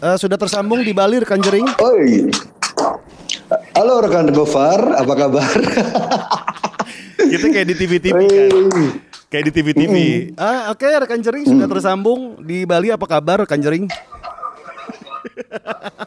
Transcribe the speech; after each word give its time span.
eh, 0.00 0.16
sudah 0.16 0.36
tersambung 0.36 0.80
di 0.80 0.92
Bali 0.92 1.20
rekan 1.20 1.40
Jering. 1.40 1.66
Oi. 1.78 2.30
Halo 3.74 4.00
rekan 4.00 4.30
Gofar, 4.30 4.96
apa 4.96 5.12
kabar? 5.16 5.50
Kita 7.30 7.46
kayak 7.46 7.66
di 7.68 7.76
TV-TV 7.76 8.18
kan. 8.26 8.52
Kayak 9.30 9.44
di 9.46 9.52
TV-TV. 9.52 9.94
Ah, 10.34 10.72
oke 10.72 10.86
rekan 10.86 11.20
Jering 11.20 11.46
sudah 11.46 11.68
tersambung 11.68 12.40
di 12.40 12.64
Bali. 12.64 12.90
Apa 12.90 13.06
kabar 13.06 13.44
rekan 13.44 13.60
Jering? 13.60 13.86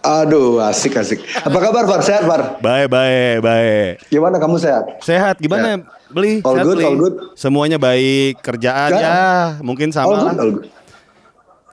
Aduh, 0.04 0.60
asik 0.60 1.00
asik. 1.00 1.20
Apa 1.40 1.58
kabar 1.60 1.84
Far? 1.86 2.02
Sehat 2.04 2.24
Far? 2.26 2.60
Baik, 2.60 2.88
baik, 2.92 3.36
baik. 3.40 3.92
Gimana 4.10 4.36
kamu 4.38 4.60
sehat? 4.60 4.84
Sehat 5.00 5.40
gimana? 5.40 5.86
Beli? 6.12 6.44
All 6.44 6.60
Sehat, 6.60 6.66
good, 6.68 6.78
Beli? 6.78 6.86
all 6.86 6.98
good. 7.00 7.16
Semuanya 7.34 7.78
baik. 7.80 8.44
Kerjaan 8.44 8.90
Ya. 8.92 9.00
ya, 9.00 9.22
mungkin 9.64 9.90
sama 9.90 10.08
All 10.08 10.14
lah. 10.14 10.24
good, 10.28 10.40
all 10.40 10.52
good. 10.60 10.66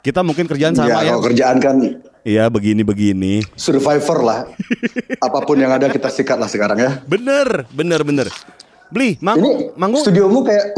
Kita 0.00 0.20
mungkin 0.24 0.48
kerjaan 0.48 0.72
sama 0.72 0.88
ya, 0.88 0.96
ya. 1.02 1.12
kalau 1.12 1.22
kerjaan 1.28 1.56
kan 1.60 1.76
Iya, 2.20 2.46
begini-begini. 2.46 3.40
survivor 3.56 4.18
lah. 4.20 4.38
Apa 5.24 5.38
pun 5.40 5.56
yang 5.56 5.72
ada 5.72 5.88
kita 5.88 6.06
sikat 6.06 6.36
lah 6.36 6.46
sekarang 6.46 6.76
ya. 6.76 6.90
Bener, 7.04 7.64
bener, 7.70 8.00
bener. 8.02 8.26
Beli, 8.90 9.14
Ini 9.14 9.22
manggung, 9.22 9.56
manggung. 9.74 10.02
studiomu 10.02 10.42
kayak 10.42 10.74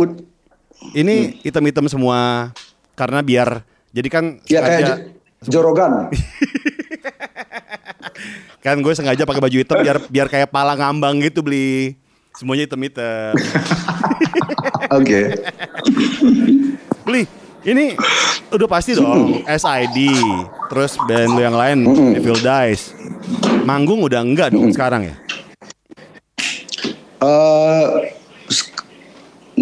Ini 0.93 1.41
hitam-hitam 1.41 1.87
semua 1.87 2.51
karena 2.93 3.23
biar 3.23 3.63
jadi 3.91 4.09
kan 4.09 4.25
ya 4.45 4.61
kayak 4.61 4.79
sengaja, 4.79 4.95
Jo- 5.43 5.51
Jorogan. 5.59 5.93
kan 8.63 8.77
gue 8.79 8.93
sengaja 8.93 9.23
pakai 9.23 9.41
baju 9.41 9.57
hitam 9.57 9.77
biar 9.81 9.97
biar 10.07 10.27
kayak 10.29 10.47
pala 10.47 10.75
ngambang 10.75 11.19
gitu 11.21 11.41
beli 11.41 11.95
semuanya 12.35 12.67
hitam-hitam. 12.67 13.33
Oke. 14.99 15.21
beli 17.03 17.23
ini 17.63 17.95
udah 18.51 18.69
pasti 18.69 18.93
dong 18.95 19.43
SID 19.47 19.99
terus 20.69 20.99
band 21.07 21.35
yang 21.37 21.55
lain 21.55 21.79
Evil 22.15 22.39
Dice 22.39 22.93
manggung 23.63 24.03
udah 24.03 24.21
enggak 24.21 24.53
dong 24.53 24.71
sekarang 24.71 25.09
ya 25.09 25.17
Eh, 27.23 27.87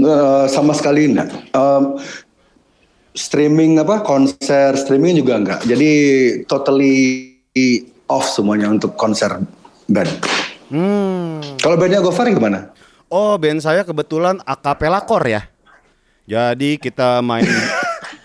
eh, 0.01 0.45
sama 0.49 0.73
sekali 0.73 1.13
enggak. 1.13 1.29
Em, 1.53 2.01
streaming 3.13 3.77
apa 3.77 4.01
konser 4.01 4.81
streaming 4.81 5.21
juga 5.21 5.37
enggak. 5.37 5.61
Jadi 5.69 5.93
totally 6.49 6.97
off 8.09 8.33
semuanya 8.33 8.73
untuk 8.73 8.97
konser 8.97 9.45
band. 9.93 10.09
hmm. 10.73 11.61
Kalau 11.61 11.77
bandnya 11.77 12.01
Gofar 12.01 12.33
gimana? 12.33 12.73
oh 13.11 13.35
band 13.37 13.61
saya 13.61 13.83
kebetulan 13.83 14.39
akapela 14.47 15.03
core 15.03 15.29
ya 15.35 15.43
jadi 16.31 16.79
kita 16.79 17.19
main 17.21 17.43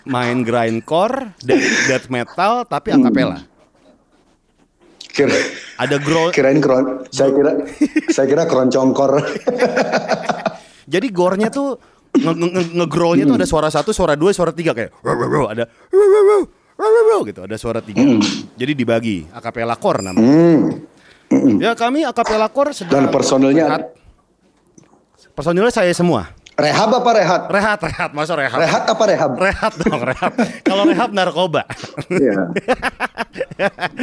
main 0.06 0.46
grindcore 0.46 1.34
death, 1.42 1.66
death 1.90 2.06
metal 2.08 2.62
tapi 2.64 2.94
akapela 2.94 3.42
Kira, 5.16 5.32
ada 5.80 5.96
growl 5.96 6.28
kirain 6.28 6.60
kron, 6.60 7.08
saya 7.08 7.32
kira 7.32 7.64
saya 8.14 8.28
kira 8.28 8.44
keroncongkor. 8.44 9.16
Jadi 10.84 11.08
gornya 11.08 11.48
tuh 11.48 11.80
nge 12.12 12.32
nge 12.36 12.48
nge- 12.84 13.24
tuh 13.24 13.36
ada 13.40 13.48
suara 13.48 13.68
satu, 13.72 13.96
suara 13.96 14.12
dua, 14.12 14.36
suara 14.36 14.52
tiga 14.52 14.76
kayak 14.76 14.92
ada 15.48 15.64
gitu, 17.24 17.40
ada 17.48 17.56
suara 17.56 17.80
tiga. 17.80 18.04
Jadi 18.60 18.72
dibagi 18.76 19.24
akapela 19.32 19.72
core 19.80 20.04
namanya. 20.04 20.28
Hmm. 21.32 21.56
Ya 21.64 21.72
kami 21.72 22.04
akapela 22.04 22.52
core 22.52 22.76
sedang 22.76 23.08
Dan 23.08 23.08
personilnya 23.08 23.64
rehat. 23.72 23.96
Personilnya 25.32 25.72
saya 25.72 25.96
semua. 25.96 26.28
Rehab 26.56 26.90
apa 26.96 27.10
rehat? 27.12 27.42
Rehat, 27.52 27.78
rehat, 27.84 28.10
masa 28.16 28.32
rehat? 28.34 28.58
Rehat 28.58 28.84
apa 28.88 29.02
rehab? 29.04 29.32
Rehat 29.36 29.72
dong, 29.76 30.00
rehat. 30.00 30.32
Kalau 30.64 30.82
rehat 30.88 31.10
narkoba. 31.12 31.68
Iya. 32.08 32.52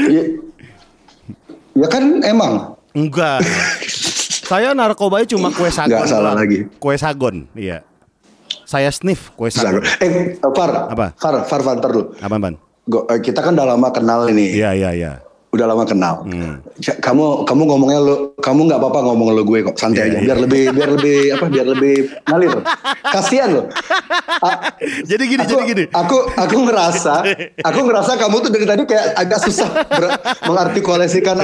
Ya, 0.10 0.24
ya 1.74 1.88
kan 1.90 2.22
emang 2.22 2.78
Enggak. 2.94 3.42
Saya 4.46 4.78
narkobanya 4.78 5.26
cuma 5.26 5.50
kue 5.50 5.70
sagon. 5.74 5.98
Nggak 5.98 6.10
salah 6.14 6.34
lagi. 6.38 6.70
Kue 6.78 6.94
sagon, 6.94 7.50
iya. 7.58 7.82
Saya 8.70 8.94
sniff 8.94 9.34
kue 9.34 9.50
sagon. 9.50 9.82
Eh, 9.98 10.38
Far, 10.38 10.94
Apa? 10.94 11.18
Far, 11.18 11.42
Far, 11.50 11.62
Far, 11.66 11.78
dulu. 11.82 12.14
Apa, 12.22 12.38
Ban? 12.38 12.54
Kita 13.18 13.42
kan 13.42 13.58
udah 13.58 13.74
lama 13.74 13.90
kenal 13.90 14.30
ini. 14.30 14.54
Iya, 14.54 14.78
iya, 14.78 14.90
iya. 14.94 15.12
Udah 15.54 15.70
lama 15.70 15.86
kenal. 15.86 16.26
Hmm. 16.26 16.66
Kamu 16.98 17.46
kamu 17.46 17.62
ngomongnya 17.64 18.00
lu 18.00 18.16
kamu 18.36 18.66
nggak 18.66 18.80
apa-apa 18.80 19.00
ngomong 19.04 19.28
lu 19.32 19.46
gue 19.46 19.62
kok 19.64 19.78
santai 19.78 20.02
Iya, 20.02 20.06
aja 20.08 20.18
iya. 20.18 20.26
biar 20.26 20.38
lebih 20.42 20.64
biar 20.72 20.90
lebih 20.92 21.18
apa 21.32 21.46
biar 21.48 21.68
lebih 21.70 21.96
ngalir. 22.26 22.54
Kasihan 23.06 23.50
lo. 23.52 23.62
Jadi 25.04 25.24
gini, 25.24 25.40
aku, 25.40 25.52
jadi 25.52 25.64
gini. 25.64 25.84
Aku 25.88 26.18
aku 26.28 26.56
ngerasa 26.60 27.14
aku 27.62 27.80
ngerasa 27.82 28.12
kamu 28.16 28.36
tuh 28.40 28.50
dari 28.50 28.66
tadi 28.66 28.82
kayak 28.84 29.06
agak 29.16 29.40
susah 29.42 29.70
ber- 29.86 30.18
mengartikulasikan 30.44 31.38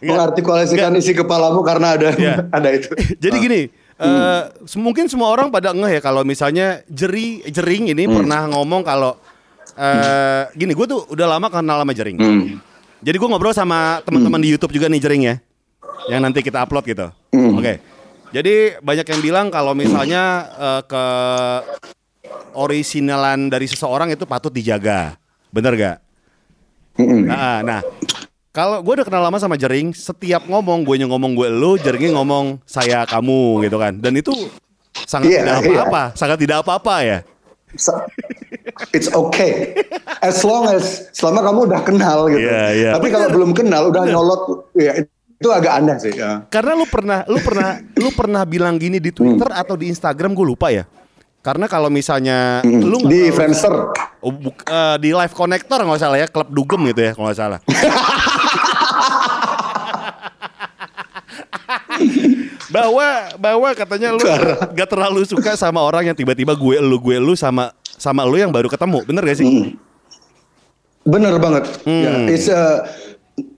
mengartikulasikan 0.00 0.96
isi 0.96 1.12
kepalamu 1.12 1.60
karena 1.60 1.94
ada 1.94 2.08
Iya. 2.10 2.34
ada 2.56 2.68
itu. 2.70 2.88
Jadi 3.14 3.36
gini, 3.38 3.60
eh, 3.94 4.40
se- 4.64 4.80
mungkin 4.80 5.04
semua 5.04 5.28
orang 5.28 5.48
pada 5.48 5.70
ngeh 5.70 5.92
ya 5.92 6.02
kalau 6.02 6.24
misalnya 6.24 6.80
jeri 6.86 7.44
jering 7.44 7.88
ini 7.88 8.08
pernah 8.08 8.48
ngomong 8.48 8.80
kalau 8.80 9.20
eh 9.72 10.48
gini, 10.54 10.72
gue 10.72 10.86
tuh 10.86 11.04
udah 11.06 11.26
lama 11.28 11.46
kenal 11.46 11.76
sama 11.78 11.92
jering. 11.92 12.16
Hmm. 12.16 12.69
Jadi 13.00 13.16
gue 13.16 13.28
ngobrol 13.28 13.56
sama 13.56 14.04
teman-teman 14.04 14.40
di 14.40 14.52
YouTube 14.52 14.76
juga 14.76 14.88
nih 14.92 15.00
jering 15.00 15.22
ya, 15.24 15.36
yang 16.12 16.20
nanti 16.20 16.44
kita 16.44 16.60
upload 16.60 16.84
gitu. 16.84 17.08
Hmm. 17.32 17.56
Oke. 17.56 17.80
Jadi 18.30 18.78
banyak 18.78 19.06
yang 19.10 19.20
bilang 19.24 19.46
kalau 19.50 19.74
misalnya 19.74 20.46
eh, 20.54 20.82
ke 20.86 21.04
originalan 22.54 23.50
dari 23.50 23.66
seseorang 23.66 24.12
itu 24.14 24.22
patut 24.28 24.52
dijaga, 24.54 25.18
bener 25.50 25.72
gak? 25.74 25.98
Mm-mm. 27.00 27.26
Nah, 27.26 27.62
nah 27.64 27.80
kalau 28.50 28.82
gue 28.82 28.92
udah 29.00 29.06
kenal 29.06 29.22
lama 29.22 29.38
sama 29.38 29.54
Jering, 29.54 29.94
setiap 29.94 30.42
ngomong 30.46 30.82
gue 30.82 31.06
ngomong 31.06 31.32
gue 31.38 31.48
lu, 31.48 31.78
Jeringnya 31.78 32.18
ngomong 32.18 32.58
saya 32.66 33.06
kamu 33.06 33.66
gitu 33.66 33.76
kan. 33.78 33.94
Dan 33.96 34.18
itu 34.18 34.34
sangat 35.06 35.30
Iya, 35.30 35.40
tidak 35.40 35.56
iya. 35.62 35.80
apa-apa, 35.86 36.02
sangat 36.18 36.38
tidak 36.42 36.56
apa-apa 36.66 36.94
ya. 37.06 37.18
It's 38.90 39.10
okay. 39.12 39.76
As 40.18 40.42
long 40.42 40.66
as 40.70 41.10
selama 41.14 41.44
kamu 41.44 41.60
udah 41.70 41.80
kenal 41.84 42.26
gitu. 42.30 42.42
Iya, 42.42 42.64
iya. 42.74 42.90
Tapi 42.96 43.06
kalau 43.12 43.28
belum 43.30 43.50
kenal 43.54 43.90
udah 43.90 44.02
nyolot 44.06 44.72
ya 44.74 45.04
itu 45.40 45.48
agak 45.48 45.72
aneh 45.80 45.96
sih. 45.96 46.12
Ya. 46.12 46.44
Karena 46.52 46.76
lu 46.76 46.84
pernah, 46.84 47.24
lu 47.24 47.40
pernah, 47.40 47.80
lu 47.96 48.10
pernah 48.12 48.42
bilang 48.44 48.76
gini 48.76 49.00
di 49.00 49.08
Twitter 49.08 49.48
atau 49.48 49.72
di 49.72 49.88
Instagram 49.88 50.36
gue 50.36 50.46
lupa 50.46 50.68
ya. 50.68 50.84
Karena 51.40 51.64
kalau 51.64 51.88
misalnya 51.88 52.60
lu 52.60 53.00
nggak 53.00 53.08
Di 53.08 53.20
Friendster. 53.32 53.72
Oh, 54.20 54.28
buk- 54.28 54.68
eh, 54.68 54.96
di 55.00 55.16
live 55.16 55.32
connector 55.32 55.80
nggak 55.80 56.00
salah 56.00 56.20
ya, 56.20 56.28
klub 56.28 56.52
dugem 56.52 56.92
gitu 56.92 57.00
ya 57.00 57.12
kalau 57.16 57.32
nggak 57.32 57.40
salah. 57.40 57.58
bahwa 62.70 63.06
bahwa 63.36 63.68
katanya 63.74 64.14
lu 64.14 64.22
gak 64.72 64.88
terlalu 64.88 65.26
suka 65.26 65.58
sama 65.58 65.82
orang 65.82 66.10
yang 66.10 66.16
tiba-tiba 66.16 66.54
gue 66.54 66.76
lu 66.78 66.96
gue 67.02 67.18
lu 67.18 67.34
sama 67.34 67.74
sama 68.00 68.24
lu 68.24 68.38
yang 68.40 68.48
baru 68.48 68.70
ketemu, 68.70 69.04
bener 69.04 69.22
gak 69.26 69.38
sih? 69.42 69.76
Bener 71.04 71.34
banget. 71.36 71.64
Hmm. 71.84 72.02
Ya, 72.04 72.12
it's 72.32 72.48
a- 72.48 72.86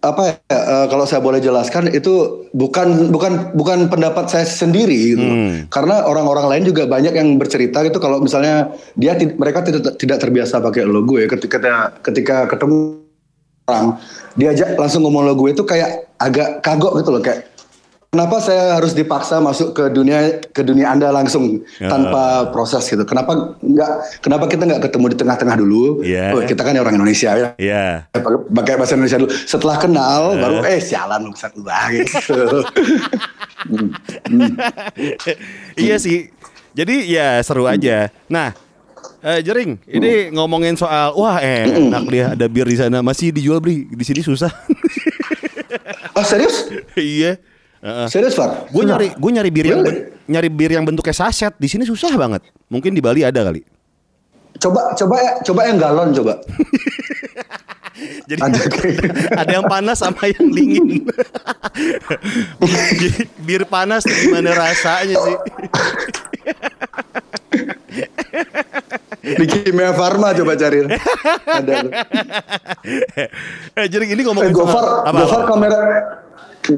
apa 0.03 0.39
ya 0.47 0.59
eh, 0.59 0.87
kalau 0.91 1.03
saya 1.07 1.19
boleh 1.19 1.43
jelaskan 1.43 1.91
itu 1.91 2.47
bukan 2.55 3.11
bukan 3.11 3.51
bukan 3.55 3.91
pendapat 3.91 4.31
saya 4.31 4.47
sendiri 4.47 5.15
gitu. 5.15 5.23
Hmm. 5.23 5.67
Karena 5.71 6.07
orang-orang 6.07 6.47
lain 6.51 6.65
juga 6.71 6.87
banyak 6.87 7.15
yang 7.15 7.35
bercerita 7.39 7.83
gitu 7.83 7.99
kalau 7.99 8.23
misalnya 8.23 8.71
dia 8.95 9.19
mereka 9.19 9.63
tidak 9.67 9.99
tidak 9.99 10.19
terbiasa 10.23 10.63
pakai 10.63 10.87
logo 10.87 11.19
ya 11.19 11.27
ketika 11.27 11.59
ketika 12.03 12.47
ketemu 12.47 13.03
orang 13.67 13.99
diajak 14.39 14.75
langsung 14.79 15.03
ngomong 15.07 15.35
logo 15.35 15.47
itu 15.51 15.63
kayak 15.63 16.11
agak 16.19 16.63
kagok 16.63 17.03
gitu 17.03 17.11
loh 17.15 17.23
kayak 17.23 17.52
Kenapa 18.13 18.45
saya 18.45 18.77
harus 18.77 18.93
dipaksa 18.93 19.41
masuk 19.41 19.73
ke 19.73 19.89
dunia 19.89 20.37
ke 20.53 20.61
dunia 20.61 20.93
Anda 20.93 21.09
langsung 21.09 21.65
Ya. 21.81 21.89
tanpa 21.89 22.53
proses 22.53 22.85
gitu? 22.85 23.09
Kenapa 23.09 23.57
nggak? 23.57 24.21
Kenapa 24.21 24.53
kita 24.53 24.69
nggak 24.69 24.85
ketemu 24.85 25.07
di 25.09 25.17
tengah-tengah 25.17 25.57
dulu? 25.57 26.05
Iya. 26.05 26.37
Oh, 26.37 26.45
kita 26.45 26.61
kan 26.61 26.77
orang 26.77 27.01
Indonesia 27.01 27.33
ya. 27.33 27.49
Iya. 27.57 28.13
Pakai- 28.13 28.77
bahasa 28.77 29.01
Indonesia 29.01 29.17
dulu. 29.17 29.33
Setelah 29.33 29.81
kenal, 29.81 30.37
baru 30.37 30.61
eh 30.61 30.77
sialan 30.77 31.25
lu 31.25 31.33
bisa 31.33 31.49
keluar 31.57 31.89
gitu. 31.89 32.21
iya 35.81 35.97
sih. 35.97 36.29
Jadi 36.77 37.09
ya 37.09 37.41
seru 37.41 37.65
aja. 37.65 38.13
Nah, 38.29 38.53
eh, 39.25 39.41
Jering, 39.41 39.81
ini 39.89 40.29
ngomongin 40.37 40.77
soal 40.77 41.17
wah 41.17 41.41
enak 41.41 42.05
dia 42.13 42.37
ada 42.37 42.45
bir 42.45 42.69
di 42.69 42.77
sana 42.77 43.01
masih 43.01 43.33
dijual 43.33 43.57
beli 43.57 43.89
di 43.89 44.05
sini 44.05 44.21
susah. 44.21 44.53
oh 46.13 46.25
serius? 46.29 46.69
iya. 47.01 47.41
Serius 48.07 48.39
Far? 48.39 48.71
Gue 48.71 48.87
nyari 48.87 49.11
gue 49.19 49.31
nyari 49.35 49.51
bir 49.51 49.67
yang 49.67 49.83
Really? 49.83 50.15
nyari 50.31 50.49
bir 50.49 50.71
yang 50.71 50.87
bentuknya 50.87 51.11
saset 51.11 51.51
di 51.59 51.67
sini 51.67 51.83
susah 51.83 52.15
banget. 52.15 52.47
Mungkin 52.71 52.95
di 52.95 53.03
Bali 53.03 53.27
ada 53.27 53.43
kali. 53.43 53.67
Coba 54.63 54.95
coba 54.95 55.17
ya, 55.19 55.33
coba 55.43 55.61
yang 55.67 55.83
galon 55.83 56.15
coba. 56.15 56.39
Jadi 58.31 58.41
Ada 58.41 58.61
ada, 59.45 59.51
yang 59.53 59.69
panas 59.69 60.01
sama 60.01 60.25
yang 60.27 60.49
dingin. 60.49 61.05
Bir 63.47 63.69
panas 63.69 64.07
gimana 64.07 64.55
rasanya 64.57 65.17
sih? 65.19 65.37
Di 69.23 69.47
Kimia 69.47 69.95
Farma 69.95 70.35
coba 70.35 70.53
cari. 70.53 70.83
Ada. 70.83 71.75
eh, 73.79 73.87
jadi 73.87 74.05
ini 74.09 74.19
Eh, 74.19 74.27
ngomongin 74.27 74.51
Gofar, 74.51 75.07
apa, 75.07 75.15
Gofar 75.17 75.41
apa? 75.41 75.49
kamera 75.49 75.79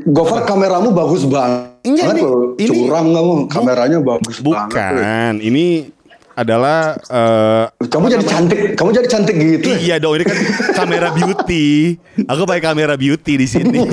Gofar 0.04 0.40
kameramu 0.44 0.92
bagus 0.92 1.24
banget. 1.24 1.72
Enggak, 1.82 2.06
ini- 2.10 2.22
loh. 2.22 2.52
ini- 2.56 2.68
curang 2.84 3.06
kamu. 3.10 3.34
Kameranya 3.48 3.98
bagus 3.98 4.40
banget. 4.40 4.76
Bukan, 4.76 5.34
ini 5.38 5.88
adalah 6.34 6.96
eh, 7.00 7.64
Kamu 7.82 8.06
jadi 8.06 8.24
cantik, 8.24 8.60
kamu 8.74 8.90
jadi 8.92 9.08
cantik 9.08 9.36
gitu. 9.36 9.64
ya? 9.66 9.76
Iya 9.78 9.96
dong, 9.96 10.16
ini 10.16 10.24
kan 10.24 10.36
kamera 10.74 11.12
beauty. 11.12 11.96
Aku 12.26 12.44
pakai 12.44 12.60
kamera 12.62 12.94
beauty 12.94 13.36
di 13.36 13.46
sini. 13.46 13.80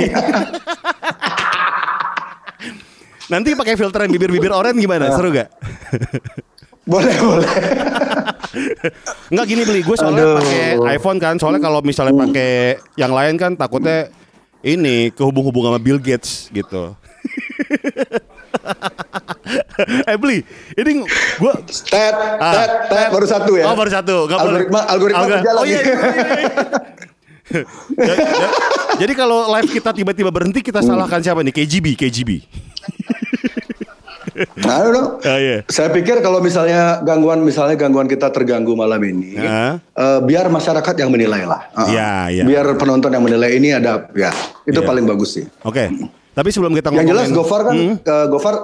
Nanti 3.27 3.56
pakai 3.56 3.80
filter 3.80 4.04
yang 4.04 4.12
bibir-bibir 4.12 4.51
oranye 4.51 4.75
gimana? 4.77 5.07
Seru 5.15 5.31
gak? 5.31 5.47
Boleh, 6.83 7.15
boleh. 7.15 7.47
Enggak 9.27 9.45
gini 9.48 9.62
beli, 9.63 9.81
gue 9.81 9.95
soalnya 9.95 10.38
pakai 10.38 10.63
iPhone 10.92 11.18
kan. 11.18 11.36
Soalnya 11.36 11.59
kalau 11.59 11.80
misalnya 11.81 12.15
pakai 12.18 12.51
yang 12.95 13.12
lain 13.12 13.36
kan 13.36 13.56
takutnya 13.56 14.12
ini 14.62 15.09
kehubung-hubung 15.09 15.65
sama 15.65 15.80
Bill 15.80 15.98
Gates 15.98 16.50
gitu. 16.50 16.92
eh 20.06 20.18
beli, 20.18 20.44
ini 20.74 21.01
gue 21.38 21.53
Tet, 21.88 22.13
Ah, 22.38 22.53
tet, 22.53 22.71
tet, 22.88 23.07
baru 23.09 23.25
satu 23.25 23.51
ya. 23.56 23.65
Oh 23.65 23.75
baru 23.75 23.89
satu 23.89 24.15
Nggak 24.27 24.39
boleh. 24.39 24.51
Algoritma, 24.62 24.80
algoritma 24.86 25.19
Alga- 25.19 25.36
berjalan 25.39 25.57
Oh 25.57 25.65
iya, 25.65 25.80
iya, 25.81 25.95
iya, 25.95 26.24
iya. 26.38 26.51
Ya, 27.92 28.13
ya. 28.15 28.47
Jadi 28.95 29.12
kalau 29.12 29.51
live 29.51 29.68
kita 29.69 29.92
tiba-tiba 29.92 30.31
berhenti 30.31 30.63
Kita 30.63 30.80
salahkan 30.80 31.19
siapa 31.19 31.44
nih? 31.44 31.51
KGB 31.51 32.00
KGB 32.00 32.30
Nah, 34.57 34.73
I 34.73 34.81
don't 34.81 34.93
know. 34.93 35.07
Ah, 35.21 35.38
iya. 35.38 35.57
Saya 35.65 35.89
pikir 35.89 36.19
kalau 36.19 36.38
misalnya 36.38 36.99
gangguan 36.99 37.39
misalnya 37.39 37.75
gangguan 37.75 38.05
kita 38.05 38.29
terganggu 38.29 38.73
malam 38.73 38.99
ini, 38.99 39.35
Ah. 39.35 39.77
eh, 39.77 40.19
biar 40.19 40.47
masyarakat 40.47 40.95
yang 40.95 41.09
menilai 41.09 41.43
lah. 41.43 41.69
Ah, 41.71 41.85
Iya, 41.85 42.11
iya. 42.31 42.43
Biar 42.43 42.65
penonton 42.75 43.09
yang 43.09 43.21
menilai 43.21 43.53
ini 43.53 43.71
ada, 43.71 44.09
ya 44.11 44.31
itu 44.63 44.75
Iya. 44.75 44.88
paling 44.88 45.05
bagus 45.05 45.35
sih. 45.35 45.45
Oke 45.61 45.89
Tapi 46.31 46.47
sebelum 46.47 46.71
kita 46.71 46.89
Yang 46.89 47.07
jelas 47.07 47.25
ngomongin- 47.25 47.38
Gofar 47.38 47.61
kan, 47.61 47.73
Hmm, 47.73 47.95
eh, 47.97 48.25
Gofar. 48.27 48.55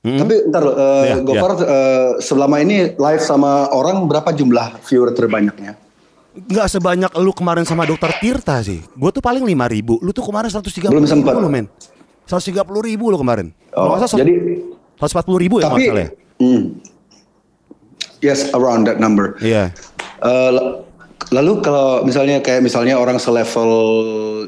Tapi 0.00 0.34
ntar 0.46 0.62
loh, 0.62 0.74
eh, 0.74 1.04
Iya, 1.06 1.16
Gofar 1.20 1.50
eh, 1.58 2.08
selama 2.18 2.56
ini 2.58 2.76
live 2.92 3.22
sama 3.22 3.68
orang 3.68 4.04
berapa 4.04 4.28
jumlah 4.30 4.80
viewer 4.82 5.12
terbanyaknya? 5.12 5.80
Nggak 6.34 6.66
sebanyak 6.68 7.10
lu 7.14 7.30
kemarin 7.30 7.62
sama 7.62 7.86
dokter 7.86 8.10
Tirta 8.18 8.58
sih 8.58 8.82
Gue 8.90 9.14
tuh 9.14 9.22
paling 9.22 9.46
5 9.46 9.70
ribu 9.70 10.02
Lu 10.02 10.10
tuh 10.10 10.18
kemarin 10.20 10.50
130 10.50 10.90
Belum 10.90 11.06
sempat. 11.06 11.30
ribu 11.30 11.38
lu 11.38 11.48
men 11.48 11.70
130 12.26 12.58
ribu 12.82 13.06
lu 13.06 13.14
kemarin 13.14 13.54
Oh, 13.70 13.94
jadi 14.02 14.34
140 15.06 15.38
ribu 15.38 15.54
ya 15.56 15.64
kalau 15.64 15.74
tapi 15.74 15.84
salah 15.86 16.02
ya? 16.02 16.10
hmm, 16.36 16.62
yes 18.20 18.48
around 18.50 18.84
that 18.84 18.96
number. 18.96 19.36
Iya 19.38 19.70
Eh, 20.18 20.50
l- 20.50 20.80
lalu 21.30 21.60
kalau 21.60 22.00
misalnya 22.02 22.38
kayak 22.38 22.60
misalnya 22.60 22.96
orang 22.96 23.16
selevel 23.16 23.72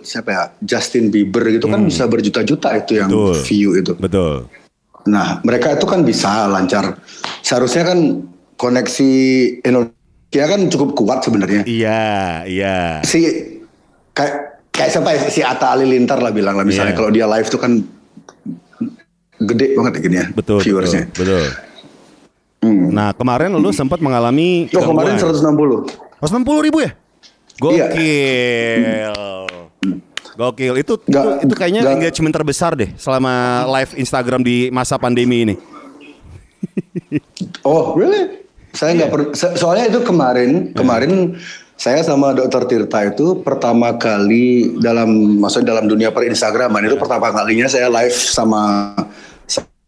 siapa 0.00 0.28
ya 0.28 0.42
Justin 0.60 1.08
Bieber 1.08 1.44
gitu 1.46 1.66
kan 1.66 1.84
bisa 1.84 2.04
berjuta-juta 2.04 2.72
itu 2.74 2.96
yang 2.96 3.06
Hmm. 3.06 3.32
Betul. 3.32 3.44
view 3.44 3.70
itu. 3.74 3.92
Betul 3.94 4.34
Nah 5.06 5.38
mereka 5.40 5.72
itu 5.72 5.84
kan 5.84 6.00
bisa 6.00 6.46
lancar. 6.46 6.96
Seharusnya 7.38 7.86
kan 7.86 7.98
koneksi 8.56 9.10
Indonesia 9.62 9.94
kan 10.46 10.60
cukup 10.66 10.90
kuat 10.94 11.22
sebenarnya. 11.22 11.62
Iya 11.62 12.02
Iya 12.42 12.76
Si 13.02 13.20
kayak 14.10 14.34
kayak 14.68 14.90
siapa 14.90 15.08
ya 15.10 15.20
si 15.26 15.40
Atta 15.40 15.70
Halilintar 15.70 16.18
lah 16.18 16.30
bilang 16.30 16.54
lah 16.54 16.64
misalnya 16.64 16.90
Iya. 16.90 16.98
kalau 16.98 17.10
dia 17.10 17.26
live 17.26 17.46
tuh 17.46 17.56
kan 17.56 17.72
gede 19.38 19.66
banget 19.74 19.92
ya 19.92 20.00
gini 20.00 20.16
ya 20.16 20.26
Betul 20.30 20.58
viewersnya. 20.60 21.04
Betul, 21.08 21.24
betul. 21.36 21.46
Hmm. 22.58 22.88
Nah 22.88 23.12
kemarin 23.12 23.52
lu 23.52 23.68
sempat 23.70 23.98
mengalami 23.98 24.66
Oh 24.72 24.82
kemarin 24.82 25.14
gangguan. 25.14 25.86
160. 26.18 26.20
160 26.20 26.66
ribu 26.66 26.78
ya? 26.80 26.90
Iya. 27.56 27.86
Gokil. 27.86 29.12
Gokil. 30.34 30.74
Itu, 30.76 30.94
itu 30.98 31.08
Nggak- 31.08 31.36
itu 31.42 31.54
kayaknya 31.54 31.80
nggak- 31.82 31.96
engagement 31.96 32.34
terbesar 32.34 32.72
deh 32.74 32.90
selama 32.94 33.32
live 33.70 33.92
Instagram 33.94 34.40
di 34.40 34.68
masa 34.68 34.96
pandemi 34.96 35.44
ini. 35.44 35.54
Oh, 37.62 37.94
really? 37.94 38.44
Saya 38.72 38.92
nggak 38.94 39.10
per- 39.10 39.32
so- 39.32 39.56
soalnya 39.56 39.88
itu 39.88 40.00
kemarin 40.02 40.72
kemarin 40.72 41.36
saya 41.74 42.00
sama 42.00 42.32
Dokter 42.32 42.64
Tirta 42.66 43.04
itu 43.06 43.40
pertama 43.40 43.92
kali 43.94 44.76
dalam 44.78 45.08
maksudnya 45.38 45.72
dalam 45.72 45.84
dunia 45.86 46.08
per 46.08 46.24
Instagraman 46.24 46.84
itu 46.84 46.96
pertama 46.96 47.28
kalinya 47.30 47.64
saya 47.66 47.88
live 47.88 48.12
sama 48.12 48.92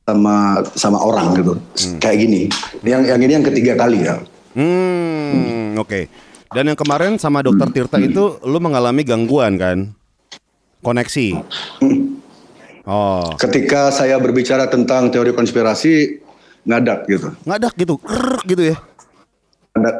sama 0.08 0.64
sama 0.72 0.96
orang 1.04 1.36
gitu 1.36 1.52
kayak 2.00 2.16
gini. 2.24 2.42
Yang 2.80 3.12
yang 3.12 3.20
ini 3.20 3.32
yang 3.36 3.44
ketiga 3.44 3.76
kali 3.76 4.08
ya. 4.08 4.16
Hmm, 4.56 5.76
oke. 5.76 6.08
Dan 6.48 6.72
yang 6.72 6.78
kemarin 6.80 7.20
sama 7.20 7.44
Dokter 7.44 7.68
Tirta 7.68 8.00
itu 8.00 8.40
lu 8.40 8.56
mengalami 8.56 9.04
gangguan 9.04 9.60
kan? 9.60 9.92
Koneksi. 10.80 11.36
Oh, 12.88 13.36
Ketika 13.36 13.92
saya 13.92 14.16
berbicara 14.16 14.64
tentang 14.64 15.12
teori 15.12 15.36
konspirasi 15.36 16.24
ngadak 16.64 17.04
gitu. 17.04 17.28
ngadak 17.44 17.76
gitu, 17.76 18.00
Krrrr 18.00 18.40
gitu 18.48 18.62
ya. 18.72 18.76
Ngadak. 19.76 19.96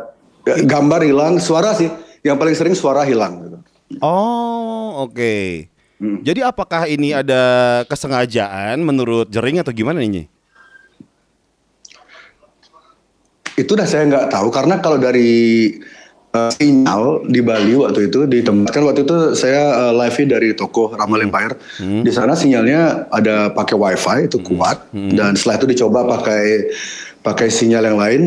Gambar 0.64 1.05
hilang, 1.05 1.37
suara 1.37 1.76
sih. 1.76 1.93
Yang 2.25 2.37
paling 2.40 2.56
sering 2.56 2.72
suara 2.72 3.05
hilang 3.05 3.44
gitu. 3.44 3.56
Oh, 4.00 5.05
oke. 5.05 5.69
Jadi 5.98 6.40
apakah 6.46 6.86
ini 6.86 7.10
ada 7.10 7.82
kesengajaan 7.90 8.78
menurut 8.78 9.26
Jering 9.34 9.58
atau 9.58 9.74
gimana 9.74 9.98
ini? 9.98 10.30
Itu 13.58 13.74
dah 13.74 13.82
saya 13.82 14.06
nggak 14.06 14.30
tahu 14.30 14.54
karena 14.54 14.78
kalau 14.78 15.02
dari 15.02 15.74
eh, 16.30 16.50
sinyal 16.54 17.26
di 17.26 17.42
Bali 17.42 17.74
waktu 17.74 18.06
itu 18.06 18.30
di 18.30 18.46
tempat 18.46 18.70
kan 18.70 18.86
waktu 18.86 19.02
itu 19.02 19.34
saya 19.34 19.90
eh, 19.90 19.92
live 19.98 20.22
dari 20.30 20.54
toko 20.54 20.94
Ramal 20.94 21.26
Empire. 21.26 21.58
Di 21.82 22.12
sana 22.14 22.38
sinyalnya 22.38 23.10
ada 23.10 23.50
pakai 23.50 23.74
WiFi 23.74 24.30
itu 24.30 24.38
kuat. 24.46 24.86
Dan 24.94 25.34
setelah 25.34 25.58
itu 25.58 25.66
dicoba 25.74 26.06
pakai 26.06 26.70
pakai 27.26 27.50
sinyal 27.50 27.82
yang 27.90 27.98
lain 27.98 28.22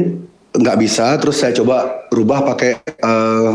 nggak 0.56 0.77
bisa. 0.80 1.15
Terus 1.19 1.39
saya 1.39 1.56
coba 1.56 2.07
rubah 2.12 2.44
pakai 2.53 2.80
eh, 2.83 3.50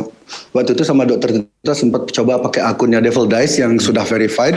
waktu 0.52 0.72
itu 0.72 0.82
sama 0.82 1.04
dokter 1.04 1.44
kita 1.44 1.74
sempat 1.76 2.08
coba 2.12 2.40
pakai 2.48 2.62
akunnya 2.64 3.00
Devil 3.04 3.28
Dice 3.28 3.60
yang 3.60 3.76
sudah 3.76 4.02
verified, 4.04 4.56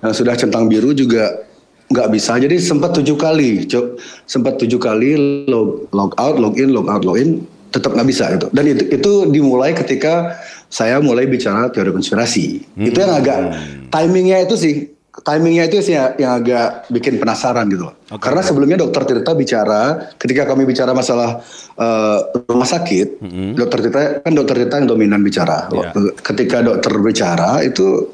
yang 0.00 0.14
sudah 0.14 0.36
centang 0.36 0.68
biru 0.68 0.92
juga 0.92 1.50
nggak 1.90 2.08
bisa 2.14 2.38
jadi 2.38 2.54
sempat 2.62 2.94
tujuh 2.94 3.18
kali 3.18 3.66
Cok. 3.66 3.98
sempat 4.30 4.62
tujuh 4.62 4.78
kali 4.78 5.18
log 5.50 5.90
log 5.90 6.14
out 6.22 6.38
log 6.38 6.54
in 6.54 6.70
log 6.70 6.86
out 6.86 7.02
log 7.02 7.18
in 7.18 7.42
tetap 7.74 7.98
nggak 7.98 8.06
bisa 8.06 8.30
itu 8.30 8.46
dan 8.54 8.64
itu 8.70 8.84
itu 8.94 9.12
dimulai 9.34 9.74
ketika 9.74 10.38
saya 10.70 11.02
mulai 11.02 11.26
bicara 11.26 11.66
teori 11.66 11.90
konspirasi 11.90 12.62
itu 12.78 12.94
yang 12.94 13.10
agak 13.10 13.58
timingnya 13.90 14.46
itu 14.46 14.54
sih 14.54 14.74
timingnya 15.10 15.66
itu 15.66 15.82
sih 15.82 15.98
yang, 15.98 16.14
yang 16.16 16.32
agak 16.38 16.86
bikin 16.88 17.18
penasaran 17.18 17.66
gitu 17.66 17.90
loh. 17.90 17.94
Oke. 18.08 18.22
karena 18.22 18.42
sebelumnya 18.42 18.78
dokter 18.78 19.02
Tirta 19.04 19.34
bicara 19.34 19.82
ketika 20.16 20.42
kami 20.44 20.62
bicara 20.62 20.90
masalah 20.90 21.42
eh, 21.74 22.18
rumah 22.46 22.64
sakit 22.64 23.18
dokter 23.54 23.78
Tirta 23.82 24.00
kan 24.20 24.32
dokter 24.32 24.54
Tirta 24.56 24.78
yang 24.78 24.88
dominan 24.88 25.20
bicara. 25.20 25.66
Waktu- 25.68 26.14
ketika 26.20 26.62
dokter 26.62 26.94
bicara 26.96 27.62
itu 27.62 28.06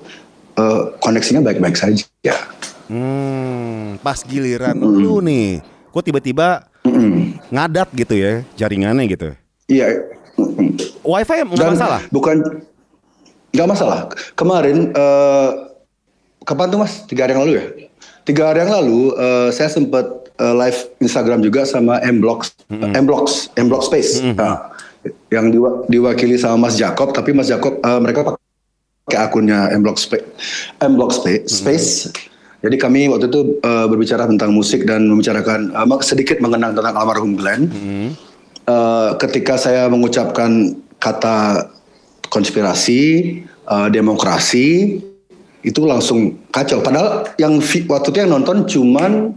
eh, 0.57 0.83
koneksinya 0.99 1.41
baik-baik 1.43 1.77
saja 1.77 2.05
Hmm, 2.87 3.99
pas 3.99 4.23
giliran 4.23 4.79
lu 4.79 5.19
nih, 5.19 5.59
kok 5.91 6.07
tiba-tiba 6.07 6.71
ngadat 7.51 7.91
gitu 7.93 8.15
ya 8.15 8.33
jaringannya 8.55 9.11
gitu. 9.11 9.35
Iya. 9.67 10.07
Wifi 11.03 11.43
nggak 11.43 11.73
masalah. 11.75 12.01
Bukan 12.15 12.63
nggak 13.51 13.69
masalah. 13.69 14.07
Kemarin 14.39 14.95
eh, 14.95 15.51
kapan 16.47 16.71
tuh 16.71 16.79
mas? 16.79 17.03
Tiga 17.05 17.27
hari 17.27 17.35
yang 17.35 17.43
lalu 17.43 17.55
ya. 17.59 17.67
Tiga 18.23 18.43
hari 18.49 18.63
yang 18.63 18.73
lalu 18.73 19.13
eh, 19.13 19.49
saya 19.51 19.67
sempat 19.67 20.07
eh, 20.39 20.55
live 20.57 20.79
Instagram 20.99 21.43
juga 21.43 21.67
sama 21.67 21.99
Mblox, 22.01 22.55
Mblox, 22.71 23.51
Mblox 23.55 23.83
Space. 23.87 24.23
Nah, 24.23 24.71
yang 25.31 25.51
diwa- 25.51 25.87
diwakili 25.87 26.35
sama 26.35 26.67
Mas 26.67 26.75
Jacob, 26.75 27.11
tapi 27.11 27.31
Mas 27.31 27.47
Jacob 27.47 27.79
eh, 27.79 28.01
mereka 28.01 28.35
pakai 29.07 29.19
akunnya 29.21 29.71
Mblox 29.75 30.07
Space, 30.07 30.27
Mblox 30.81 31.11
Space. 31.21 31.43
Space. 31.47 31.91
Jadi 32.63 32.77
kami 32.81 33.07
waktu 33.07 33.31
itu 33.31 33.59
eh, 33.61 33.87
berbicara 33.87 34.27
tentang 34.27 34.51
musik 34.51 34.87
dan 34.87 35.07
membicarakan 35.07 35.71
eh, 35.71 36.01
sedikit 36.03 36.39
mengenang 36.39 36.75
tentang 36.75 36.95
almarhum 36.95 37.39
Glenn. 37.39 37.71
Eh, 38.67 39.11
ketika 39.23 39.55
saya 39.55 39.87
mengucapkan 39.87 40.75
kata 40.99 41.71
konspirasi, 42.27 43.03
eh, 43.47 43.89
demokrasi, 43.95 44.99
itu 45.67 45.83
langsung 45.83 46.39
kacau. 46.55 46.79
Padahal 46.79 47.27
yang 47.43 47.59
waktu 47.91 48.09
itu 48.15 48.19
yang 48.23 48.31
nonton 48.31 48.63
cuman 48.71 49.35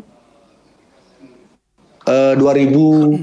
eh, 2.06 2.34
dua 2.38 2.54
ribu, 2.54 3.18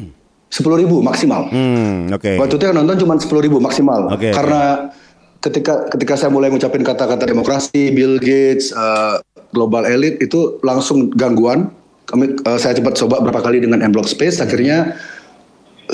sepuluh 0.50 0.82
ribu 0.82 0.98
maksimal. 0.98 1.46
Hmm, 1.54 2.10
oke. 2.10 2.34
Waktu 2.34 2.54
itu 2.58 2.64
yang 2.66 2.76
nonton 2.82 2.98
cuma 3.06 3.14
sepuluh 3.22 3.46
ribu 3.46 3.62
maksimal. 3.62 4.10
Oke, 4.10 4.34
Karena 4.34 4.90
ketika 5.38 5.86
ketika 5.94 6.18
saya 6.18 6.34
mulai 6.34 6.50
ngucapin 6.50 6.82
kata-kata 6.82 7.30
demokrasi, 7.30 7.94
Bill 7.94 8.18
Gates, 8.18 8.74
eh, 8.74 9.22
global 9.54 9.86
elite 9.86 10.18
itu 10.18 10.58
langsung 10.66 11.14
gangguan. 11.14 11.70
Kami 12.10 12.34
eh, 12.42 12.58
saya 12.58 12.74
cepat 12.74 12.98
coba 13.06 13.22
berapa 13.22 13.38
kali 13.38 13.62
dengan 13.62 13.86
M 13.86 13.94
Block 13.94 14.10
Space, 14.10 14.42
akhirnya 14.42 14.98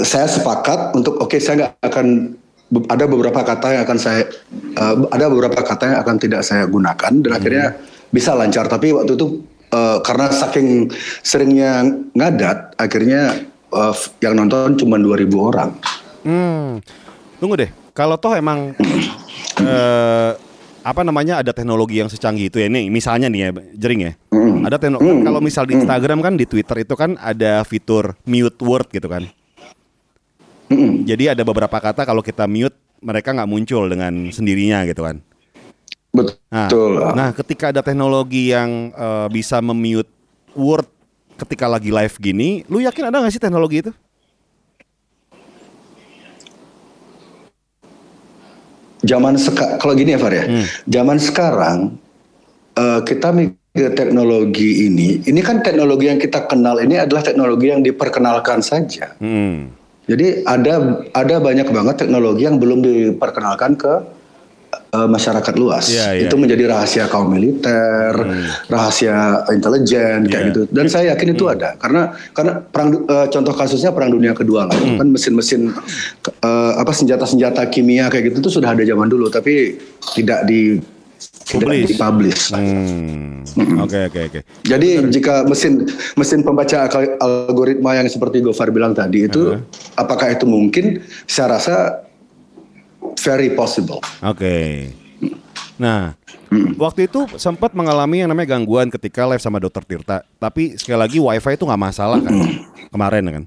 saya 0.01 0.25
sepakat 0.25 0.97
untuk 0.97 1.21
oke 1.21 1.37
saya 1.37 1.69
nggak 1.69 1.73
akan 1.93 2.07
ada 2.89 3.05
beberapa 3.05 3.41
kata 3.45 3.77
yang 3.77 3.83
akan 3.85 3.99
saya 4.01 4.25
eh, 4.53 4.97
ada 5.13 5.27
beberapa 5.29 5.61
kata 5.61 5.93
yang 5.93 5.99
akan 6.01 6.17
tidak 6.17 6.43
saya 6.47 6.65
gunakan 6.65 7.13
dan 7.21 7.33
akhirnya 7.37 7.67
bisa 8.09 8.33
lancar. 8.33 8.69
Tapi 8.69 8.97
waktu 8.97 9.13
itu 9.17 9.45
eh, 9.73 9.99
karena 10.01 10.27
saking 10.33 10.89
seringnya 11.21 11.85
ngadat 12.17 12.77
akhirnya 12.81 13.45
eh, 13.73 13.95
yang 14.25 14.35
nonton 14.41 14.81
cuma 14.81 14.97
2000 14.97 15.29
orang. 15.37 15.71
Hmm. 16.25 16.81
Tunggu 17.37 17.59
deh. 17.61 17.71
Kalau 17.93 18.17
toh 18.17 18.33
emang 18.33 18.73
eh, 19.61 20.33
apa 20.83 21.01
namanya 21.07 21.45
ada 21.45 21.55
teknologi 21.55 22.03
yang 22.03 22.11
secanggih 22.11 22.51
itu 22.51 22.59
ya 22.59 22.67
nih 22.67 22.91
misalnya 22.91 23.29
nih 23.29 23.41
ya 23.41 23.51
jering 23.77 24.01
ya. 24.09 24.13
Ada 24.63 24.79
teknologi 24.81 25.13
kalau 25.27 25.41
misal 25.45 25.65
di 25.69 25.77
Instagram 25.77 26.19
kan 26.25 26.35
di 26.41 26.47
Twitter 26.49 26.87
itu 26.87 26.95
kan 26.97 27.21
ada 27.21 27.61
fitur 27.69 28.17
mute 28.25 28.59
word 28.63 28.89
gitu 28.89 29.11
kan 29.11 29.29
Mm-mm. 30.73 31.05
jadi 31.05 31.37
ada 31.37 31.43
beberapa 31.45 31.77
kata 31.77 32.09
kalau 32.09 32.25
kita 32.25 32.49
mute 32.49 32.73
mereka 33.05 33.37
nggak 33.37 33.51
muncul 33.51 33.85
dengan 33.87 34.33
sendirinya 34.33 34.89
gitu 34.89 35.05
kan 35.05 35.21
nah, 36.49 36.69
betul 36.69 36.93
nah 37.13 37.29
ketika 37.37 37.69
ada 37.69 37.85
teknologi 37.85 38.51
yang 38.51 38.89
eh, 38.91 39.29
bisa 39.29 39.61
memute 39.61 40.09
word 40.57 40.89
ketika 41.37 41.69
lagi 41.69 41.93
live 41.93 42.17
gini 42.17 42.65
lu 42.73 42.81
yakin 42.81 43.13
ada 43.13 43.21
nggak 43.21 43.33
sih 43.33 43.43
teknologi 43.43 43.85
itu 43.85 43.93
zaman 49.03 49.35
sekarang 49.35 49.77
kalau 49.83 49.95
gini 49.99 50.15
ya 50.15 50.21
Far 50.21 50.33
ya 50.33 50.45
Hmm. 50.47 50.67
zaman 50.87 51.19
sekarang 51.19 51.79
eh, 52.79 53.01
kita 53.03 53.29
mikir 53.35 53.89
teknologi 53.99 54.87
ini 54.87 55.25
ini 55.27 55.41
kan 55.43 55.59
teknologi 55.61 56.07
yang 56.07 56.21
kita 56.23 56.47
kenal 56.47 56.79
ini 56.79 57.03
adalah 57.03 57.25
teknologi 57.25 57.67
yang 57.73 57.83
diperkenalkan 57.83 58.63
saja 58.63 59.17
Hmm. 59.19 59.75
Jadi 60.03 60.43
ada 60.45 60.75
ada 61.15 61.35
banyak 61.39 61.69
banget 61.69 61.95
teknologi 61.97 62.43
yang 62.43 62.59
belum 62.59 62.83
diperkenalkan 62.83 63.79
ke 63.79 63.95
eh, 64.93 65.09
masyarakat 65.09 65.55
luas. 65.57 65.89
Iya, 65.89 66.09
iya, 66.13 66.23
itu 66.27 66.35
menjadi 66.37 66.69
rahasia 66.69 67.05
kaum 67.07 67.31
militer 67.31 68.13
rahasia 68.67 69.47
intelijen 69.49 70.27
kayak 70.27 70.43
Iya. 70.43 70.49
gitu. 70.53 70.61
Dan 70.69 70.87
saya 70.89 71.17
yakin 71.17 71.33
itu 71.33 71.45
ada. 71.49 71.77
Karena 71.79 72.13
karena 72.33 72.61
perang 72.61 73.05
eh, 73.05 73.27
contoh 73.31 73.55
kasusnya 73.55 73.95
perang 73.95 74.11
dunia 74.11 74.35
kedua 74.35 74.69
lah 74.69 74.77
Hmm. 74.77 74.99
kan 75.01 75.09
mesin-mesin 75.09 75.71
eh, 76.27 76.73
apa 76.77 76.93
senjata-senjata 76.93 77.63
kimia 77.69 78.11
kayak 78.11 78.33
gitu 78.33 78.51
tuh 78.51 78.53
sudah 78.61 78.75
ada 78.75 78.83
zaman 78.83 79.09
dulu 79.09 79.31
tapi 79.31 79.79
tidak 80.13 80.45
di 80.45 80.77
tidak 81.53 81.69
Publish. 81.69 81.89
dipublish. 81.93 82.43
Hmm. 82.57 83.45
Oke 83.85 84.09
oke 84.09 84.21
oke. 84.33 84.41
Jadi 84.65 84.89
jika 85.13 85.45
mesin 85.45 85.85
mesin 86.17 86.41
pembaca 86.41 86.89
algoritma 87.21 88.01
yang 88.01 88.09
seperti 88.09 88.41
Gofar 88.41 88.73
bilang 88.73 88.97
tadi 88.97 89.29
itu 89.29 89.61
apakah 90.01 90.33
itu 90.33 90.49
mungkin? 90.49 91.05
Saya 91.29 91.61
rasa 91.61 92.01
very 93.21 93.53
possible. 93.53 94.01
Oke. 94.25 94.89
Nah, 95.77 96.15
waktu 96.79 97.11
itu 97.11 97.27
sempat 97.37 97.75
mengalami 97.75 98.23
yang 98.23 98.31
namanya 98.31 98.57
gangguan 98.57 98.89
ketika 98.89 99.27
live 99.27 99.43
sama 99.43 99.59
Dokter 99.59 99.83
Tirta. 99.83 100.23
Tapi 100.39 100.79
sekali 100.79 100.99
lagi 100.99 101.19
WiFi 101.19 101.59
itu 101.59 101.65
nggak 101.67 101.83
masalah 101.83 102.19
kan? 102.23 102.33
Kemarin 102.93 103.23
kan? 103.29 103.45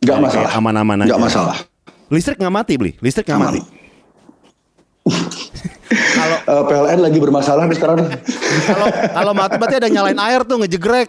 Nggak 0.00 0.18
masalah. 0.20 0.50
Aman-aman 0.56 0.96
aja. 1.04 1.08
Nggak 1.12 1.22
masalah. 1.22 1.56
Listrik 2.08 2.38
nggak 2.40 2.54
mati 2.54 2.72
beli. 2.80 2.92
Listrik 3.00 3.26
nggak 3.28 3.42
mati. 3.42 3.60
Kalau 5.86 6.36
Eh, 6.44 6.62
PLN 6.64 7.00
lagi 7.00 7.18
bermasalah 7.18 7.64
nih 7.64 7.76
sekarang. 7.76 7.98
kalau 8.64 8.86
kalau 9.10 9.32
mati 9.32 9.54
berarti 9.56 9.76
ada 9.76 9.88
nyalain 9.88 10.18
air 10.18 10.40
tuh 10.42 10.56
ngejegrek. 10.58 11.08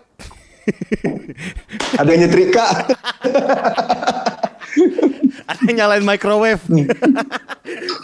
Ada 1.96 2.10
yang 2.10 2.22
nyetrika. 2.25 2.65
Ada 5.46 5.62
yang 5.63 5.77
nyalain 5.77 6.03
microwave. 6.03 6.63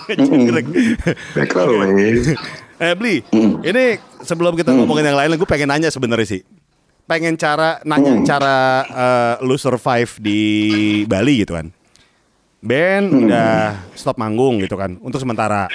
ngejegrek. 0.08 0.66
Microwave. 1.34 2.38
Eh 2.78 2.94
beli, 2.94 3.22
ini 3.62 3.86
sebelum 4.22 4.54
kita 4.54 4.74
ngomongin 4.74 5.06
yang 5.06 5.18
lain, 5.18 5.36
gue 5.36 5.46
pengen 5.46 5.70
nanya 5.70 5.90
sebenarnya 5.90 6.26
sih. 6.28 6.42
Pengen 7.06 7.36
cara 7.36 7.78
nanya 7.84 8.24
cara 8.24 8.56
eh, 8.84 9.36
lu 9.42 9.54
survive 9.56 10.12
di 10.18 10.40
Bali 11.06 11.42
gitu 11.42 11.54
kan. 11.54 11.70
Band 12.62 13.26
udah 13.26 13.74
stop 13.94 14.16
manggung 14.16 14.62
gitu 14.62 14.78
kan 14.78 14.98
untuk 14.98 15.18
sementara. 15.18 15.66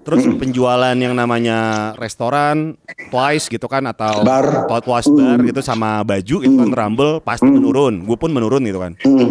Terus 0.00 0.24
penjualan 0.40 0.96
yang 0.96 1.12
namanya 1.12 1.92
restoran 2.00 2.74
Twice 3.12 3.46
gitu 3.52 3.68
kan 3.68 3.84
atau 3.84 4.24
Bar. 4.24 4.66
Twice 4.82 5.12
bar 5.12 5.38
gitu 5.44 5.60
sama 5.60 6.00
baju 6.02 6.36
gitu 6.40 6.54
kan 6.56 6.70
Rumble 6.72 7.20
pasti 7.20 7.46
menurun. 7.46 8.02
Gue 8.08 8.16
pun 8.16 8.32
menurun 8.32 8.64
gitu 8.64 8.80
kan. 8.80 8.96
Mm, 9.04 9.30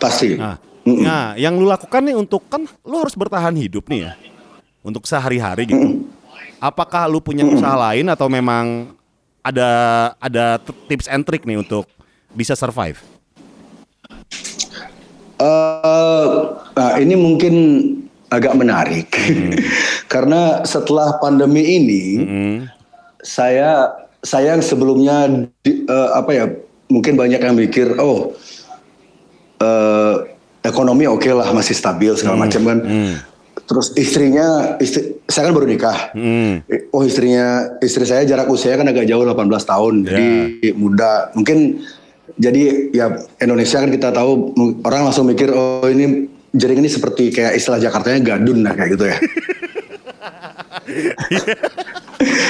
Pasti. 0.00 0.34
Nah, 0.34 0.56
nah, 0.84 1.36
yang 1.36 1.56
lu 1.60 1.68
lakukan 1.68 2.02
nih 2.04 2.16
untuk 2.16 2.48
kan 2.50 2.66
lu 2.84 2.96
harus 2.98 3.14
bertahan 3.14 3.54
hidup 3.54 3.86
nih 3.86 4.10
ya. 4.10 4.12
Untuk 4.82 5.04
sehari-hari 5.06 5.68
gitu. 5.70 6.08
Apakah 6.60 7.08
lu 7.08 7.20
punya 7.24 7.44
usaha 7.44 7.76
lain 7.76 8.08
atau 8.08 8.28
memang 8.28 8.92
ada 9.40 9.70
ada 10.20 10.60
tips 10.88 11.08
and 11.08 11.24
trick 11.24 11.44
nih 11.48 11.60
untuk 11.60 11.88
bisa 12.36 12.52
survive? 12.52 13.00
Eh, 15.40 16.28
nah 16.76 16.92
ini 17.00 17.16
mungkin 17.16 17.54
agak 18.30 18.54
menarik. 18.54 19.10
Karena 20.12 20.62
setelah 20.62 21.18
pandemi 21.18 21.62
ini 21.76 22.02
Hmm. 22.16 22.58
saya 23.20 23.90
saya 24.22 24.56
yang 24.56 24.64
sebelumnya 24.64 25.26
di- 25.60 25.84
eh, 25.84 26.08
apa 26.14 26.30
ya 26.30 26.44
mungkin 26.88 27.14
banyak 27.14 27.40
yang 27.40 27.56
mikir 27.56 27.98
oh 27.98 28.32
eh, 29.60 30.14
ekonomi 30.62 31.08
oke 31.08 31.28
lah 31.28 31.50
masih 31.52 31.74
stabil 31.74 32.12
segala 32.16 32.36
macam 32.38 32.62
kan. 32.64 32.78
Terus 33.66 33.94
istrinya 33.94 34.74
istri 34.82 35.20
saya 35.26 35.50
kan 35.50 35.54
baru 35.54 35.68
nikah. 35.68 35.98
Hmm. 36.14 36.64
Eh, 36.66 36.90
Oh 36.90 37.06
istrinya 37.06 37.78
istri 37.78 38.02
saya 38.02 38.26
jarak 38.26 38.50
usia 38.50 38.74
kan 38.74 38.86
agak 38.86 39.06
jauh 39.06 39.22
18 39.22 39.36
tahun. 39.62 39.94
Jadi 40.04 40.26
muda. 40.74 41.30
Mungkin 41.34 41.82
jadi 42.34 42.90
ya 42.90 43.06
Indonesia 43.38 43.78
kan 43.78 43.90
kita 43.90 44.10
tahu 44.10 44.54
orang 44.82 45.10
langsung 45.10 45.26
mikir 45.26 45.50
oh 45.50 45.86
ini 45.86 46.26
jaring 46.54 46.78
ini 46.82 46.90
seperti 46.90 47.30
kayak 47.30 47.54
istilah 47.54 47.78
Jakartanya 47.78 48.20
gadun 48.36 48.66
lah 48.66 48.74
kayak 48.74 48.90
gitu 48.98 49.04
ya 49.06 49.18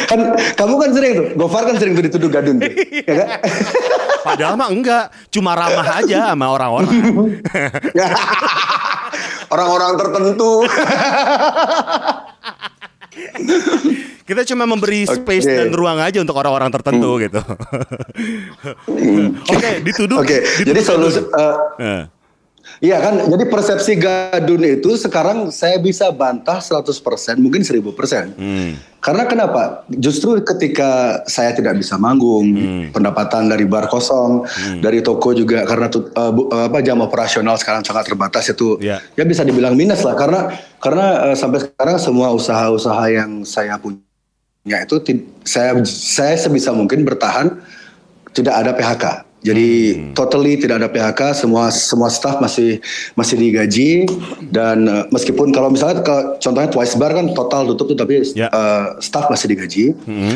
kan 0.08 0.20
kamu 0.56 0.74
kan 0.80 0.90
sering 0.96 1.12
tuh 1.14 1.26
Gofar 1.36 1.62
kan 1.68 1.76
sering 1.78 1.92
tuh 1.94 2.04
dituduh 2.08 2.30
gadun 2.32 2.56
tuh 2.58 2.72
ya 3.06 3.14
kan? 3.24 3.28
Padahal 4.20 4.54
mah 4.60 4.68
enggak, 4.68 5.08
cuma 5.32 5.56
ramah 5.56 5.96
aja 5.96 6.28
sama 6.32 6.52
orang-orang. 6.52 6.92
orang-orang 9.54 9.92
tertentu 9.96 10.52
Kita 14.28 14.46
cuma 14.46 14.62
memberi 14.62 15.02
space 15.02 15.42
Oke. 15.42 15.56
dan 15.58 15.74
ruang 15.74 15.98
aja 15.98 16.22
untuk 16.22 16.38
orang-orang 16.38 16.70
tertentu 16.70 17.18
gitu. 17.18 17.42
Oke, 19.50 19.70
dituduh. 19.82 20.22
oke 20.22 20.36
dituduh 20.62 20.70
jadi 20.70 20.80
solusi 20.86 21.20
Eh. 21.80 22.19
Iya 22.78 22.96
kan, 23.02 23.26
jadi 23.26 23.44
persepsi 23.44 23.98
gadun 23.98 24.62
itu 24.62 24.94
sekarang 24.94 25.50
saya 25.50 25.76
bisa 25.76 26.08
bantah 26.08 26.62
100%, 26.62 27.36
mungkin 27.36 27.60
1000%. 27.60 28.32
Hmm. 28.38 28.78
Karena 29.00 29.24
kenapa? 29.24 29.84
Justru 29.90 30.36
ketika 30.40 31.20
saya 31.24 31.52
tidak 31.52 31.76
bisa 31.76 31.96
manggung, 31.96 32.46
Hmm. 32.52 32.84
pendapatan 32.92 33.48
dari 33.48 33.64
bar 33.64 33.88
kosong, 33.88 34.44
dari 34.78 35.00
toko 35.00 35.32
juga 35.32 35.64
karena 35.64 35.88
tut- 35.88 36.12
eh, 36.12 36.32
bu- 36.32 36.48
eh, 36.48 36.68
apa 36.68 36.78
jam 36.80 37.00
operasional 37.00 37.56
sekarang 37.56 37.80
sangat 37.80 38.08
terbatas 38.08 38.48
itu, 38.48 38.76
Iya. 38.76 39.00
ya 39.16 39.24
bisa 39.24 39.40
dibilang 39.44 39.72
minus 39.76 40.00
lah. 40.00 40.16
Karena 40.16 40.52
karena 40.78 41.32
eh, 41.32 41.36
sampai 41.36 41.64
sekarang 41.64 41.96
semua 41.96 42.32
usaha-usaha 42.32 43.04
yang 43.08 43.44
saya 43.44 43.76
punya 43.76 44.78
itu 44.84 44.96
saya 45.44 45.80
saya 45.84 46.36
sebisa 46.36 46.68
mungkin 46.72 47.04
bertahan 47.04 47.56
tidak 48.36 48.54
ada 48.56 48.72
PHK. 48.76 49.04
Jadi 49.40 49.68
totally 50.12 50.60
tidak 50.60 50.84
ada 50.84 50.88
PHK, 50.88 51.32
semua 51.32 51.72
semua 51.72 52.12
staff 52.12 52.38
masih 52.38 52.76
masih 53.16 53.40
digaji 53.40 54.04
dan 54.52 54.84
eh, 54.84 55.04
meskipun 55.08 55.48
kalau 55.48 55.72
misalnya 55.72 56.04
ke, 56.04 56.16
contohnya 56.38 56.68
Twice 56.68 56.92
Bar 56.94 57.16
kan 57.16 57.32
total 57.32 57.64
tutup 57.72 57.88
tuh 57.88 57.96
tapi 57.96 58.20
Ya. 58.36 58.52
eh, 58.52 58.84
staff 59.00 59.32
masih 59.32 59.48
digaji. 59.48 59.84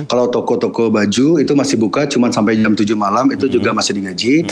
Kalau 0.08 0.28
toko-toko 0.28 0.88
baju 0.88 1.36
itu 1.36 1.52
masih 1.52 1.76
buka 1.76 2.08
cuman 2.08 2.32
sampai 2.32 2.56
jam 2.56 2.72
7 2.72 2.96
malam 2.96 3.28
itu 3.28 3.44
juga 3.46 3.70
masih 3.70 3.92
digaji. 3.92 4.48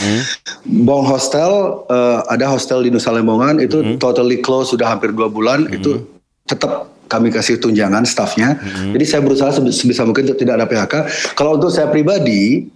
Bong 0.63 1.01
Hostel 1.03 1.49
eh, 1.89 2.19
ada 2.29 2.45
hostel 2.47 2.85
di 2.85 2.89
Nusa 2.89 3.09
Lembongan 3.09 3.57
itu 3.57 3.97
totally 3.97 4.37
close 4.37 4.69
sudah 4.69 4.85
hampir 4.87 5.09
dua 5.11 5.27
bulan 5.27 5.65
itu 5.67 5.97
tetap 6.43 6.93
kami 7.09 7.29
kasih 7.29 7.57
tunjangan 7.57 8.05
staffnya. 8.05 8.57
Jadi 8.89 9.05
saya 9.05 9.21
berusaha 9.21 9.49
sebisa 9.69 10.01
mungkin 10.01 10.25
untuk 10.25 10.37
tidak 10.37 10.57
ada 10.57 10.65
PHK. 10.65 10.93
Kalau 11.33 11.57
untuk 11.57 11.69
saya 11.69 11.85
pribadi 11.87 12.69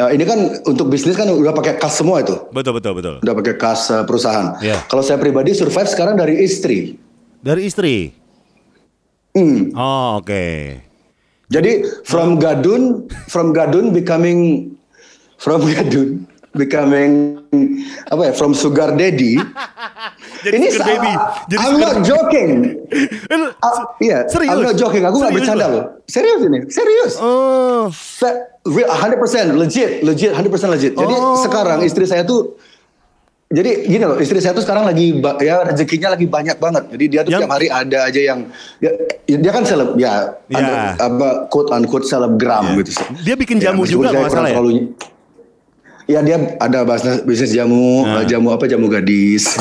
eh, 0.00 0.10
ini 0.14 0.24
kan 0.24 0.38
untuk 0.68 0.92
bisnis 0.92 1.16
kan 1.16 1.28
udah 1.28 1.52
pakai 1.56 1.80
kas 1.80 2.00
semua 2.00 2.20
itu. 2.20 2.36
Betul 2.52 2.76
betul 2.76 2.92
betul. 2.96 3.14
Udah 3.24 3.34
pakai 3.36 3.54
kas 3.56 3.88
eh, 3.92 4.04
perusahaan. 4.04 4.56
Iya. 4.60 4.84
Kalau 4.88 5.02
saya 5.02 5.16
pribadi 5.20 5.56
survive 5.56 5.88
sekarang 5.88 6.16
dari 6.16 6.40
istri. 6.44 6.96
Dari 7.40 7.62
istri. 7.64 8.12
Hmm. 9.36 9.72
Oh, 9.76 10.24
oke. 10.24 10.46
Jadi 11.46 12.02
from 12.02 12.42
gadun, 12.42 13.06
from 13.30 13.54
gadun 13.54 13.94
becoming 13.94 14.72
from 15.38 15.62
gadun 15.68 16.26
becoming 16.56 17.38
apa 18.08 18.22
ya 18.28 18.32
from 18.32 18.56
sugar 18.56 18.96
daddy. 18.96 19.36
Jadi 20.42 20.54
ini 20.56 20.66
sugar 20.68 20.86
baby. 20.88 21.12
Jadi 21.46 21.60
I'm 21.60 21.72
sugar 21.72 21.86
not 21.86 21.98
joking. 22.02 22.50
Ah, 23.58 23.96
Iya, 23.98 24.18
Serius? 24.26 24.52
I'm 24.52 24.62
not 24.62 24.76
joking. 24.76 25.02
Aku 25.02 25.16
nggak 25.18 25.32
bercanda 25.32 25.66
loh. 25.66 25.82
Serius 26.06 26.40
ini, 26.40 26.58
serius. 26.68 27.12
Oh, 27.18 27.90
real- 28.64 28.90
100% 28.90 29.54
legit, 29.54 30.02
legit, 30.02 30.30
100% 30.32 30.70
legit. 30.70 30.92
Jadi 30.92 31.14
Oh. 31.14 31.40
sekarang 31.40 31.82
istri 31.82 32.04
saya 32.04 32.22
tuh 32.22 32.54
jadi 33.46 33.86
gini 33.86 34.02
loh, 34.02 34.18
istri 34.18 34.38
saya 34.38 34.50
tuh 34.50 34.60
sekarang 34.60 34.82
lagi 34.82 35.22
ya 35.38 35.62
rezekinya 35.62 36.10
lagi 36.10 36.26
banyak 36.26 36.58
banget. 36.58 36.90
Jadi 36.90 37.04
dia 37.06 37.20
tuh 37.22 37.30
Yang- 37.30 37.42
tiap 37.46 37.52
hari 37.52 37.68
ada 37.70 37.98
aja 38.02 38.20
yang 38.20 38.38
dia, 38.76 38.90
dia 39.28 39.50
kan 39.50 39.62
seleb 39.62 39.94
ya, 39.94 40.34
Ya. 40.46 40.58
ada 40.58 40.74
apa 41.00 41.28
quote 41.46 41.70
unquote 41.70 42.02
selebgram 42.04 42.74
Iya. 42.74 42.82
gitu. 42.82 42.90
Dia 43.22 43.34
bikin 43.34 43.56
jamu 43.58 43.82
meskipun 43.82 44.02
juga 44.02 44.10
kalau 44.12 44.30
salah 44.30 44.50
ya? 44.50 44.58
terlalu- 44.58 44.90
Ya 46.06 46.22
dia 46.22 46.38
ada 46.62 46.86
bisnis 46.86 47.18
bisnis 47.26 47.50
jamu, 47.50 48.06
Ah. 48.06 48.22
eh, 48.22 48.30
jamu 48.30 48.54
apa 48.54 48.64
jamu 48.64 48.86
gadis. 48.86 49.50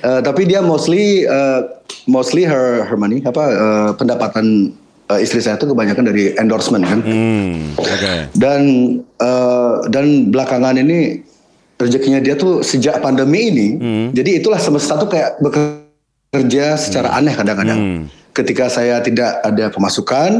Eh, 0.00 0.20
tapi 0.20 0.44
dia 0.44 0.60
mostly 0.60 1.24
eh, 1.24 1.60
mostly 2.04 2.44
her 2.44 2.84
her 2.84 2.96
money 2.96 3.20
apa 3.20 3.42
eh, 3.48 3.90
pendapatan 3.96 4.76
eh, 5.08 5.18
istri 5.20 5.40
saya 5.40 5.56
tuh 5.56 5.72
kebanyakan 5.72 6.04
dari 6.04 6.36
endorsement 6.36 6.84
kan. 6.84 7.00
hmm, 7.00 7.76
oke. 7.76 8.12
Dan 8.34 8.60
eh, 9.16 9.74
dan 9.88 10.28
belakangan 10.28 10.76
ini 10.76 11.24
rezekinya 11.76 12.20
dia 12.20 12.36
tuh 12.36 12.60
sejak 12.60 13.00
pandemi 13.00 13.48
ini, 13.48 13.68
Hmm. 13.76 14.06
jadi 14.12 14.36
itulah 14.36 14.60
semesta 14.60 15.00
tuh 15.00 15.08
kayak 15.08 15.40
bekerja 15.40 16.76
secara 16.76 17.16
aneh 17.16 17.32
kadang-kadang. 17.32 17.80
Hmm. 17.80 18.02
Ketika 18.30 18.68
saya 18.68 19.00
tidak 19.00 19.40
ada 19.40 19.68
pemasukan, 19.68 20.30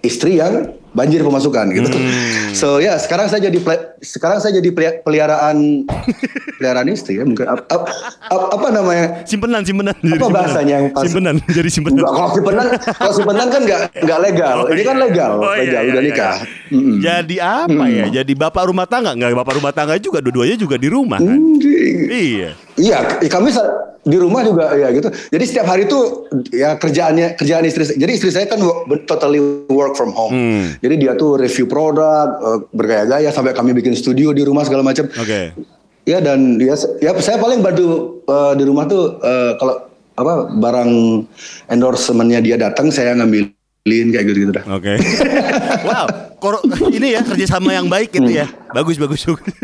istri 0.00 0.38
yang 0.38 0.72
banjir 0.96 1.20
pemasukan 1.20 1.68
gitu. 1.70 1.92
Hmm. 1.92 2.56
So 2.56 2.80
ya 2.80 2.96
sekarang 2.96 3.28
saya 3.28 3.44
jadi 3.44 3.58
sekarang 4.00 4.40
saya 4.40 4.56
jadi 4.56 4.70
peli- 4.72 4.98
peliharaan 5.04 5.84
peliharaan 6.56 6.88
istri 6.88 7.20
ya 7.20 7.28
mungkin 7.28 7.44
ap- 7.44 7.68
ap- 7.68 7.88
ap- 8.24 8.50
apa 8.50 8.66
namanya 8.72 9.20
Simpenan, 9.28 9.60
simpenan. 9.60 9.92
Jadi 9.92 10.08
Apa 10.08 10.16
simpenan. 10.16 10.32
bahasanya 10.32 10.72
yang 10.72 10.86
pas? 10.88 11.02
Simpenan, 11.04 11.34
jadi 11.46 11.68
simpenan. 11.68 11.98
Enggak, 12.00 12.12
kalau 12.12 12.30
simpenan, 12.32 12.66
kalau 12.96 13.12
simpenan 13.12 13.46
kan 13.52 13.60
nggak 13.60 13.80
nggak 14.00 14.18
legal. 14.24 14.56
Ini 14.66 14.82
kan 14.82 14.96
legal, 14.96 15.32
Oh, 15.36 15.52
iya, 15.52 15.60
legal 15.60 15.82
iya, 15.82 15.90
udah 15.92 16.02
iya, 16.02 16.08
nikah. 16.08 16.34
iya. 16.40 16.54
Mm-mm. 16.72 16.96
Jadi 16.98 17.36
apa 17.38 17.84
ya? 17.86 18.04
Jadi 18.10 18.32
bapak 18.32 18.62
rumah 18.66 18.86
tangga? 18.88 19.12
Enggak, 19.12 19.36
bapak 19.36 19.54
rumah 19.60 19.72
tangga 19.72 19.94
juga. 20.00 20.18
Dua-duanya 20.18 20.56
juga 20.56 20.80
di 20.80 20.88
rumah 20.88 21.20
kan? 21.20 21.36
Anjing. 21.36 21.96
Iya. 22.08 22.50
Iya, 22.76 22.96
kami 23.28 23.52
di 24.06 24.16
rumah 24.16 24.46
juga 24.46 24.70
ya 24.78 24.86
gitu. 24.94 25.10
Jadi 25.10 25.44
setiap 25.44 25.66
hari 25.66 25.90
tuh 25.90 26.30
ya 26.54 26.78
kerjaannya 26.78 27.34
kerjaan 27.34 27.66
istri. 27.66 27.90
Jadi 27.90 28.12
istri 28.14 28.30
saya 28.30 28.46
kan 28.46 28.62
totally 29.02 29.42
work 29.66 29.98
from 29.98 30.14
home. 30.14 30.30
Hmm. 30.30 30.64
Jadi 30.86 31.02
dia 31.02 31.18
tuh 31.18 31.34
review 31.34 31.66
produk, 31.66 32.38
eh, 32.38 32.58
bergaya-gaya 32.70 33.34
sampai 33.34 33.50
kami 33.50 33.74
bikin 33.74 33.98
studio 33.98 34.30
di 34.30 34.46
rumah 34.46 34.62
segala 34.62 34.86
macam. 34.86 35.10
Oke. 35.10 35.50
Ya 36.06 36.22
dan 36.22 36.62
se- 36.62 37.02
ya 37.02 37.10
saya 37.18 37.42
paling 37.42 37.58
bantu 37.58 38.22
eh, 38.22 38.52
di 38.54 38.62
rumah 38.62 38.86
tuh 38.86 39.18
eh, 39.18 39.58
kalau 39.58 39.90
apa 40.14 40.32
barang 40.54 40.90
endorsementnya 41.66 42.38
dia 42.38 42.54
datang 42.54 42.94
saya 42.94 43.18
ngambilin 43.18 44.06
kayak 44.14 44.24
gitu 44.30 44.38
gitu 44.46 44.52
dah. 44.54 44.64
Oke. 44.70 44.94
wow, 45.90 46.06
kor- 46.38 46.62
ini 46.88 47.18
ya 47.18 47.26
kerjasama 47.26 47.74
yang 47.74 47.90
baik 47.90 48.14
gitu 48.14 48.30
ya. 48.30 48.46
Bagus, 48.70 48.94
bagus. 48.96 49.26
bagus. 49.26 49.42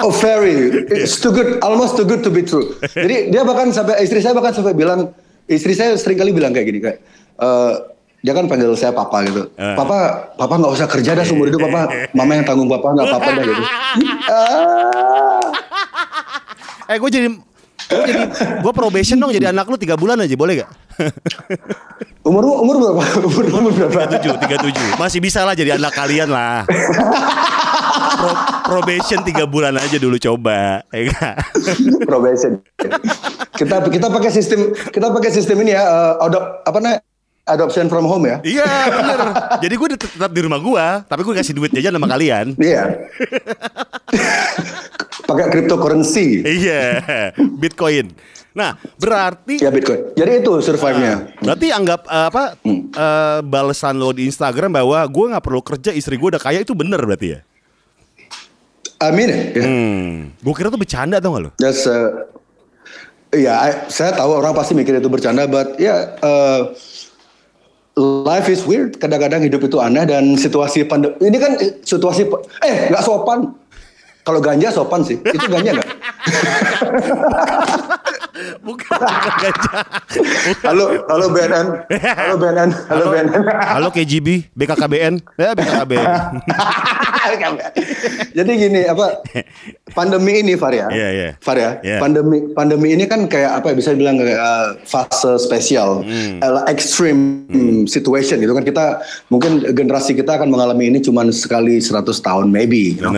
Oh 0.00 0.12
very, 0.12 0.72
it's 0.92 1.20
too 1.20 1.32
good, 1.32 1.58
almost 1.60 1.96
too 1.96 2.06
good 2.06 2.22
to 2.22 2.30
be 2.30 2.44
true. 2.44 2.76
Jadi 2.94 3.32
dia 3.32 3.42
bahkan 3.42 3.72
sampai 3.74 3.98
istri 4.00 4.22
saya 4.22 4.32
bahkan 4.32 4.52
sampai 4.54 4.72
bilang, 4.72 5.12
istri 5.48 5.72
saya 5.72 5.96
sering 5.96 6.16
kali 6.16 6.32
bilang 6.32 6.52
kayak 6.52 6.66
gini 6.68 6.80
kayak, 6.80 6.98
dia 8.20 8.32
kan 8.32 8.44
panggil 8.46 8.72
saya 8.74 8.90
papa 8.90 9.22
gitu. 9.24 9.48
Eh. 9.54 9.76
Papa, 9.76 10.30
papa 10.34 10.54
nggak 10.56 10.72
usah 10.72 10.86
kerja 10.88 11.14
dah 11.14 11.24
seumur 11.24 11.46
hidup 11.46 11.62
papa, 11.68 12.10
mama 12.10 12.32
yang 12.34 12.44
tanggung 12.44 12.66
papa 12.66 12.92
nggak 12.96 13.06
apa-apa 13.06 13.28
dah 13.32 13.44
gitu. 13.44 13.62
Eh, 16.86 17.02
gue 17.02 17.10
jadi 17.10 17.28
gue 17.86 18.02
jadi 18.06 18.22
gue 18.62 18.72
probation 18.74 19.18
dong 19.18 19.34
jadi 19.34 19.50
anak 19.50 19.66
lu 19.66 19.74
tiga 19.74 19.98
bulan 19.98 20.18
aja 20.22 20.34
boleh 20.38 20.62
gak? 20.62 20.70
Umur 22.26 22.42
umur 22.62 22.78
berapa? 22.78 23.02
Umur 23.30 23.44
umur 23.50 23.72
berapa? 23.74 24.06
tujuh 24.18 24.34
tiga 24.38 24.56
tujuh 24.58 24.98
masih 24.98 25.18
bisa 25.18 25.42
lah 25.46 25.54
jadi 25.54 25.78
anak 25.78 25.94
kalian 25.94 26.30
lah. 26.30 26.62
Pro- 28.16 28.38
probation 28.66 29.22
tiga 29.22 29.46
bulan 29.46 29.74
aja 29.78 29.98
dulu 29.98 30.18
coba, 30.18 30.82
ya 30.90 31.02
kan? 31.10 31.34
Probation. 32.02 32.58
kita 33.54 33.82
kita 33.86 34.06
pakai 34.10 34.30
sistem 34.30 34.74
kita 34.90 35.06
pakai 35.10 35.30
sistem 35.30 35.62
ini 35.62 35.74
ya, 35.74 35.82
eh, 35.86 36.14
adop, 36.26 36.66
apa 36.66 36.78
namanya? 36.82 36.98
Adoption 37.46 37.86
from 37.86 38.10
home 38.10 38.26
ya. 38.26 38.42
Iya 38.42 38.66
bener. 38.90 39.18
Jadi 39.62 39.74
gue 39.78 39.88
tetap 39.94 40.30
di 40.34 40.40
rumah 40.42 40.58
gue, 40.58 40.86
tapi 41.06 41.22
gue 41.22 41.34
kasih 41.38 41.54
duit 41.54 41.70
jajan 41.70 41.94
sama 41.94 42.10
kalian. 42.10 42.58
Iya. 42.58 43.06
pakai 45.26 45.46
cryptocurrency. 45.54 46.42
Iya, 46.42 47.00
Bitcoin. 47.38 48.10
Nah, 48.50 48.74
berarti 48.98 49.62
Ya 49.62 49.70
Bitcoin. 49.70 50.16
Jadi 50.18 50.42
itu 50.42 50.52
survive-nya. 50.58 51.38
Berarti 51.38 51.66
anggap 51.70 52.00
eh, 52.08 52.26
apa 52.34 52.42
eh, 52.66 53.38
balasan 53.46 53.94
lo 53.94 54.10
di 54.10 54.26
Instagram 54.26 54.82
bahwa 54.82 54.98
gue 55.06 55.26
nggak 55.30 55.44
perlu 55.44 55.62
kerja 55.62 55.94
istri 55.94 56.18
gue 56.18 56.28
udah 56.34 56.42
kaya 56.42 56.66
itu 56.66 56.74
bener 56.74 56.98
berarti 56.98 57.38
ya? 57.38 57.40
Amin 59.06 59.28
ya. 59.28 59.38
ya. 59.54 59.62
Hmm. 59.62 60.34
Gue 60.40 60.54
kira 60.56 60.72
tuh 60.72 60.80
bercanda 60.80 61.20
tau 61.22 61.36
gak 61.36 61.42
lo? 61.46 61.50
That's 61.60 61.84
uh, 61.86 62.26
Iya, 63.34 63.52
I- 63.58 63.80
saya 63.92 64.16
tahu 64.16 64.38
orang 64.38 64.56
pasti 64.56 64.72
mikir 64.72 64.96
itu 64.96 65.10
bercanda, 65.12 65.44
but 65.44 65.76
ya 65.76 66.16
uh, 66.24 66.72
life 67.96 68.52
is 68.52 68.68
weird. 68.68 69.00
Kadang-kadang 69.00 69.42
hidup 69.42 69.64
itu 69.64 69.80
aneh 69.80 70.04
dan 70.04 70.36
situasi 70.36 70.84
pandemi 70.84 71.16
ini 71.24 71.38
kan 71.40 71.56
situasi 71.82 72.28
eh 72.62 72.92
nggak 72.92 73.02
sopan. 73.02 73.56
Kalau 74.26 74.42
ganja 74.42 74.74
sopan 74.74 75.06
sih, 75.06 75.22
itu 75.22 75.46
ganja 75.46 75.78
nggak? 75.78 75.86
Bukan, 78.36 78.98
bukan 79.00 79.32
gajah. 79.44 79.82
Bukan. 80.12 80.60
Halo, 80.60 80.84
halo 81.08 81.26
BNN, 81.32 81.66
halo 82.04 82.34
BNN, 82.36 82.70
halo 82.92 83.04
BNN. 83.08 83.42
Halo 83.48 83.88
KGB, 83.88 84.52
BKKBN, 84.52 85.14
ya 85.40 85.56
BKKBN. 85.56 86.08
Jadi 88.36 88.50
gini 88.54 88.86
apa 88.86 89.18
pandemi 89.90 90.44
ini 90.44 90.54
Faria, 90.54 90.86
Iya, 90.92 91.08
iya. 91.10 91.28
Faria, 91.40 91.80
Iya. 91.80 91.98
pandemi 91.98 92.52
pandemi 92.52 92.92
ini 92.94 93.08
kan 93.08 93.26
kayak 93.26 93.62
apa 93.62 93.72
ya 93.72 93.74
bisa 93.74 93.96
bilang 93.96 94.20
kayak 94.20 94.38
uh, 94.38 94.68
fase 94.84 95.40
spesial, 95.40 96.04
uh, 96.44 96.62
extreme 96.68 97.48
situation 97.88 98.38
gitu 98.38 98.52
kan 98.52 98.62
kita 98.62 99.00
mungkin 99.32 99.64
generasi 99.74 100.12
kita 100.14 100.36
akan 100.38 100.52
mengalami 100.52 100.92
ini 100.92 100.98
cuma 101.00 101.24
sekali 101.32 101.80
100 101.80 102.04
tahun 102.20 102.52
maybe. 102.52 103.00
you 103.00 103.02
know. 103.02 103.12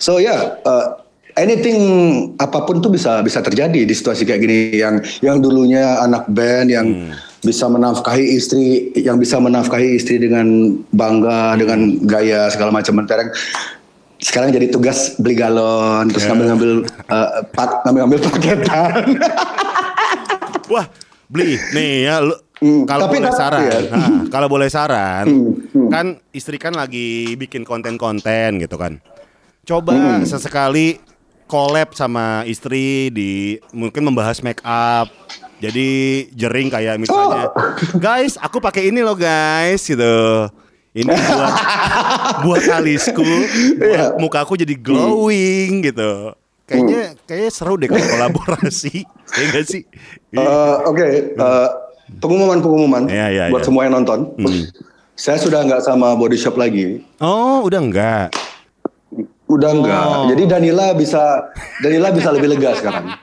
So 0.00 0.16
ya. 0.18 0.32
yeah, 0.32 0.40
uh, 0.64 1.01
Anything 1.32 1.80
apa 2.36 2.62
pun 2.62 2.78
tuh 2.78 2.88
bisa 2.88 3.20
bisa 3.20 3.40
terjadi 3.40 3.82
di 3.82 3.90
situasi 3.90 4.22
kayak 4.22 4.40
gini 4.40 4.56
yang 4.74 4.94
yang 5.20 5.36
dulunya 5.38 6.00
anak 6.00 6.28
band 6.28 6.68
yang 6.68 6.84
Hmm. 6.84 7.16
bisa 7.40 7.66
menafkahi 7.66 8.22
istri 8.32 8.64
yang 8.94 9.16
bisa 9.16 9.36
menafkahi 9.36 9.96
istri 9.96 10.16
dengan 10.16 10.46
bangga 10.88 11.56
dengan 11.56 11.98
gaya 12.02 12.46
segala 12.46 12.70
macam 12.70 12.94
mentereng 12.94 13.32
sekarang 14.18 14.52
jadi 14.52 14.70
tugas 14.70 15.16
beli 15.16 15.34
galon 15.34 16.06
terus 16.06 16.22
Ya. 16.22 16.30
ngambil 16.30 16.46
ngambil 16.46 16.72
pak 17.50 17.70
ngambil 17.82 18.00
ngambil 18.00 18.20
paketan 18.22 19.02
Wah, 20.72 20.86
beli 21.26 21.58
nih 21.72 22.06
ya 22.06 22.22
lu. 22.22 22.36
Hmm, 22.62 22.86
kalau 22.86 23.10
tapi 23.10 23.18
boleh 23.18 23.34
saran, 23.34 23.60
iya. 23.60 23.78
nah, 23.90 24.10
kalau 24.30 24.46
boleh 24.46 24.68
saran, 24.70 25.24
Hmm, 25.26 25.50
hmm. 25.66 25.88
kan 25.90 26.06
istri 26.30 26.56
kan 26.56 26.70
lagi 26.70 27.34
bikin 27.34 27.66
konten-konten 27.66 28.62
gitu 28.62 28.78
kan. 28.78 29.02
Coba 29.62 29.90
Hmm. 29.92 30.22
sesekali 30.22 31.02
collab 31.52 31.92
sama 31.92 32.48
istri 32.48 33.12
di 33.12 33.60
mungkin 33.76 34.08
membahas 34.08 34.40
make 34.40 34.64
up. 34.64 35.12
Jadi 35.60 35.88
jering 36.32 36.72
kayak 36.72 36.96
misalnya, 36.96 37.52
Oh. 37.52 37.76
guys, 38.02 38.40
aku 38.40 38.56
pakai 38.56 38.88
ini 38.88 39.04
loh 39.04 39.12
guys 39.12 39.84
gitu. 39.84 40.48
Ini 40.92 41.12
buat 41.12 41.54
buat 42.48 42.62
alisku, 42.72 43.20
buat 43.20 43.84
Iya. 43.84 44.04
muka 44.16 44.48
aku 44.48 44.56
jadi 44.56 44.72
glowing 44.74 45.84
gitu. 45.84 46.32
Kayaknya 46.64 47.20
kayaknya 47.28 47.50
seru 47.52 47.76
deh 47.76 47.84
kalau 47.84 48.06
kolaborasi, 48.06 49.04
ya 49.36 49.44
gak 49.52 49.64
sih? 49.68 49.84
Eh, 50.32 50.74
Oke, 50.88 51.36
eh, 51.36 51.68
pengumuman-pengumuman 52.16 53.12
Iya, 53.12 53.26
iya, 53.28 53.44
buat 53.52 53.60
iya. 53.60 53.66
semua 53.68 53.82
yang 53.84 54.00
nonton. 54.00 54.32
Saya 55.12 55.36
sudah 55.36 55.60
nggak 55.62 55.84
sama 55.84 56.16
body 56.16 56.40
shop 56.40 56.56
lagi. 56.56 57.04
Oh, 57.20 57.60
udah 57.62 57.78
enggak. 57.78 58.32
Udah 59.52 59.70
enggak. 59.76 60.04
Oh. 60.08 60.24
Jadi 60.32 60.42
Danila 60.48 60.96
bisa 60.96 61.52
Danila 61.84 62.08
bisa 62.08 62.28
lebih 62.32 62.48
lega 62.56 62.72
sekarang. 62.78 63.04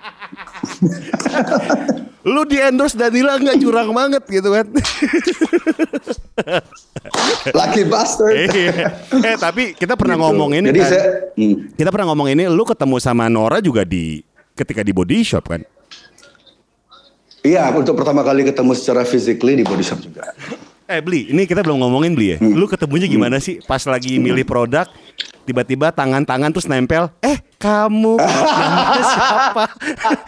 Lu 2.30 2.44
di 2.46 2.60
endorse 2.60 2.94
Danila 2.94 3.39
enggak 3.39 3.58
curang 3.58 3.89
banget 3.89 4.24
gitu 4.30 4.50
kan. 4.54 4.65
Lucky 7.58 7.84
bastard. 7.88 8.36
eh, 8.36 8.48
eh, 9.34 9.36
tapi 9.39 9.74
kita 9.74 9.96
pernah 9.98 10.15
Gitu. 10.20 10.26
ngomong 10.28 10.50
ini 10.54 10.68
Jadi 10.70 10.82
kan. 10.84 10.89
saya 10.92 11.06
hmm. 11.34 11.56
Kita 11.80 11.89
pernah 11.89 12.08
ngomong 12.13 12.28
ini 12.36 12.44
lu 12.52 12.63
ketemu 12.68 12.96
sama 13.00 13.26
Nora 13.32 13.63
juga 13.63 13.88
di 13.88 14.22
ketika 14.54 14.84
di 14.84 14.92
body 14.92 15.24
shop 15.24 15.48
kan. 15.50 15.62
Iya, 17.39 17.72
untuk 17.72 17.96
pertama 17.96 18.20
kali 18.20 18.44
ketemu 18.44 18.76
secara 18.76 19.08
physically 19.08 19.56
di 19.56 19.63
body 19.63 19.80
shop 19.80 20.04
juga. 20.04 20.36
Eh 20.89 21.00
beli, 21.00 21.32
ini 21.32 21.48
kita 21.48 21.63
belum 21.63 21.80
ngomongin 21.80 22.12
beli 22.12 22.36
ya. 22.36 22.38
Hmm. 22.44 22.52
Lu 22.52 22.68
ketemunya 22.68 23.08
gimana 23.08 23.39
sih 23.39 23.63
pas 23.63 23.80
lagi 23.88 24.20
milih 24.20 24.44
produk 24.44 24.92
tiba-tiba 25.50 25.90
tangan-tangan 25.90 26.54
terus 26.54 26.70
nempel. 26.70 27.10
Eh, 27.20 27.42
kamu 27.58 28.22
nama 28.22 29.02
siapa? 29.02 29.64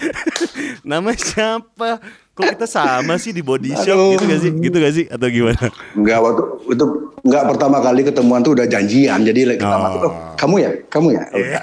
nama 0.90 1.12
siapa? 1.14 1.90
Kok 2.32 2.48
kita 2.48 2.66
sama 2.66 3.20
sih 3.20 3.30
di 3.30 3.44
body 3.44 3.76
shop 3.76 3.92
Aduh. 3.92 4.12
gitu 4.16 4.24
gak 4.26 4.40
sih? 4.40 4.52
Gitu 4.56 4.78
gak 4.80 4.94
sih? 4.96 5.06
Atau 5.06 5.28
gimana? 5.28 5.68
Enggak 5.94 6.18
waktu 6.18 6.42
itu 6.72 6.86
enggak 7.22 7.44
pertama 7.46 7.78
kali 7.78 8.02
ketemuan 8.02 8.42
tuh 8.42 8.58
udah 8.58 8.66
janjian 8.66 9.22
jadi 9.22 9.42
like, 9.46 9.62
Oh. 9.62 10.10
oh, 10.10 10.14
kamu 10.34 10.56
ya 10.58 10.72
kamu 10.90 11.08
ya 11.14 11.24
oh. 11.28 11.38
Ya, 11.38 11.62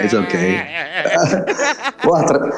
it's 0.08 0.16
okay 0.16 0.56
wah 2.00 2.24
ter- 2.24 2.48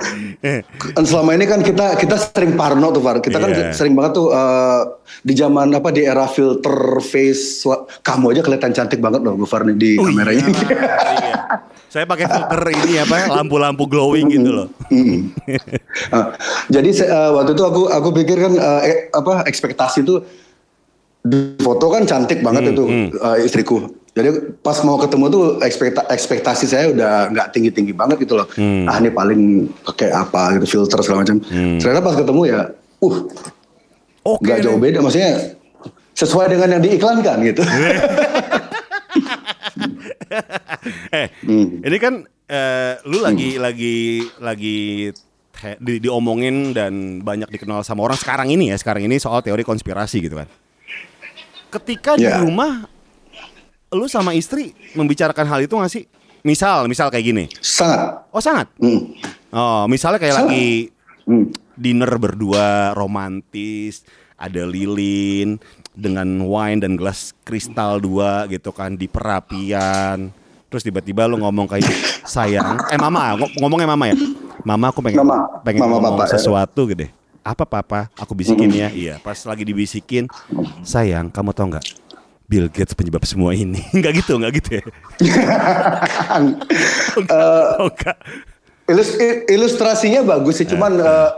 selama 1.03 1.35
ini 1.35 1.51
kan 1.51 1.59
kita 1.61 1.98
kita 1.98 2.14
sering 2.14 2.55
parno 2.55 2.94
tuh 2.94 3.03
Far 3.03 3.18
kita 3.18 3.42
kan 3.42 3.51
Iya. 3.51 3.74
sering 3.74 3.98
banget 3.98 4.14
tuh 4.14 4.31
eh, 4.31 4.81
di 5.18 5.35
zaman 5.35 5.74
apa 5.74 5.90
di 5.90 6.07
era 6.07 6.31
filter 6.31 7.03
face 7.03 7.66
kamu 8.01 8.38
aja 8.38 8.42
kelihatan 8.44 8.70
cantik 8.70 9.03
banget 9.03 9.18
loh 9.18 9.35
Bu 9.35 9.42
Far 9.42 9.66
nih 9.66 9.74
di 9.74 9.92
kameranya 10.36 11.08
Iya. 11.18 11.34
Saya 11.88 12.04
pakai 12.04 12.28
filter 12.28 12.62
ini 12.68 13.00
apa? 13.00 13.32
Lampu-lampu 13.32 13.88
glowing 13.88 14.28
gitu 14.28 14.50
loh. 14.52 14.68
Mm. 14.92 15.32
Ah, 16.12 16.36
jadi 16.68 16.88
eh, 16.92 17.30
waktu 17.32 17.56
itu 17.56 17.64
aku 17.64 17.88
aku 17.88 18.08
pikir 18.12 18.36
kan 18.36 18.52
eh, 18.60 18.80
eh, 18.84 18.96
apa 19.12 19.48
ekspektasi 19.48 20.04
tuh 20.04 20.20
di 21.24 21.56
foto 21.60 21.88
kan 21.88 22.04
cantik 22.04 22.44
banget 22.44 22.76
itu 22.76 22.84
eh, 23.16 23.38
istriku. 23.40 23.88
Jadi 24.12 24.60
pas 24.60 24.76
mau 24.84 24.98
ketemu 25.00 25.24
tuh 25.30 25.44
ekspekta 25.62 26.10
ekspektasi 26.10 26.64
saya 26.68 26.90
udah 26.90 27.30
nggak 27.32 27.48
tinggi 27.54 27.70
tinggi 27.72 27.94
banget 27.96 28.20
gitu 28.26 28.36
loh. 28.36 28.50
Ah 28.84 29.00
ini 29.00 29.08
paling 29.08 29.70
pakai 29.88 30.12
apa 30.12 30.58
gitu 30.60 30.66
filter 30.76 31.00
segala 31.00 31.24
macam. 31.24 31.40
Ternyata 31.80 32.02
pas 32.04 32.16
ketemu 32.18 32.42
ya, 32.50 32.60
uh 33.00 33.16
Oke. 34.26 34.42
nggak 34.44 34.58
jauh 34.66 34.76
beda. 34.76 34.98
Maksudnya 35.00 35.56
sesuai 36.18 36.50
dengan 36.50 36.76
yang 36.76 36.82
diiklankan 36.82 37.36
gitu. 37.46 37.62
Eh, 41.14 41.28
Hmm. 41.42 41.80
ini 41.80 41.96
kan 41.96 42.14
eh, 42.44 42.94
lu 43.04 43.18
lagi 43.18 43.56
lagi 43.56 43.96
lagi 44.38 45.10
he- 45.54 45.78
di, 45.78 45.98
diomongin 45.98 46.70
dan 46.70 46.92
banyak 47.20 47.48
dikenal 47.48 47.82
sama 47.82 48.02
orang 48.02 48.16
sekarang 48.16 48.48
ini 48.48 48.70
ya. 48.70 48.76
Sekarang 48.76 49.02
ini 49.02 49.16
soal 49.16 49.40
teori 49.40 49.62
konspirasi 49.62 50.20
gitu 50.20 50.36
kan. 50.36 50.48
Ketika 51.68 52.16
di 52.16 52.24
Ya. 52.24 52.40
rumah 52.40 52.88
lu 53.88 54.04
sama 54.04 54.32
istri 54.32 54.72
membicarakan 54.92 55.46
hal 55.46 55.60
itu 55.60 55.72
gak 55.72 55.88
sih? 55.88 56.04
Misal, 56.40 56.86
misal 56.86 57.08
kayak 57.08 57.26
gini. 57.26 57.44
Sangat. 57.58 58.24
Oh, 58.30 58.40
sangat. 58.40 58.68
Hmm. 58.76 59.12
Oh, 59.48 59.84
misalnya 59.84 60.16
kayak 60.16 60.36
Sangat. 60.36 60.48
lagi 60.48 60.68
Hmm. 61.24 61.52
dinner 61.74 62.08
berdua 62.16 62.92
romantis, 62.92 64.04
ada 64.34 64.64
lilin 64.64 65.60
dengan 65.98 66.24
wine 66.40 66.78
dan 66.78 66.94
gelas 66.94 67.34
kristal 67.42 67.98
dua 67.98 68.46
gitu 68.46 68.70
kan 68.70 68.94
di 68.94 69.11
perapian. 69.11 70.30
Terus 70.68 70.84
tiba-tiba 70.84 71.26
lu 71.26 71.40
ngomong 71.40 71.66
kayak 71.66 71.88
sayang, 72.22 72.78
eh 72.87 72.96
mama, 72.96 73.34
ng- 73.34 73.56
ngomongnya 73.58 73.88
mama 73.88 74.04
ya. 74.06 74.16
Mama 74.62 74.92
aku 74.92 75.00
pengen 75.00 75.24
Mama. 75.24 75.64
pengen 75.64 75.80
Mama, 75.82 75.92
ngomong 75.96 76.14
papa, 76.14 76.24
ya. 76.28 76.30
sesuatu 76.37 76.80
gitu. 76.87 77.08
Apa 77.40 77.64
papa? 77.64 78.00
Aku 78.14 78.37
bisikin 78.37 78.68
ya. 78.68 78.92
Iya, 78.92 79.16
pas 79.18 79.38
lagi 79.42 79.64
dibisikin, 79.64 80.28
sayang, 80.84 81.32
kamu 81.32 81.50
tau 81.50 81.66
nggak? 81.72 81.87
Bill 82.44 82.68
Gates 82.68 82.92
penyebab 82.92 83.24
semua 83.24 83.52
ini. 83.52 83.80
Enggak 83.96 84.20
gitu, 84.20 84.37
enggak 84.37 84.52
gitu 84.61 84.70
ya. 84.78 84.84
Oh. 87.28 87.88
Ilus- 88.88 89.20
ilustrasinya 89.46 90.24
bagus 90.24 90.61
sih, 90.61 90.66
cuman 90.66 90.96
eh, 90.96 91.30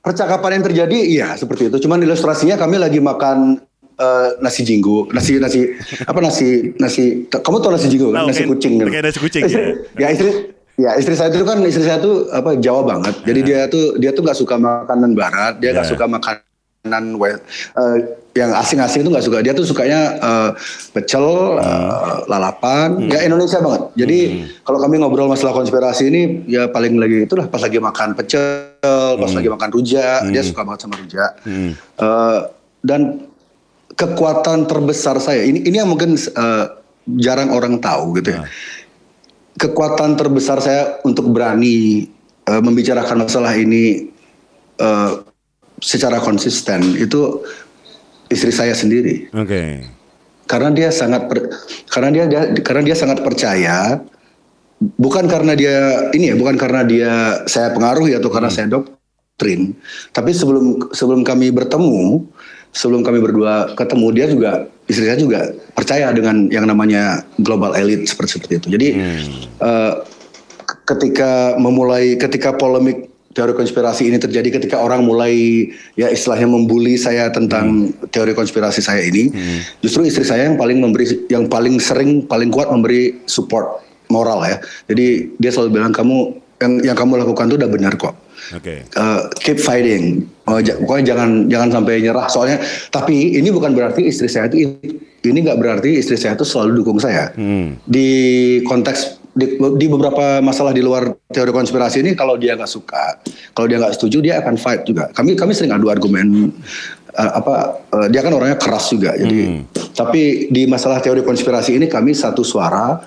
percakapan 0.00 0.60
yang 0.60 0.64
terjadi 0.64 0.98
iya 1.00 1.28
seperti 1.36 1.68
itu. 1.68 1.84
Cuman 1.84 2.00
ilustrasinya 2.00 2.56
kami 2.56 2.80
lagi 2.80 2.96
makan 2.96 3.60
eh, 3.94 4.28
nasi 4.38 4.60
jinggo, 4.62 5.06
nasi 5.10 5.38
nasi 5.38 5.70
apa 6.02 6.18
nasi 6.18 6.74
nasi. 6.76 7.26
Kamu 7.26 7.58
tahu 7.58 7.72
nasi 7.72 7.86
jinggo 7.86 8.10
kan? 8.10 8.26
Nasi 8.26 8.42
kayak- 8.42 8.50
kucing. 8.54 8.72
gitu. 8.78 8.90
kayak 8.90 9.04
nasi 9.06 9.18
kucing, 9.18 9.42
Istri, 9.46 9.62
ya 9.96 10.08
istri 10.10 10.30
ya 10.74 10.90
istri 10.98 11.14
saya 11.14 11.30
itu 11.30 11.46
kan 11.46 11.62
istri 11.62 11.86
saya 11.86 12.02
tuh 12.02 12.26
apa 12.30 12.58
Jawa 12.58 12.82
banget. 12.82 13.14
Jadi 13.22 13.40
dia 13.42 13.70
tuh 13.70 13.94
dia 13.96 14.10
tuh 14.10 14.22
nggak 14.22 14.34
suka 14.34 14.58
makanan 14.58 15.14
Barat, 15.14 15.62
dia 15.62 15.70
nggak 15.70 15.86
Ya. 15.86 15.92
suka 15.94 16.04
makanan 16.06 16.42
eh, 16.84 17.96
yang 18.34 18.50
asing-asing 18.52 19.06
itu 19.06 19.10
nggak 19.14 19.24
suka. 19.24 19.38
Dia 19.40 19.54
tuh 19.54 19.64
sukanya 19.64 20.00
eh, 20.18 20.50
pecel, 20.90 21.24
eh, 21.56 22.16
lalapan, 22.26 23.06
ya 23.06 23.24
Indonesia 23.24 23.62
banget. 23.62 23.82
Jadi 23.96 24.18
kalau 24.60 24.82
kami 24.82 24.98
ngobrol 24.98 25.30
masalah 25.30 25.54
konspirasi 25.54 26.10
ini 26.10 26.22
ya 26.44 26.66
paling 26.68 26.98
lagi 26.98 27.24
itulah 27.24 27.46
pas 27.46 27.62
lagi 27.62 27.78
makan 27.78 28.12
pecel, 28.12 29.16
pas 29.16 29.30
lagi 29.30 29.48
makan 29.48 29.68
rujak, 29.70 30.28
dia 30.28 30.42
suka 30.42 30.60
banget 30.60 30.80
sama 30.82 30.98
rujak. 30.98 31.30
Eh, 31.46 32.38
dan 32.84 33.00
kekuatan 33.94 34.66
terbesar 34.66 35.18
saya 35.22 35.42
ini 35.46 35.62
ini 35.64 35.76
yang 35.78 35.90
mungkin 35.90 36.18
eh, 36.18 36.66
jarang 37.20 37.54
orang 37.54 37.78
tahu 37.78 38.18
gitu 38.20 38.34
ya. 38.34 38.46
Kekuatan 39.54 40.18
terbesar 40.18 40.58
saya 40.58 40.98
untuk 41.06 41.30
berani 41.30 42.10
eh, 42.46 42.62
membicarakan 42.62 43.26
masalah 43.26 43.54
ini 43.54 44.10
eh, 44.78 45.12
secara 45.84 46.22
konsisten 46.22 46.96
itu 46.96 47.44
istri 48.32 48.50
saya 48.54 48.72
sendiri 48.72 49.28
Oke. 49.36 49.84
karena 50.48 50.72
dia 50.72 50.88
sangat 50.88 51.28
per- 51.28 51.50
karena 51.92 52.08
dia, 52.08 52.24
dia 52.24 52.40
karena 52.64 52.82
dia 52.88 52.96
sangat 52.96 53.20
percaya 53.20 54.00
bukan 54.96 55.28
karena 55.28 55.52
dia 55.52 56.08
ini 56.16 56.32
ya 56.32 56.36
bukan 56.40 56.56
karena 56.56 56.82
dia 56.88 57.12
saya 57.44 57.72
pengaruhi 57.76 58.16
atau 58.16 58.32
karena 58.32 58.48
saya 58.48 58.72
doktrin 58.72 59.76
tapi 60.16 60.32
sebelum 60.32 60.90
sebelum 60.96 61.20
kami 61.20 61.52
bertemu 61.52 62.24
sebelum 62.74 63.00
kami 63.00 63.22
berdua 63.22 63.72
ketemu 63.72 64.06
dia 64.10 64.26
juga 64.26 64.52
istri 64.84 65.06
saya 65.06 65.16
juga 65.16 65.48
percaya 65.72 66.10
dengan 66.10 66.50
yang 66.50 66.66
namanya 66.66 67.22
global 67.40 67.72
elite 67.72 68.04
seperti 68.04 68.36
seperti 68.36 68.52
itu. 68.60 68.66
Jadi 68.68 68.88
eh, 69.62 69.92
k- 70.60 70.78
ketika 70.84 71.54
memulai 71.56 72.18
ketika 72.18 72.52
polemik 72.52 73.08
teori 73.34 73.50
konspirasi 73.50 74.06
ini 74.06 74.18
terjadi 74.18 74.46
ketika 74.46 74.78
orang 74.78 75.02
mulai 75.02 75.66
ya 75.94 76.06
istilahnya 76.06 76.46
membuli 76.46 76.94
saya 76.94 77.30
tentang 77.30 77.90
teori 78.10 78.30
konspirasi 78.30 78.78
saya 78.78 79.02
ini 79.02 79.30
justru 79.80 80.06
istri 80.06 80.22
saya 80.22 80.46
yang 80.46 80.54
paling 80.54 80.78
memberi 80.78 81.06
yang 81.26 81.50
paling 81.50 81.82
sering 81.82 82.22
paling 82.22 82.50
kuat 82.50 82.70
memberi 82.70 83.18
support 83.26 83.82
moral 84.06 84.42
ya. 84.46 84.62
Jadi 84.86 85.34
dia 85.38 85.50
selalu 85.50 85.80
bilang 85.80 85.90
kamu 85.90 86.18
yang 86.62 86.94
yang 86.94 86.96
kamu 86.96 87.18
lakukan 87.18 87.50
itu 87.50 87.56
udah 87.58 87.66
benar 87.66 87.98
kok 87.98 88.14
Oke. 88.52 88.84
Uh, 88.92 89.30
keep 89.40 89.56
fighting. 89.56 90.28
Oh, 90.44 90.60
ja- 90.60 90.76
pokoknya 90.76 91.14
jangan 91.16 91.48
jangan 91.48 91.68
sampai 91.80 92.04
nyerah. 92.04 92.26
Soalnya, 92.28 92.60
tapi 92.92 93.40
ini 93.40 93.48
bukan 93.48 93.72
berarti 93.72 94.12
istri 94.12 94.28
saya 94.28 94.52
itu 94.52 94.76
ini 95.24 95.38
nggak 95.40 95.56
berarti 95.56 95.96
istri 95.96 96.20
saya 96.20 96.36
itu 96.36 96.44
selalu 96.44 96.84
dukung 96.84 97.00
saya. 97.00 97.32
Hmm. 97.32 97.80
Di 97.88 98.60
konteks 98.68 99.24
di, 99.32 99.56
di 99.56 99.86
beberapa 99.88 100.44
masalah 100.44 100.76
di 100.76 100.84
luar 100.84 101.16
teori 101.32 101.50
konspirasi 101.50 102.04
ini, 102.04 102.12
kalau 102.12 102.36
dia 102.36 102.54
nggak 102.54 102.70
suka, 102.70 103.18
kalau 103.56 103.66
dia 103.66 103.80
nggak 103.80 103.96
setuju, 103.96 104.20
dia 104.20 104.44
akan 104.44 104.60
fight 104.60 104.84
juga. 104.84 105.08
Kami 105.16 105.32
kami 105.34 105.56
sering 105.56 105.72
adu 105.72 105.88
argumen. 105.88 106.52
uh, 107.14 107.32
apa 107.40 107.54
uh, 107.94 108.06
dia 108.10 108.20
kan 108.20 108.34
orangnya 108.34 108.58
keras 108.58 108.90
juga. 108.90 109.14
Jadi, 109.14 109.64
tapi 109.94 110.50
di 110.50 110.66
masalah 110.66 110.98
teori 110.98 111.22
konspirasi 111.22 111.78
ini 111.78 111.86
kami 111.86 112.12
satu 112.12 112.42
suara 112.42 112.98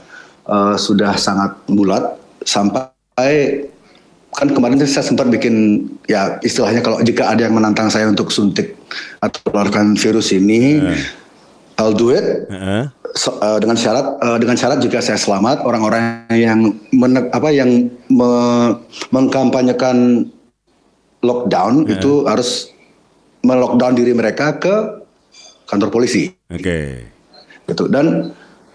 uh, 0.47 0.75
sudah 0.79 1.13
sangat 1.19 1.67
bulat 1.67 2.15
sampai 2.43 3.67
kan 4.37 4.53
kemarin 4.53 4.77
saya 4.85 5.01
sempat 5.01 5.33
bikin 5.33 5.85
ya 6.05 6.37
istilahnya 6.45 6.85
kalau 6.85 7.01
jika 7.01 7.33
ada 7.33 7.49
yang 7.49 7.57
menantang 7.57 7.89
saya 7.89 8.05
untuk 8.05 8.29
suntik 8.29 8.77
atau 9.17 9.41
keluarkan 9.49 9.97
virus 9.97 10.29
ini 10.29 10.77
I'll 11.77 11.93
do 11.93 12.13
it. 12.13 12.45
Heeh. 12.49 12.89
So- 13.17 13.37
eh, 13.41 13.57
dengan 13.57 13.77
syarat 13.77 14.05
eh, 14.21 14.37
dengan 14.37 14.57
syarat 14.57 14.77
jika 14.77 15.01
saya 15.01 15.17
selamat 15.17 15.65
orang-orang 15.65 16.25
yang 16.33 16.73
mene- 16.93 17.29
apa 17.33 17.49
yang 17.49 17.89
me- 18.13 18.77
mengkampanyekan 19.09 20.29
lockdown 21.25 21.89
itu 21.89 22.25
harus 22.29 22.69
melockdown 23.41 23.97
diri 23.97 24.13
mereka 24.13 24.57
ke 24.57 25.01
kantor 25.65 25.89
polisi. 25.89 26.29
Oke. 26.53 27.09
gitu. 27.67 27.89
Dan 27.91 28.31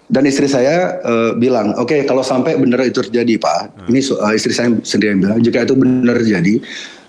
dan 0.09 0.23
istri 0.25 0.47
saya 0.47 0.99
eh, 0.99 1.31
bilang 1.35 1.75
oke 1.75 1.95
kalau 2.03 2.21
sampai 2.21 2.55
benar 2.55 2.83
itu 2.83 2.99
terjadi 3.01 3.37
pak 3.37 3.87
ini 3.87 4.01
so- 4.01 4.19
eh, 4.19 4.33
istri 4.33 4.51
saya 4.51 4.73
sendiri 4.81 5.13
yang 5.13 5.21
bilang 5.21 5.39
jika 5.39 5.63
itu 5.63 5.75
benar 5.75 6.17
terjadi 6.17 6.59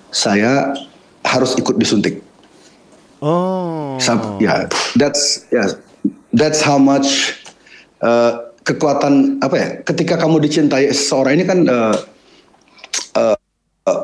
saya 0.10 0.76
harus 1.24 1.56
ikut 1.56 1.76
disuntik 1.76 2.22
Oh. 3.24 3.96
Sam- 4.04 4.36
ya 4.38 4.68
that's 4.94 5.48
ya 5.48 5.64
that's 6.36 6.60
how 6.60 6.76
much 6.76 7.40
eh, 8.00 8.32
kekuatan 8.62 9.40
apa 9.40 9.56
ya 9.56 9.68
ketika 9.82 10.20
kamu 10.20 10.44
dicintai 10.44 10.92
seseorang 10.92 11.40
ini 11.40 11.48
kan 11.48 11.60
eh, 11.64 11.96
eh, 13.16 13.38
eh, 13.88 14.02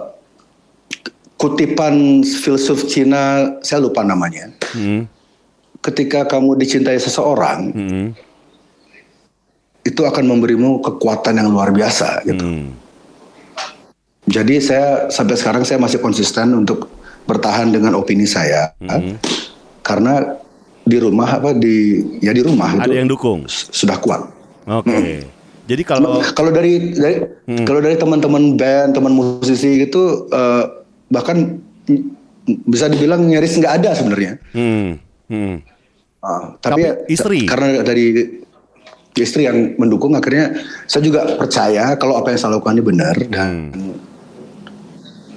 kutipan 1.36 2.24
filsuf 2.24 2.88
Cina 2.88 3.56
saya 3.60 3.80
lupa 3.80 4.04
namanya 4.04 4.56
Hmm. 4.72 5.04
ketika 5.80 6.24
kamu 6.24 6.56
dicintai 6.56 6.96
seseorang 6.96 7.60
Hmm. 7.72 8.08
Itu 9.90 10.02
akan 10.06 10.26
memberimu 10.30 10.80
kekuatan 10.86 11.42
yang 11.42 11.50
luar 11.50 11.74
biasa 11.74 12.22
gitu. 12.30 12.46
Hmm. 12.46 12.70
Jadi 14.30 14.62
saya 14.62 15.10
sampai 15.10 15.36
sekarang 15.36 15.64
saya 15.66 15.82
masih 15.82 15.98
konsisten 15.98 16.54
untuk 16.54 16.86
bertahan 17.26 17.74
dengan 17.74 17.98
opini 17.98 18.30
saya 18.30 18.74
karena 19.82 20.38
di 20.86 20.98
rumah 20.98 21.30
apa 21.38 21.54
di 21.54 22.02
ya 22.22 22.34
di 22.34 22.42
rumah 22.42 22.78
Ada 22.78 22.90
itu 22.90 22.92
yang 22.98 23.10
dukung. 23.10 23.46
sudah 23.50 23.98
kuat. 24.02 24.22
Oke. 24.66 25.26
Jadi 25.70 25.82
kalau 25.86 26.22
Kalau 26.34 26.50
dari 26.50 26.94
dari 26.98 27.18
kalau 27.66 27.82
dari 27.82 27.94
teman-teman 27.98 28.58
band, 28.58 28.98
teman 28.98 29.14
musisi 29.14 29.86
itu 29.86 30.30
eh, 30.30 30.66
bahkan 31.14 31.62
bisa 32.66 32.90
dibilang 32.90 33.26
nyaris 33.30 33.58
nggak 33.62 33.74
ada 33.82 33.94
sebenarnya. 33.94 34.42
hmm, 34.58 34.90
hmm. 35.30 35.56
Ah, 36.20 36.52
Tapi 36.60 36.84
tapi, 36.84 37.14
istri? 37.14 37.40
karena 37.48 37.80
dari 37.80 38.12
istri 39.24 39.46
yang 39.46 39.76
mendukung 39.76 40.16
akhirnya 40.16 40.56
saya 40.88 41.04
juga 41.06 41.38
percaya 41.38 41.96
kalau 42.00 42.18
apa 42.20 42.34
yang 42.34 42.40
saya 42.40 42.56
lakukan 42.58 42.80
ini 42.80 42.84
benar 42.86 43.16
dan 43.30 43.72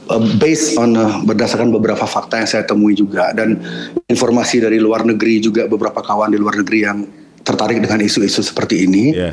uh, 0.09 0.23
based 0.41 0.77
on 0.77 0.97
uh, 0.97 1.21
berdasarkan 1.25 1.71
beberapa 1.73 2.05
fakta 2.05 2.43
yang 2.43 2.49
saya 2.49 2.65
temui 2.67 2.93
juga 2.93 3.31
dan 3.33 3.61
informasi 4.09 4.61
dari 4.65 4.83
luar 4.83 5.07
negeri 5.07 5.41
juga 5.41 5.65
beberapa 5.65 6.03
kawan 6.05 6.33
di 6.35 6.39
luar 6.41 6.61
negeri 6.61 6.79
yang 6.85 6.99
tertarik 7.43 7.83
dengan 7.83 7.99
isu-isu 7.99 8.43
seperti 8.43 8.87
ini. 8.87 9.05
Ya. 9.15 9.33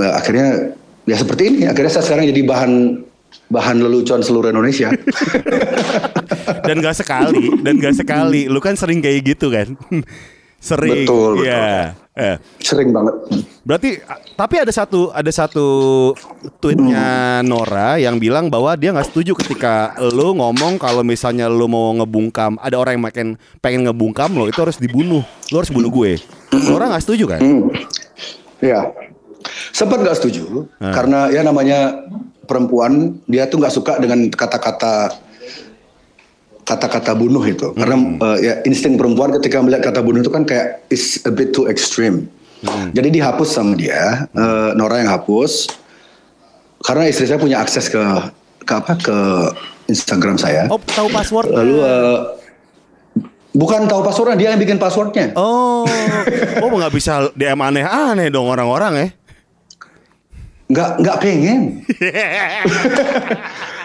uh, 0.00 0.12
akhirnya 0.16 0.76
ya 1.08 1.16
seperti 1.18 1.42
ini 1.48 1.60
akhirnya 1.66 1.92
saya 1.98 2.04
sekarang 2.06 2.28
jadi 2.30 2.42
bahan 2.44 2.72
bahan 3.48 3.76
lelucon 3.80 4.20
seluruh 4.24 4.52
Indonesia. 4.52 4.92
Dan 6.66 6.78
gak 6.78 6.94
sekali 6.98 7.58
dan 7.62 7.78
gak 7.78 7.94
sekali. 7.98 8.46
Lu 8.46 8.62
kan 8.62 8.78
sering 8.78 9.02
kayak 9.02 9.34
gitu 9.34 9.50
kan 9.50 9.74
sering 10.62 11.02
Betul, 11.02 11.42
betul. 11.42 11.50
ya 11.50 11.98
Eh, 12.12 12.36
sering 12.60 12.92
banget. 12.92 13.16
Berarti 13.64 13.96
tapi 14.36 14.60
ada 14.60 14.68
satu 14.68 15.08
ada 15.16 15.32
satu 15.32 15.64
tweetnya 16.60 17.40
Nora 17.40 17.96
yang 17.96 18.20
bilang 18.20 18.52
bahwa 18.52 18.76
dia 18.76 18.92
nggak 18.92 19.08
setuju 19.08 19.32
ketika 19.32 19.96
lu 20.12 20.36
ngomong 20.36 20.76
kalau 20.76 21.00
misalnya 21.00 21.48
lu 21.48 21.64
mau 21.72 21.88
ngebungkam 21.96 22.60
ada 22.60 22.76
orang 22.76 23.00
yang 23.00 23.04
makin 23.08 23.26
pengen 23.64 23.88
ngebungkam 23.88 24.28
lo 24.36 24.44
itu 24.44 24.60
harus 24.60 24.76
dibunuh. 24.76 25.24
Lu 25.48 25.56
harus 25.56 25.72
bunuh 25.72 25.88
gue. 25.88 26.20
Nora 26.68 26.92
nggak 26.92 27.00
setuju 27.00 27.24
kan? 27.32 27.40
Hmm. 27.40 27.72
Ya, 28.60 28.92
sempat 29.72 30.04
nggak 30.04 30.20
setuju 30.20 30.68
Hmm. 30.84 30.92
karena 30.92 31.32
ya 31.32 31.40
namanya 31.40 31.96
perempuan 32.44 33.24
dia 33.24 33.48
tuh 33.48 33.56
nggak 33.56 33.72
suka 33.72 33.96
dengan 33.96 34.28
kata-kata 34.28 35.16
kata-kata 36.62 37.12
bunuh 37.12 37.42
itu 37.42 37.74
karena 37.74 37.96
eh, 38.22 38.38
ya 38.40 38.54
insting 38.62 38.94
perempuan 38.94 39.34
ketika 39.34 39.58
melihat 39.58 39.90
kata 39.90 40.00
bunuh 40.00 40.22
itu 40.22 40.30
kan 40.30 40.46
kayak 40.46 40.86
is 40.88 41.18
a 41.24 41.32
bit 41.32 41.50
too 41.50 41.66
extreme. 41.66 42.26
Jadi 42.94 43.18
dihapus 43.18 43.58
sama 43.58 43.74
dia, 43.74 44.30
eh, 44.30 44.70
Nora 44.78 45.02
yang 45.02 45.10
hapus 45.10 45.66
karena 46.82 47.10
istri 47.10 47.26
saya 47.26 47.42
punya 47.42 47.58
akses 47.58 47.90
ke 47.90 47.98
ke 48.62 48.72
apa 48.72 48.94
ke 48.94 49.16
Instagram 49.86 50.38
saya. 50.38 50.70
oh 50.70 50.78
tahu 50.78 51.10
password 51.10 51.50
Lalu 51.50 51.74
eh, 51.82 52.18
bukan 53.52 53.90
tahu 53.90 54.06
passwordnya 54.06 54.38
dia 54.38 54.48
yang 54.54 54.62
bikin 54.62 54.78
passwordnya. 54.78 55.34
oh 55.34 55.82
oh 56.62 56.68
nggak 56.70 56.94
bisa 56.94 57.34
DM 57.34 57.58
aneh-aneh 57.58 58.30
dong 58.30 58.46
orang-orang 58.46 58.94
ya 58.94 59.06
Nggak 60.72 60.90
nggak 61.04 61.16
pengen. 61.20 61.60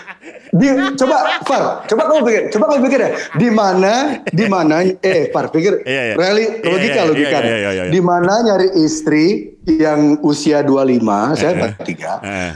di 0.50 0.68
coba 0.96 1.18
Far, 1.42 1.64
coba 1.84 2.02
kamu 2.06 2.20
pikir, 2.24 2.42
coba 2.50 2.64
kamu 2.68 2.80
pikir 2.86 3.00
ya, 3.00 3.10
di 3.36 3.50
mana 3.50 3.94
di 4.24 4.46
mana 4.46 4.76
eh 4.84 5.28
Far 5.30 5.48
pikir 5.48 5.84
Iya, 5.84 6.02
iya. 6.04 6.14
reali 6.14 6.44
Iya, 6.58 6.68
logika 6.68 6.94
iya, 6.94 7.04
logika. 7.04 7.38
iya, 7.40 7.58
iya. 7.74 7.84
Di 7.88 8.00
mana 8.00 8.34
nyari 8.42 8.72
istri 8.78 9.26
yang 9.66 10.22
usia 10.22 10.64
25, 10.64 11.04
saya 11.34 11.52
43, 11.54 12.24
Eh, 12.24 12.52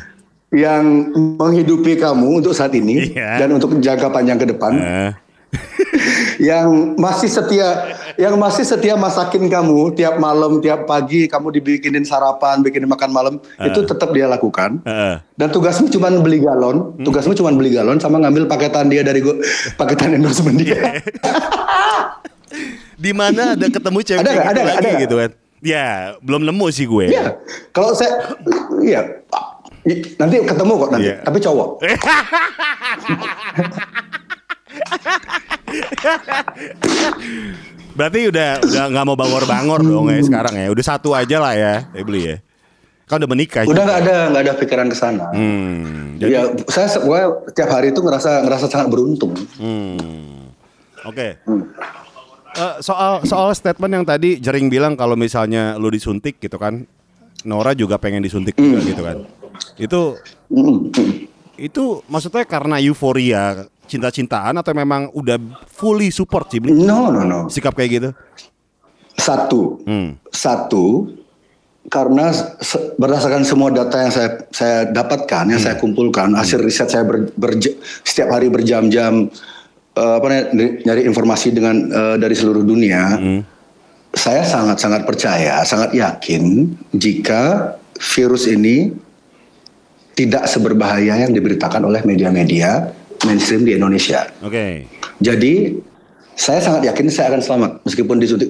yang 0.54 0.84
menghidupi 1.38 1.95
kamu 1.95 2.39
untuk 2.39 2.51
saat 2.51 2.71
ini 2.71 3.12
dan 3.15 3.47
untuk 3.49 3.71
jangka 3.73 4.08
panjang 4.08 4.36
ke 4.36 4.47
depan, 4.47 4.71
eh. 4.73 5.12
Yang 6.39 6.95
masih 6.95 7.27
setia 7.27 7.91
yang 8.15 8.35
masih 8.35 8.63
setia 8.63 8.95
masakin 8.95 9.45
kamu 9.45 9.91
tiap 9.91 10.15
malam 10.15 10.57
tiap 10.59 10.85
pagi 10.85 11.27
kamu 11.27 11.51
dibikinin 11.53 12.01
sarapan 12.01 12.59
bikinin 12.59 12.87
makan 12.87 13.09
malam 13.09 13.33
itu 13.59 13.79
tetap 13.81 14.11
dia 14.11 14.25
lakukan. 14.25 14.79
Heeh. 14.81 15.15
dan 15.35 15.47
tugasmu 15.49 15.89
cuma 15.89 16.07
beli 16.13 16.39
galon 16.39 16.95
tugasmu 16.97 17.33
cuma 17.33 17.51
beli 17.51 17.71
galon 17.71 17.97
sama 17.97 18.17
ngambil 18.17 18.47
paketan 18.47 18.87
dia 18.87 19.03
dari 19.03 19.19
gua 19.19 19.35
paketan 19.75 20.15
endorsement 20.15 20.55
dia. 20.55 20.99
Di 22.95 23.11
mana 23.11 23.55
ada 23.55 23.65
ketemu 23.65 23.99
cewek 23.99 24.21
Ada 24.21 24.29
gitu 24.29 24.41
Ada 24.41 24.59
nggak? 24.59 24.65
lagi 24.67 24.87
Ada 24.87 25.01
gitu 25.01 25.15
kan 25.17 25.31
ya 25.61 25.87
belum 26.19 26.41
nemu 26.43 26.65
sih 26.69 26.85
gue. 26.85 27.05
Iya. 27.09 27.37
Kalau 27.69 27.93
saya 27.93 28.33
iya. 28.79 29.01
Nanti 30.15 30.35
ketemu 30.41 30.73
kok 30.77 30.89
nanti 30.91 31.09
Iya. 31.09 31.15
tapi 31.21 31.37
cowok 31.37 31.69
Berarti 37.91 38.19
udah 38.31 38.49
udah 38.63 38.83
nggak 38.87 39.05
mau 39.05 39.17
bangor-bangor 39.19 39.79
dong 39.83 40.07
ya 40.09 40.21
sekarang 40.23 40.53
ya. 40.55 40.67
Udah 40.71 40.85
satu 40.85 41.11
aja 41.11 41.37
lah 41.43 41.53
ya, 41.55 41.73
ya 41.91 42.03
beli 42.03 42.21
ya. 42.35 42.37
Kan 43.07 43.19
udah 43.19 43.29
menikah. 43.29 43.67
udah 43.67 43.83
nggak 43.83 43.99
ada 44.07 44.15
nggak 44.31 44.43
ada 44.47 44.53
pikiran 44.55 44.87
ke 44.87 44.95
sana 44.95 45.27
Hmm. 45.35 46.15
Jadi, 46.15 46.31
ya 46.31 46.47
saya 46.71 46.87
pokoknya 46.95 47.27
tiap 47.51 47.69
hari 47.75 47.91
itu 47.91 47.99
ngerasa 47.99 48.45
ngerasa 48.47 48.65
sangat 48.71 48.87
beruntung 48.87 49.35
hmm. 49.59 50.53
Oke. 51.03 51.41
Eh, 52.51 52.75
soal 52.79 53.23
soal 53.25 53.51
statement 53.57 53.91
yang 53.99 54.05
tadi 54.05 54.37
Jering 54.37 54.69
bilang 54.69 54.93
kalau 54.93 55.15
misalnya 55.17 55.75
lu 55.81 55.89
disuntik 55.89 56.37
gitu 56.37 56.55
kan, 56.61 56.85
Nora 57.41 57.73
juga 57.73 57.97
pengen 57.97 58.21
disuntik 58.21 58.53
juga 58.53 58.79
gitu 58.85 59.01
kan. 59.01 59.17
Itu 59.75 60.01
Mm, 60.51 60.91
mm. 60.91 61.11
itu 61.55 62.03
maksudnya 62.11 62.43
karena 62.43 62.75
euforia 62.83 63.70
cinta-cintaan 63.91 64.56
atau 64.56 64.71
memang 64.71 65.12
udah 65.12 65.36
fully 65.67 66.08
support 66.08 66.47
sih 66.47 66.63
no 66.63 67.12
no 67.12 67.27
no. 67.27 67.51
Sikap 67.51 67.75
kayak 67.75 67.91
gitu? 67.91 68.10
satu. 69.21 69.84
Hmm. 69.86 70.17
Satu, 70.34 71.13
karena 71.88 72.34
se- 72.34 72.95
berdasarkan 72.97 73.45
semua 73.45 73.69
data 73.69 74.01
yang 74.01 74.10
saya 74.13 74.30
saya 74.49 74.77
dapatkan, 74.89 75.45
yang 75.51 75.62
saya 75.62 75.75
kumpulkan, 75.77 76.34
hasil 76.34 76.58
riset 76.63 76.89
saya 76.89 77.06
ber- 77.06 77.30
berj- 77.38 77.77
setiap 78.01 78.34
hari 78.34 78.49
berjam-jam 78.49 79.30
eh, 79.93 80.13
apa 80.17 80.25
namanya, 80.25 80.47
nyari 80.88 81.06
informasi 81.06 81.54
dengan 81.54 81.75
eh, 81.91 82.15
dari 82.17 82.34
seluruh 82.34 82.65
dunia, 82.65 83.19
saya 84.15 84.41
sangat-sangat 84.41 85.06
percaya, 85.06 85.62
sangat 85.63 85.93
yakin 85.93 86.73
jika 86.95 87.75
virus 87.99 88.49
ini 88.49 88.89
tidak 90.12 90.49
seberbahaya 90.49 91.23
yang 91.23 91.32
diberitakan 91.32 91.88
oleh 91.88 92.04
media-media 92.04 92.91
mainstream 93.25 93.65
di 93.65 93.77
Indonesia. 93.77 94.27
Oke. 94.41 94.86
Jadi 95.21 95.77
saya 96.34 96.60
sangat 96.63 96.89
yakin 96.89 97.05
saya 97.12 97.29
akan 97.36 97.41
selamat 97.41 97.71
meskipun 97.86 98.17
disuntik. 98.17 98.49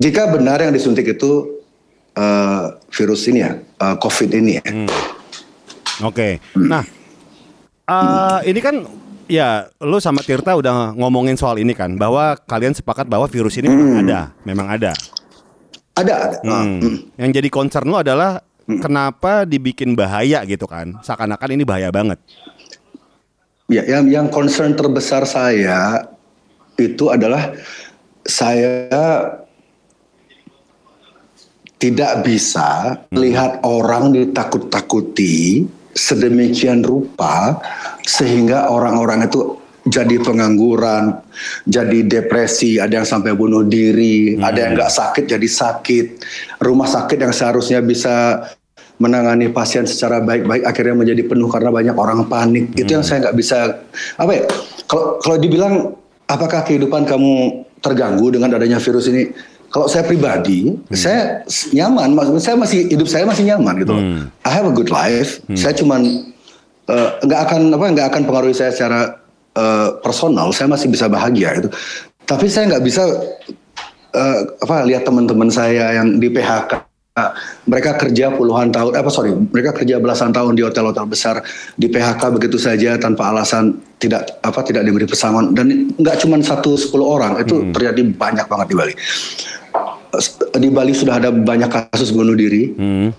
Jika 0.00 0.32
benar 0.32 0.62
yang 0.62 0.72
disuntik 0.72 1.04
itu 1.04 1.60
eh, 2.16 2.64
virus 2.88 3.28
ini 3.28 3.44
ya, 3.44 3.52
eh, 3.60 3.96
COVID 4.00 4.30
ini 4.32 4.52
ya. 4.56 4.64
Oke. 6.04 6.40
Nah, 6.56 6.84
eh, 7.84 8.38
ini 8.48 8.60
kan 8.64 8.84
ya 9.26 9.66
lu 9.82 9.98
sama 9.98 10.22
Tirta 10.22 10.54
udah 10.54 10.94
ngomongin 10.94 11.34
soal 11.34 11.58
ini 11.58 11.74
kan 11.74 11.98
bahwa 11.98 12.38
kalian 12.46 12.72
sepakat 12.72 13.10
bahwa 13.10 13.26
virus 13.26 13.58
ini 13.58 13.68
memang 13.68 14.06
ada, 14.06 14.20
memang 14.46 14.66
ada. 14.70 14.92
Ada, 15.96 16.14
ada. 16.28 16.36
Ah, 16.44 16.60
Hmm. 16.60 16.80
mm. 16.80 16.96
Yang 17.16 17.30
jadi 17.40 17.48
concern 17.48 17.88
lu 17.88 17.96
adalah 17.96 18.44
kenapa 18.68 19.48
dibikin 19.48 19.96
bahaya 19.96 20.44
gitu 20.44 20.68
kan? 20.68 20.92
Seakan-akan 21.00 21.56
ini 21.56 21.64
bahaya 21.64 21.88
banget. 21.88 22.20
Ya, 23.66 23.82
yang 23.82 24.06
yang 24.06 24.26
concern 24.30 24.78
terbesar 24.78 25.26
saya 25.26 26.06
itu 26.78 27.10
adalah 27.10 27.50
saya 28.22 28.86
tidak 31.76 32.22
bisa 32.22 33.02
melihat 33.10 33.58
orang 33.66 34.14
ditakut-takuti 34.14 35.66
sedemikian 35.96 36.86
rupa 36.86 37.58
sehingga 38.06 38.70
orang-orang 38.70 39.26
itu 39.26 39.58
jadi 39.86 40.18
pengangguran, 40.18 41.22
jadi 41.62 42.02
depresi, 42.02 42.82
ada 42.82 43.02
yang 43.02 43.06
sampai 43.06 43.38
bunuh 43.38 43.62
diri, 43.62 44.34
ada 44.34 44.66
yang 44.66 44.74
nggak 44.74 44.90
sakit 44.90 45.24
jadi 45.30 45.46
sakit, 45.46 46.06
rumah 46.58 46.90
sakit 46.90 47.18
yang 47.22 47.30
seharusnya 47.30 47.78
bisa 47.82 48.42
menangani 48.96 49.48
pasien 49.48 49.84
secara 49.84 50.18
baik-baik 50.18 50.64
akhirnya 50.64 50.96
menjadi 50.96 51.22
penuh 51.22 51.46
karena 51.46 51.68
banyak 51.68 51.92
orang 51.92 52.24
panik. 52.24 52.72
Itu 52.74 52.90
yang 52.90 53.04
saya 53.04 53.28
nggak 53.28 53.36
bisa 53.36 53.84
apa 54.16 54.32
ya? 54.32 54.42
Kalau 54.86 55.18
kalau 55.18 55.36
dibilang 55.36 55.92
apakah 56.24 56.62
kehidupan 56.62 57.04
kamu 57.04 57.32
terganggu 57.78 58.32
dengan 58.32 58.52
adanya 58.52 58.76
virus 58.76 59.06
ini? 59.06 59.28
Kalau 59.66 59.84
saya 59.84 60.02
pribadi, 60.02 60.72
saya 60.88 61.44
s- 61.44 61.68
nyaman. 61.70 62.14
Maksudnya 62.14 62.40
saya 62.40 62.56
masih 62.56 62.86
hidup 62.88 63.04
saya 63.04 63.24
masih 63.24 63.44
nyaman 63.44 63.74
gitu. 63.76 63.92
loh. 63.92 64.04
I 64.40 64.50
have 64.50 64.64
a 64.64 64.72
good 64.72 64.88
life. 64.88 65.42
Saya 65.52 65.74
cuman 65.74 66.00
eh, 66.86 67.08
nggak 67.20 67.40
akan 67.44 67.60
apa 67.74 67.84
nggak 67.90 68.06
akan 68.08 68.22
pengaruhi 68.24 68.54
saya 68.54 68.72
secara 68.72 69.20
eh, 69.52 69.88
personal. 70.00 70.54
Saya 70.54 70.70
masih 70.70 70.88
bisa 70.88 71.04
bahagia 71.06 71.52
gitu. 71.58 71.68
Tapi 72.24 72.46
saya 72.46 72.72
nggak 72.72 72.82
bisa 72.82 73.04
eh, 74.14 74.38
apa 74.56 74.86
lihat 74.86 75.04
teman-teman 75.04 75.50
saya 75.50 75.92
yang 75.94 76.16
di 76.16 76.30
PHK 76.30 76.85
mereka 77.64 77.96
kerja 77.96 78.28
puluhan 78.28 78.68
tahun 78.68 78.92
apa 78.92 79.08
sorry 79.08 79.32
mereka 79.32 79.72
kerja 79.72 79.96
belasan 79.96 80.36
tahun 80.36 80.52
di 80.52 80.60
hotel-hotel 80.60 81.08
besar 81.08 81.40
di 81.72 81.88
PHK 81.88 82.28
begitu 82.28 82.60
saja 82.60 83.00
tanpa 83.00 83.32
alasan 83.32 83.80
tidak 83.96 84.36
apa 84.44 84.60
tidak 84.60 84.84
diberi 84.84 85.08
pesangon. 85.08 85.56
Dan 85.56 85.96
nggak 85.96 86.20
cuma 86.20 86.36
satu 86.44 86.76
sepuluh 86.76 87.16
orang 87.16 87.40
itu 87.40 87.72
terjadi 87.72 88.04
banyak 88.12 88.44
banget 88.44 88.66
di 88.68 88.76
Bali. 88.76 88.94
Di 90.60 90.68
Bali 90.68 90.92
sudah 90.92 91.16
ada 91.16 91.32
banyak 91.32 91.72
kasus 91.88 92.12
bunuh 92.12 92.36
diri. 92.36 92.76
Hmm. 92.76 93.10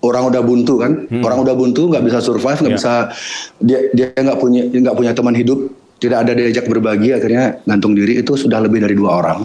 orang 0.00 0.32
udah 0.32 0.40
buntu 0.40 0.80
kan, 0.80 1.04
orang 1.20 1.42
udah 1.42 1.52
buntu 1.52 1.90
nggak 1.92 2.00
bisa 2.00 2.22
survive, 2.22 2.56
nggak 2.62 2.72
Ya. 2.72 2.78
bisa 2.78 2.92
dia 3.60 3.78
dia 3.92 4.06
nggak 4.14 4.38
punya 4.38 4.62
nggak 4.70 4.96
punya 4.96 5.12
teman 5.12 5.34
hidup, 5.34 5.68
tidak 6.00 6.24
ada 6.24 6.32
diajak 6.32 6.64
berbagi, 6.64 7.12
akhirnya 7.12 7.60
gantung 7.66 7.92
diri 7.92 8.22
itu 8.22 8.38
sudah 8.38 8.62
lebih 8.64 8.80
dari 8.80 8.94
dua 8.94 9.20
orang. 9.20 9.44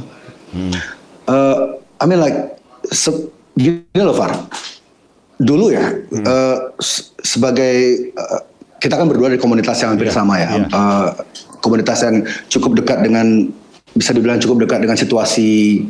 Eh, 0.55 1.57
I 1.99 2.05
mean 2.05 2.21
like 2.21 2.55
se- 2.93 3.27
gini 3.53 3.83
loh 3.97 4.13
Far, 4.13 4.31
dulu 5.37 5.69
ya 5.69 5.85
eh, 6.07 6.57
se- 6.77 7.11
sebagai 7.19 7.75
eh, 8.09 8.39
kita 8.77 8.95
kan 8.95 9.05
berdua 9.05 9.29
dari 9.29 9.37
komunitas 9.37 9.77
yang 9.79 9.93
hampir 9.93 10.09
Iya, 10.09 10.15
sama 10.15 10.41
ya, 10.41 10.49
iya. 10.55 10.65
Eh, 10.65 11.07
komunitas 11.59 12.01
yang 12.01 12.21
cukup 12.47 12.81
dekat 12.81 13.01
dengan 13.01 13.45
bisa 13.91 14.11
dibilang 14.11 14.39
cukup 14.39 14.65
dekat 14.65 14.81
dengan 14.81 14.95
situasi 14.95 15.83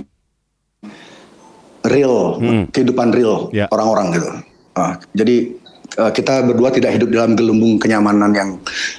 real, 1.83 2.37
kehidupan 2.69 3.09
real 3.11 3.49
Ya. 3.51 3.65
orang-orang 3.69 4.07
gitu. 4.13 4.29
Ah, 4.73 4.97
jadi 5.11 5.53
eh, 5.97 6.11
kita 6.11 6.45
berdua 6.45 6.69
tidak 6.69 6.95
hidup 6.95 7.09
dalam 7.09 7.33
gelembung 7.33 7.77
kenyamanan 7.77 8.31
yang 8.31 8.49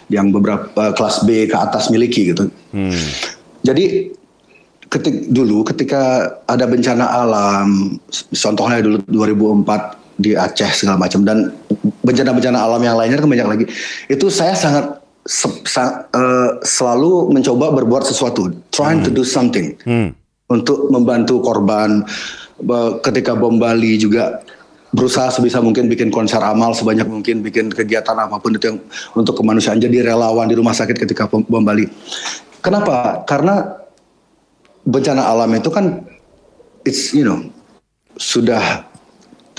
yang 0.09 0.27
beberapa 0.29 0.71
eh, 0.71 0.93
kelas 0.93 1.25
B 1.25 1.47
ke 1.47 1.57
atas 1.57 1.89
miliki 1.89 2.33
gitu. 2.33 2.51
Hmm. 2.71 2.93
Jadi 3.63 4.11
ketik 4.93 5.33
dulu 5.33 5.65
ketika 5.65 6.29
ada 6.45 6.69
bencana 6.69 7.09
alam, 7.09 7.97
contohnya 8.29 8.85
dulu 8.85 9.01
2004 9.09 9.97
di 10.21 10.37
Aceh 10.37 10.85
segala 10.85 11.01
macam 11.01 11.25
dan 11.25 11.49
bencana-bencana 12.05 12.61
alam 12.61 12.85
yang 12.85 13.01
lainnya 13.01 13.17
kan 13.17 13.27
banyak 13.33 13.49
lagi. 13.49 13.65
Itu 14.13 14.29
saya 14.29 14.53
sangat 14.53 15.01
se- 15.25 15.65
sa- 15.65 16.05
eh, 16.13 16.61
selalu 16.61 17.33
mencoba 17.33 17.73
berbuat 17.73 18.05
sesuatu, 18.05 18.53
trying 18.69 19.01
to 19.01 19.09
do 19.09 19.25
something 19.25 19.73
Hmm. 19.89 20.13
untuk 20.53 20.93
membantu 20.93 21.41
korban. 21.41 22.05
Ketika 23.03 23.33
bom 23.35 23.57
Bali 23.57 23.97
juga 23.97 24.45
berusaha 24.93 25.33
sebisa 25.33 25.59
mungkin 25.65 25.89
bikin 25.89 26.13
konser 26.13 26.39
amal 26.45 26.77
sebanyak 26.77 27.09
mungkin 27.09 27.41
bikin 27.41 27.73
kegiatan 27.73 28.13
apa 28.13 28.37
pun 28.37 28.53
itu 28.53 28.77
yang 28.77 28.79
untuk 29.17 29.41
kemanusiaan 29.41 29.81
jadi 29.81 30.05
relawan 30.13 30.47
di 30.47 30.55
rumah 30.55 30.77
sakit 30.77 31.01
ketika 31.01 31.27
bom 31.27 31.65
Bali. 31.65 31.89
Kenapa? 32.63 33.25
Karena 33.27 33.82
bencana 34.87 35.23
alam 35.23 35.51
itu 35.55 35.71
kan 35.71 36.03
it's 36.83 37.15
you 37.15 37.23
know 37.23 37.39
sudah 38.19 38.83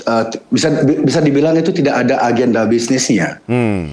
uh, 0.06 0.24
bisa 0.52 0.70
bi- 0.84 1.02
bisa 1.02 1.20
dibilang 1.24 1.56
itu 1.56 1.72
tidak 1.72 2.06
ada 2.06 2.20
agenda 2.24 2.64
bisnisnya. 2.68 3.40
Hmm. 3.48 3.92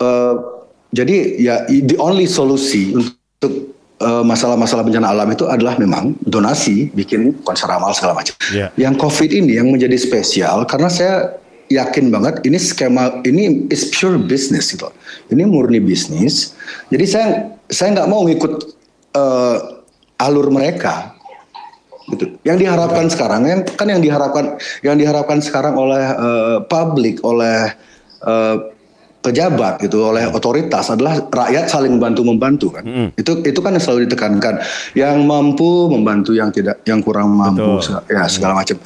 Uh, 0.00 0.64
jadi 0.90 1.38
ya 1.38 1.54
the 1.68 1.94
only 2.00 2.26
solusi 2.26 2.96
untuk 2.96 3.70
uh, 4.02 4.24
masalah-masalah 4.26 4.82
bencana 4.82 5.12
alam 5.14 5.28
itu 5.30 5.46
adalah 5.46 5.78
memang 5.78 6.18
donasi, 6.26 6.90
bikin 6.92 7.36
konser 7.46 7.70
amal 7.70 7.94
segala 7.94 8.18
macam. 8.18 8.34
Iya. 8.50 8.74
Yang 8.74 8.94
COVID 8.98 9.30
ini 9.30 9.60
yang 9.60 9.70
menjadi 9.70 9.94
spesial 9.94 10.66
karena 10.66 10.90
saya 10.90 11.38
yakin 11.70 12.10
banget 12.10 12.42
ini 12.42 12.58
skema 12.58 13.22
ini 13.22 13.70
is 13.70 13.86
pure 13.94 14.18
business 14.18 14.74
gitu. 14.74 14.90
Ini 15.30 15.46
murni 15.46 15.78
bisnis. 15.78 16.58
Jadi 16.90 17.04
saya 17.06 17.26
saya 17.70 17.94
nggak 17.94 18.08
mau 18.10 18.26
ngikut 18.26 18.52
uh, 19.14 19.79
alur 20.20 20.52
mereka 20.52 21.16
gitu. 22.12 22.36
Yang 22.42 22.66
diharapkan 22.66 23.06
sekarang 23.08 23.42
yang 23.46 23.60
kan 23.64 23.86
yang 23.88 24.02
diharapkan 24.02 24.44
yang 24.84 24.96
diharapkan 24.98 25.38
sekarang 25.40 25.78
oleh 25.78 26.04
eh, 26.04 26.58
publik 26.66 27.22
oleh 27.24 27.72
eh, 28.26 28.56
pejabat 29.20 29.84
gitu 29.84 30.08
oleh 30.08 30.32
otoritas 30.32 30.88
adalah 30.88 31.20
rakyat 31.28 31.68
saling 31.68 32.00
bantu 32.00 32.24
membantu 32.24 32.72
kan. 32.72 33.12
Itu 33.14 33.44
itu 33.44 33.60
kan 33.60 33.76
yang 33.76 33.84
selalu 33.84 34.08
ditekankan. 34.08 34.64
Yang 34.96 35.16
mampu 35.28 35.92
membantu 35.92 36.32
yang 36.32 36.48
tidak 36.48 36.80
yang 36.88 37.04
kurang 37.04 37.36
mampu 37.36 37.80
Betul. 37.80 38.00
ya 38.08 38.24
segala 38.26 38.64
macam. 38.64 38.80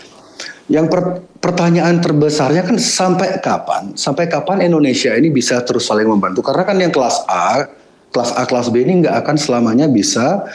Yang 0.64 0.86
per- 0.90 1.20
pertanyaan 1.44 2.00
terbesarnya 2.00 2.64
kan 2.64 2.80
sampai 2.80 3.38
kapan? 3.38 3.92
Sampai 3.94 4.26
kapan 4.26 4.64
Indonesia 4.64 5.12
ini 5.12 5.28
bisa 5.28 5.60
terus 5.60 5.86
saling 5.86 6.08
membantu? 6.08 6.40
Karena 6.40 6.64
kan 6.64 6.76
yang 6.80 6.88
kelas 6.88 7.20
A, 7.28 7.68
kelas 8.10 8.32
A, 8.32 8.42
kelas 8.48 8.72
B 8.72 8.80
ini 8.80 9.04
nggak 9.04 9.22
akan 9.22 9.36
selamanya 9.36 9.86
bisa 9.86 10.48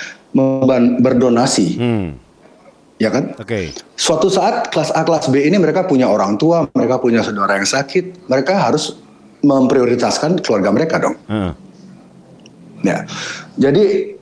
berdonasi, 1.02 1.68
Hmm. 1.78 2.08
ya 3.02 3.10
kan? 3.10 3.34
Oke. 3.40 3.74
Suatu 3.98 4.30
saat 4.30 4.70
kelas 4.70 4.94
A, 4.94 5.02
kelas 5.02 5.28
B 5.34 5.42
ini 5.42 5.58
mereka 5.58 5.86
punya 5.90 6.06
orang 6.06 6.38
tua, 6.38 6.70
mereka 6.76 7.02
punya 7.02 7.26
saudara 7.26 7.58
yang 7.58 7.66
sakit, 7.66 8.30
mereka 8.30 8.60
harus 8.60 8.98
memprioritaskan 9.42 10.44
keluarga 10.44 10.70
mereka 10.70 10.96
dong. 11.00 11.16
Heeh. 11.26 11.52
Ya, 12.80 13.04
jadi 13.60 14.16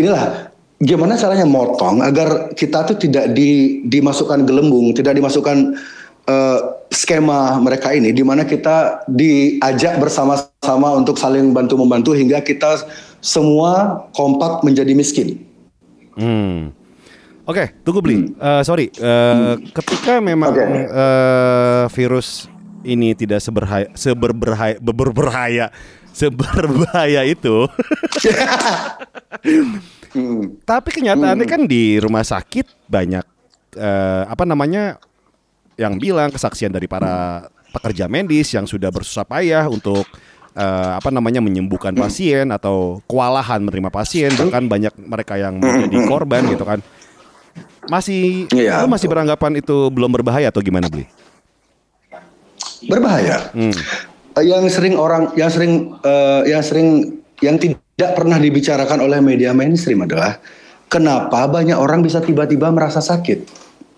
inilah 0.00 0.48
gimana 0.80 1.20
caranya 1.20 1.44
motong 1.44 2.00
agar 2.00 2.52
kita 2.56 2.88
tuh 2.88 2.96
tidak 2.96 3.36
di, 3.36 3.80
dimasukkan 3.84 4.48
gelembung, 4.48 4.96
tidak 4.96 5.16
dimasukkan 5.20 5.76
eh, 6.24 6.58
skema 6.88 7.60
mereka 7.60 7.92
ini, 7.92 8.12
di 8.16 8.24
mana 8.24 8.48
kita 8.48 9.04
diajak 9.08 10.00
bersama-sama 10.00 10.96
untuk 10.96 11.20
saling 11.20 11.52
bantu 11.52 11.76
membantu 11.76 12.16
hingga 12.16 12.40
kita 12.40 12.80
semua 13.24 14.04
kompak 14.12 14.60
menjadi 14.60 14.92
miskin. 14.92 15.40
Hmm. 16.12 16.76
Oke, 17.44 17.72
tunggu 17.80 18.04
beli. 18.04 18.36
Eh, 18.36 18.62
sorry, 18.62 18.92
Eh, 18.92 19.54
ketika 19.72 20.20
memang 20.20 20.52
Oke. 20.52 20.64
eh, 20.64 21.84
virus 21.88 22.48
ini 22.84 23.16
tidak 23.16 23.40
seberhaya, 23.40 23.88
seberberhaya, 23.96 24.76
berbahaya, 24.76 25.66
seberbahaya 26.12 27.24
itu, 27.24 27.64
Hmm. 30.14 30.62
tapi 30.62 30.94
kenyataannya 30.94 31.42
kan 31.42 31.66
di 31.66 31.98
rumah 31.98 32.22
sakit 32.22 32.86
banyak 32.86 33.26
eh, 33.74 34.22
apa 34.30 34.46
namanya 34.46 35.02
yang 35.74 35.98
bilang 35.98 36.30
kesaksian 36.30 36.70
dari 36.70 36.86
para 36.86 37.50
pekerja 37.74 38.06
medis 38.06 38.54
yang 38.54 38.62
sudah 38.62 38.94
bersusah 38.94 39.26
payah 39.26 39.66
untuk 39.66 40.06
eh, 40.54 40.90
apa 40.96 41.10
namanya 41.10 41.42
menyembuhkan 41.42 41.92
pasien 41.94 42.48
atau 42.54 43.02
kewalahan 43.10 43.60
menerima 43.60 43.90
pasien 43.90 44.30
bahkan 44.38 44.64
banyak 44.70 44.94
mereka 44.96 45.34
yang 45.36 45.58
menjadi 45.58 45.98
korban 46.06 46.42
gitu 46.50 46.64
kan 46.64 46.80
masih 47.84 48.48
Iya, 48.48 48.80
lu 48.80 48.88
masih 48.88 49.12
beranggapan 49.12 49.60
itu 49.60 49.92
belum 49.92 50.08
berbahaya 50.08 50.48
atau 50.48 50.64
gimana 50.64 50.88
beli? 50.88 51.04
Berbahaya. 52.88 53.52
Hmm. 53.52 53.76
Eh, 54.34 54.44
yang 54.44 54.64
sering 54.72 54.96
orang 54.96 55.32
yang 55.36 55.52
sering 55.52 55.94
eh, 56.00 56.42
yang 56.48 56.62
sering 56.64 56.88
yang 57.44 57.56
tidak 57.60 58.10
pernah 58.16 58.40
dibicarakan 58.40 59.04
oleh 59.04 59.20
media 59.20 59.52
mainstream 59.52 60.02
adalah 60.04 60.40
kenapa 60.88 61.44
banyak 61.46 61.76
orang 61.76 62.00
bisa 62.00 62.24
tiba-tiba 62.24 62.72
merasa 62.72 63.04
sakit. 63.04 63.46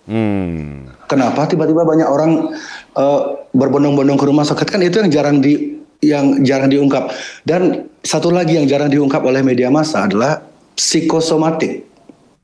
Hmm. 0.07 0.87
Kenapa 1.07 1.47
tiba-tiba 1.47 1.87
banyak 1.87 2.09
orang 2.11 2.59
eh, 2.95 3.23
berbondong-bondong 3.55 4.19
ke 4.19 4.27
rumah 4.27 4.45
sakit 4.47 4.67
kan 4.67 4.83
itu 4.83 4.99
yang 4.99 5.11
jarang 5.15 5.39
di 5.39 5.76
yang 6.05 6.45
jarang 6.45 6.69
diungkap. 6.69 7.13
Dan 7.47 7.89
satu 8.03 8.31
lagi 8.31 8.59
yang 8.59 8.67
jarang 8.69 8.93
diungkap 8.93 9.23
oleh 9.25 9.43
media 9.43 9.73
massa 9.73 10.05
adalah 10.07 10.43
psikosomatik. 10.77 11.83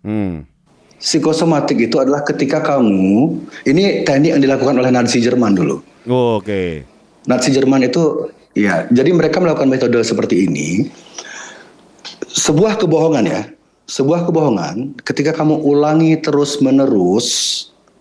Hmm. 0.03 0.45
Psikosomatik 1.03 1.79
itu 1.83 1.99
adalah 1.99 2.23
ketika 2.23 2.63
kamu 2.63 3.43
ini 3.67 4.07
teknik 4.07 4.39
yang 4.39 4.43
dilakukan 4.43 4.79
oleh 4.79 4.91
Nazi 4.95 5.19
Jerman 5.19 5.59
dulu. 5.59 5.83
Oh, 6.07 6.39
Oke. 6.39 6.87
Nazi 7.27 7.55
Jerman 7.55 7.87
itu 7.87 8.31
ya, 8.55 8.87
jadi 8.91 9.11
mereka 9.15 9.39
melakukan 9.39 9.71
metode 9.71 9.99
seperti 10.03 10.47
ini. 10.47 10.91
Sebuah 12.33 12.79
kebohongan 12.79 13.25
ya, 13.27 13.43
sebuah 13.87 14.27
kebohongan 14.31 15.03
ketika 15.03 15.35
kamu 15.35 15.59
ulangi 15.63 16.19
terus-menerus 16.19 17.29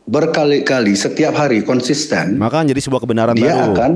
berkali-kali 0.10 0.98
setiap 0.98 1.38
hari 1.38 1.62
konsisten, 1.62 2.38
Maka 2.42 2.66
jadi 2.66 2.82
sebuah 2.82 3.02
kebenaran 3.06 3.38
dia 3.38 3.54
baru. 3.54 3.74
akan 3.74 3.92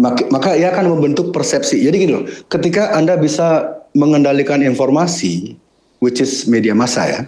maka, 0.00 0.24
maka 0.32 0.50
ia 0.56 0.72
akan 0.72 0.96
membentuk 0.96 1.36
persepsi. 1.36 1.84
Jadi 1.84 1.96
gini 2.08 2.12
loh, 2.16 2.24
ketika 2.48 2.96
Anda 2.96 3.20
bisa 3.20 3.76
mengendalikan 3.92 4.64
informasi 4.64 5.60
which 6.00 6.18
is 6.18 6.48
media 6.48 6.72
massa 6.72 7.04
ya. 7.06 7.20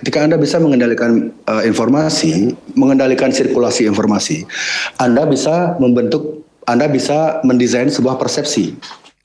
Ketika 0.00 0.24
Anda 0.24 0.40
bisa 0.40 0.56
mengendalikan 0.56 1.28
uh, 1.44 1.60
informasi, 1.62 2.56
mengendalikan 2.72 3.30
sirkulasi 3.30 3.84
informasi, 3.84 4.48
Anda 4.96 5.28
bisa 5.28 5.76
membentuk 5.76 6.42
Anda 6.64 6.88
bisa 6.88 7.44
mendesain 7.44 7.92
sebuah 7.92 8.16
persepsi. 8.16 8.72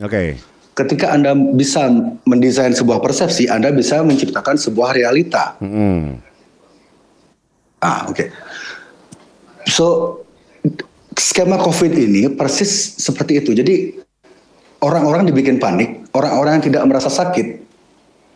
Oke. 0.04 0.36
Ketika 0.76 1.16
Anda 1.16 1.32
bisa 1.36 1.88
mendesain 2.28 2.76
sebuah 2.76 3.00
persepsi, 3.00 3.47
Anda 3.47 3.72
bisa 3.72 4.04
menciptakan 4.04 4.60
sebuah 4.60 4.91
realita. 4.95 5.56
Hmm. 5.64 6.20
Ah, 7.80 8.12
oke. 8.12 8.28
So 9.72 10.20
skema 11.20 11.60
COVID 11.60 11.92
ini 11.92 12.32
persis 12.32 12.96
seperti 12.96 13.44
itu. 13.44 13.52
Jadi 13.52 14.00
orang-orang 14.80 15.28
dibikin 15.28 15.60
panik, 15.60 16.08
orang-orang 16.16 16.60
yang 16.60 16.66
tidak 16.72 16.84
merasa 16.88 17.12
sakit, 17.12 17.60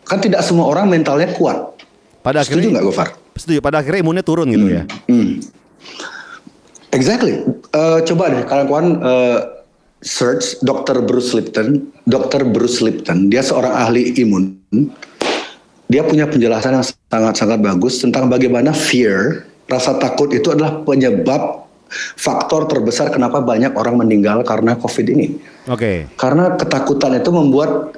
kan 0.03 0.19
tidak 0.19 0.43
semua 0.43 0.67
orang 0.67 0.91
mentalnya 0.91 1.31
kuat. 1.39 1.79
Pada 2.19 2.43
Setuju 2.43 2.67
akhirnya 2.67 2.69
nggak, 2.79 2.85
Gofar? 2.87 3.09
Setuju. 3.39 3.59
Pada 3.63 3.79
akhirnya 3.79 3.99
imunnya 4.03 4.23
turun 4.23 4.47
gitu 4.51 4.67
ya. 4.67 4.83
Hmm. 5.07 5.39
Exactly. 6.93 7.41
Eh, 7.73 7.99
coba 8.05 8.23
deh 8.29 8.43
kalian 8.45 9.01
eh, 9.01 9.39
search 10.03 10.61
Dr. 10.61 11.03
Bruce 11.03 11.31
Lipton. 11.33 11.89
Dr. 12.03 12.43
Bruce 12.47 12.83
Lipton, 12.83 13.31
dia 13.31 13.41
seorang 13.41 13.71
ahli 13.71 14.11
imun. 14.19 14.59
Dia 15.87 16.03
punya 16.03 16.27
penjelasan 16.27 16.79
yang 16.79 16.85
sangat-sangat 16.85 17.59
bagus 17.59 17.99
tentang 18.01 18.27
bagaimana 18.27 18.71
fear, 18.75 19.45
rasa 19.67 19.95
takut 19.99 20.31
itu 20.35 20.51
adalah 20.51 20.81
penyebab 20.83 21.62
faktor 22.17 22.65
terbesar 22.67 23.09
kenapa 23.13 23.39
banyak 23.39 23.73
orang 23.77 23.99
meninggal 23.99 24.41
karena 24.43 24.75
COVID 24.77 25.05
ini. 25.13 25.37
Oke. 25.69 26.09
Karena 26.17 26.57
ketakutan 26.57 27.17
itu 27.17 27.29
membuat 27.29 27.97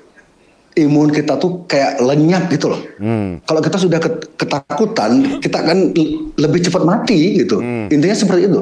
imun 0.76 1.10
kita 1.10 1.40
tuh 1.40 1.64
kayak 1.66 2.04
lenyap 2.04 2.52
gitu 2.52 2.76
loh. 2.76 2.82
Hmm. 3.00 3.40
Kalau 3.48 3.62
kita 3.64 3.78
sudah 3.80 4.00
ket- 4.00 4.36
ketakutan, 4.36 5.40
kita 5.40 5.64
akan 5.64 5.96
l- 5.96 6.36
lebih 6.36 6.68
cepat 6.68 6.84
mati 6.84 7.40
gitu. 7.40 7.64
Intinya 7.88 8.16
seperti 8.16 8.52
itu. 8.52 8.62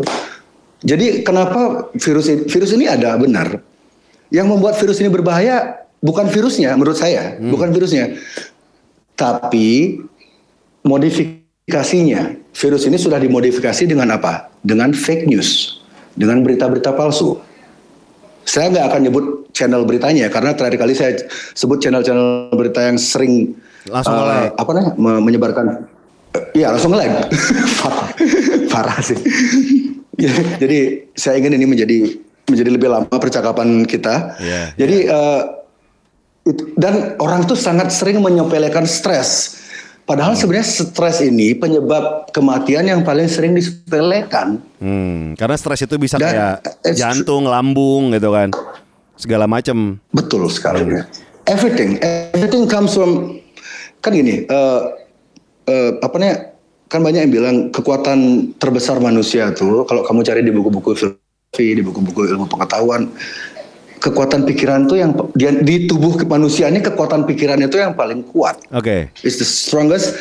Jadi 0.84 1.24
kenapa 1.26 1.90
virus 1.96 2.28
ini, 2.30 2.42
virus 2.46 2.72
ini 2.76 2.86
ada 2.86 3.18
benar? 3.18 3.58
Yang 4.30 4.48
membuat 4.50 4.76
virus 4.78 5.02
ini 5.02 5.10
berbahaya 5.10 5.84
bukan 6.04 6.28
virusnya, 6.28 6.76
menurut 6.76 7.00
saya, 7.00 7.40
bukan 7.40 7.72
virusnya, 7.72 8.20
tapi 9.16 9.98
modifikasinya. 11.66 12.22
Virus 12.54 12.84
ini 12.86 12.98
sudah 13.00 13.18
dimodifikasi 13.18 13.84
dengan 13.84 14.14
apa? 14.14 14.52
Dengan 14.62 14.94
fake 14.94 15.26
news, 15.26 15.82
dengan 16.14 16.44
berita-berita 16.44 16.94
palsu. 16.94 17.40
Saya 18.44 18.70
nggak 18.70 18.86
akan 18.86 19.02
nyebut 19.02 19.26
channel 19.56 19.82
beritanya 19.82 20.28
karena 20.28 20.52
terakhir 20.52 20.78
kali 20.78 20.94
saya 20.94 21.16
sebut 21.56 21.80
channel-channel 21.80 22.52
berita 22.52 22.84
yang 22.84 23.00
sering 23.00 23.56
Langsung 23.88 24.14
nge-lag. 24.14 24.52
apa 24.54 24.70
namanya 24.70 24.92
me- 24.96 25.24
menyebarkan 25.24 25.66
eh, 26.34 26.60
iya 26.60 26.68
langsung 26.70 26.92
nge-lag. 26.92 27.32
parah, 27.80 28.08
parah 28.70 29.00
sih. 29.00 29.16
Ya, 30.20 30.30
Jadi 30.60 31.08
saya 31.16 31.40
ingin 31.40 31.56
ini 31.56 31.66
menjadi 31.66 31.98
menjadi 32.46 32.70
lebih 32.70 32.92
lama 32.92 33.08
percakapan 33.10 33.88
kita. 33.88 34.36
Iya, 34.38 34.62
Jadi 34.76 34.98
eh, 35.08 35.42
itu- 36.46 36.68
dan 36.76 37.16
orang 37.18 37.48
tuh 37.48 37.56
sangat 37.56 37.90
sering 37.90 38.20
menyepelekan 38.20 38.84
stres. 38.84 39.63
Padahal 40.14 40.38
sebenarnya 40.38 40.70
stres 40.70 41.26
ini 41.26 41.58
penyebab 41.58 42.30
kematian 42.30 42.86
yang 42.86 43.02
paling 43.02 43.26
sering 43.26 43.58
disepelekan. 43.58 44.62
Hmm, 44.78 45.34
karena 45.34 45.58
stres 45.58 45.90
itu 45.90 45.98
bisa 45.98 46.22
Dan- 46.22 46.30
kayak 46.30 46.56
jantung, 46.94 47.50
lambung 47.50 48.14
gitu 48.14 48.30
kan. 48.30 48.54
Segala 49.18 49.50
macem. 49.50 49.98
Betul 50.14 50.46
sekali. 50.54 50.86
Everything, 51.50 51.98
everything 52.06 52.70
comes 52.70 52.94
from 52.94 53.42
kan 54.06 54.14
gini. 54.14 54.46
eh 54.46 54.82
eh, 55.66 55.98
apa 55.98 56.14
namanya? 56.22 56.38
Kan 56.94 57.02
banyak 57.02 57.26
yang 57.26 57.34
bilang 57.34 57.56
kekuatan 57.74 58.54
terbesar 58.62 59.02
manusia 59.02 59.50
tuh 59.50 59.82
kalau 59.90 60.06
kamu 60.06 60.22
cari 60.22 60.46
di 60.46 60.54
buku-buku 60.54 60.94
filosofi, 60.94 61.74
di 61.74 61.82
buku-buku 61.82 62.30
ilmu 62.30 62.46
pengetahuan, 62.46 63.10
kekuatan 64.04 64.44
pikiran 64.44 64.84
tuh 64.84 65.00
yang 65.00 65.16
dia 65.32 65.56
di 65.56 65.88
tubuh 65.88 66.20
manusia 66.28 66.68
ini 66.68 66.84
kekuatan 66.84 67.24
pikiran 67.24 67.56
itu 67.58 67.80
yang 67.80 67.96
paling 67.96 68.20
kuat. 68.28 68.60
Oke. 68.70 69.08
It's 69.24 69.40
the 69.40 69.48
strongest. 69.48 70.20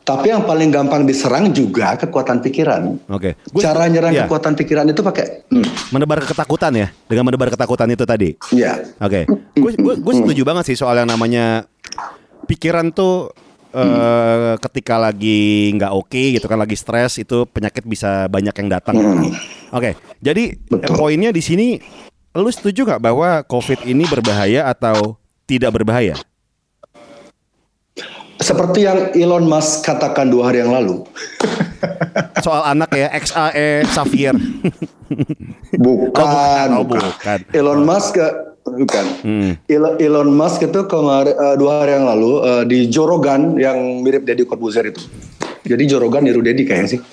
Tapi 0.00 0.34
yang 0.34 0.42
paling 0.42 0.74
gampang 0.74 1.06
diserang 1.06 1.54
juga 1.54 1.94
kekuatan 1.94 2.42
pikiran. 2.42 2.98
Oke. 3.06 3.38
Gua- 3.54 3.62
Cara 3.62 3.86
nyerang 3.86 4.10
iya. 4.10 4.26
kekuatan 4.26 4.58
pikiran 4.58 4.90
itu 4.90 5.06
pakai, 5.06 5.46
hmm, 5.46 5.94
Menebar 5.94 6.26
ketakutan 6.26 6.74
ya. 6.74 6.88
Dengan 7.06 7.30
menebar 7.30 7.46
ketakutan 7.46 7.86
itu 7.86 8.02
tadi. 8.02 8.34
ya. 8.50 8.82
Oke, 8.98 9.30
gue 9.54 9.72
gue 9.78 10.14
setuju 10.16 10.42
banget 10.42 10.74
sih 10.74 10.76
soal 10.76 10.98
yang 10.98 11.06
namanya 11.06 11.62
pikiran 12.50 12.90
tuh 12.90 13.30
eh, 13.70 14.58
ketika 14.58 14.98
lagi 14.98 15.70
nggak 15.78 15.92
oke 15.94 16.22
gitu 16.34 16.46
kan 16.50 16.58
lagi 16.58 16.74
stres 16.74 17.22
itu 17.22 17.46
penyakit 17.46 17.86
bisa 17.86 18.26
banyak 18.26 18.54
yang 18.56 18.68
datang. 18.68 18.98
Oke, 19.70 19.94
jadi 20.18 20.58
eh, 20.58 20.74
Betul. 20.74 20.96
poinnya 20.98 21.30
di 21.30 21.38
sini, 21.38 21.78
lu 22.34 22.50
setuju 22.50 22.86
nggak 22.86 23.02
bahwa 23.02 23.42
COVID 23.46 23.86
ini 23.90 24.06
berbahaya 24.06 24.66
atau 24.70 25.18
tidak 25.50 25.74
berbahaya? 25.74 26.14
Seperti 28.40 28.88
yang 28.88 29.12
Elon 29.12 29.44
Musk 29.44 29.84
katakan 29.84 30.32
dua 30.32 30.48
hari 30.48 30.64
yang 30.64 30.72
lalu. 30.72 31.04
Soal 32.46 32.72
anak 32.72 32.88
ya, 32.96 33.12
XAE 33.12 33.84
Xavier. 33.84 34.32
Bukan, 35.84 36.66
Oh, 36.72 36.86
bukan. 36.86 37.44
Elon 37.52 37.84
Musk 37.84 38.16
bukan. 38.64 39.06
Hmm. 39.26 39.52
Elon, 39.98 40.30
Musk 40.30 40.62
itu 40.62 40.86
kemarin 40.86 41.34
eh, 41.34 41.56
dua 41.58 41.82
hari 41.82 41.98
yang 41.98 42.06
lalu 42.06 42.32
eh, 42.46 42.62
di 42.68 42.86
Jorogan 42.86 43.58
yang 43.58 43.76
mirip 44.06 44.22
Deddy 44.22 44.46
Corbuzier 44.46 44.86
itu. 44.88 45.02
Jadi 45.66 45.90
Jorogan 45.90 46.22
niru 46.24 46.40
Deddy 46.40 46.64
kayaknya 46.64 46.88
sih. 46.96 47.00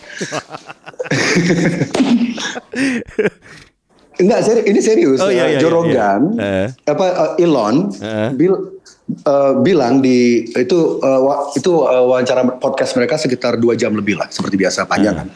Enggak, 4.17 4.39
seri, 4.41 4.61
ini 4.65 4.79
serius. 4.79 5.19
Oh, 5.19 5.27
iya, 5.27 5.45
Eh, 5.45 5.47
iya, 5.47 5.47
iya, 5.47 5.59
Jorogan 5.61 6.21
iya. 6.33 6.65
Eh. 6.65 6.67
apa 6.85 7.05
eh, 7.37 7.43
Elon 7.43 7.75
Eh. 7.93 8.29
bil- 8.33 8.81
eh, 9.07 9.53
bilang 9.61 10.01
di 10.01 10.17
itu 10.49 10.79
eh, 10.97 11.19
wa- 11.19 11.53
itu 11.53 11.71
eh, 11.83 12.03
wawancara 12.03 12.41
podcast 12.57 12.93
mereka 12.93 13.15
sekitar 13.15 13.55
dua 13.55 13.73
jam 13.73 13.93
lebih 13.93 14.17
lah 14.17 14.25
seperti 14.27 14.57
biasa 14.57 14.83
panjang 14.83 15.15
kan. 15.15 15.27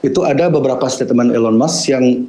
Itu 0.00 0.22
ada 0.22 0.48
beberapa 0.48 0.86
statement 0.86 1.30
Elon 1.30 1.54
Musk 1.54 1.88
yang 1.88 2.24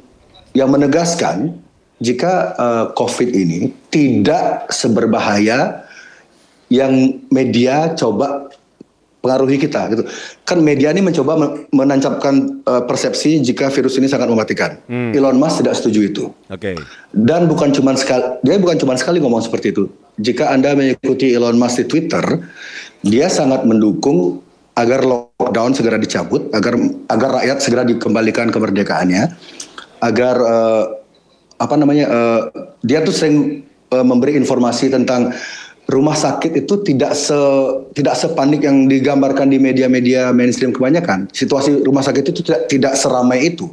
yang 0.52 0.68
menegaskan 0.68 1.56
jika 1.98 2.32
eh, 2.52 2.84
COVID 2.92 3.30
ini 3.30 3.72
tidak 3.88 4.68
seberbahaya 4.68 5.88
yang 6.68 6.92
media 7.28 7.96
coba 7.96 8.52
pengaruhi 9.28 9.60
kita 9.60 9.92
gitu. 9.92 10.08
Kan 10.48 10.64
media 10.64 10.88
ini 10.88 11.04
mencoba 11.04 11.36
men- 11.36 11.68
menancapkan 11.68 12.64
eh, 12.64 12.82
persepsi 12.88 13.44
jika 13.44 13.68
virus 13.68 14.00
ini 14.00 14.08
sangat 14.08 14.32
mematikan. 14.32 14.80
Elon 14.88 15.36
Musk 15.36 15.60
tidak 15.60 15.76
setuju 15.76 16.00
itu. 16.08 16.24
Oke. 16.48 16.80
Dan 17.12 17.44
bukan 17.44 17.76
cuma 17.76 17.92
sekali, 17.92 18.40
dia 18.40 18.56
bukan 18.56 18.80
cuma 18.80 18.96
sekali 18.96 19.20
ngomong 19.20 19.44
seperti 19.44 19.76
itu. 19.76 19.84
Jika 20.16 20.48
Anda 20.48 20.72
mengikuti 20.72 21.36
Elon 21.36 21.60
Musk 21.60 21.84
di 21.84 21.86
Twitter, 21.92 22.24
dia 23.04 23.28
sangat 23.28 23.68
mendukung 23.68 24.40
agar 24.72 25.04
lockdown 25.04 25.76
segera 25.76 26.00
dicabut, 26.00 26.48
agar 26.54 26.78
agar 27.10 27.42
rakyat 27.42 27.58
segera 27.60 27.82
dikembalikan 27.84 28.48
kemerdekaannya, 28.48 29.36
agar 30.00 30.36
eh, 30.40 30.84
apa 31.58 31.74
namanya, 31.74 32.06
eh, 32.08 32.40
dia 32.86 33.02
tuh 33.02 33.12
sering 33.12 33.66
eh, 33.90 34.04
memberi 34.06 34.38
informasi 34.38 34.88
tentang 34.88 35.34
rumah 35.88 36.12
sakit 36.12 36.52
itu 36.64 36.84
tidak 36.84 37.16
se 37.16 37.36
tidak 37.96 38.14
sepanik 38.14 38.60
yang 38.60 38.86
digambarkan 38.86 39.48
di 39.48 39.56
media-media 39.56 40.30
mainstream 40.36 40.70
kebanyakan. 40.70 41.32
Situasi 41.32 41.80
rumah 41.80 42.04
sakit 42.04 42.28
itu 42.28 42.44
tidak 42.44 42.68
tidak 42.68 42.92
seramai 42.94 43.48
itu. 43.48 43.72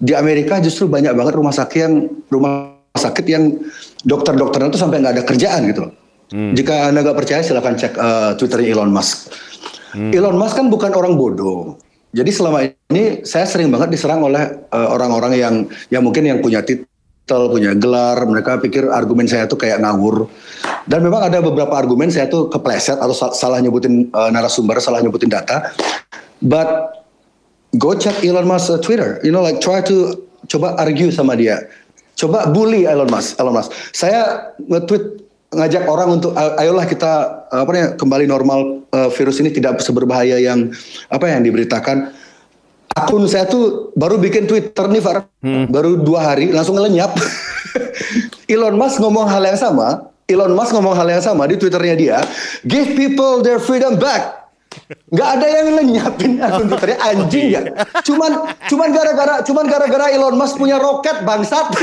Di 0.00 0.16
Amerika 0.16 0.56
justru 0.64 0.88
banyak 0.88 1.12
banget 1.12 1.36
rumah 1.36 1.52
sakit 1.52 1.78
yang 1.84 1.94
rumah 2.32 2.80
sakit 2.96 3.24
yang 3.28 3.60
dokter-dokternya 4.08 4.72
itu 4.72 4.80
sampai 4.80 5.04
nggak 5.04 5.14
ada 5.20 5.24
kerjaan 5.28 5.62
gitu 5.68 5.80
loh. 5.86 5.92
Jika 6.30 6.94
anda 6.94 7.04
nggak 7.04 7.18
percaya 7.18 7.44
silahkan 7.44 7.76
cek 7.76 7.92
eh, 7.98 8.32
Twitternya 8.40 8.68
Elon 8.72 8.90
Musk. 8.90 9.28
Elon 9.94 10.38
Musk 10.38 10.54
kan 10.56 10.66
bukan 10.72 10.94
orang 10.96 11.18
bodoh. 11.18 11.76
Jadi 12.10 12.30
selama 12.34 12.66
ini 12.90 13.22
saya 13.22 13.46
sering 13.46 13.70
banget 13.70 13.94
diserang 13.94 14.24
oleh 14.24 14.66
eh, 14.66 14.88
orang-orang 14.88 15.36
yang 15.36 15.54
yang 15.92 16.02
mungkin 16.02 16.26
yang 16.26 16.38
punya 16.40 16.64
titel, 16.64 16.89
punya 17.28 17.76
gelar, 17.78 18.18
mereka 18.26 18.58
pikir 18.58 18.90
argumen 18.90 19.26
saya 19.30 19.46
tuh 19.46 19.58
kayak 19.58 19.82
ngawur. 19.82 20.26
Dan 20.86 21.06
memang 21.06 21.30
ada 21.30 21.38
beberapa 21.38 21.70
argumen 21.78 22.10
saya 22.10 22.26
tuh 22.26 22.50
kepleset 22.50 22.98
atau 22.98 23.14
sa- 23.14 23.30
salah 23.30 23.62
nyebutin 23.62 24.10
eh, 24.10 24.30
narasumber, 24.34 24.82
salah 24.82 24.98
nyebutin 24.98 25.30
data. 25.30 25.70
But 26.42 27.00
go 27.78 27.94
check 27.94 28.18
Elon 28.26 28.48
Musk 28.48 28.72
uh, 28.72 28.80
Twitter. 28.82 29.22
You 29.22 29.30
know, 29.30 29.44
like 29.44 29.62
try 29.62 29.78
to 29.84 30.26
coba 30.50 30.74
argue 30.80 31.14
sama 31.14 31.38
dia. 31.38 31.70
Coba 32.18 32.50
bully 32.50 32.88
Elon 32.88 33.06
Musk. 33.12 33.38
Elon 33.38 33.54
Musk. 33.54 33.70
Saya 33.94 34.50
nge-tweet 34.58 35.22
ngajak 35.54 35.86
orang 35.86 36.18
untuk 36.18 36.34
"A- 36.34 36.58
ayolah 36.58 36.86
kita 36.86 37.46
uh, 37.52 37.62
apa 37.62 37.70
namanya 37.70 37.90
kembali 37.94 38.24
normal 38.26 38.60
uh, 38.90 39.10
virus 39.14 39.38
ini 39.38 39.54
tidak 39.54 39.78
seberbahaya 39.84 40.40
yang 40.42 40.74
apa 41.12 41.30
yang 41.30 41.46
diberitakan. 41.46 42.10
Akun 42.90 43.22
saya 43.30 43.46
tuh 43.46 43.94
baru 43.94 44.18
bikin 44.18 44.50
Twitter 44.50 44.90
nih 44.90 44.98
Far, 44.98 45.22
baru 45.70 46.02
dua 46.02 46.34
hari 46.34 46.50
langsung 46.50 46.74
ngelenyap. 46.74 47.14
Elon 48.50 48.74
Musk 48.74 48.98
ngomong 48.98 49.30
hal 49.30 49.46
yang 49.46 49.54
sama. 49.54 50.10
Elon 50.26 50.58
Musk 50.58 50.74
ngomong 50.74 50.98
hal 50.98 51.06
yang 51.06 51.22
sama 51.22 51.46
di 51.46 51.54
Twitternya 51.54 51.94
dia. 51.94 52.18
Give 52.66 52.98
people 52.98 53.46
their 53.46 53.62
freedom 53.62 53.94
back. 53.94 54.42
Nggak 55.10 55.28
ada 55.38 55.46
yang 55.50 55.66
lenyapin 55.78 56.42
akun 56.42 56.66
Twitternya 56.66 56.98
anjing 57.14 57.46
ya. 57.54 57.60
Cuman 58.02 58.30
cuman 58.66 58.88
gara-gara 58.90 59.34
cuman 59.46 59.64
gara-gara 59.70 60.04
Elon 60.10 60.34
Musk 60.34 60.58
punya 60.58 60.78
roket 60.78 61.22
bangsat. 61.22 61.66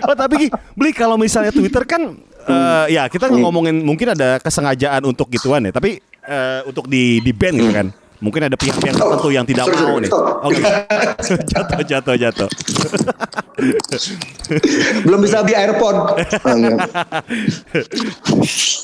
Oh 0.00 0.16
tapi 0.16 0.50
beli 0.74 0.90
kalau 0.90 1.14
misalnya 1.14 1.54
Twitter 1.54 1.86
kan 1.86 2.18
eh, 2.48 2.86
ya 2.90 3.06
kita 3.06 3.30
ngomongin 3.30 3.78
mungkin 3.78 4.10
ada 4.10 4.42
kesengajaan 4.42 5.06
untuk 5.06 5.30
gituan 5.30 5.62
ya, 5.62 5.70
tapi 5.70 6.02
eh, 6.26 6.60
untuk 6.66 6.90
di 6.90 7.22
di 7.22 7.30
ban 7.30 7.54
gitu 7.54 7.70
kan. 7.70 7.94
Mungkin 8.20 8.40
ada 8.46 8.54
pihak-pihak 8.54 8.94
tertentu 8.94 9.28
yang 9.28 9.42
tidak 9.42 9.64
Sorry, 9.64 9.76
mau 9.76 9.84
sorry, 9.90 10.04
nih. 10.04 10.10
Oke. 10.44 10.60
jatuh 11.52 11.82
jatuh 11.82 12.16
jatuh. 12.16 12.48
Belum 15.04 15.20
bisa 15.20 15.40
beli 15.40 15.54
AirPod. 15.54 15.96
Oh, 15.96 16.54
iya. 16.54 16.74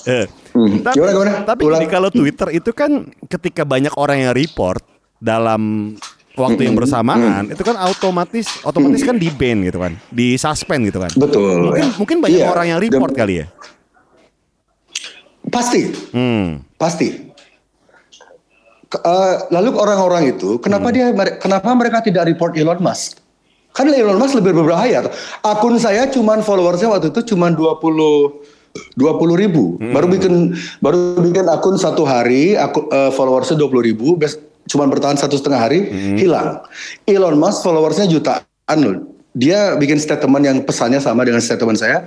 Eh, 0.06 0.26
Hmm. 0.56 0.80
Tapi, 0.80 0.94
Gimana, 0.96 1.12
gimana? 1.12 1.30
tapi 1.44 1.60
gini, 1.68 1.84
kalau 1.84 2.08
Twitter 2.08 2.48
itu 2.50 2.70
kan 2.72 3.04
ketika 3.28 3.62
banyak 3.62 3.92
orang 3.92 4.18
yang 4.18 4.32
report 4.32 4.80
dalam 5.18 5.92
waktu 6.32 6.64
yang 6.64 6.72
bersamaan, 6.72 7.52
itu 7.52 7.60
kan 7.60 7.76
otomatis 7.82 8.46
otomatis 8.62 9.02
kan 9.02 9.14
di 9.14 9.28
ban 9.28 9.60
gitu 9.60 9.76
kan, 9.76 9.92
di 10.08 10.32
suspend 10.36 10.86
gitu 10.86 10.96
kan. 10.96 11.10
Betul. 11.12 11.68
Mungkin 11.68 11.86
mungkin 11.98 12.16
banyak 12.22 12.40
Iya. 12.40 12.48
orang 12.48 12.66
yang 12.70 12.78
report 12.80 13.12
Dan- 13.12 13.18
kali 13.20 13.34
ya. 13.36 13.46
Pasti, 15.46 15.80
Hmm. 16.10 16.58
pasti. 16.74 17.25
Eh, 18.86 19.34
lalu 19.50 19.74
orang-orang 19.74 20.30
itu 20.30 20.62
kenapa 20.62 20.94
dia 20.94 21.10
mere- 21.10 21.42
kenapa 21.42 21.74
mereka 21.74 21.98
tidak 22.00 22.30
report 22.30 22.54
Elon 22.54 22.78
Musk? 22.78 23.18
Kan 23.74 23.90
Elon 23.90 24.14
Musk 24.14 24.38
lebih 24.38 24.54
berbahaya. 24.54 25.10
Akun 25.42 25.74
saya 25.76 26.06
cuman 26.06 26.40
followersnya 26.40 26.88
waktu 26.88 27.10
itu 27.10 27.34
cuman 27.34 27.58
20 27.58 28.30
20 28.94 29.34
ribu. 29.34 29.74
Baru 29.90 30.06
bikin 30.06 30.54
baru 30.78 31.18
bikin 31.18 31.50
akun 31.50 31.74
satu 31.76 32.06
hari, 32.06 32.54
aku 32.54 32.86
eh, 32.88 33.10
followersnya 33.10 33.58
20 33.58 33.82
ribu, 33.82 34.14
bes- 34.14 34.38
cuman 34.66 34.86
bertahan 34.86 35.18
satu 35.18 35.34
setengah 35.34 35.60
hari, 35.60 35.90
hilang. 36.14 36.62
Elon 37.04 37.34
Musk 37.36 37.66
followersnya 37.66 38.06
jutaan 38.06 38.78
loh. 38.78 39.02
Dia 39.34 39.74
bikin 39.74 39.98
statement 39.98 40.44
yang 40.46 40.58
pesannya 40.62 41.02
sama 41.02 41.26
dengan 41.26 41.42
statement 41.42 41.76
saya. 41.76 42.06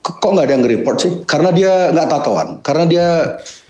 Kok 0.00 0.22
nggak 0.22 0.46
ada 0.46 0.52
yang 0.54 0.62
nge-report 0.64 0.96
sih? 0.96 1.12
Karena 1.22 1.50
dia 1.50 1.90
nggak 1.92 2.08
tatoan. 2.08 2.48
Karena 2.62 2.84
dia 2.86 3.06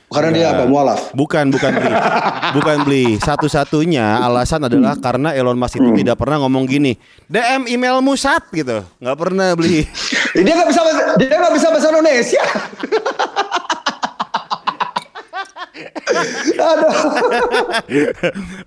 karena 0.07 0.31
dia 0.31 0.47
apa 0.55 0.65
mualaf. 0.71 1.11
Bukan, 1.13 1.51
bukan 1.51 1.73
beli. 1.75 1.95
bukan 2.57 2.77
beli. 2.87 3.07
Satu-satunya 3.19 4.23
alasan 4.23 4.63
adalah 4.67 4.95
karena 4.99 5.35
Elon 5.35 5.59
Musk 5.59 5.83
itu 5.83 5.91
tidak 5.99 6.17
pernah 6.23 6.39
ngomong 6.47 6.65
gini. 6.67 6.95
DM 7.27 7.67
emailmu 7.67 8.15
sat 8.15 8.47
gitu. 8.55 8.87
Nggak 9.03 9.17
pernah 9.19 9.53
beli. 9.59 9.83
Dia 10.37 10.53
nggak 10.53 10.69
bisa 10.69 10.81
dia 11.17 11.33
nggak 11.33 11.55
bisa 11.57 11.73
bahasa 11.73 11.89
Indonesia. 11.89 12.45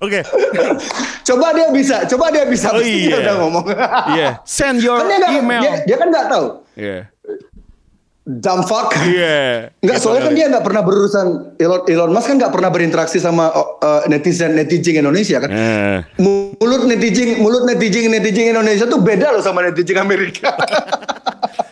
Oke. 0.05 0.19
Coba 1.25 1.47
dia 1.53 1.67
bisa, 1.69 2.05
coba 2.09 2.25
dia 2.33 2.45
bisa. 2.49 2.73
Oh 2.73 2.81
Pasti 2.81 3.05
dia 3.05 3.09
iya. 3.09 3.17
udah 3.21 3.35
ngomong. 3.41 3.65
Iya. 4.13 4.29
Send 4.45 4.81
your 4.81 5.01
Kan 5.01 5.09
dia, 5.09 5.29
email. 5.37 5.61
dia, 5.61 5.73
dia 5.85 5.95
kan 5.97 6.07
nggak 6.09 6.25
tahu. 6.29 6.45
Iya. 6.73 6.97
Dumb 7.09 7.18
fuck. 8.63 8.93
Iya. 9.01 9.73
Nggak, 9.81 9.97
Gitu 9.97 10.03
soalnya 10.05 10.21
kan 10.29 10.33
dia 10.37 10.45
nggak 10.47 10.65
pernah 10.65 10.81
berurusan 10.85 11.25
Elon, 11.57 11.81
Elon 11.85 12.11
Musk 12.13 12.27
kan 12.29 12.35
nggak 12.37 12.53
pernah 12.53 12.69
berinteraksi 12.69 13.17
sama 13.17 13.49
uh, 13.49 14.05
netizen 14.05 14.53
netizen 14.53 15.01
Indonesia 15.01 15.41
kan. 15.41 15.49
Eh. 15.49 15.97
Mulut 16.21 16.85
netizen 16.85 17.41
mulut 17.41 17.65
netizen 17.65 18.13
netizen 18.13 18.53
Indonesia 18.53 18.85
tuh 18.85 19.01
beda 19.01 19.33
loh 19.33 19.41
sama 19.41 19.65
netizen 19.65 19.97
Amerika. 19.97 20.53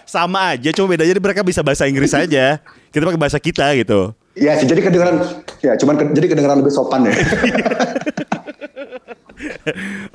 Sama 0.08 0.56
aja, 0.56 0.72
cuma 0.72 0.88
bedanya 0.88 1.20
mereka 1.20 1.44
bisa 1.44 1.60
bahasa 1.60 1.84
Inggris 1.84 2.16
aja. 2.16 2.64
Kita 2.64 3.04
pakai 3.04 3.20
bahasa 3.20 3.44
kita 3.44 3.76
gitu. 3.76 4.16
ya 4.40 4.56
sih, 4.56 4.64
jadi 4.64 4.80
kedengaran 4.80 5.20
ya 5.60 5.76
cuman 5.76 6.00
ke- 6.00 6.16
jadi 6.16 6.28
kedengaran 6.32 6.64
lebih 6.64 6.72
sopan 6.72 7.12
ya. 7.12 7.12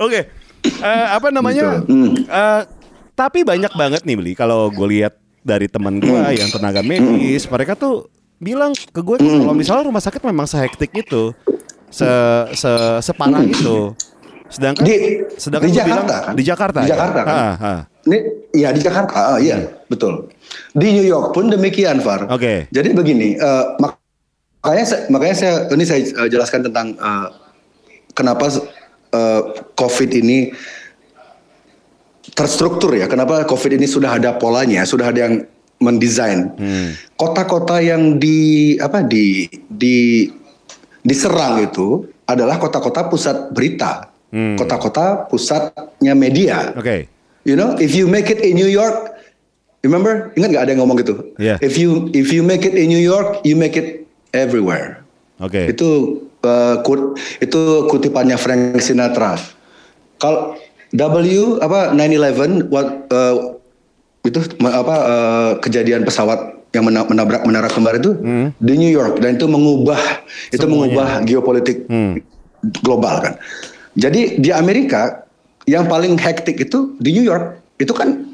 Oke, 0.01 0.33
Eh, 0.63 1.07
apa 1.11 1.27
namanya? 1.29 1.83
Gitu. 1.83 2.23
Eh, 2.23 2.61
tapi 3.13 3.43
banyak 3.43 3.71
banget 3.75 4.01
nih 4.01 4.15
beli. 4.15 4.33
Kalau 4.33 4.71
gue 4.71 4.87
lihat 4.89 5.13
dari 5.43 5.67
teman 5.67 5.99
gue 5.99 6.09
Hmm. 6.09 6.33
yang 6.33 6.49
tenaga 6.49 6.79
medis, 6.81 7.45
mereka 7.45 7.75
tuh 7.75 8.07
bilang 8.37 8.71
ke 8.71 8.99
gue 8.99 9.19
kalau 9.19 9.53
misalnya 9.53 9.85
rumah 9.85 9.99
sakit 9.99 10.23
memang 10.23 10.43
sehektik 10.43 10.89
itu, 10.93 11.35
se 11.87 12.07
se 12.53 12.71
separah 13.01 13.43
itu. 13.43 13.91
Sedangkan 14.47 14.85
Di- 14.85 15.25
sedangkan 15.35 15.65
di 15.65 15.71
lu 15.71 15.75
bilang- 15.75 15.89
Jakarta 16.05 16.15
kan? 16.21 16.33
di 16.33 16.43
Jakarta, 16.43 16.77
Di 16.77 16.83
ya? 16.83 16.91
Jakarta 16.93 17.19
kan? 17.19 17.33
Ah, 17.33 17.55
ah. 17.59 17.79
Ini 18.03 18.17
ya 18.53 18.69
di 18.69 18.79
Jakarta, 18.79 19.15
ah, 19.27 19.37
iya 19.37 19.57
betul. 19.87 20.29
Di 20.71 20.87
New 20.91 21.03
York 21.03 21.33
pun 21.33 21.47
demikian, 21.47 21.97
Far. 21.99 22.27
Oke. 22.27 22.67
Jadi 22.69 22.89
begini, 22.91 23.33
eh, 23.33 23.65
mak- 23.77 23.97
makanya 24.59 24.85
saya, 24.85 25.01
makanya 25.07 25.35
saya 25.35 25.53
ini 25.67 25.83
saya 25.83 25.99
eh, 26.03 26.29
jelaskan 26.29 26.61
tentang 26.63 26.93
eh, 26.93 27.27
kenapa 28.11 28.45
eh, 29.09 29.41
COVID 29.73 30.09
ini 30.13 30.53
terstruktur 32.33 32.93
ya. 32.93 33.05
Kenapa 33.05 33.45
COVID 33.45 33.77
ini 33.77 33.85
sudah 33.85 34.17
ada 34.17 34.35
polanya, 34.37 34.83
sudah 34.83 35.09
ada 35.13 35.29
yang 35.29 35.45
mendesain. 35.81 36.53
Kota-kota 37.17 37.79
yang 37.79 38.17
di 38.17 38.73
apa 38.79 39.03
di 39.03 39.45
di 39.69 40.27
diserang 41.03 41.59
itu 41.61 42.07
adalah 42.23 42.55
kota-kota 42.57 43.11
pusat 43.11 43.51
berita, 43.51 44.07
Hmm. 44.33 44.57
kota-kota 44.57 45.29
pusatnya 45.29 46.17
media. 46.17 46.73
Oke. 46.73 47.05
You 47.43 47.53
know, 47.59 47.75
if 47.77 47.91
you 47.93 48.07
make 48.07 48.31
it 48.31 48.39
in 48.39 48.55
New 48.55 48.71
York, 48.71 49.11
remember, 49.83 50.31
ingat 50.39 50.49
nggak 50.55 50.63
ada 50.63 50.71
yang 50.71 50.81
ngomong 50.87 50.97
gitu? 51.03 51.35
Iya. 51.35 51.59
If 51.59 51.75
you 51.75 52.07
if 52.15 52.31
you 52.31 52.41
make 52.41 52.63
it 52.63 52.73
in 52.73 52.87
New 52.87 53.03
York, 53.03 53.43
you 53.43 53.53
make 53.53 53.75
it 53.75 54.07
everywhere. 54.31 55.03
Oke. 55.43 55.67
Itu 55.67 56.23
uh, 56.41 56.79
kut- 56.81 57.19
itu 57.43 57.61
kutipannya 57.91 58.39
Frank 58.39 58.79
Sinatra. 58.79 59.35
Kalau 60.17 60.55
W 60.93 61.01
apa 61.57 61.89
9/11 61.91 62.69
what 62.69 63.09
uh, 63.09 63.57
itu 64.23 64.39
apa 64.61 64.95
uh, 64.95 65.51
kejadian 65.59 66.05
pesawat 66.05 66.53
yang 66.71 66.85
mena- 66.85 67.05
menabrak 67.05 67.41
menara 67.43 67.67
kembar 67.67 67.97
itu 67.97 68.13
di 68.55 68.73
New 68.77 68.89
York 68.89 69.17
dan 69.17 69.35
itu 69.35 69.45
mengubah 69.45 69.99
itu 70.49 70.57
Hmm. 70.57 70.69
Semuanya. 70.69 70.73
mengubah 70.73 71.09
geopolitik 71.23 71.85
Hmm. 71.85 72.21
global 72.79 73.19
kan. 73.19 73.33
Jadi 73.93 74.37
di 74.37 74.49
Amerika 74.49 75.25
yang 75.65 75.85
paling 75.85 76.15
hektik 76.15 76.57
itu 76.57 76.97
di 76.97 77.13
New 77.13 77.21
York 77.21 77.57
itu 77.77 77.91
kan 77.91 78.25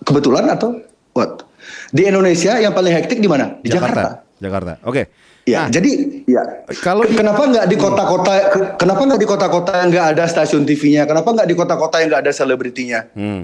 kebetulan 0.00 0.48
atau 0.48 0.74
what? 1.12 1.44
Di 1.90 2.06
Indonesia 2.06 2.56
yang 2.56 2.72
paling 2.72 2.90
hektik 2.92 3.18
di 3.18 3.28
mana? 3.28 3.58
Di 3.60 3.68
Jakarta. 3.68 4.24
Jakarta. 4.38 4.72
Oke. 4.82 5.06
Ya, 5.50 5.60
Nah, 5.60 5.68
jadi 5.68 5.90
ya 6.24 6.42
kalau 6.78 7.02
kenapa 7.02 7.42
nggak 7.42 7.66
di 7.66 7.76
kota-kota 7.76 8.32
ke- 8.48 8.68
kenapa 8.76 9.02
nggak 9.02 9.18
di 9.18 9.26
kota-kota 9.26 9.72
yang 9.76 9.88
nggak 9.90 10.06
ada 10.14 10.24
stasiun 10.24 10.62
TV-nya? 10.62 11.02
Kenapa 11.04 11.28
nggak 11.28 11.44
di 11.44 11.54
kota-kota 11.54 11.98
yang 11.98 12.08
nggak 12.08 12.22
ada 12.22 12.32
selebritinya? 12.32 13.00
hmm. 13.10 13.42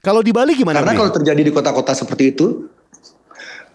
Kalau 0.00 0.20
di 0.20 0.32
Bali 0.32 0.52
gimana? 0.52 0.80
Karena 0.80 0.92
kalau 0.94 1.10
terjadi 1.10 1.40
di 1.40 1.48
kota-kota 1.48 1.92
seperti 1.92 2.36
itu, 2.36 2.68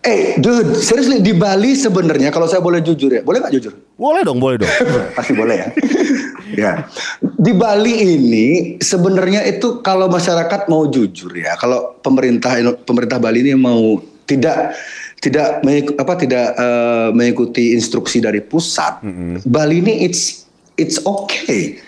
eh, 0.01 0.37
dude, 0.37 0.77
seriously 0.77 1.19
di 1.19 1.33
Bali 1.33 1.73
sebenarnya 1.73 2.29
kalau 2.29 2.45
saya 2.45 2.61
boleh 2.61 2.79
jujur 2.79 3.09
ya, 3.09 3.21
boleh 3.21 3.41
nggak 3.41 3.53
jujur? 3.53 3.73
boleh 3.97 4.21
dong, 4.21 4.37
boleh 4.37 4.61
dong. 4.61 4.69
Pasti 5.17 5.33
boleh 5.33 5.55
ya. 5.57 5.67
ya. 6.63 6.71
Di 7.19 7.51
Bali 7.51 7.93
ini 8.15 8.47
sebenarnya 8.77 9.43
itu 9.43 9.81
kalau 9.81 10.07
masyarakat 10.07 10.69
mau 10.69 10.85
jujur 10.85 11.33
ya, 11.33 11.57
kalau 11.57 11.97
pemerintah 11.99 12.55
pemerintah 12.79 13.17
Bali 13.17 13.43
ini 13.43 13.53
mau 13.53 13.97
tidak 14.23 14.77
tidak 15.19 15.61
mengik- 15.67 15.95
apa 15.99 16.13
tidak 16.15 16.55
eh, 16.55 17.09
mengikuti 17.11 17.75
instruksi 17.75 18.23
dari 18.23 18.39
pusat, 18.39 19.03
Bali 19.43 19.83
ini 19.83 20.07
it's 20.07 20.47
it's 20.79 20.99
okay. 21.03 21.79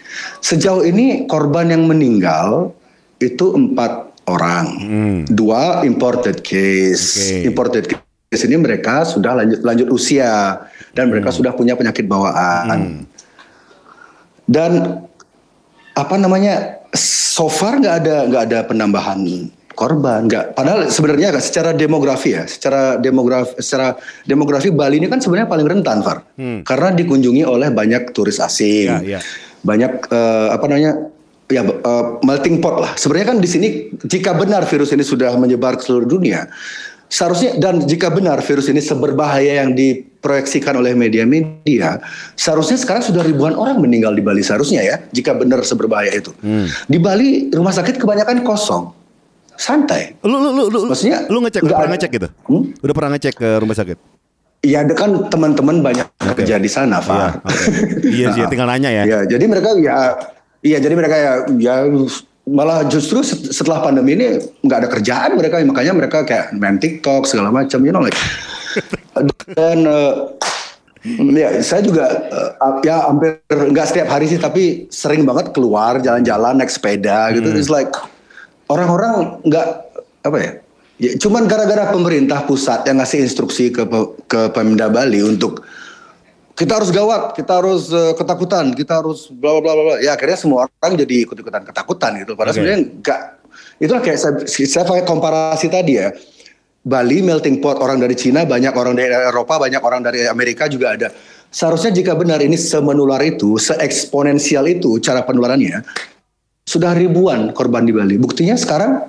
Sejauh 0.43 0.83
ini 0.83 1.23
korban 1.31 1.71
yang 1.71 1.87
meninggal 1.87 2.75
itu 3.23 3.55
empat 3.55 4.11
orang, 4.27 4.65
dua 5.31 5.87
imported 5.87 6.43
case, 6.43 7.39
Oke. 7.39 7.47
imported 7.47 7.83
case 7.87 8.43
ini 8.43 8.59
mereka 8.59 9.07
sudah 9.07 9.39
lanjut 9.39 9.63
lanjut 9.63 9.87
usia 9.87 10.59
dan 10.91 11.07
mereka 11.07 11.31
sudah 11.31 11.55
punya 11.55 11.79
penyakit 11.79 12.03
bawaan. 12.03 13.07
Dan 14.43 15.03
apa 15.95 16.15
namanya? 16.19 16.83
So 16.91 17.47
far 17.47 17.79
nggak 17.79 17.95
ada 18.03 18.15
nggak 18.27 18.43
ada 18.51 18.59
penambahan 18.67 19.23
korban, 19.73 20.27
nggak. 20.27 20.53
Padahal 20.53 20.87
sebenarnya 20.91 21.31
nggak 21.35 21.45
secara 21.45 21.69
demografi 21.71 22.35
ya, 22.35 22.43
secara 22.45 22.99
demografi 22.99 23.57
secara 23.59 23.95
demografi 24.23 24.69
Bali 24.69 24.99
ini 24.99 25.07
kan 25.07 25.23
sebenarnya 25.23 25.47
paling 25.49 25.67
rentan, 25.67 26.03
Far, 26.03 26.23
karena 26.67 26.89
dikunjungi 26.95 27.43
oleh 27.47 27.71
banyak 27.71 28.11
turis 28.11 28.37
asing, 28.37 28.87
Ya, 29.05 29.17
ya. 29.17 29.19
banyak 29.63 29.91
eh, 30.11 30.47
apa 30.51 30.65
namanya? 30.67 30.93
Ya 31.51 31.67
eh, 31.67 32.05
melting 32.23 32.63
pot 32.63 32.79
lah. 32.79 32.95
Sebenarnya 32.95 33.35
kan 33.35 33.37
di 33.43 33.49
sini 33.51 33.67
jika 34.07 34.31
benar 34.31 34.63
virus 34.63 34.95
ini 34.95 35.03
sudah 35.03 35.35
menyebar 35.35 35.75
ke 35.75 35.83
seluruh 35.83 36.07
dunia, 36.07 36.47
seharusnya 37.11 37.59
dan 37.59 37.83
jika 37.83 38.07
benar 38.07 38.39
virus 38.39 38.71
ini 38.71 38.79
seberbahaya 38.79 39.59
yang 39.59 39.75
diproyeksikan 39.75 40.79
oleh 40.79 40.95
media-media, 40.95 41.99
seharusnya 42.39 42.79
sekarang 42.79 43.03
sudah 43.03 43.19
ribuan 43.27 43.51
orang 43.51 43.83
meninggal 43.83 44.15
di 44.15 44.23
Bali 44.23 44.39
seharusnya 44.39 44.79
ya, 44.79 44.95
jika 45.11 45.35
benar 45.35 45.59
seberbahaya 45.67 46.15
itu. 46.15 46.31
Di 46.87 46.95
Bali 47.03 47.51
rumah 47.51 47.75
sakit 47.75 47.99
kebanyakan 47.99 48.47
kosong, 48.47 48.95
santai. 49.61 50.17
Lu 50.25 50.41
lu 50.41 50.49
lu 50.49 50.63
lu, 50.73 50.79
Maksudnya 50.89 51.29
lu 51.29 51.37
ngecek 51.45 51.61
udah 51.61 51.75
pernah 51.77 51.91
ngecek 51.93 52.09
gitu? 52.17 52.27
Hmm? 52.49 52.63
Udah 52.81 52.93
pernah 52.97 53.11
ngecek 53.13 53.33
ke 53.37 53.49
rumah 53.61 53.77
sakit? 53.77 53.97
Iya, 54.61 54.85
ada 54.85 54.93
kan 54.93 55.09
teman-teman 55.29 55.81
banyak 55.81 56.05
Oke. 56.21 56.45
kerja 56.45 56.61
di 56.61 56.69
sana, 56.69 57.01
Iya, 57.01 57.09
Pak. 57.09 57.29
oke. 57.49 57.65
Iya 58.05 58.27
sih, 58.33 58.41
tinggal 58.53 58.69
nanya 58.69 58.89
ya. 58.93 59.03
Ya, 59.05 59.19
jadi 59.25 59.45
mereka 59.49 59.73
ya, 59.77 59.97
iya 60.61 60.77
jadi 60.77 60.93
mereka 60.93 61.15
ya, 61.17 61.31
ya 61.57 61.75
malah 62.45 62.85
justru 62.85 63.25
set- 63.25 63.49
setelah 63.53 63.81
pandemi 63.81 64.13
ini 64.13 64.37
nggak 64.61 64.79
ada 64.85 64.89
kerjaan 64.89 65.33
mereka, 65.33 65.57
makanya 65.65 65.93
mereka 65.97 66.17
kayak 66.25 66.53
main 66.53 66.77
TikTok 66.77 67.25
segala 67.25 67.49
macam, 67.49 67.81
you 67.81 67.89
know 67.89 68.01
like. 68.05 68.17
Dan 69.57 69.83
eh, 69.89 70.13
ya 71.33 71.57
saya 71.65 71.81
juga 71.81 72.05
eh, 72.29 72.49
ya 72.85 73.09
hampir 73.09 73.41
nggak 73.49 73.85
setiap 73.89 74.13
hari 74.13 74.29
sih, 74.29 74.37
tapi 74.37 74.85
sering 74.93 75.25
banget 75.25 75.49
keluar 75.57 75.97
jalan-jalan 75.97 76.61
naik 76.61 76.69
sepeda 76.69 77.33
gitu. 77.33 77.49
It's 77.57 77.73
like 77.73 77.89
orang-orang 78.71 79.43
nggak 79.43 79.67
apa 80.23 80.37
ya. 80.39 80.51
Ya, 81.01 81.11
cuman 81.17 81.49
gara-gara 81.49 81.89
pemerintah 81.89 82.45
pusat 82.45 82.85
yang 82.85 83.01
ngasih 83.01 83.25
instruksi 83.25 83.73
ke 83.73 83.83
ke 84.29 84.53
Pemda 84.53 84.85
Bali 84.85 85.25
untuk 85.25 85.65
kita 86.53 86.77
harus 86.77 86.93
gawat, 86.93 87.33
kita 87.33 87.57
harus 87.57 87.89
eh, 87.89 88.13
ketakutan, 88.13 88.69
kita 88.77 89.01
harus 89.01 89.33
bla 89.33 89.57
bla 89.57 89.73
bla 89.73 89.81
bla. 89.81 89.95
Ya 89.97 90.13
akhirnya 90.13 90.37
semua 90.37 90.69
orang 90.69 90.93
jadi 90.93 91.25
ikut-ikutan 91.25 91.65
ketakutan 91.65 92.21
gitu. 92.21 92.37
Padahal 92.37 92.53
Oke. 92.53 92.57
sebenarnya 92.61 92.79
enggak. 92.85 93.21
Itulah 93.81 94.01
kayak 94.05 94.19
saya, 94.21 94.33
saya 94.45 94.85
pakai 94.85 95.03
komparasi 95.09 95.67
tadi 95.73 95.97
ya. 95.97 96.13
Bali 96.81 97.21
melting 97.21 97.61
pot 97.61 97.77
orang 97.77 98.01
dari 98.01 98.17
Cina, 98.17 98.41
banyak 98.41 98.73
orang 98.73 98.97
dari 98.97 99.13
Eropa, 99.13 99.61
banyak 99.61 99.81
orang 99.81 100.01
dari 100.01 100.25
Amerika 100.25 100.65
juga 100.65 100.97
ada. 100.97 101.09
seharusnya 101.51 101.91
jika 101.91 102.15
benar 102.15 102.39
ini 102.39 102.55
semenular 102.55 103.19
itu, 103.27 103.59
seeksponensial 103.59 104.63
itu 104.71 105.03
cara 105.03 105.19
penularannya, 105.27 105.83
sudah 106.71 106.95
ribuan 106.95 107.51
korban 107.51 107.83
di 107.83 107.91
Bali. 107.91 108.15
Buktinya 108.15 108.55
sekarang 108.55 109.03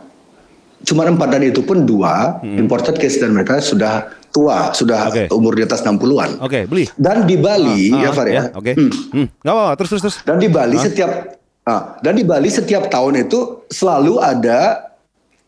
cuma 0.83 1.07
empat 1.07 1.39
dan 1.39 1.47
itu 1.47 1.63
pun 1.63 1.87
dua 1.87 2.43
imported 2.43 2.99
case 2.99 3.23
dan 3.23 3.31
mereka 3.31 3.63
sudah 3.63 4.11
tua, 4.35 4.75
sudah 4.75 5.13
Oke. 5.13 5.25
umur 5.31 5.55
di 5.55 5.63
atas 5.63 5.87
60-an. 5.87 6.43
Oke, 6.43 6.67
beli. 6.67 6.91
Dan 6.99 7.23
di 7.29 7.39
Bali 7.39 7.95
Ah, 7.95 8.01
ya 8.03 8.09
ah, 8.11 8.13
Far 8.17 8.27
ya. 8.27 8.43
Oke. 8.51 8.73
Hmm. 8.75 8.91
Hmm. 9.15 9.27
Apa-apa. 9.47 9.79
Terus 9.79 9.89
terus 9.95 10.03
terus. 10.03 10.17
Dan 10.27 10.37
di 10.43 10.49
Bali 10.51 10.77
setiap 10.81 11.11
ah, 11.69 12.01
dan 12.03 12.19
di 12.19 12.25
Bali 12.27 12.51
setiap 12.51 12.91
tahun 12.91 13.31
itu 13.31 13.71
selalu 13.71 14.19
ada 14.19 14.91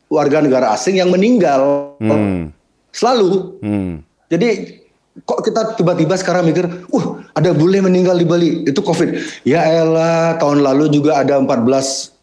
warga 0.07 0.39
negara 0.39 0.71
asing 0.77 1.03
yang 1.03 1.11
meninggal. 1.11 1.97
Hmm. 1.99 2.55
Selalu. 2.95 3.59
Hmm. 3.59 4.07
Jadi 4.31 4.79
kok 5.27 5.43
kita 5.43 5.75
tiba-tiba 5.75 6.15
sekarang 6.15 6.47
mikir, 6.47 6.71
uh 6.95 7.07
ada 7.35 7.51
bule 7.51 7.83
meninggal 7.83 8.15
di 8.15 8.27
Bali, 8.27 8.49
itu 8.63 8.79
COVID. 8.79 9.43
Ya 9.43 9.67
elah, 9.67 10.39
tahun 10.39 10.63
lalu 10.63 10.91
juga 10.91 11.19
ada 11.19 11.39
14 11.39 11.51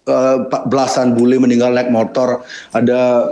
eh, 0.08 0.36
empat 0.48 0.62
belasan 0.72 1.14
bule 1.14 1.36
meninggal 1.38 1.76
naik 1.76 1.92
motor, 1.92 2.42
ada 2.72 3.32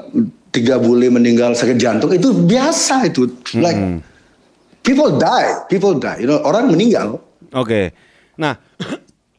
tiga 0.51 0.75
bule 0.75 1.07
meninggal 1.07 1.55
sakit 1.55 1.79
jantung, 1.79 2.11
itu 2.11 2.35
biasa 2.35 3.07
itu. 3.07 3.31
Like 3.55 3.79
people 4.83 5.15
die, 5.15 5.49
people 5.71 5.95
die, 5.95 6.23
you 6.23 6.27
know, 6.27 6.43
orang 6.43 6.67
meninggal. 6.67 7.23
Oke. 7.55 7.95
Nah, 8.35 8.59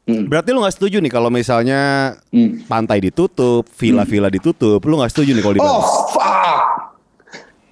berarti 0.07 0.49
lu 0.51 0.65
nggak 0.65 0.75
setuju 0.75 0.99
nih 0.99 1.13
kalau 1.13 1.29
misalnya 1.29 2.15
Hmm. 2.33 2.65
pantai 2.65 3.05
ditutup, 3.05 3.69
villa-villa 3.77 4.33
ditutup, 4.33 4.81
lu 4.89 4.97
nggak 4.97 5.13
setuju 5.13 5.37
nih 5.37 5.43
kalau 5.45 5.55
di 5.55 5.61
Bali? 5.61 5.71
Oh 5.71 5.85
fuck. 6.09 6.80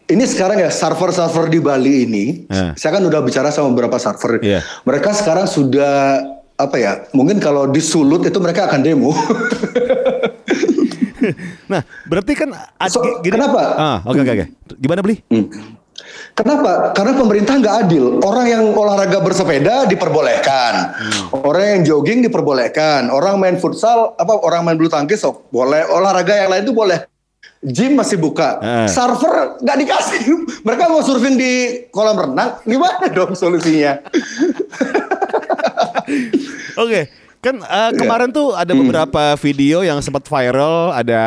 Ini 0.09 0.25
sekarang 0.25 0.57
ya 0.57 0.73
server-server 0.73 1.47
di 1.47 1.61
Bali 1.61 1.95
ini, 2.03 2.25
Eh. 2.49 2.73
saya 2.75 2.97
kan 2.97 3.05
udah 3.05 3.21
bicara 3.21 3.53
sama 3.53 3.69
beberapa 3.71 4.01
server. 4.01 4.41
Iya. 4.41 4.65
Mereka 4.83 5.13
sekarang 5.13 5.45
sudah 5.45 6.25
apa 6.55 6.77
ya? 6.77 7.05
Mungkin 7.13 7.37
kalau 7.37 7.69
disulut 7.69 8.25
itu 8.25 8.39
mereka 8.39 8.67
akan 8.67 8.81
demo. 8.81 9.13
Nah, 11.67 11.83
berarti 12.07 12.33
kan 12.33 12.47
So, 12.87 13.03
gini- 13.21 13.35
kenapa? 13.35 13.75
Ah, 13.75 13.99
oke 14.07 14.23
oke 14.23 14.33
oke. 14.33 14.47
Gimana 14.79 15.03
beli? 15.03 15.19
Hmm. 15.27 15.51
Kenapa? 16.33 16.95
Karena 16.95 17.13
pemerintah 17.13 17.59
nggak 17.59 17.77
adil. 17.85 18.23
Orang 18.23 18.47
yang 18.47 18.71
olahraga 18.71 19.19
bersepeda 19.19 19.85
diperbolehkan, 19.85 20.75
Hmm. 20.95 21.43
orang 21.43 21.65
yang 21.69 21.81
jogging 21.85 22.23
diperbolehkan, 22.23 23.11
orang 23.11 23.35
main 23.37 23.59
futsal, 23.59 24.15
apa 24.15 24.31
orang 24.39 24.63
main 24.63 24.79
bulu 24.79 24.87
tangkis 24.87 25.27
oh, 25.27 25.43
boleh, 25.51 25.83
olahraga 25.85 26.39
yang 26.39 26.49
lain 26.49 26.63
itu 26.63 26.73
boleh. 26.73 27.03
Gym 27.61 27.93
masih 27.93 28.17
buka, 28.17 28.57
Eh. 28.59 28.87
server 28.87 29.59
nggak 29.59 29.77
dikasih. 29.77 30.21
Mereka 30.67 30.83
mau 30.87 31.01
surfing 31.01 31.35
di 31.35 31.53
kolam 31.91 32.15
renang, 32.15 32.63
gimana 32.63 33.03
dong 33.09 33.35
solusinya? 33.35 33.99
Oke, 36.79 37.11
kan 37.39 37.55
uh, 37.59 37.91
kemarin 37.93 38.31
tuh 38.31 38.55
ada 38.55 38.71
Hmm. 38.71 38.81
beberapa 38.81 39.23
video 39.39 39.83
yang 39.83 39.99
sempat 39.99 40.25
viral, 40.25 40.93
ada 40.93 41.23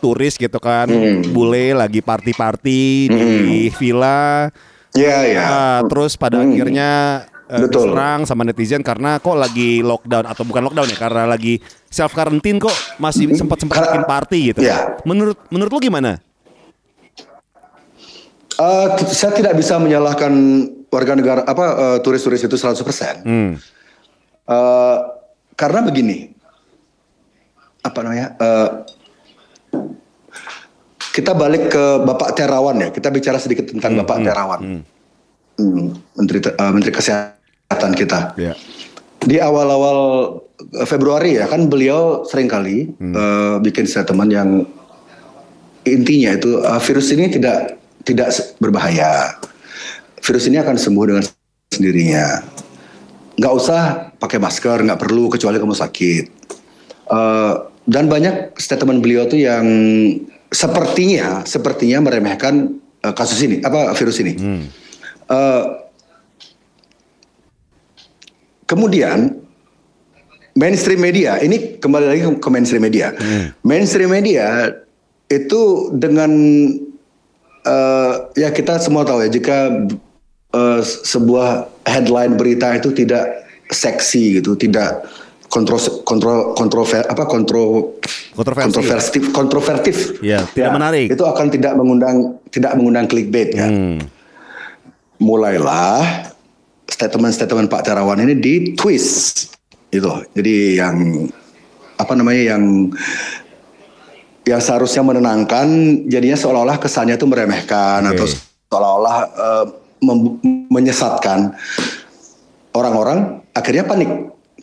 turis 0.00 0.34
gitu 0.34 0.56
kan, 0.56 0.88
Hmm. 0.88 1.20
bule 1.30 1.72
lagi 1.72 2.00
party-party 2.00 2.82
di 3.06 3.28
villa, 3.74 4.48
Ya 4.94 5.20
ya. 5.20 5.42
Ah, 5.42 5.78
terus 5.84 6.14
pada 6.14 6.38
akhirnya 6.38 7.26
uh, 7.44 7.60
Betul. 7.60 7.90
diserang 7.90 8.24
sama 8.24 8.40
netizen 8.40 8.78
karena 8.78 9.18
kok 9.18 9.34
lagi 9.34 9.82
lockdown 9.82 10.22
atau 10.24 10.46
bukan 10.46 10.62
lockdown 10.64 10.86
ya, 10.86 10.96
karena 10.96 11.22
lagi 11.26 11.58
self 11.94 12.10
quarantine 12.10 12.58
kok 12.58 12.74
masih 12.98 13.30
sempat 13.32 13.62
sempat 13.62 13.78
Karena- 13.78 13.86
bikin 13.94 14.04
party 14.04 14.38
gitu. 14.50 14.60
Iya. 14.60 14.98
Menurut 15.06 15.38
menurut 15.48 15.70
lu 15.70 15.80
gimana? 15.80 16.18
T- 18.54 19.10
saya 19.10 19.30
tidak 19.32 19.54
bisa 19.54 19.78
menyalahkan 19.78 20.30
warga 20.86 21.12
negara 21.14 21.40
apa 21.42 21.64
eh, 21.74 21.98
turis-turis 22.00 22.38
itu 22.40 22.54
100%. 22.54 23.22
Hmm. 23.22 23.58
Eh, 24.44 24.96
karena 25.54 25.80
begini, 25.82 26.34
apa 27.80 27.98
namanya? 28.00 28.26
eh, 28.34 28.68
kita 31.10 31.30
balik 31.30 31.70
ke 31.70 31.84
Bapak 32.02 32.34
Terawan 32.34 32.74
ya. 32.76 32.88
Kita 32.90 33.10
bicara 33.10 33.38
sedikit 33.38 33.66
tentang 33.66 33.94
Bapak 33.96 34.22
Terawan, 34.22 34.82
Hmm, 35.54 35.94
Menteri 36.14 36.38
Te- 36.40 36.54
eh, 36.54 36.70
Menteri 36.70 36.90
Kesehatan 36.90 37.94
kita. 37.94 38.34
Ya. 38.34 38.54
Di 39.18 39.38
awal-awal 39.38 39.98
Februari 40.84 41.36
ya 41.36 41.50
kan 41.50 41.68
beliau 41.68 42.24
sering 42.24 42.48
kali 42.48 42.88
eh, 42.96 43.54
bikin 43.60 43.84
statement 43.84 44.30
yang 44.30 44.64
intinya 45.84 46.30
itu 46.34 46.60
eh, 46.64 46.80
virus 46.80 47.12
ini 47.12 47.28
tidak 47.28 47.76
tidak 48.04 48.32
berbahaya. 48.60 49.36
Virus 50.24 50.48
ini 50.48 50.60
akan 50.60 50.76
sembuh 50.76 51.04
dengan 51.04 51.24
sendirinya. 51.72 52.40
Nggak 53.34 53.54
usah 53.54 53.80
pakai 54.16 54.38
masker, 54.40 54.86
nggak 54.86 55.00
perlu 55.00 55.28
kecuali 55.28 55.60
kamu 55.60 55.76
sakit. 55.76 56.24
Eh, 57.04 57.54
dan 57.84 58.08
banyak 58.08 58.56
statement 58.56 59.04
beliau 59.04 59.28
tuh 59.28 59.40
yang 59.44 59.66
sepertinya 60.48 61.44
sepertinya 61.44 62.00
meremehkan 62.00 62.80
eh, 63.04 63.14
kasus 63.16 63.40
ini 63.44 63.60
apa 63.60 63.92
virus 63.92 64.20
ini. 64.24 64.32
Eh, 65.28 65.64
kemudian 68.64 69.43
mainstream 70.54 71.02
media 71.02 71.38
ini 71.38 71.78
kembali 71.78 72.06
lagi 72.06 72.22
ke 72.38 72.48
mainstream 72.48 72.82
media. 72.82 73.10
Mainstream 73.60 74.10
media 74.10 74.70
itu 75.26 75.62
dengan 75.90 76.30
eh, 77.64 78.12
ya 78.34 78.48
kita 78.50 78.78
semua 78.78 79.02
tahu 79.02 79.24
ya 79.24 79.30
jika 79.30 79.86
eh, 80.50 80.80
sebuah 80.82 81.66
headline 81.84 82.38
berita 82.38 82.74
itu 82.74 82.94
tidak 82.94 83.44
seksi 83.66 84.38
gitu, 84.38 84.54
tidak 84.54 85.02
kontro 85.48 85.78
kontro 86.02 86.52
kontrover 86.54 87.02
apa 87.06 87.24
kontro 87.26 87.94
Kontroversi. 88.34 88.66
kontroversi 88.66 89.18
kontrovertif. 89.30 89.96
Ya, 90.18 90.42
tidak 90.50 90.74
menarik. 90.74 91.06
Itu 91.06 91.22
akan 91.22 91.46
tidak 91.54 91.78
mengundang 91.78 92.42
tidak 92.50 92.74
mengundang 92.74 93.06
clickbait 93.06 93.54
ya 93.54 93.70
Hmm. 93.70 94.02
mulailah 95.16 96.34
statement-statement 96.90 97.70
Pak 97.70 97.86
Terawan 97.86 98.18
ini 98.20 98.34
di 98.34 98.74
twist 98.74 99.54
itu 99.94 100.10
jadi 100.34 100.54
yang 100.82 100.96
apa 101.94 102.12
namanya 102.18 102.42
yang 102.54 102.90
yang 104.44 104.60
seharusnya 104.60 105.00
menenangkan 105.06 105.66
jadinya 106.10 106.36
seolah-olah 106.36 106.76
kesannya 106.76 107.16
itu 107.16 107.24
meremehkan 107.24 108.04
Oke. 108.04 108.12
atau 108.18 108.26
seolah-olah 108.68 109.16
mem- 110.04 110.36
menyesatkan 110.68 111.56
orang-orang 112.76 113.40
akhirnya 113.56 113.88
panik. 113.88 114.10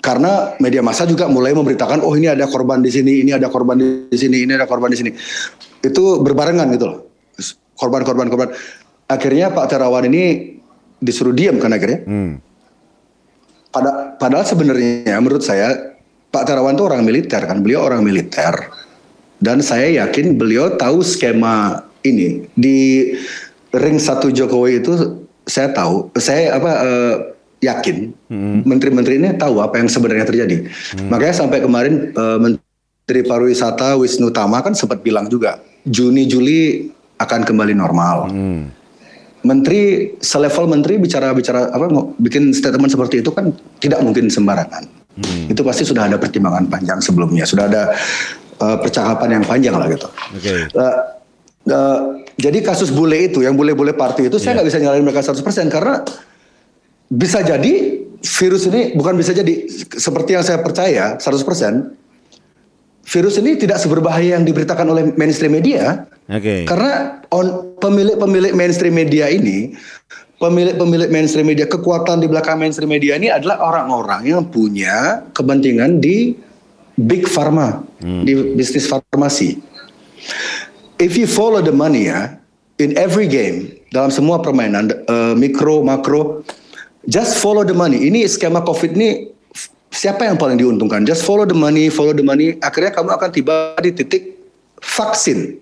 Karena 0.01 0.57
media 0.57 0.81
massa 0.81 1.05
juga 1.05 1.29
mulai 1.29 1.53
memberitakan 1.53 2.01
oh 2.01 2.17
ini 2.17 2.25
ada 2.25 2.49
korban 2.49 2.81
di 2.81 2.89
sini 2.89 3.21
ini 3.21 3.37
ada 3.37 3.53
korban 3.53 3.77
di 3.77 4.17
sini 4.17 4.49
ini 4.49 4.57
ada 4.57 4.65
korban 4.65 4.89
di 4.89 4.97
sini. 4.97 5.11
Itu 5.77 6.25
berbarengan 6.25 6.73
gitu 6.73 6.85
loh. 6.89 6.99
Korban-korban 7.77 8.25
korban 8.33 8.49
akhirnya 9.05 9.53
Pak 9.53 9.69
Terawan 9.69 10.09
ini 10.09 10.57
disuruh 10.97 11.37
diam 11.37 11.61
kan 11.61 11.69
akhirnya. 11.69 12.01
Hmm. 12.09 12.41
Pada 13.71 14.19
padahal 14.19 14.45
sebenarnya 14.45 15.15
menurut 15.23 15.41
saya 15.41 15.95
Pak 16.31 16.47
Terawan 16.47 16.79
itu 16.79 16.83
orang 16.87 17.03
militer 17.03 17.41
kan 17.43 17.59
beliau 17.59 17.87
orang 17.87 18.03
militer. 18.03 18.71
Dan 19.41 19.57
saya 19.65 20.05
yakin 20.05 20.37
beliau 20.37 20.77
tahu 20.77 21.01
skema 21.01 21.81
ini. 22.05 22.45
Di 22.53 23.09
ring 23.73 23.97
satu 23.97 24.29
Jokowi 24.29 24.85
itu 24.85 25.25
saya 25.49 25.73
tahu 25.73 26.13
saya 26.21 26.61
apa 26.61 26.71
eh, 26.85 27.15
yakin 27.65 28.13
menteri-menteri 28.63 29.17
ini 29.17 29.33
tahu 29.35 29.59
apa 29.59 29.81
yang 29.81 29.89
sebenarnya 29.89 30.29
terjadi. 30.29 30.69
Makanya 31.09 31.35
sampai 31.35 31.57
kemarin 31.57 32.13
eh, 32.13 32.37
Menteri 32.37 33.21
Pariwisata 33.25 33.97
Wisnu 33.97 34.29
Tama 34.29 34.61
kan 34.61 34.77
sempat 34.77 35.01
bilang 35.01 35.25
juga 35.25 35.57
Juni 35.89 36.29
Juli 36.29 36.87
akan 37.17 37.41
kembali 37.41 37.73
normal. 37.73 38.29
Hmm. 38.29 38.80
Menteri 39.41 40.13
selevel 40.21 40.69
menteri 40.69 41.01
bicara 41.01 41.33
bicara 41.33 41.73
apa 41.73 41.89
bikin 42.21 42.53
statement 42.53 42.93
seperti 42.93 43.25
itu 43.25 43.33
kan 43.33 43.49
tidak 43.81 43.99
mungkin 44.05 44.29
sembarangan. 44.29 44.85
Itu 45.51 45.61
pasti 45.67 45.83
sudah 45.83 46.07
ada 46.07 46.15
pertimbangan 46.15 46.71
panjang 46.71 47.03
sebelumnya, 47.03 47.43
sudah 47.43 47.67
ada 47.67 47.91
eh, 48.61 48.77
percakapan 48.79 49.41
yang 49.41 49.43
panjang 49.43 49.75
lah 49.75 49.87
gitu. 49.91 50.07
Oke. 50.07 50.55
Eh, 50.71 50.95
eh, 51.67 51.99
jadi 52.39 52.57
kasus 52.63 52.89
bule 52.89 53.29
itu, 53.29 53.43
yang 53.43 53.53
bule-bule 53.59 53.93
party 53.93 54.31
itu 54.31 54.37
saya 54.39 54.57
nggak 54.57 54.67
bisa 54.71 54.79
nyalain 54.79 55.03
mereka 55.03 55.21
100% 55.21 55.67
karena 55.67 56.01
bisa 57.11 57.43
jadi 57.43 57.73
virus 58.21 58.69
ini 58.71 58.95
bukan 58.95 59.19
bisa 59.19 59.35
jadi 59.35 59.67
seperti 59.97 60.37
yang 60.37 60.45
saya 60.45 60.63
percaya 60.63 61.19
100% 61.19 62.00
virus 63.11 63.35
ini 63.43 63.59
tidak 63.59 63.75
seberbahaya 63.75 64.39
yang 64.39 64.47
diberitakan 64.47 64.87
oleh 64.87 65.11
mainstream 65.19 65.51
media. 65.51 66.07
Oke. 66.31 66.63
Karena 66.63 67.19
on, 67.35 67.75
pemilik-pemilik 67.83 68.55
mainstream 68.55 68.95
media 68.95 69.27
ini, 69.27 69.75
pemilik-pemilik 70.39 71.11
mainstream 71.11 71.51
media, 71.51 71.67
kekuatan 71.67 72.23
di 72.23 72.31
belakang 72.31 72.55
mainstream 72.55 72.87
media 72.87 73.19
ini 73.19 73.27
adalah 73.27 73.59
orang-orang 73.59 74.31
yang 74.31 74.47
punya 74.47 75.27
kepentingan 75.35 75.99
di 75.99 76.39
big 76.95 77.27
pharma, 77.27 77.83
di 77.99 78.55
bisnis 78.55 78.87
farmasi. 78.87 79.59
If 81.01 81.19
you 81.19 81.27
follow 81.27 81.59
the 81.59 81.75
money 81.75 82.07
ya, 82.07 82.31
in 82.79 82.95
every 82.95 83.27
game, 83.27 83.75
dalam 83.91 84.13
semua 84.13 84.39
permainan, 84.39 84.87
eh, 84.87 85.33
mikro, 85.35 85.83
makro, 85.83 86.47
just 87.09 87.41
follow 87.43 87.67
the 87.67 87.75
money. 87.75 88.07
Ini 88.07 88.23
skema 88.29 88.63
COVID 88.63 88.95
ini 88.95 89.30
siapa 89.91 90.25
yang 90.25 90.39
paling 90.39 90.57
diuntungkan? 90.57 91.03
Just 91.03 91.27
follow 91.27 91.43
the 91.43 91.53
money, 91.53 91.91
follow 91.91 92.15
the 92.15 92.23
money. 92.23 92.55
Akhirnya 92.63 92.95
kamu 92.95 93.11
akan 93.11 93.29
tiba 93.29 93.75
di 93.83 93.91
titik 93.91 94.39
vaksin. 94.79 95.59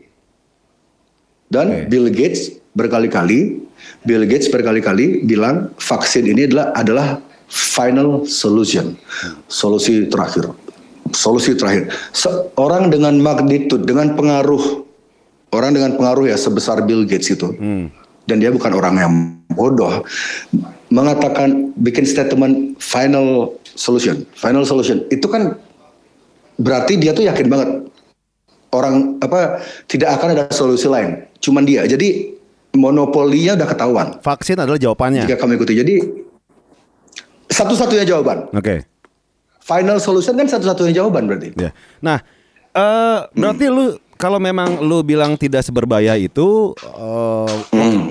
Dan 1.49 1.67
Oke. 1.73 1.89
Bill 1.89 2.07
Gates 2.13 2.61
berkali-kali, 2.77 3.65
Bill 4.05 4.23
Gates 4.29 4.53
berkali-kali 4.53 5.25
bilang 5.25 5.73
vaksin 5.81 6.29
ini 6.29 6.45
adalah 6.45 6.71
adalah 6.77 7.07
final 7.49 8.29
solution, 8.29 8.93
solusi 9.49 10.05
terakhir, 10.05 10.53
solusi 11.09 11.57
terakhir. 11.57 11.89
Seorang 12.13 12.93
dengan 12.93 13.17
magnitude, 13.17 13.81
dengan 13.81 14.13
pengaruh, 14.13 14.85
orang 15.49 15.73
dengan 15.73 15.97
pengaruh 15.97 16.29
ya 16.29 16.37
sebesar 16.37 16.85
Bill 16.85 17.09
Gates 17.09 17.33
itu, 17.33 17.49
dan 18.29 18.37
dia 18.37 18.53
bukan 18.53 18.69
orang 18.77 18.95
yang 19.01 19.13
bodoh, 19.49 20.05
mengatakan 20.89 21.73
bikin 21.77 22.05
statement 22.05 22.77
final 22.81 23.53
solution, 23.77 24.25
final 24.33 24.65
solution 24.65 25.05
itu 25.13 25.25
kan 25.29 25.57
berarti 26.59 26.97
dia 26.97 27.13
tuh 27.13 27.23
yakin 27.25 27.47
banget 27.47 27.69
orang 28.73 29.17
apa 29.21 29.61
tidak 29.89 30.17
akan 30.19 30.27
ada 30.35 30.43
solusi 30.53 30.89
lain, 30.89 31.25
cuman 31.41 31.63
dia. 31.65 31.85
Jadi 31.85 32.37
monopolinya 32.69 33.57
udah 33.57 33.65
ketahuan 33.65 34.07
Vaksin 34.21 34.61
adalah 34.61 34.77
jawabannya. 34.77 35.25
jika 35.25 35.41
kamu 35.41 35.57
ikuti. 35.57 35.73
Jadi 35.77 35.95
satu-satunya 37.49 38.05
jawaban. 38.05 38.49
Oke. 38.53 38.85
Final 39.65 39.97
solution 40.01 40.33
kan 40.37 40.49
satu-satunya 40.49 41.01
jawaban 41.01 41.29
berarti. 41.29 41.53
Ya. 41.57 41.73
Nah, 42.01 42.21
eh 42.73 43.19
berarti 43.33 43.65
lu 43.69 43.97
kalau 44.19 44.35
memang 44.35 44.83
lu 44.83 44.99
bilang 44.99 45.39
tidak 45.39 45.63
seberbahaya 45.63 46.19
itu, 46.19 46.75
eh 46.75 47.55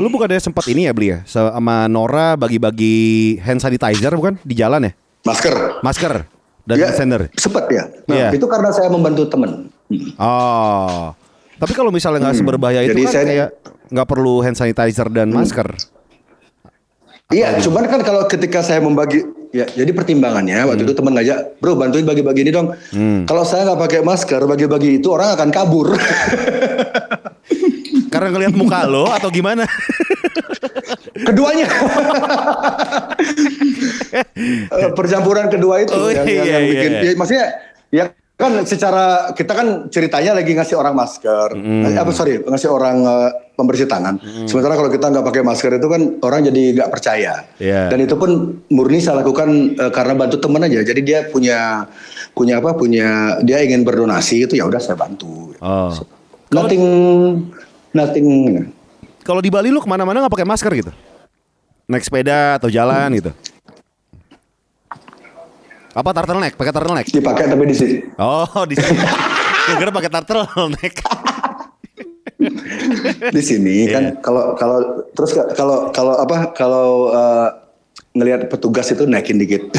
lu 0.01 0.09
bukannya 0.09 0.41
sempat 0.41 0.65
ini 0.67 0.89
ya 0.89 0.93
beli 0.97 1.13
ya 1.13 1.19
sama 1.29 1.85
Nora 1.85 2.33
bagi-bagi 2.33 3.37
hand 3.39 3.61
sanitizer 3.61 4.17
bukan 4.17 4.41
di 4.41 4.57
jalan 4.57 4.89
ya? 4.89 4.93
Masker. 5.29 5.85
Masker 5.85 6.25
dan 6.65 6.75
Ya, 6.81 6.89
hand 6.89 6.97
sanitizer. 6.97 7.23
Sempet 7.37 7.65
ya. 7.69 7.85
Nah, 8.09 8.17
Iya. 8.17 8.29
itu 8.33 8.49
karena 8.49 8.73
saya 8.73 8.89
membantu 8.89 9.29
teman. 9.29 9.69
Oh. 10.17 11.13
Tapi 11.61 11.73
kalau 11.77 11.93
misalnya 11.93 12.25
nggak 12.25 12.39
seberbahaya 12.41 12.81
itu 12.83 12.97
Jadi 12.97 13.03
kan 13.05 13.13
saya- 13.13 13.27
kayak 13.29 13.49
nggak 13.93 14.09
perlu 14.09 14.41
hand 14.41 14.57
sanitizer 14.57 15.13
dan 15.13 15.29
masker. 15.29 15.69
Iya, 17.29 17.61
cuman 17.61 17.85
kan 17.85 18.01
kalau 18.01 18.25
ketika 18.25 18.65
saya 18.65 18.81
membagi, 18.81 19.21
ya 19.51 19.65
jadi 19.67 19.91
pertimbangannya 19.91 20.61
waktu 20.63 20.83
itu 20.83 20.93
teman 20.93 21.13
ngajak, 21.13 21.57
bro 21.57 21.73
bantuin 21.73 22.05
bagi-bagi 22.05 22.43
ini 22.43 22.51
dong. 22.51 22.73
Kalau 23.25 23.43
saya 23.43 23.65
nggak 23.65 23.81
pakai 23.81 24.01
masker, 24.03 24.45
bagi-bagi 24.45 24.99
itu 24.99 25.09
orang 25.09 25.33
akan 25.33 25.49
kabur. 25.49 25.95
Karena 28.09 28.29
ngelihat 28.31 28.55
muka 28.55 28.85
lo 28.85 29.05
atau 29.07 29.29
gimana? 29.29 29.69
Keduanya. 31.27 31.67
Eh, 34.39 34.91
Percampuran 34.95 35.49
kedua 35.49 35.83
itu 35.83 35.93
Oh, 35.93 36.09
yang, 36.09 36.25
yang- 36.25 36.29
iya, 36.29 36.43
yang 36.49 36.63
iya, 36.63 36.71
bikin. 36.71 36.91
iya. 36.91 37.03
ya, 37.03 37.13
maksudnya 37.15 37.45
ya 37.91 38.05
kan 38.39 38.63
secara 38.63 39.35
kita 39.35 39.51
kan 39.51 39.91
ceritanya 39.91 40.39
lagi 40.39 40.55
ngasih 40.55 40.79
orang 40.79 40.95
masker, 40.95 41.59
ngasih- 41.59 41.99
apa 41.99 42.11
sorry 42.15 42.39
ngasih 42.39 42.71
orang 42.71 43.03
eh, 43.03 43.31
pembersih 43.59 43.91
tangan. 43.91 44.15
Sementara 44.47 44.79
kalau 44.79 44.87
kita 44.95 45.11
nggak 45.11 45.27
pakai 45.27 45.43
masker 45.43 45.75
itu 45.75 45.91
kan 45.91 46.23
orang 46.23 46.47
jadi 46.47 46.63
nggak 46.79 46.91
percaya. 46.95 47.43
Iya. 47.59 47.91
Dan 47.91 48.07
itu 48.07 48.15
pun 48.15 48.63
murni 48.71 49.03
saya 49.03 49.27
lakukan 49.27 49.75
eh, 49.75 49.91
karena 49.91 50.15
bantu 50.15 50.39
teman 50.39 50.63
aja. 50.63 50.87
Jadi 50.87 51.01
dia 51.03 51.27
punya 51.27 51.91
punya 52.31 52.63
apa? 52.63 52.79
Punya 52.79 53.43
dia 53.43 53.59
ingin 53.59 53.83
berdonasi 53.83 54.47
itu 54.47 54.55
ya 54.55 54.71
udah 54.71 54.79
saya 54.79 54.95
bantu. 54.95 55.59
Oh. 55.59 55.91
Nothing 56.55 56.85
nothing. 57.91 58.27
Kalau 59.27 59.43
di 59.43 59.51
Bali 59.51 59.75
lu 59.75 59.83
ke 59.83 59.91
mana-mana 59.91 60.23
nggak 60.23 60.35
pakai 60.39 60.47
masker 60.47 60.73
gitu? 60.79 60.95
Naik 61.91 62.07
sepeda 62.07 62.63
atau 62.63 62.71
jalan 62.71 63.11
gitu? 63.19 63.35
Apa 65.99 66.15
turtleneck? 66.15 66.55
Pakai 66.55 66.71
turtleneck? 66.71 67.07
dipakai 67.11 67.45
tapi 67.45 67.65
di 67.67 67.75
sini. 67.75 67.97
Oh 68.17 68.63
di 68.63 68.79
sini. 68.79 68.99
Gue 69.75 69.91
pakai 69.91 70.11
turtleneck. 70.13 70.95
di 73.29 73.43
sini 73.43 73.91
kan 73.91 74.03
Iya. 74.05 74.23
kalau 74.23 74.55
kalau 74.55 74.79
terus 75.11 75.35
ka- 75.35 75.51
kalau 75.53 75.91
kalau 75.91 76.15
apa 76.17 76.55
kalau 76.55 76.89
eh, 77.11 77.49
ngelihat 78.15 78.47
petugas 78.47 78.87
itu 78.87 79.03
naikin 79.05 79.37
dikit. 79.37 79.75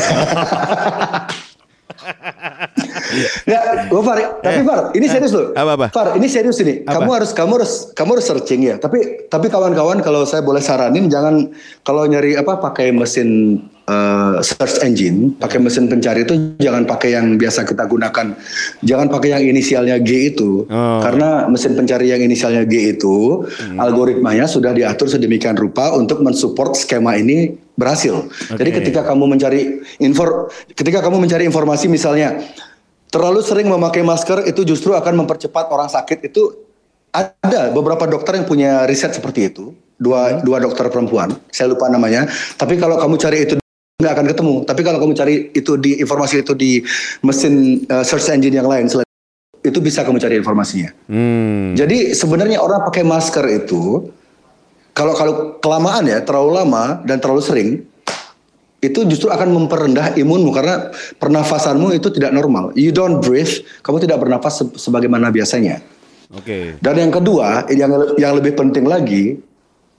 ya, 3.46 3.60
gue 3.86 4.02
Far, 4.02 4.18
tapi 4.40 4.60
Eh, 4.60 4.66
Far, 4.66 4.82
ini 4.92 5.02
eh, 5.02 5.10
serius 5.10 5.32
loh. 5.32 5.52
apa-apa? 5.52 5.88
Far, 5.90 6.08
ini 6.14 6.28
serius 6.28 6.60
ini. 6.60 6.84
Apa? 6.84 7.00
Kamu 7.00 7.10
harus 7.12 7.32
kamu 7.32 7.52
harus 7.56 7.74
kamu 7.92 8.10
harus 8.14 8.26
searching 8.28 8.62
ya. 8.66 8.76
Tapi 8.76 9.00
tapi 9.26 9.48
kawan-kawan 9.48 10.00
kalau 10.00 10.24
saya 10.24 10.42
boleh 10.42 10.60
saranin 10.60 11.08
jangan 11.08 11.48
kalau 11.82 12.04
nyari 12.06 12.36
apa 12.36 12.60
pakai 12.60 12.92
mesin 12.92 13.60
eh, 13.90 14.36
search 14.46 14.86
engine, 14.86 15.34
pakai 15.34 15.58
mesin 15.58 15.90
pencari 15.90 16.22
itu 16.22 16.38
jangan 16.62 16.86
pakai 16.86 17.18
yang 17.18 17.42
biasa 17.42 17.66
kita 17.66 17.90
gunakan. 17.90 18.38
Jangan 18.86 19.08
pakai 19.10 19.30
yang 19.34 19.44
inisialnya 19.50 19.98
G 19.98 20.30
itu. 20.32 20.70
Oh. 20.70 21.02
Karena 21.02 21.50
mesin 21.50 21.74
pencari 21.74 22.14
yang 22.14 22.22
inisialnya 22.22 22.70
G 22.70 22.94
itu 22.94 23.42
Hmm. 23.50 23.82
algoritmanya 23.82 24.46
sudah 24.46 24.72
diatur 24.78 25.10
sedemikian 25.10 25.58
rupa 25.58 25.92
untuk 25.98 26.22
mensupport 26.22 26.78
skema 26.78 27.18
ini 27.18 27.58
berhasil. 27.74 28.28
Jadi 28.54 28.70
Oke. 28.70 28.78
ketika 28.84 29.08
kamu 29.08 29.26
mencari 29.26 29.82
info 30.04 30.52
ketika 30.76 31.00
kamu 31.00 31.24
mencari 31.24 31.48
informasi 31.48 31.88
misalnya 31.88 32.44
terlalu 33.10 33.42
sering 33.42 33.66
memakai 33.72 34.06
masker 34.06 34.46
itu 34.46 34.62
justru 34.68 34.94
akan 34.94 35.26
mempercepat 35.26 35.72
orang 35.74 35.90
sakit 35.90 36.30
itu 36.30 36.54
ada 37.10 37.74
beberapa 37.74 38.06
dokter 38.06 38.38
yang 38.38 38.46
punya 38.46 38.86
riset 38.86 39.16
seperti 39.18 39.50
itu. 39.50 39.74
Dua 40.00 40.40
dua 40.46 40.64
dokter 40.64 40.88
perempuan, 40.88 41.36
saya 41.52 41.76
lupa 41.76 41.92
namanya. 41.92 42.24
Tapi 42.56 42.80
kalau 42.80 42.96
kamu 42.96 43.16
cari 43.20 43.38
itu 43.44 43.56
nggak 44.00 44.14
akan 44.16 44.28
ketemu. 44.32 44.56
Tapi 44.64 44.82
kalau 44.88 44.98
kamu 45.04 45.14
cari 45.14 45.36
itu 45.52 45.76
di 45.76 46.00
informasi 46.00 46.48
itu 46.48 46.56
di 46.56 46.80
mesin 47.20 47.84
eh, 47.84 48.04
search 48.08 48.32
engine 48.32 48.56
yang 48.56 48.68
lain 48.72 48.88
selain 48.88 49.08
itu 49.60 49.80
bisa 49.84 50.08
kamu 50.08 50.24
cari 50.24 50.40
informasinya. 50.40 50.96
Hmm. 51.12 51.76
Jadi 51.76 52.16
sebenarnya 52.16 52.64
orang 52.64 52.88
pakai 52.88 53.04
masker 53.04 53.44
itu 53.52 54.08
kalau 54.96 55.14
kalau 55.20 55.34
kelamaan 55.60 56.08
ya, 56.08 56.24
terlalu 56.24 56.64
lama 56.64 57.04
dan 57.04 57.20
terlalu 57.20 57.44
sering 57.44 57.70
itu 58.80 59.04
justru 59.04 59.28
akan 59.28 59.52
memperendah 59.52 60.16
imunmu 60.16 60.56
karena 60.56 60.96
pernafasanmu 61.20 61.92
itu 61.92 62.08
tidak 62.16 62.32
normal. 62.32 62.72
You 62.80 62.96
don't 62.96 63.20
breathe, 63.20 63.68
kamu 63.84 64.08
tidak 64.08 64.24
bernafas 64.24 64.64
se- 64.64 64.76
sebagaimana 64.80 65.28
biasanya. 65.28 65.84
Oke. 66.32 66.80
Dan 66.80 66.96
yang 66.96 67.12
kedua, 67.12 67.68
yang 67.68 67.92
yang 68.16 68.32
lebih 68.40 68.56
penting 68.56 68.88
lagi 68.88 69.36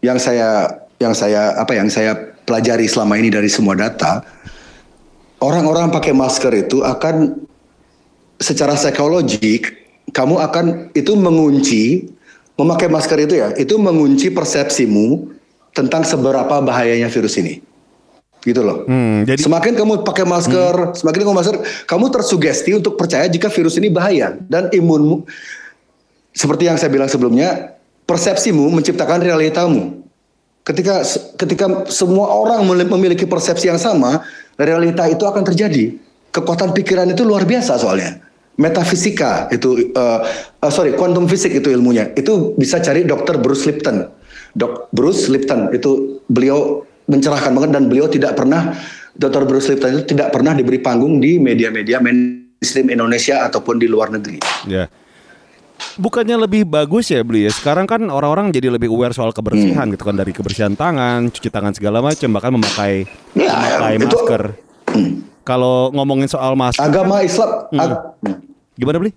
yang 0.01 0.17
saya 0.17 0.81
yang 0.97 1.13
saya 1.13 1.61
apa 1.61 1.77
yang 1.77 1.93
saya 1.93 2.30
pelajari 2.51 2.91
selama 2.91 3.15
ini 3.15 3.31
dari 3.31 3.47
semua 3.47 3.79
data, 3.79 4.27
orang-orang 5.39 5.95
pakai 5.95 6.11
masker 6.11 6.67
itu 6.67 6.83
akan 6.83 7.47
secara 8.43 8.75
psikologik 8.75 9.79
kamu 10.11 10.43
akan 10.43 10.91
itu 10.99 11.15
mengunci 11.15 12.11
memakai 12.59 12.91
masker 12.91 13.31
itu 13.31 13.39
ya, 13.39 13.55
itu 13.55 13.79
mengunci 13.79 14.35
persepsimu 14.35 15.31
tentang 15.71 16.03
seberapa 16.03 16.59
bahayanya 16.59 17.07
virus 17.07 17.39
ini. 17.39 17.63
Gitu 18.43 18.65
loh. 18.65 18.89
Hmm, 18.89 19.23
jadi 19.29 19.39
Semakin 19.39 19.77
kamu 19.77 20.03
pakai 20.03 20.25
masker, 20.27 20.97
semakin 20.97 21.21
kamu 21.29 21.37
masker, 21.37 21.57
kamu 21.87 22.07
tersugesti 22.11 22.75
untuk 22.75 22.99
percaya 22.99 23.29
jika 23.31 23.53
virus 23.53 23.77
ini 23.79 23.93
bahaya 23.93 24.35
dan 24.49 24.73
imunmu 24.73 25.29
seperti 26.33 26.67
yang 26.67 26.81
saya 26.81 26.89
bilang 26.89 27.07
sebelumnya, 27.07 27.77
persepsimu 28.09 28.65
menciptakan 28.73 29.23
realitamu. 29.23 30.00
Ketika 30.71 31.03
ketika 31.35 31.67
semua 31.91 32.31
orang 32.31 32.63
mem- 32.63 32.87
memiliki 32.95 33.27
persepsi 33.27 33.67
yang 33.67 33.81
sama, 33.83 34.23
realita 34.55 35.11
itu 35.11 35.27
akan 35.27 35.43
terjadi. 35.43 35.99
Kekuatan 36.31 36.71
pikiran 36.71 37.11
itu 37.11 37.27
luar 37.27 37.43
biasa 37.43 37.75
soalnya. 37.75 38.23
Metafisika 38.55 39.51
itu, 39.51 39.91
eh, 39.91 40.21
eh, 40.63 40.71
sorry, 40.71 40.95
quantum 40.95 41.27
fisik 41.27 41.51
itu 41.51 41.75
ilmunya. 41.75 42.15
Itu 42.15 42.55
bisa 42.55 42.79
cari 42.79 43.03
Dr. 43.03 43.43
Bruce 43.43 43.67
Lipton. 43.67 44.07
Dok 44.55 44.95
Bruce 44.95 45.27
Lipton 45.27 45.75
itu 45.75 46.23
beliau 46.31 46.87
mencerahkan 47.11 47.51
banget 47.51 47.71
dan 47.75 47.91
beliau 47.91 48.07
tidak 48.07 48.39
pernah 48.39 48.71
Dr. 49.19 49.43
Bruce 49.43 49.75
Lipton 49.75 49.99
itu 49.99 50.15
tidak 50.15 50.31
pernah 50.31 50.55
diberi 50.55 50.79
panggung 50.79 51.19
di 51.19 51.43
media-media 51.43 51.99
mainstream 51.99 52.95
Indonesia 52.95 53.43
ataupun 53.43 53.83
di 53.83 53.91
luar 53.91 54.15
negeri. 54.15 54.39
ya. 54.71 54.87
Bukannya 55.97 56.37
lebih 56.39 56.65
bagus 56.65 57.09
ya 57.09 57.21
beli 57.21 57.45
ya? 57.45 57.53
Sekarang 57.53 57.85
kan 57.85 58.01
orang-orang 58.05 58.49
jadi 58.49 58.69
lebih 58.69 58.89
aware 58.89 59.11
soal 59.11 59.31
kebersihan 59.31 59.85
Hmm. 59.85 59.93
gitu 59.93 60.03
kan 60.03 60.15
dari 60.15 60.31
kebersihan 60.31 60.73
tangan, 60.73 61.29
cuci 61.29 61.49
tangan 61.49 61.73
segala 61.73 62.01
macam, 62.01 62.29
bahkan 62.31 62.53
memakai 62.53 63.05
Ya, 63.33 63.51
memakai 63.51 63.95
itu- 63.97 64.07
masker. 64.07 64.43
Kalau 65.41 65.91
ngomongin 65.91 66.27
soal 66.27 66.55
masker, 66.55 66.83
Agama 66.83 67.21
Islam, 67.21 67.51
Hmm. 67.69 67.81
ag- 67.81 68.05
gimana 68.75 68.99
beli? 68.99 69.13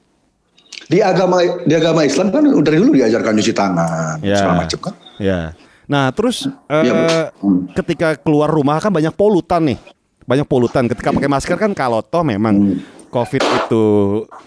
di 0.84 1.00
agama 1.00 1.40
di 1.64 1.74
agama 1.74 2.04
Islam 2.04 2.28
kan 2.28 2.44
dari 2.60 2.76
dulu 2.76 2.92
diajarkan 2.94 3.34
cuci 3.34 3.54
tangan 3.54 4.20
Ya. 4.20 4.36
segala 4.36 4.56
macam 4.60 4.80
kan. 4.82 4.94
Ya. 5.16 5.40
Nah, 5.86 6.12
terus 6.12 6.44
eh, 6.68 6.84
Iya, 6.84 6.92
Bu. 6.92 7.04
Hmm. 7.40 7.62
ketika 7.72 8.16
keluar 8.16 8.48
rumah 8.48 8.78
kan 8.78 8.90
banyak 8.90 9.12
polutan 9.12 9.64
nih. 9.66 9.80
Banyak 10.24 10.44
polutan. 10.44 10.86
Ketika 10.86 11.12
pakai 11.12 11.28
masker 11.28 11.58
kan 11.58 11.72
kalau 11.72 12.00
toh 12.00 12.22
memang 12.22 12.56
Hmm. 12.56 12.80
COVID 13.14 13.44
itu 13.46 13.86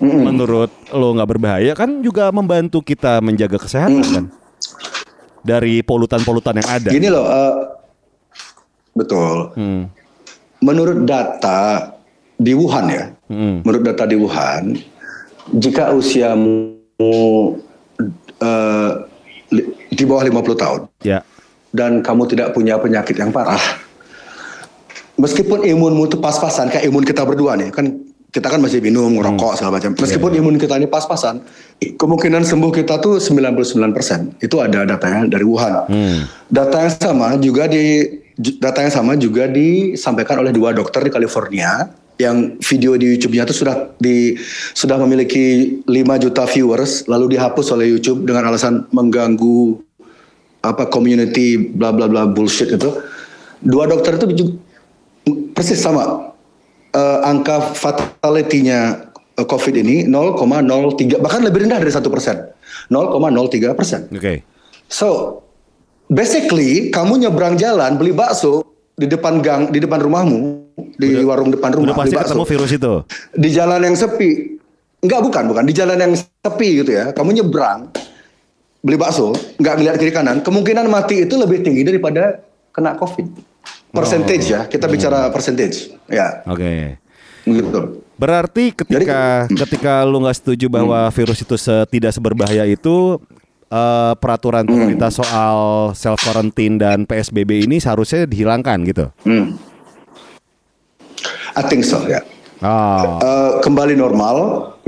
menurut 0.03 0.69
lo 0.91 1.14
nggak 1.14 1.31
berbahaya 1.31 1.73
kan 1.73 2.03
juga 2.03 2.35
membantu 2.35 2.83
kita 2.83 3.23
menjaga 3.23 3.62
kesehatan 3.62 4.03
kan. 4.03 4.27
Dari 5.47 5.79
polutan-polutan 5.81 6.59
yang 6.59 6.67
ada. 6.67 6.91
Gini 6.91 7.07
loh, 7.07 7.23
eh, 7.23 7.55
betul. 8.93 9.55
Hmm. 9.55 9.87
Menurut 10.59 11.07
data 11.07 11.95
di 12.35 12.51
Wuhan 12.51 12.91
ya, 12.91 13.05
Hmm. 13.31 13.62
menurut 13.62 13.87
data 13.87 14.05
di 14.05 14.19
Wuhan, 14.19 14.75
jika 15.55 15.95
usiamu 15.95 16.75
li- 19.55 19.71
di 19.89 20.03
bawah 20.03 20.27
50 20.27 20.59
tahun 20.59 20.81
Ya. 21.07 21.23
dan 21.71 22.03
kamu 22.03 22.27
tidak 22.27 22.51
punya 22.51 22.77
penyakit 22.77 23.14
yang 23.14 23.31
parah, 23.31 23.62
meskipun 25.14 25.62
imunmu 25.62 26.11
itu 26.11 26.19
pas-pasan 26.19 26.69
kayak 26.69 26.91
imun 26.91 27.07
kita 27.07 27.23
berdua 27.23 27.55
nih, 27.55 27.71
kan 27.71 27.87
kita 28.37 28.53
kan 28.53 28.61
masih 28.61 28.84
minum, 28.84 29.09
ngerokok 29.16 29.57
segala 29.57 29.80
macam. 29.80 29.97
Meskipun 29.97 30.30
imun 30.37 30.61
kita 30.61 30.76
ini 30.76 30.84
pas-pasan, 30.84 31.41
kemungkinan 31.80 32.45
sembuh 32.45 32.68
kita 32.68 33.01
tuh 33.01 33.16
99%. 33.16 34.45
Itu 34.45 34.61
ada 34.61 34.84
datanya 34.84 35.24
dari 35.24 35.49
Wuhan. 35.49 35.89
Data 36.53 36.84
yang 36.84 36.93
sama 36.93 37.41
juga 37.41 37.64
di 37.64 38.05
data 38.37 38.84
yang 38.84 38.93
sama 38.93 39.16
juga 39.16 39.49
disampaikan 39.49 40.45
oleh 40.45 40.53
dua 40.53 40.76
dokter 40.76 41.01
di 41.01 41.09
California 41.09 41.89
yang 42.20 42.61
video 42.61 42.93
di 43.01 43.16
YouTube-nya 43.16 43.49
itu 43.49 43.64
sudah 43.64 43.97
di 43.97 44.37
sudah 44.76 45.01
memiliki 45.01 45.80
5 45.89 46.24
juta 46.28 46.45
viewers 46.45 47.09
lalu 47.09 47.37
dihapus 47.37 47.72
oleh 47.72 47.89
YouTube 47.97 48.28
dengan 48.28 48.53
alasan 48.53 48.84
mengganggu 48.93 49.80
apa 50.61 50.89
community 50.93 51.57
bla 51.57 51.97
bla 51.97 52.05
bla 52.05 52.28
bullshit 52.28 52.68
itu. 52.68 52.93
Dua 53.64 53.89
dokter 53.89 54.20
itu 54.20 54.61
persis 55.57 55.80
sama 55.80 56.36
Eh, 56.97 57.18
angka 57.28 57.76
fatality-nya 57.76 59.12
eh, 59.36 59.44
COVID 59.44 59.74
ini 59.84 60.09
0,03 60.09 61.20
bahkan 61.20 61.44
lebih 61.44 61.68
rendah 61.68 61.76
dari 61.76 61.92
satu 61.92 62.09
persen 62.09 62.49
0,03 62.88 63.76
persen. 63.76 64.09
Oke. 64.09 64.40
So 64.88 65.42
basically 66.09 66.88
kamu 66.88 67.28
nyebrang 67.28 67.61
jalan 67.61 68.01
beli 68.01 68.16
bakso 68.16 68.64
di 68.97 69.05
depan 69.05 69.44
gang 69.44 69.68
di 69.68 69.76
depan 69.76 70.01
rumahmu 70.01 70.72
di 70.97 71.20
warung 71.20 71.53
depan 71.53 71.76
rumah 71.76 71.92
Udah 71.92 71.97
pasti 72.01 72.16
beli 72.16 72.20
bakso 72.24 72.32
ketemu 72.32 72.47
virus 72.49 72.70
itu. 72.72 72.94
di 73.36 73.49
jalan 73.53 73.80
yang 73.84 73.97
sepi 73.99 74.30
enggak 75.05 75.20
bukan 75.20 75.42
bukan 75.53 75.64
di 75.68 75.74
jalan 75.76 75.99
yang 76.01 76.12
sepi 76.16 76.68
gitu 76.80 76.90
ya 76.97 77.12
kamu 77.12 77.44
nyebrang 77.44 77.92
beli 78.80 78.97
bakso 78.97 79.36
nggak 79.61 79.74
ngeliat 79.76 79.97
kiri 80.01 80.12
kanan 80.16 80.40
kemungkinan 80.40 80.88
mati 80.88 81.28
itu 81.28 81.36
lebih 81.36 81.61
tinggi 81.61 81.84
daripada 81.84 82.40
kena 82.72 82.97
covid 82.97 83.28
percentage 83.97 84.44
ya 84.47 84.61
kita 84.68 84.86
bicara 84.86 85.32
percentage 85.32 85.97
ya 86.07 86.44
Oke. 86.44 87.01
gitu 87.44 88.05
Berarti 88.16 88.72
ketika 88.72 89.44
ketika 89.64 90.05
lu 90.05 90.24
nggak 90.24 90.36
setuju 90.36 90.72
bahwa 90.72 91.05
virus 91.12 91.40
itu 91.40 91.57
tidak 91.88 92.12
seberbahaya 92.12 92.64
itu 92.64 93.20
eh, 93.68 94.12
peraturan 94.16 94.64
pemerintah 94.64 95.12
soal 95.12 95.90
self 95.92 96.20
quarantine 96.20 96.76
dan 96.76 97.05
PSBB 97.05 97.68
ini 97.68 97.76
seharusnya 97.76 98.24
dihilangkan 98.24 98.78
gitu. 98.88 99.05
hmm. 99.24 99.57
I 101.57 101.62
think 101.64 101.84
so 101.84 102.05
ya 102.05 102.20
Oh. 102.57 103.20
Eh, 103.20 103.53
kembali 103.61 103.92
normal 104.01 104.36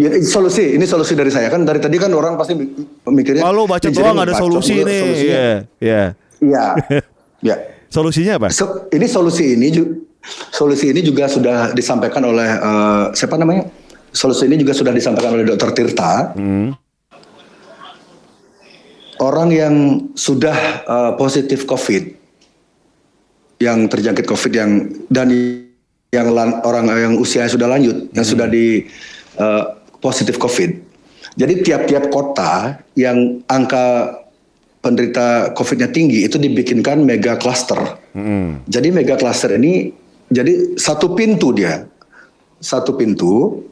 ya, 0.01 0.09
ini 0.09 0.25
solusi 0.25 0.73
ini 0.81 0.89
solusi 0.89 1.13
dari 1.13 1.29
saya 1.29 1.53
kan 1.53 1.69
dari 1.69 1.77
tadi 1.77 2.01
kan 2.01 2.09
orang 2.17 2.41
pasti 2.41 2.57
mikirnya 3.05 3.45
Kalau 3.45 3.69
baca 3.69 3.85
"Ini 3.85 3.93
doang 3.93 4.17
jadi 4.17 4.25
ada 4.25 4.35
solusi 4.41 4.75
nih. 4.81 5.01
solusinya." 5.05 5.37
Iya, 5.37 6.03
iya. 6.41 6.67
Iya. 7.45 7.57
ya. 7.89 7.93
Solusinya 7.93 8.33
apa? 8.37 8.49
So, 8.53 8.87
ini 8.93 9.09
solusi 9.09 9.57
ini 9.57 9.73
ju- 9.73 10.05
solusi 10.53 10.93
ini 10.93 11.01
juga 11.01 11.25
sudah 11.25 11.73
disampaikan 11.73 12.21
oleh 12.23 12.49
eh, 12.49 13.05
siapa 13.17 13.41
namanya? 13.41 13.65
Solusi 14.13 14.45
ini 14.45 14.61
juga 14.61 14.77
sudah 14.77 14.93
disampaikan 14.93 15.33
oleh 15.33 15.49
Dr. 15.49 15.73
Tirta. 15.73 16.37
Hmm. 16.37 16.77
Orang 19.19 19.51
yang 19.51 19.75
sudah 20.15 20.55
eh, 20.85 21.13
positif 21.17 21.67
COVID, 21.67 22.05
yang 23.59 23.91
terjangkit 23.91 24.29
COVID 24.29 24.53
yang 24.55 24.71
dan 25.11 25.29
yang 26.09 26.29
lan- 26.33 26.63
orang 26.63 26.87
yang 26.87 27.15
usianya 27.19 27.51
sudah 27.51 27.67
lanjut, 27.67 28.13
yang 28.15 28.27
sudah 28.27 28.47
di 28.47 28.87
eh, 29.37 29.65
positif 29.99 30.39
COVID. 30.39 30.87
Jadi 31.39 31.63
tiap-tiap 31.63 32.11
kota 32.11 32.83
yang 32.99 33.43
angka 33.47 34.18
penderita 34.79 35.53
COVID-nya 35.59 35.91
tinggi 35.91 36.23
itu 36.25 36.39
dibikinkan 36.39 37.03
mega 37.03 37.35
cluster. 37.35 37.79
Hmm. 38.15 38.63
Jadi 38.71 38.89
mega 38.95 39.19
cluster 39.19 39.51
ini 39.55 39.91
jadi 40.31 40.79
satu 40.79 41.17
pintu 41.19 41.51
dia, 41.57 41.87
satu 42.63 42.95
pintu. 42.95 43.65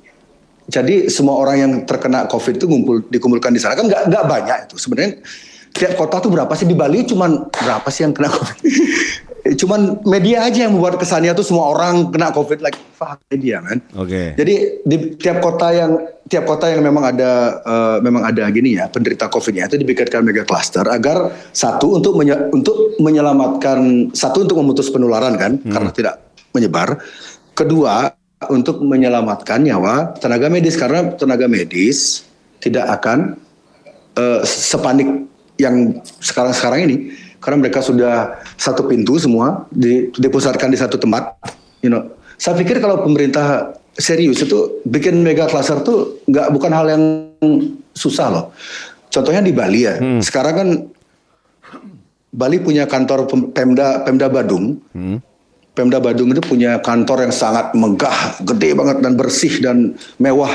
Jadi 0.66 1.06
semua 1.06 1.38
orang 1.38 1.56
yang 1.62 1.72
terkena 1.86 2.26
COVID 2.26 2.58
itu 2.58 2.66
ngumpul 2.66 2.96
dikumpulkan 3.06 3.54
di 3.54 3.62
sana 3.62 3.78
kan 3.78 3.86
nggak 3.86 4.10
nggak 4.10 4.24
banyak 4.26 4.58
itu 4.66 4.76
sebenarnya. 4.82 5.22
Tiap 5.76 5.92
kota 5.94 6.24
tuh 6.24 6.32
berapa 6.32 6.50
sih 6.56 6.64
di 6.64 6.72
Bali? 6.72 7.04
Cuman 7.04 7.52
berapa 7.52 7.86
sih 7.92 8.02
yang 8.02 8.16
kena 8.16 8.32
COVID? 8.32 8.58
cuman 9.54 10.02
media 10.02 10.48
aja 10.48 10.66
yang 10.66 10.74
membuat 10.74 10.98
kesannya 10.98 11.30
tuh 11.36 11.46
semua 11.46 11.70
orang 11.70 12.10
kena 12.10 12.34
COVID 12.34 12.58
like 12.64 12.74
fuck 12.98 13.22
media 13.30 13.62
kan. 13.62 13.78
Oke. 13.94 14.34
Jadi 14.34 14.82
di 14.82 14.96
tiap 15.14 15.38
kota 15.44 15.70
yang 15.70 16.02
tiap 16.26 16.48
kota 16.48 16.66
yang 16.66 16.82
memang 16.82 17.14
ada 17.14 17.62
eh, 17.62 17.98
memang 18.02 18.26
ada 18.26 18.50
gini 18.50 18.74
ya 18.74 18.90
penderita 18.90 19.30
COVID-nya 19.30 19.70
itu 19.70 19.78
dibikinkan 19.78 20.26
mega 20.26 20.42
cluster 20.42 20.82
agar 20.90 21.30
satu 21.54 22.00
untuk 22.02 22.18
menye- 22.18 22.50
untuk 22.50 22.98
menyelamatkan 22.98 24.10
satu 24.10 24.42
untuk 24.48 24.58
memutus 24.58 24.90
penularan 24.90 25.38
kan 25.38 25.62
karena 25.62 25.90
tidak 25.94 26.14
menyebar. 26.50 26.98
Kedua 27.54 28.10
untuk 28.50 28.82
menyelamatkan 28.82 29.64
nyawa 29.64 30.18
tenaga 30.18 30.50
medis 30.50 30.74
karena 30.76 31.14
tenaga 31.14 31.46
medis 31.46 32.26
tidak 32.58 32.88
akan 33.00 33.38
eh, 34.18 34.42
sepanik 34.42 35.28
yang 35.56 36.00
sekarang-sekarang 36.20 36.90
ini 36.90 36.96
karena 37.46 37.62
mereka 37.62 37.78
sudah 37.78 38.42
satu 38.58 38.90
pintu 38.90 39.22
semua 39.22 39.70
di, 39.70 40.10
dipusatkan 40.18 40.66
di 40.66 40.74
satu 40.74 40.98
tempat 40.98 41.38
you 41.78 41.86
know. 41.86 42.02
Saya 42.34 42.58
pikir 42.58 42.82
kalau 42.82 43.06
pemerintah 43.06 43.70
serius 43.94 44.42
itu 44.42 44.82
bikin 44.82 45.22
mega 45.22 45.46
cluster 45.46 45.78
tuh 45.80 46.18
nggak 46.26 46.50
bukan 46.50 46.74
hal 46.74 46.90
yang 46.90 47.02
susah 47.94 48.26
loh. 48.28 48.44
Contohnya 49.08 49.40
di 49.40 49.54
Bali 49.54 49.86
ya. 49.86 49.94
Sekarang 50.18 50.54
kan 50.58 50.68
Bali 52.34 52.60
punya 52.60 52.84
kantor 52.84 53.30
pem- 53.30 53.54
Pemda 53.54 54.02
Pemda 54.02 54.26
Badung. 54.26 54.82
Pemda 55.72 56.02
Badung 56.02 56.34
itu 56.34 56.42
punya 56.42 56.82
kantor 56.82 57.30
yang 57.30 57.32
sangat 57.32 57.72
megah 57.72 58.42
gede 58.42 58.74
banget 58.74 58.96
dan 59.00 59.12
bersih 59.14 59.54
dan 59.62 59.94
mewah. 60.18 60.50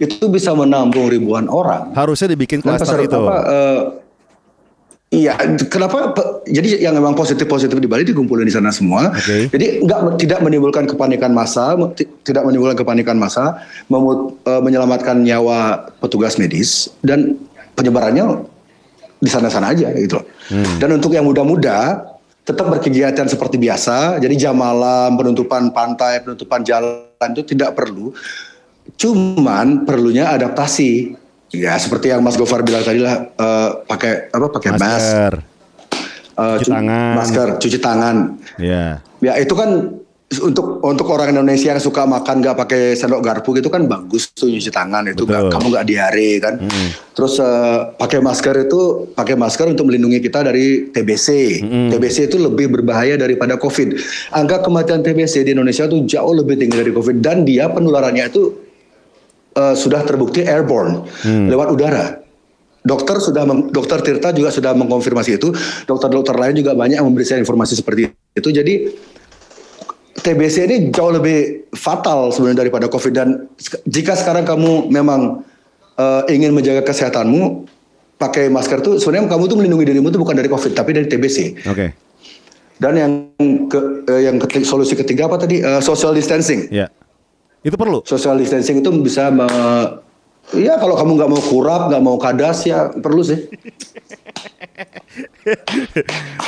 Itu 0.00 0.32
bisa 0.32 0.56
menampung 0.56 1.12
ribuan 1.12 1.46
orang. 1.46 1.92
Harusnya 1.92 2.32
dibikin 2.32 2.64
klaster 2.64 2.96
itu. 3.04 3.12
apa, 3.12 3.36
eh, 3.44 3.78
iya, 5.10 5.34
kenapa? 5.66 6.14
Jadi 6.46 6.80
yang 6.82 6.94
memang 6.94 7.18
positif-positif 7.18 7.76
di 7.76 7.90
Bali 7.90 8.06
dikumpulin 8.06 8.46
di 8.46 8.54
sana 8.54 8.70
semua. 8.70 9.10
Oke. 9.10 9.50
Jadi 9.50 9.82
nggak 9.82 10.16
tidak 10.22 10.40
menimbulkan 10.40 10.86
kepanikan 10.86 11.34
massa, 11.34 11.74
tidak 12.22 12.42
menimbulkan 12.46 12.78
kepanikan 12.78 13.18
massa, 13.18 13.60
memut- 13.90 14.38
eh, 14.46 14.62
menyelamatkan 14.62 15.20
nyawa 15.20 15.90
petugas 15.98 16.38
medis 16.38 16.88
dan 17.02 17.36
penyebarannya 17.74 18.46
di 19.20 19.28
sana-sana 19.28 19.76
aja 19.76 19.92
gitu. 19.92 20.22
loh. 20.22 20.26
Dan 20.80 20.96
untuk 20.96 21.12
yang 21.12 21.28
muda-muda 21.28 22.06
tetap 22.40 22.66
berkegiatan 22.72 23.28
seperti 23.28 23.60
biasa. 23.60 24.18
Jadi 24.18 24.34
jam 24.34 24.56
malam, 24.58 25.14
penutupan 25.14 25.70
pantai, 25.70 26.24
penutupan 26.24 26.64
jalan 26.64 27.28
itu 27.36 27.44
tidak 27.44 27.76
perlu. 27.76 28.10
Cuman 28.96 29.86
perlunya 29.86 30.34
adaptasi. 30.34 31.19
Ya 31.50 31.74
seperti 31.74 32.08
yang 32.08 32.20
Mas 32.20 32.34
Gofar 32.34 32.62
bilang 32.62 32.80
tadi 32.80 32.98
lah 32.98 33.26
eh, 33.28 33.68
pakai 33.82 34.30
apa 34.30 34.46
pakai 34.48 34.70
mask, 34.72 34.86
Masker. 34.86 35.32
eh, 36.32 36.56
cuci 36.56 36.64
cu- 36.64 36.72
tangan. 36.72 37.12
masker, 37.16 37.48
cuci 37.58 37.78
tangan. 37.78 38.16
Ya. 38.56 39.02
Ya 39.18 39.32
itu 39.36 39.52
kan 39.52 39.98
untuk 40.30 40.78
untuk 40.80 41.10
orang 41.10 41.34
Indonesia 41.34 41.74
yang 41.74 41.82
suka 41.82 42.06
makan 42.06 42.38
nggak 42.38 42.54
pakai 42.54 42.94
sendok 42.94 43.18
garpu 43.18 43.50
gitu 43.50 43.66
kan 43.66 43.82
bagus 43.84 44.30
tuh 44.30 44.46
cuci 44.46 44.70
tangan 44.70 45.02
itu 45.04 45.26
Betul. 45.26 45.50
kamu 45.50 45.66
nggak 45.68 45.86
diare 45.86 46.30
kan. 46.38 46.54
Terus 47.10 47.34
eh, 47.36 47.78
pakai 47.92 48.22
masker 48.22 48.54
itu 48.62 48.80
pakai 49.10 49.34
masker 49.34 49.66
untuk 49.68 49.90
melindungi 49.90 50.22
kita 50.22 50.46
dari 50.46 50.86
TBC. 50.86 51.26
TBC 51.90 52.30
itu 52.30 52.38
lebih 52.38 52.70
berbahaya 52.70 53.18
daripada 53.18 53.58
COVID. 53.58 53.98
Angka 54.30 54.62
kematian 54.62 55.02
TBC 55.02 55.42
di 55.42 55.50
Indonesia 55.50 55.82
itu 55.84 56.06
jauh 56.06 56.30
lebih 56.32 56.54
tinggi 56.56 56.78
dari 56.78 56.94
COVID 56.94 57.18
dan 57.18 57.42
dia 57.42 57.66
penularannya 57.66 58.30
itu 58.30 58.69
eh, 59.54 59.74
sudah 59.74 60.02
terbukti 60.02 60.42
airborne 60.42 61.06
lewat 61.24 61.68
udara. 61.70 62.06
Dokter 62.80 63.20
sudah 63.20 63.44
dokter 63.68 64.00
Tirta 64.00 64.32
juga 64.32 64.48
sudah 64.48 64.72
mengkonfirmasi 64.72 65.36
itu. 65.36 65.52
Dokter-dokter 65.84 66.32
lain 66.32 66.56
juga 66.56 66.72
banyak 66.72 66.96
yang 66.96 67.04
memberikan 67.04 67.36
informasi 67.36 67.76
seperti 67.76 68.08
itu. 68.32 68.48
Jadi 68.48 68.88
TBC 70.20 70.56
ini 70.64 70.76
jauh 70.88 71.12
lebih 71.12 71.68
fatal 71.72 72.32
sebenarnya 72.32 72.64
daripada 72.64 72.88
COVID 72.88 73.12
dan 73.12 73.28
jika 73.84 74.16
sekarang 74.16 74.44
kamu 74.44 74.88
memang 74.88 75.44
eh, 75.96 76.22
ingin 76.32 76.52
menjaga 76.52 76.84
kesehatanmu 76.84 77.68
pakai 78.16 78.52
masker 78.52 78.84
tuh 78.84 78.94
sebenarnya 79.00 79.32
kamu 79.32 79.44
tuh 79.48 79.56
melindungi 79.56 79.84
dirimu 79.88 80.12
tuh 80.12 80.20
bukan 80.20 80.36
dari 80.36 80.48
COVID 80.48 80.72
tapi 80.76 80.92
dari 80.92 81.08
TBC. 81.08 81.64
Oke. 81.68 81.86
Dan 82.80 82.92
yang 82.96 83.12
ke, 83.68 83.78
eh, 84.08 84.24
yang 84.24 84.40
keti- 84.40 84.64
solusi 84.64 84.96
ketiga 84.96 85.28
apa 85.28 85.36
tadi 85.36 85.60
Eh, 85.60 85.80
social 85.80 86.12
distancing. 86.12 86.68
Ya. 86.72 86.88
Itu 87.60 87.76
perlu. 87.76 88.00
Social 88.02 88.36
distancing 88.36 88.80
itu 88.80 88.90
bisa 88.96 89.28
me- 89.28 90.08
Iya 90.50 90.74
kalau 90.76 90.98
kamu 90.98 91.14
nggak 91.14 91.30
mau 91.30 91.42
kurap, 91.44 91.86
nggak 91.86 92.02
mau 92.02 92.18
kadas 92.18 92.66
ya 92.66 92.90
perlu 92.90 93.22
sih. 93.22 93.38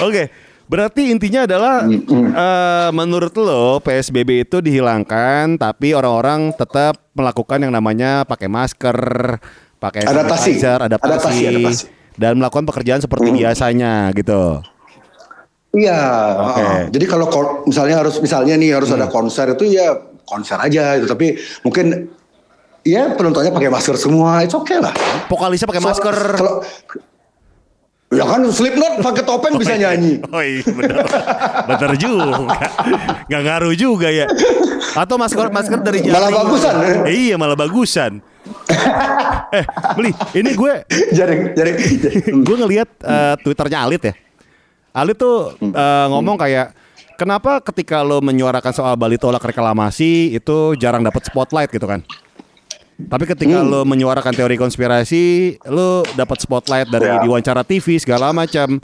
Oke. 0.02 0.26
Berarti 0.66 1.12
intinya 1.12 1.44
adalah 1.44 1.84
eh, 1.84 2.88
menurut 2.90 3.30
lo 3.36 3.76
PSBB 3.78 4.48
itu 4.48 4.64
dihilangkan 4.64 5.60
tapi 5.60 5.92
orang-orang 5.92 6.48
tetap 6.56 6.96
melakukan 7.12 7.60
yang 7.60 7.70
namanya 7.70 8.24
pakai 8.24 8.48
masker, 8.48 8.96
pakai 9.76 10.02
Adaptasi. 10.02 10.56
sanitizer, 10.56 10.78
adaptasi, 10.80 11.12
Adaptasi, 11.12 11.42
adaptasi. 11.46 11.84
dan 12.16 12.40
melakukan 12.40 12.64
pekerjaan 12.64 13.04
seperti 13.04 13.28
biasanya 13.36 14.16
gitu. 14.16 14.64
Iya. 15.76 16.00
Oke. 16.40 16.62
uh, 16.62 16.80
jadi 16.88 17.04
kalau 17.06 17.26
misalnya 17.62 18.00
harus 18.00 18.16
misalnya 18.18 18.56
nih 18.56 18.72
harus 18.72 18.88
ada 18.90 19.06
konser 19.06 19.52
itu 19.52 19.68
ya 19.68 19.92
konser 20.32 20.56
aja 20.56 20.96
itu. 20.96 21.04
Tapi 21.04 21.36
mungkin 21.60 22.08
ya 22.80 23.12
penontonnya 23.12 23.52
pakai 23.52 23.68
masker 23.68 23.94
semua, 23.94 24.40
itu 24.40 24.56
oke 24.56 24.72
lah. 24.74 24.96
Vokalisnya 25.28 25.68
pakai 25.68 25.78
So- 25.78 25.88
masker. 25.92 26.16
Kalau 26.34 26.54
ya 28.12 28.24
kan 28.24 28.44
Slipknot 28.44 29.00
pakai 29.00 29.22
topeng 29.22 29.56
bisa 29.56 29.72
nyanyi. 29.72 30.20
Oh 30.26 30.40
iya 30.40 30.60
bener 30.76 31.00
Bener 31.64 31.90
juga 31.96 32.44
Gak 33.24 33.40
ngaruh 33.40 33.72
juga 33.72 34.12
ya 34.12 34.28
Atau 34.92 35.16
masker 35.16 35.48
masker 35.48 35.80
dari 35.80 36.04
Malah 36.04 36.28
jaring. 36.28 36.36
bagusan, 36.36 36.74
ya? 36.76 36.92
Eh, 37.08 37.16
Iya 37.24 37.34
malah 37.40 37.56
bagusan 37.56 38.20
Eh 39.56 39.64
beli 39.96 40.12
Ini 40.36 40.50
gue 40.52 40.72
jaring, 41.08 41.56
jaring. 41.56 41.76
Gue 42.44 42.56
ngeliat 42.58 42.88
eh, 43.00 43.34
Twitternya 43.40 43.80
Alit 43.80 44.02
ya 44.04 44.14
Alit 44.92 45.16
tuh 45.16 45.56
eh, 45.56 46.06
ngomong 46.12 46.36
kayak 46.36 46.76
Kenapa 47.22 47.62
ketika 47.62 48.02
lo 48.02 48.18
menyuarakan 48.18 48.74
soal 48.74 48.98
Bali 48.98 49.14
tolak 49.14 49.46
reklamasi 49.46 50.34
Itu 50.34 50.74
jarang 50.74 51.06
dapat 51.06 51.22
spotlight 51.22 51.70
gitu 51.70 51.86
kan 51.86 52.02
tapi 53.02 53.26
ketika 53.26 53.64
lo 53.64 53.82
menyuarakan 53.82 54.30
teori 54.30 54.54
konspirasi, 54.54 55.56
lo 55.66 56.06
dapat 56.14 56.38
spotlight 56.38 56.86
dari 56.86 57.10
Ya. 57.10 57.18
diwawancara 57.18 57.66
TV 57.66 57.98
segala 57.98 58.30
macam. 58.30 58.78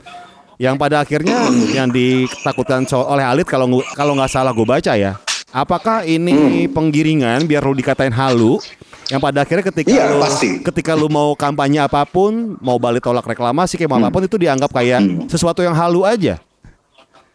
Yang 0.59 0.75
pada 0.75 0.99
akhirnya 0.99 1.47
yang 1.71 1.87
ditakutkan 1.87 2.83
so- 2.83 3.07
oleh 3.07 3.23
Alit 3.23 3.47
kalau 3.47 3.79
kalau 3.95 4.19
nggak 4.19 4.27
salah 4.27 4.51
gue 4.51 4.67
baca 4.67 4.91
ya. 4.99 5.15
Apakah 5.55 6.03
ini 6.03 6.67
penggiringan 6.67 7.47
biar 7.47 7.63
lo 7.63 7.71
dikatain 7.71 8.11
halu? 8.11 8.59
Yang 9.07 9.21
pada 9.23 9.37
akhirnya 9.39 9.65
ketika 9.71 9.87
Iya, 9.87 10.03
lo 10.11 10.19
pasti. 10.19 10.49
ketika 10.59 10.99
lo 10.99 11.07
mau 11.07 11.31
kampanye 11.33 11.79
apa 11.79 12.03
pun, 12.03 12.59
mau 12.59 12.75
balik 12.75 12.99
tolak 12.99 13.23
reklamasi 13.23 13.79
kayak 13.79 13.87
mau 13.87 14.03
apa 14.03 14.11
pun 14.11 14.27
itu 14.27 14.35
dianggap 14.35 14.67
kayak 14.69 14.99
sesuatu 15.31 15.63
yang 15.63 15.73
halu 15.73 16.03
aja. 16.03 16.43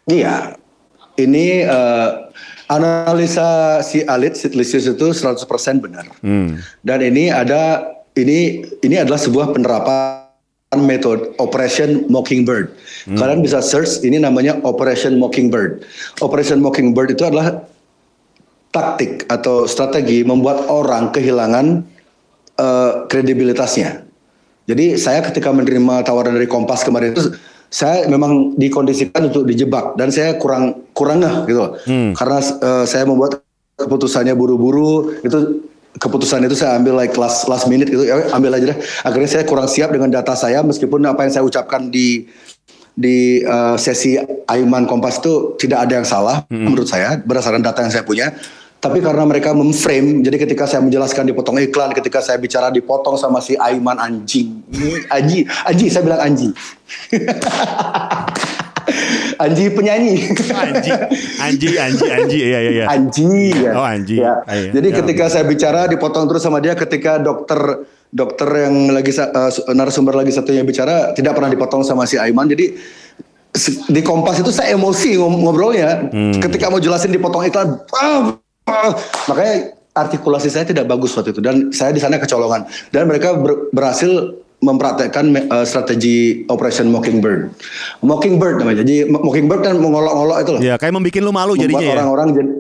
Iya. 0.05 0.61
Ini 1.15 1.63
eh, 1.63 2.11
analisa 2.69 3.79
si 3.85 4.03
Alit 4.09 4.35
Sitlisius 4.35 4.91
itu 4.91 5.15
100% 5.15 5.47
benar. 5.79 6.07
Hmm. 6.25 6.59
Dan 6.83 6.99
ini 7.05 7.31
ada 7.31 7.87
ini 8.19 8.67
ini 8.83 8.97
adalah 8.99 9.21
sebuah 9.21 9.55
penerapan 9.55 10.25
metode 10.83 11.35
Operation 11.39 12.09
Mockingbird. 12.11 12.75
Kalian 13.15 13.45
bisa 13.47 13.63
search 13.63 14.03
ini 14.03 14.19
namanya 14.19 14.59
Operation 14.67 15.21
Mockingbird. 15.21 15.87
Operation 16.19 16.59
Mockingbird 16.59 17.15
itu 17.15 17.23
adalah 17.23 17.63
taktik 18.75 19.23
atau 19.31 19.71
strategi 19.71 20.27
membuat 20.27 20.67
orang 20.67 21.15
kehilangan 21.15 21.87
eh, 22.59 22.93
kredibilitasnya. 23.07 24.03
Jadi 24.65 24.97
saya 24.97 25.21
ketika 25.21 25.53
menerima 25.53 26.09
tawaran 26.09 26.35
dari 26.35 26.49
Kompas 26.49 26.83
kemarin 26.83 27.13
itu 27.13 27.37
saya 27.75 28.07
memang 28.07 28.55
dikondisikan 28.55 29.35
untuk 29.35 29.43
dijebak 29.43 29.99
dan 29.99 30.15
saya 30.15 30.39
kurang 30.39 30.87
kurang 30.95 31.27
ngeh 31.27 31.51
gitu 31.51 31.59
loh. 31.59 31.75
Karena 32.15 32.39
eh, 32.39 32.85
saya 32.87 33.03
membuat 33.03 33.43
keputusannya 33.75 34.31
buru-buru 34.39 35.11
itu 35.27 35.67
keputusan 35.99 36.47
itu 36.47 36.55
saya 36.55 36.79
ambil 36.79 36.95
like 36.95 37.19
last 37.19 37.51
last 37.51 37.67
minute 37.67 37.91
gitu 37.91 38.07
ya 38.07 38.31
ambil 38.31 38.55
aja 38.55 38.71
deh. 38.71 38.79
Akhirnya 39.03 39.27
saya 39.27 39.43
kurang 39.43 39.67
siap 39.67 39.91
dengan 39.91 40.07
data 40.15 40.39
saya 40.39 40.63
meskipun 40.63 41.03
apa 41.03 41.27
yang 41.27 41.35
saya 41.35 41.43
ucapkan 41.43 41.91
di 41.91 42.31
di 42.95 43.43
eh, 43.43 43.75
sesi 43.75 44.23
Aiman 44.47 44.87
Kompas 44.87 45.19
itu 45.19 45.59
tidak 45.59 45.91
ada 45.91 45.99
yang 45.99 46.07
salah 46.07 46.47
menurut 46.55 46.87
saya 46.87 47.19
berdasarkan 47.19 47.59
data 47.59 47.83
yang 47.83 47.91
saya 47.91 48.07
punya. 48.07 48.31
Tapi 48.85 49.01
karena 49.01 49.25
mereka 49.25 49.57
memframe, 49.57 50.21
jadi 50.21 50.37
ketika 50.45 50.69
saya 50.69 50.85
menjelaskan 50.85 51.25
dipotong 51.25 51.57
iklan, 51.57 51.97
ketika 51.97 52.21
saya 52.21 52.37
bicara 52.37 52.69
dipotong 52.69 53.17
sama 53.17 53.41
si 53.41 53.57
Aiman 53.57 53.97
anjing, 53.97 54.61
Anji, 55.09 55.49
Anji, 55.65 55.89
saya 55.89 56.05
bilang 56.05 56.21
Anji. 56.21 56.53
Anji 59.41 59.73
penyanyi. 59.73 60.29
Anji, 60.53 60.93
Anji, 61.41 61.69
Anji, 61.81 62.07
Anji, 62.07 62.39
iya 62.45 62.59
iya 62.61 62.71
iya. 62.71 62.85
Anji 62.93 63.57
ya. 63.57 63.73
Oh, 63.73 63.87
Anji. 63.87 64.21
Ya. 64.21 64.45
Ah, 64.45 64.55
iya. 64.55 64.71
Jadi 64.77 64.89
Ya. 64.93 64.97
ketika 65.01 65.25
saya 65.33 65.45
bicara 65.49 65.89
dipotong 65.89 66.29
terus 66.29 66.45
sama 66.45 66.61
dia 66.61 66.77
ketika 66.77 67.17
dokter 67.17 67.89
dokter 68.13 68.47
yang 68.69 68.93
lagi 68.95 69.11
su- 69.11 69.67
narasumber 69.73 70.15
lagi 70.15 70.31
satunya 70.31 70.63
bicara 70.63 71.17
tidak 71.17 71.35
pernah 71.35 71.51
dipotong 71.51 71.83
sama 71.83 72.05
si 72.05 72.21
Aiman. 72.21 72.47
Jadi 72.47 72.77
di 73.89 74.01
Kompas 74.05 74.39
itu 74.45 74.53
saya 74.53 74.77
emosi 74.77 75.17
ngobrolnya. 75.17 76.11
Hmm. 76.13 76.39
Ketika 76.39 76.69
mau 76.69 76.79
jelasin 76.79 77.11
dipotong 77.11 77.49
iklan, 77.49 77.81
ah. 77.97 78.44
Makanya 79.27 79.57
artikulasi 79.93 80.49
saya 80.49 80.65
tidak 80.65 80.85
bagus 80.85 81.15
waktu 81.15 81.31
itu 81.31 81.39
dan 81.39 81.71
saya 81.71 81.91
di 81.91 82.01
sana 82.01 82.17
kecolongan 82.17 82.65
dan 82.91 83.05
mereka 83.05 83.37
ber- 83.37 83.71
berhasil 83.71 84.11
mempraktekkan 84.59 85.25
me- 85.27 85.45
eh, 85.45 85.63
strategi 85.63 86.17
Operation 86.47 86.89
Mockingbird. 86.89 87.53
Mockingbird 88.01 88.57
namanya. 88.57 88.81
Jadi 88.81 89.05
Mo- 89.05 89.21
Mockingbird 89.23 89.61
kan 89.61 89.77
mengolok-olok 89.77 90.39
itu 90.41 90.51
loh 90.51 90.61
Ya 90.63 90.75
kayak 90.75 90.95
membuat 90.95 91.21
lu 91.21 91.31
malu 91.31 91.53
membuat 91.53 91.63
jadinya 91.63 91.85
ya. 91.85 91.95
orang-orang 91.95 92.29
jadi 92.33 92.51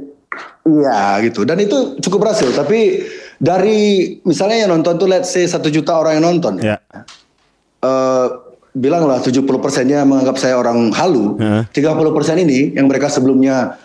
iya 0.64 1.00
gitu 1.22 1.40
dan 1.42 1.56
itu 1.58 1.76
cukup 2.00 2.28
berhasil 2.28 2.48
tapi 2.50 3.04
dari 3.36 3.78
misalnya 4.22 4.56
yang 4.58 4.70
nonton 4.70 4.96
tuh 4.96 5.06
let's 5.06 5.28
say 5.28 5.44
satu 5.44 5.68
juta 5.68 5.94
orang 5.94 6.18
yang 6.18 6.24
nonton 6.26 6.60
Ya. 6.60 6.76
eh, 7.80 8.26
bilanglah 8.70 9.18
70 9.18 9.40
persennya 9.56 10.02
menganggap 10.02 10.36
saya 10.36 10.56
orang 10.56 10.90
halu 10.90 11.36
Heeh. 11.36 11.62
30 11.70 11.84
persen 12.10 12.36
ini 12.38 12.72
yang 12.72 12.84
mereka 12.84 13.06
sebelumnya 13.06 13.78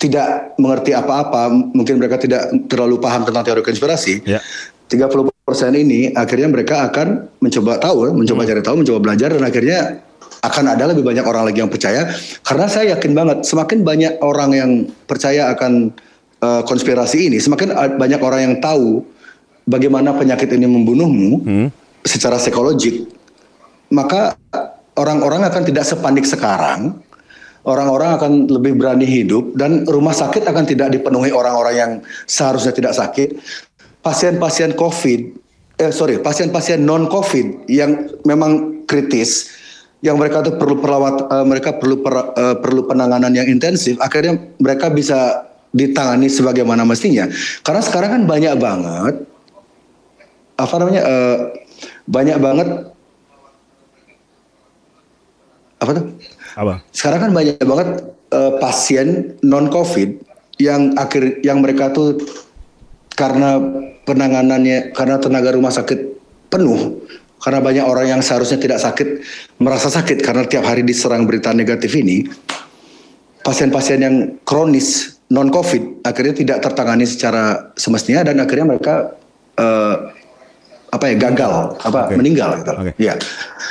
tidak 0.00 0.56
mengerti 0.56 0.96
apa-apa 0.96 1.52
mungkin 1.52 2.00
mereka 2.00 2.16
tidak 2.16 2.48
terlalu 2.72 2.96
paham 2.96 3.28
tentang 3.28 3.44
teori 3.44 3.60
konspirasi 3.60 4.24
Ya. 4.24 4.40
30 4.90 5.30
persen 5.46 5.70
ini 5.78 6.10
akhirnya 6.16 6.50
mereka 6.50 6.90
akan 6.90 7.30
mencoba 7.38 7.78
tahu, 7.78 8.10
mencoba 8.10 8.42
cari 8.42 8.58
tahu, 8.58 8.82
mencoba 8.82 8.98
belajar 8.98 9.30
dan 9.30 9.44
akhirnya 9.46 10.02
akan 10.40 10.64
ada 10.72 10.90
lebih 10.90 11.06
banyak 11.06 11.22
orang 11.22 11.46
lagi 11.46 11.62
yang 11.62 11.70
percaya 11.70 12.10
karena 12.42 12.66
saya 12.66 12.96
yakin 12.98 13.12
banget 13.14 13.38
semakin 13.46 13.86
banyak 13.86 14.18
orang 14.24 14.50
yang 14.56 14.70
percaya 15.06 15.52
akan 15.54 15.94
eh, 16.42 16.62
konspirasi 16.66 17.30
ini, 17.30 17.38
semakin 17.38 17.70
banyak 18.00 18.18
orang 18.18 18.40
yang 18.50 18.54
tahu 18.58 19.04
bagaimana 19.70 20.10
penyakit 20.16 20.50
ini 20.50 20.66
membunuhmu 20.66 21.44
secara 22.02 22.40
psikologik, 22.40 23.06
maka 23.92 24.34
orang-orang 24.96 25.46
akan 25.46 25.62
tidak 25.66 25.84
sepanik 25.86 26.26
sekarang. 26.26 26.98
Orang-orang 27.60 28.16
akan 28.16 28.32
lebih 28.48 28.72
berani 28.80 29.04
hidup 29.04 29.52
dan 29.52 29.84
rumah 29.84 30.16
sakit 30.16 30.48
akan 30.48 30.64
tidak 30.64 30.96
dipenuhi 30.96 31.28
orang-orang 31.28 31.74
yang 31.76 31.92
seharusnya 32.24 32.72
tidak 32.72 32.96
sakit. 32.96 33.36
Pasien-pasien 34.00 34.72
COVID, 34.72 35.20
eh 35.76 35.92
sorry, 35.92 36.24
pasien-pasien 36.24 36.80
non 36.80 37.04
COVID 37.12 37.68
yang 37.68 38.08
memang 38.24 38.80
kritis, 38.88 39.52
yang 40.00 40.16
mereka 40.16 40.40
tuh 40.40 40.56
perlu 40.56 40.80
perawat, 40.80 41.28
eh, 41.28 41.44
mereka 41.44 41.76
perlu 41.76 42.00
per- 42.00 42.32
eh, 42.32 42.56
perlu 42.56 42.88
penanganan 42.88 43.36
yang 43.36 43.44
intensif. 43.44 44.00
Akhirnya 44.00 44.40
mereka 44.56 44.88
bisa 44.88 45.44
ditangani 45.76 46.32
sebagaimana 46.32 46.88
mestinya. 46.88 47.28
Karena 47.60 47.84
sekarang 47.84 48.10
kan 48.16 48.22
banyak 48.24 48.54
banget, 48.56 49.14
apa 50.56 50.74
namanya, 50.80 51.02
eh, 51.04 51.36
banyak 52.08 52.38
banget 52.40 52.68
apa 55.80 55.90
tuh? 55.96 56.06
Apa? 56.58 56.82
Sekarang 56.90 57.28
kan 57.28 57.32
banyak 57.34 57.60
banget 57.62 57.88
eh, 58.32 58.52
pasien 58.58 59.36
non 59.44 59.70
COVID 59.70 60.10
yang 60.60 60.94
akhir 60.98 61.40
yang 61.42 61.64
mereka 61.64 61.90
tuh 61.90 62.20
karena 63.16 63.60
penanganannya 64.04 64.92
karena 64.96 65.16
tenaga 65.20 65.56
rumah 65.56 65.72
sakit 65.72 66.00
penuh 66.48 67.04
karena 67.40 67.60
banyak 67.64 67.84
orang 67.84 68.06
yang 68.18 68.20
seharusnya 68.20 68.60
tidak 68.60 68.80
sakit 68.80 69.24
merasa 69.60 69.88
sakit 69.88 70.20
karena 70.20 70.44
tiap 70.44 70.68
hari 70.68 70.84
diserang 70.84 71.24
berita 71.24 71.56
negatif 71.56 71.96
ini 71.96 72.28
pasien-pasien 73.40 74.04
yang 74.04 74.16
kronis 74.44 75.20
non 75.32 75.48
COVID 75.48 76.04
akhirnya 76.04 76.34
tidak 76.36 76.58
tertangani 76.60 77.08
secara 77.08 77.72
semestinya 77.80 78.24
dan 78.24 78.40
akhirnya 78.44 78.66
mereka 78.76 78.94
eh, 79.56 79.96
apa 80.90 81.04
ya 81.06 81.14
gagal 81.16 81.78
apa 81.86 82.10
Oke. 82.10 82.14
meninggal 82.18 82.50
gitu. 82.60 82.72
Oke. 82.74 82.92
Ya. 82.98 83.14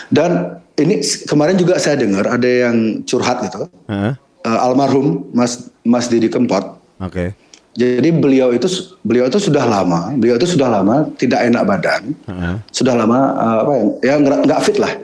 Dan 0.08 0.64
ini 0.80 1.04
kemarin 1.28 1.60
juga 1.60 1.76
saya 1.78 2.00
dengar 2.00 2.26
ada 2.26 2.48
yang 2.48 3.04
curhat 3.04 3.44
gitu. 3.46 3.68
Heeh. 3.92 4.14
Eh, 4.48 4.60
almarhum 4.64 5.28
Mas 5.36 5.68
Mas 5.84 6.08
Didi 6.08 6.32
Kempot. 6.32 6.80
Oke. 7.04 7.36
Jadi 7.78 8.10
beliau 8.12 8.52
itu 8.52 8.68
beliau 9.06 9.30
itu 9.30 9.40
sudah 9.40 9.64
lama, 9.64 10.12
beliau 10.16 10.36
itu 10.36 10.58
sudah 10.58 10.68
lama 10.68 11.08
tidak 11.20 11.48
enak 11.48 11.64
badan. 11.68 12.04
Heeh. 12.28 12.56
Sudah 12.72 12.96
lama 12.96 13.20
eh, 13.36 13.58
apa 13.68 13.72
ya? 13.76 13.84
Ya 14.04 14.14
nggak 14.20 14.62
fit 14.64 14.78
lah. 14.80 14.96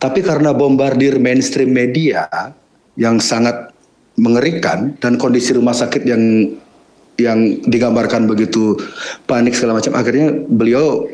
Tapi 0.00 0.24
karena 0.24 0.56
bombardir 0.56 1.20
mainstream 1.20 1.74
media 1.74 2.26
yang 2.98 3.20
sangat 3.22 3.70
mengerikan 4.18 4.98
dan 4.98 5.14
kondisi 5.14 5.54
rumah 5.54 5.76
sakit 5.76 6.02
yang 6.02 6.22
yang 7.18 7.58
digambarkan 7.66 8.30
begitu 8.30 8.78
panik 9.26 9.54
segala 9.54 9.82
macam 9.82 9.94
akhirnya 9.94 10.32
beliau 10.48 11.06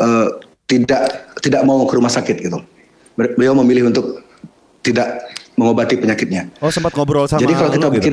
eh, 0.00 0.28
tidak 0.68 1.32
tidak 1.40 1.62
mau 1.64 1.82
ke 1.88 1.96
rumah 1.96 2.12
sakit 2.12 2.36
gitu. 2.44 2.60
Beliau 3.18 3.50
memilih 3.58 3.90
untuk 3.90 4.22
tidak 4.86 5.26
mengobati 5.58 5.98
penyakitnya. 5.98 6.54
Oh 6.62 6.70
sempat 6.70 6.94
ngobrol 6.94 7.26
sama 7.26 7.42
Jadi 7.42 7.52
kalau 7.58 7.70
kita 7.74 7.86
gitu? 7.90 7.96
pikir 7.98 8.12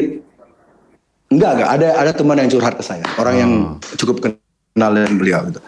enggak 1.29 1.51
enggak 1.61 1.69
ada 1.77 1.87
ada 2.01 2.11
teman 2.11 2.41
yang 2.41 2.49
curhat 2.49 2.73
ke 2.73 2.81
saya, 2.81 3.05
orang 3.21 3.35
yang 3.37 3.51
Oh. 3.77 3.77
cukup 4.01 4.25
kenal 4.25 4.91
dengan 4.97 5.13
beliau 5.21 5.39
gitu. 5.45 5.61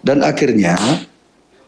Dan 0.00 0.24
akhirnya 0.24 0.80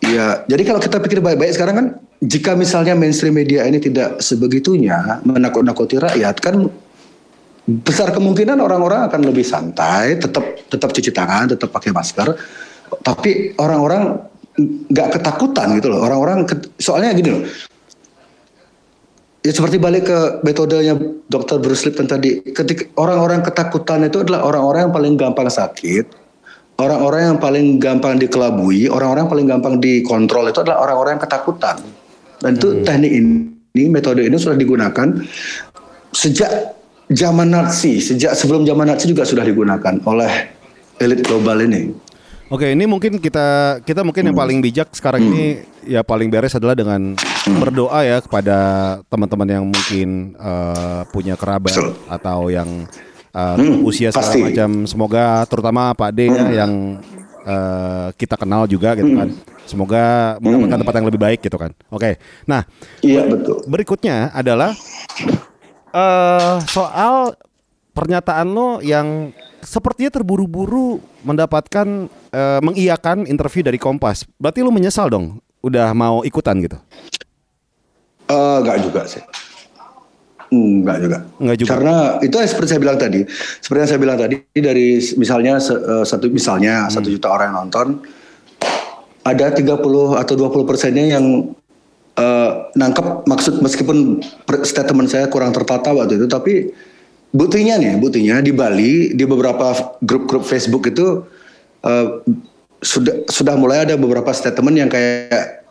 ya 0.00 0.44
jadi 0.48 0.62
kalau 0.64 0.80
kita 0.80 0.96
pikir 1.04 1.20
baik-baik 1.20 1.52
sekarang 1.52 1.76
kan 1.76 1.86
jika 2.24 2.56
misalnya 2.56 2.96
mainstream 2.96 3.36
media 3.36 3.68
ini 3.68 3.76
tidak 3.84 4.24
sebegitunya 4.24 5.20
menakut-nakuti 5.28 6.00
rakyat 6.00 6.40
kan 6.40 6.72
besar 7.64 8.12
kemungkinan 8.12 8.60
orang-orang 8.60 9.08
akan 9.08 9.20
lebih 9.28 9.44
santai, 9.44 10.16
tetap 10.16 10.44
tetap 10.68 10.88
cuci 10.92 11.10
tangan, 11.12 11.52
tetap 11.52 11.72
pakai 11.72 11.92
masker, 11.92 12.36
tapi 13.00 13.56
orang-orang 13.56 14.20
nggak 14.58 15.08
ketakutan 15.18 15.78
gitu 15.78 15.90
loh. 15.90 16.00
Orang-orang 16.06 16.46
ket- 16.46 16.70
soalnya 16.78 17.14
gini 17.14 17.30
loh. 17.34 17.42
Ya 19.44 19.52
seperti 19.52 19.76
balik 19.76 20.08
ke 20.08 20.18
metodenya 20.40 20.96
Dr. 21.28 21.60
Bruce 21.60 21.84
Lipton 21.84 22.08
tadi, 22.08 22.40
ketika 22.40 22.88
orang-orang 22.96 23.44
ketakutan 23.44 24.00
itu 24.08 24.24
adalah 24.24 24.40
orang-orang 24.40 24.88
yang 24.88 24.94
paling 24.96 25.14
gampang 25.20 25.52
sakit, 25.52 26.08
orang-orang 26.80 27.20
yang 27.28 27.38
paling 27.38 27.66
gampang 27.76 28.16
dikelabui, 28.16 28.88
orang-orang 28.88 29.28
yang 29.28 29.32
paling 29.36 29.48
gampang 29.52 29.74
dikontrol 29.84 30.48
itu 30.48 30.64
adalah 30.64 30.88
orang-orang 30.88 31.20
yang 31.20 31.24
ketakutan. 31.28 31.76
Dan 32.40 32.56
itu 32.56 32.68
teknik 32.88 33.12
ini, 33.12 33.82
metode 33.92 34.24
ini 34.24 34.36
sudah 34.40 34.56
digunakan 34.56 35.12
sejak 36.16 36.72
zaman 37.12 37.52
Nazi, 37.52 38.00
sejak 38.00 38.32
sebelum 38.32 38.64
zaman 38.64 38.88
Nazi 38.88 39.12
juga 39.12 39.28
sudah 39.28 39.44
digunakan 39.44 39.94
oleh 40.08 40.32
elit 41.04 41.20
global 41.20 41.60
ini. 41.60 41.92
Oke, 42.52 42.76
ini 42.76 42.84
mungkin 42.84 43.16
kita 43.16 43.80
kita 43.82 44.04
mungkin 44.04 44.20
Hmm. 44.20 44.28
yang 44.30 44.38
paling 44.38 44.58
bijak 44.60 44.92
sekarang 44.92 45.24
ini 45.24 45.44
ya 45.80 46.04
paling 46.04 46.28
beres 46.28 46.52
adalah 46.52 46.76
dengan 46.76 47.16
Hmm. 47.16 47.56
berdoa 47.56 48.04
ya 48.04 48.20
kepada 48.20 48.58
teman-teman 49.08 49.48
yang 49.48 49.64
mungkin 49.64 50.36
eh, 50.36 51.02
punya 51.08 51.34
kerabat 51.34 51.72
Betul. 51.72 51.96
atau 52.06 52.52
yang 52.52 52.68
Hmm, 53.34 53.82
usia 53.82 54.14
segala. 54.14 54.30
Hmm. 54.30 54.44
macam. 54.46 54.70
Semoga 54.86 55.24
terutama 55.50 55.90
Pak 55.90 56.10
D 56.14 56.30
ya, 56.30 56.62
yang 56.62 57.02
eh, 57.42 58.08
kita 58.14 58.36
kenal 58.38 58.64
juga 58.64 58.94
gitu 58.94 59.10
kan. 59.10 59.28
Semoga 59.64 60.36
mendapatkan 60.38 60.80
tempat 60.84 60.94
yang 60.94 61.08
lebih 61.08 61.20
baik 61.20 61.40
gitu 61.40 61.56
kan. 61.56 61.72
Oke. 61.88 62.20
Nah, 62.44 62.62
Iya 63.00 63.24
betul. 63.24 63.64
berikutnya 63.64 64.30
adalah 64.30 64.76
eh 65.90 66.56
soal 66.68 67.34
pernyataan 67.90 68.46
lo 68.48 68.78
yang 68.80 69.32
sepertinya 69.60 70.12
terburu-buru 70.12 71.00
mendapatkan 71.24 72.06
eh, 72.34 72.60
mengiyakan 72.60 73.30
interview 73.30 73.62
dari 73.62 73.78
Kompas. 73.78 74.26
Berarti 74.42 74.66
lo 74.66 74.74
menyesal 74.74 75.06
dong 75.06 75.38
udah 75.62 75.94
mau 75.94 76.26
ikutan 76.26 76.58
gitu. 76.58 76.76
Eh, 78.28 78.56
enggak 78.60 78.78
juga 78.82 79.02
sih. 79.06 79.22
Enggak 80.52 80.98
juga. 81.00 81.18
Enggak 81.40 81.56
juga. 81.60 81.68
Karena 81.70 81.96
itu 82.20 82.36
seperti 82.44 82.68
saya 82.74 82.80
bilang 82.82 82.98
tadi, 83.00 83.20
seperti 83.62 83.78
yang 83.80 83.90
saya 83.90 84.00
bilang 84.00 84.18
tadi 84.18 84.36
dari 84.58 85.00
misalnya 85.16 85.54
eh, 85.60 86.04
satu 86.04 86.26
misalnya 86.28 86.88
satu 86.92 87.08
juta 87.08 87.32
orang 87.32 87.52
yang 87.52 87.58
nonton, 87.66 87.86
ada 89.24 89.46
30 89.52 89.64
atau 90.20 90.34
20 90.36 90.68
persennya 90.68 91.04
yang 91.16 91.52
eh, 92.16 92.50
nangkep 92.76 93.24
maksud 93.24 93.64
meskipun 93.64 94.20
statement 94.64 95.08
saya 95.08 95.26
kurang 95.32 95.52
tertata 95.52 95.92
waktu 95.92 96.20
itu, 96.20 96.26
tapi 96.28 96.70
buktinya 97.34 97.80
nih, 97.80 97.96
buktinya 97.98 98.40
di 98.44 98.52
Bali 98.54 99.16
di 99.16 99.24
beberapa 99.24 99.96
grup-grup 100.00 100.44
Facebook 100.46 100.86
itu 100.88 101.24
eh, 101.84 102.06
sudah 102.84 103.14
sudah 103.28 103.54
mulai 103.56 103.88
ada 103.88 103.94
beberapa 103.96 104.28
statement 104.32 104.76
yang 104.76 104.90
kayak 104.92 105.64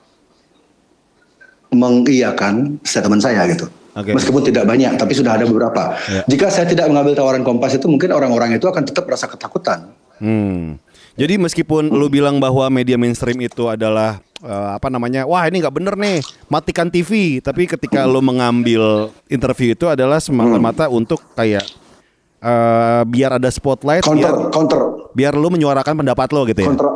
mengiyakan 1.74 2.78
statement 2.86 3.22
saya 3.22 3.46
gitu. 3.50 3.70
Oke. 3.94 4.10
Meskipun 4.10 4.42
tidak 4.42 4.66
banyak, 4.66 4.98
tapi 4.98 5.14
sudah 5.14 5.38
ada 5.38 5.46
beberapa. 5.46 5.94
Ya. 6.10 6.26
Jika 6.26 6.50
saya 6.50 6.66
tidak 6.66 6.90
mengambil 6.90 7.14
tawaran 7.14 7.46
Kompas 7.46 7.78
itu, 7.78 7.86
mungkin 7.86 8.10
orang-orang 8.10 8.58
itu 8.58 8.66
akan 8.66 8.90
tetap 8.90 9.06
merasa 9.06 9.30
ketakutan. 9.30 9.94
Hmm. 10.18 10.82
Jadi 11.14 11.38
meskipun 11.38 11.94
lu 11.94 12.10
bilang 12.10 12.42
bahwa 12.42 12.66
media 12.74 12.98
mainstream 12.98 13.38
itu 13.46 13.70
adalah 13.70 14.18
eh, 14.42 14.70
apa 14.74 14.90
namanya, 14.90 15.30
wah 15.30 15.46
ini 15.46 15.62
nggak 15.62 15.76
bener 15.78 15.94
nih, 15.94 16.26
matikan 16.50 16.90
TV. 16.90 17.38
Tapi 17.38 17.70
ketika 17.70 18.10
lu 18.10 18.18
mengambil 18.18 19.14
interview 19.30 19.78
itu 19.78 19.86
adalah 19.86 20.18
semata-mata 20.18 20.90
untuk 20.90 21.22
kayak 21.38 21.62
eh, 22.44 23.02
biar 23.08 23.40
ada 23.40 23.48
spotlight, 23.48 24.04
Counter, 24.04 24.20
biar 24.20 24.52
counter, 24.52 24.82
biar 25.16 25.34
lu 25.40 25.48
menyuarakan 25.48 26.04
pendapat 26.04 26.28
lo 26.36 26.44
gitu 26.44 26.60
ya. 26.60 26.68
counter. 26.68 26.90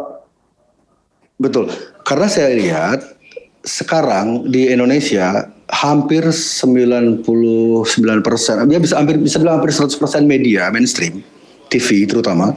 Betul. 1.37 1.69
Karena 2.03 2.27
saya 2.27 2.51
lihat 2.51 2.99
sekarang 3.61 4.49
di 4.49 4.73
Indonesia 4.73 5.47
hampir 5.69 6.23
99 6.31 7.23
persen, 8.23 8.67
ya 8.71 8.79
bisa 8.79 8.97
hampir 8.97 9.19
bisa 9.19 9.37
bilang 9.37 9.59
hampir 9.61 9.75
100 9.75 9.95
persen 9.99 10.23
media 10.23 10.71
mainstream, 10.71 11.21
TV 11.67 12.07
terutama, 12.07 12.55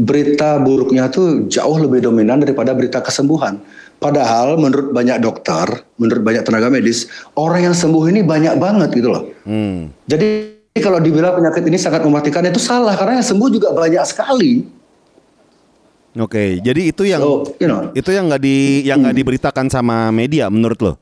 berita 0.00 0.56
buruknya 0.56 1.12
tuh 1.12 1.44
jauh 1.46 1.76
lebih 1.76 2.00
dominan 2.00 2.40
daripada 2.40 2.72
berita 2.72 3.04
kesembuhan. 3.04 3.60
Padahal 4.00 4.56
menurut 4.56 4.96
banyak 4.96 5.20
dokter, 5.20 5.84
menurut 6.00 6.24
banyak 6.24 6.40
tenaga 6.40 6.72
medis, 6.72 7.04
orang 7.36 7.68
yang 7.68 7.76
sembuh 7.76 8.08
ini 8.08 8.24
banyak 8.24 8.56
banget 8.56 8.96
gitu 8.96 9.12
loh. 9.12 9.28
Hmm. 9.44 9.92
Jadi 10.08 10.49
kalau 10.78 11.02
dibilang 11.02 11.34
penyakit 11.34 11.66
ini 11.66 11.74
sangat 11.74 12.06
mematikan 12.06 12.46
itu 12.46 12.62
salah 12.62 12.94
karena 12.94 13.18
yang 13.18 13.26
sembuh 13.26 13.48
juga 13.50 13.74
banyak 13.74 14.04
sekali. 14.06 14.62
Oke, 16.14 16.62
jadi 16.62 16.90
itu 16.90 17.02
yang 17.06 17.22
So, 17.22 17.54
you 17.58 17.66
know. 17.66 17.90
itu 17.94 18.10
yang 18.10 18.30
nggak 18.30 18.42
di 18.42 18.86
yang 18.86 19.02
nggak 19.02 19.14
diberitakan 19.18 19.66
sama 19.70 20.10
media 20.14 20.46
menurut 20.50 20.78
lo? 20.82 20.94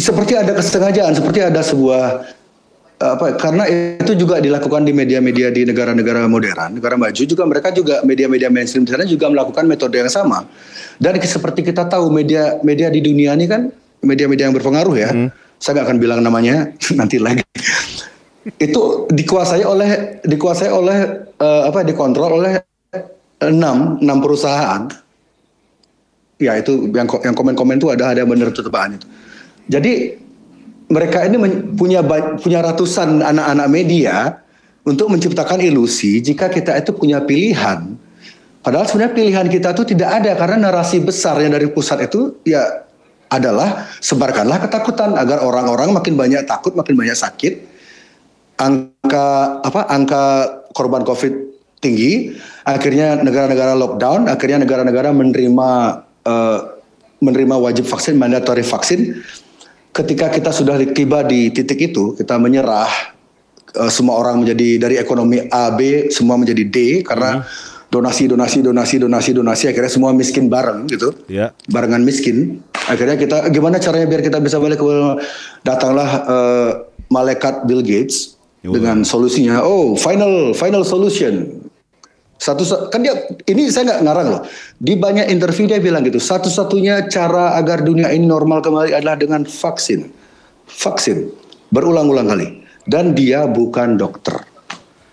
seperti 0.00 0.32
ada 0.34 0.56
kesengajaan, 0.56 1.12
seperti 1.12 1.38
ada 1.44 1.60
sebuah 1.60 2.32
apa 3.00 3.32
karena 3.40 3.64
itu 3.96 4.12
juga 4.12 4.44
dilakukan 4.44 4.84
di 4.84 4.92
media-media 4.92 5.48
di 5.48 5.64
negara-negara 5.64 6.28
modern, 6.28 6.76
negara 6.76 7.00
maju 7.00 7.22
juga 7.24 7.48
mereka 7.48 7.72
juga 7.72 8.04
media-media 8.04 8.52
mainstream 8.52 8.84
di 8.84 8.92
sana 8.92 9.08
juga 9.08 9.28
melakukan 9.32 9.64
metode 9.64 9.96
yang 10.00 10.12
sama. 10.12 10.44
Dan 11.00 11.16
seperti 11.20 11.64
kita 11.64 11.88
tahu 11.88 12.12
media 12.12 12.60
media 12.60 12.92
di 12.92 13.00
dunia 13.00 13.32
ini 13.36 13.48
kan 13.48 13.72
media-media 14.04 14.48
yang 14.48 14.56
berpengaruh 14.56 14.96
ya. 14.96 15.10
Saya 15.60 15.78
nggak 15.78 15.86
akan 15.92 15.98
bilang 16.00 16.20
namanya 16.24 16.72
nanti 16.98 17.20
lagi. 17.20 17.44
itu 18.56 19.04
dikuasai 19.12 19.62
oleh 19.68 20.18
dikuasai 20.24 20.72
oleh 20.72 20.98
eh, 21.36 21.62
apa 21.68 21.84
dikontrol 21.84 22.40
oleh 22.40 22.56
enam 23.44 24.00
enam 24.00 24.18
perusahaan 24.24 24.88
ya 26.40 26.56
itu 26.56 26.88
yang 26.96 27.04
yang 27.04 27.36
komen-komen 27.36 27.76
itu 27.76 27.92
ada 27.92 28.16
ada 28.16 28.24
benar 28.24 28.48
itu 28.48 28.64
itu. 28.64 29.06
Jadi 29.70 29.92
mereka 30.90 31.22
ini 31.28 31.36
punya 31.76 32.00
punya 32.40 32.64
ratusan 32.64 33.22
anak-anak 33.22 33.68
media 33.70 34.40
untuk 34.82 35.12
menciptakan 35.12 35.60
ilusi 35.60 36.18
jika 36.24 36.48
kita 36.48 36.80
itu 36.80 36.96
punya 36.96 37.22
pilihan. 37.22 37.94
Padahal 38.60 38.84
sebenarnya 38.88 39.14
pilihan 39.16 39.46
kita 39.48 39.72
itu 39.72 39.96
tidak 39.96 40.20
ada 40.20 40.32
karena 40.36 40.68
narasi 40.68 41.00
besar 41.00 41.40
yang 41.40 41.52
dari 41.56 41.68
pusat 41.72 42.04
itu 42.04 42.40
ya 42.44 42.88
adalah 43.30 43.86
sebarkanlah 44.02 44.58
ketakutan 44.58 45.14
agar 45.14 45.40
orang-orang 45.46 45.94
makin 45.94 46.18
banyak 46.18 46.42
takut, 46.50 46.74
makin 46.74 46.98
banyak 46.98 47.14
sakit. 47.14 47.62
Angka 48.58 49.26
apa? 49.64 49.86
Angka 49.88 50.22
korban 50.74 51.06
Covid 51.06 51.32
tinggi, 51.80 52.36
akhirnya 52.66 53.16
negara-negara 53.22 53.72
lockdown, 53.72 54.28
akhirnya 54.28 54.60
negara-negara 54.60 55.14
menerima 55.16 55.70
eh, 56.28 56.60
menerima 57.24 57.56
wajib 57.56 57.88
vaksin, 57.88 58.20
mandatory 58.20 58.66
vaksin. 58.66 59.22
Ketika 59.90 60.30
kita 60.30 60.52
sudah 60.52 60.76
tiba 60.92 61.24
di 61.24 61.50
titik 61.50 61.80
itu, 61.80 62.12
kita 62.18 62.36
menyerah, 62.36 62.90
eh, 63.78 63.90
semua 63.90 64.20
orang 64.20 64.44
menjadi 64.44 64.76
dari 64.76 64.96
ekonomi 65.00 65.40
A, 65.48 65.72
B, 65.72 66.12
semua 66.12 66.36
menjadi 66.36 66.64
D 66.68 66.76
karena 67.00 67.46
donasi, 67.90 68.30
donasi, 68.30 68.62
donasi, 68.62 68.96
donasi, 69.02 69.30
donasi, 69.34 69.64
akhirnya 69.66 69.90
semua 69.90 70.14
miskin 70.14 70.46
bareng 70.46 70.86
gitu, 70.86 71.10
Ya. 71.26 71.50
barengan 71.66 72.06
miskin. 72.06 72.62
Akhirnya 72.90 73.14
kita 73.14 73.46
gimana 73.54 73.78
caranya 73.78 74.06
biar 74.10 74.22
kita 74.26 74.42
bisa 74.42 74.58
balik 74.58 74.82
ke 74.82 74.86
datanglah 75.62 76.10
eh, 76.26 76.70
malaikat 77.06 77.70
Bill 77.70 77.86
Gates 77.86 78.34
Yo. 78.66 78.74
dengan 78.74 79.06
solusinya. 79.06 79.62
Oh, 79.62 79.94
final 79.94 80.50
final 80.58 80.82
solution. 80.82 81.62
Satu 82.40 82.64
kan 82.88 83.04
dia 83.04 83.12
ini 83.46 83.68
saya 83.68 83.94
nggak 83.94 84.00
ngarang 84.10 84.28
loh. 84.32 84.42
Di 84.80 84.96
banyak 84.96 85.28
interview 85.28 85.68
dia 85.68 85.76
bilang 85.76 86.02
gitu. 86.02 86.16
Satu-satunya 86.16 87.06
cara 87.12 87.54
agar 87.54 87.84
dunia 87.84 88.08
ini 88.10 88.24
normal 88.24 88.64
kembali 88.64 88.96
adalah 88.96 89.20
dengan 89.20 89.44
vaksin. 89.44 90.08
Vaksin 90.66 91.30
berulang-ulang 91.68 92.32
kali. 92.32 92.48
Dan 92.88 93.12
dia 93.12 93.44
bukan 93.44 94.00
dokter. 94.00 94.40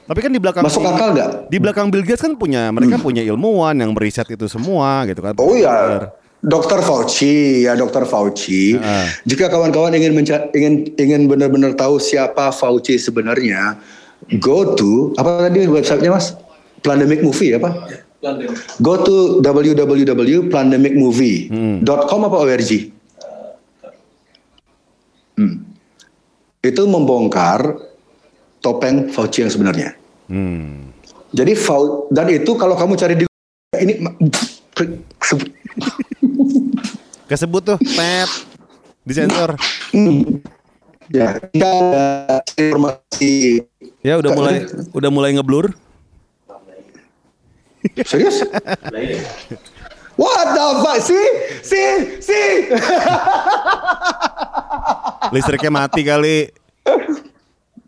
Tapi 0.08 0.20
kan 0.24 0.32
di 0.32 0.40
belakang 0.40 0.64
Masuk 0.64 0.88
akal 0.88 1.12
nggak? 1.12 1.52
Di 1.52 1.58
belakang 1.60 1.92
Bill 1.92 2.08
Gates 2.08 2.24
kan 2.24 2.40
punya 2.40 2.72
mereka 2.72 2.96
punya 2.96 3.20
ilmuwan 3.28 3.76
yang 3.76 3.92
meriset 3.92 4.24
itu 4.32 4.48
semua 4.48 5.04
gitu 5.04 5.20
kan. 5.20 5.36
Oh 5.36 5.52
ya, 5.52 6.08
Dokter 6.38 6.86
Fauci 6.86 7.66
ya 7.66 7.74
Dokter 7.74 8.06
Fauci. 8.06 8.78
Ah. 8.78 9.10
Jika 9.26 9.50
kawan-kawan 9.50 9.90
ingin 9.98 10.14
menca- 10.14 10.54
ingin 10.54 10.94
ingin 10.96 11.26
benar-benar 11.26 11.74
tahu 11.74 11.98
siapa 11.98 12.54
Fauci 12.54 13.02
sebenarnya, 13.02 13.82
go 14.38 14.78
to 14.78 15.18
apa 15.18 15.50
tadi 15.50 15.66
websitenya 15.66 16.14
mas? 16.14 16.38
Plandemic 16.86 17.26
Movie 17.26 17.58
apa? 17.58 17.74
Go 18.82 18.98
to 19.02 19.42
www.plandemicmovie.com 19.42 22.22
apa 22.26 22.38
org? 22.38 22.72
itu 26.68 26.84
membongkar 26.84 27.80
topeng 28.60 29.08
Fauci 29.14 29.46
yang 29.46 29.54
sebenarnya. 29.54 29.96
Hmm. 30.28 30.92
Jadi 31.32 31.54
dan 32.12 32.28
itu 32.32 32.52
kalau 32.58 32.76
kamu 32.76 32.94
cari 32.98 33.16
di 33.16 33.26
ini 33.78 33.94
Kesebut 37.28 37.62
tuh, 37.62 37.78
pet. 37.94 38.30
Disensor. 39.04 39.56
ya 41.08 41.40
jika 41.48 41.70
ada 41.72 42.04
informasi 42.60 43.64
Ya 44.04 44.20
udah 44.20 44.32
mulai 44.36 44.56
udah 44.92 45.08
mulai 45.08 45.32
ngeblur. 45.32 45.72
serius. 48.04 48.44
What 50.20 50.46
the 50.52 50.66
fuck? 50.82 51.00
See, 51.00 51.28
see, 51.62 51.92
see. 52.20 52.50
Listriknya 55.30 55.72
mati 55.72 56.02
kali. 56.04 56.52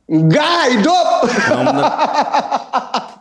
Enggak 0.08 0.62
hidup. 0.72 1.08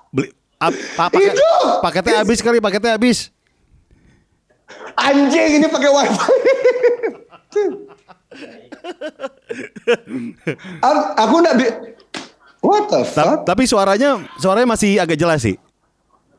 Beli 0.09 0.29
ap, 0.57 0.73
pa- 0.95 1.11
paket, 1.11 1.35
Itu! 1.35 1.51
paketnya 1.83 2.15
habis 2.23 2.39
kali, 2.39 2.59
paketnya 2.59 2.95
habis. 2.95 3.35
Anjing 4.99 5.51
ini 5.57 5.67
pakai 5.67 5.89
wifi. 5.89 6.35
Aku 11.17 11.37
nak 11.39 11.55
bi 11.55 11.67
What 12.59 12.91
the 12.91 13.07
Ta- 13.07 13.39
fuck? 13.39 13.47
tapi 13.47 13.65
suaranya 13.65 14.19
suaranya 14.37 14.67
masih 14.69 14.99
agak 14.99 15.15
jelas 15.15 15.41
sih. 15.41 15.55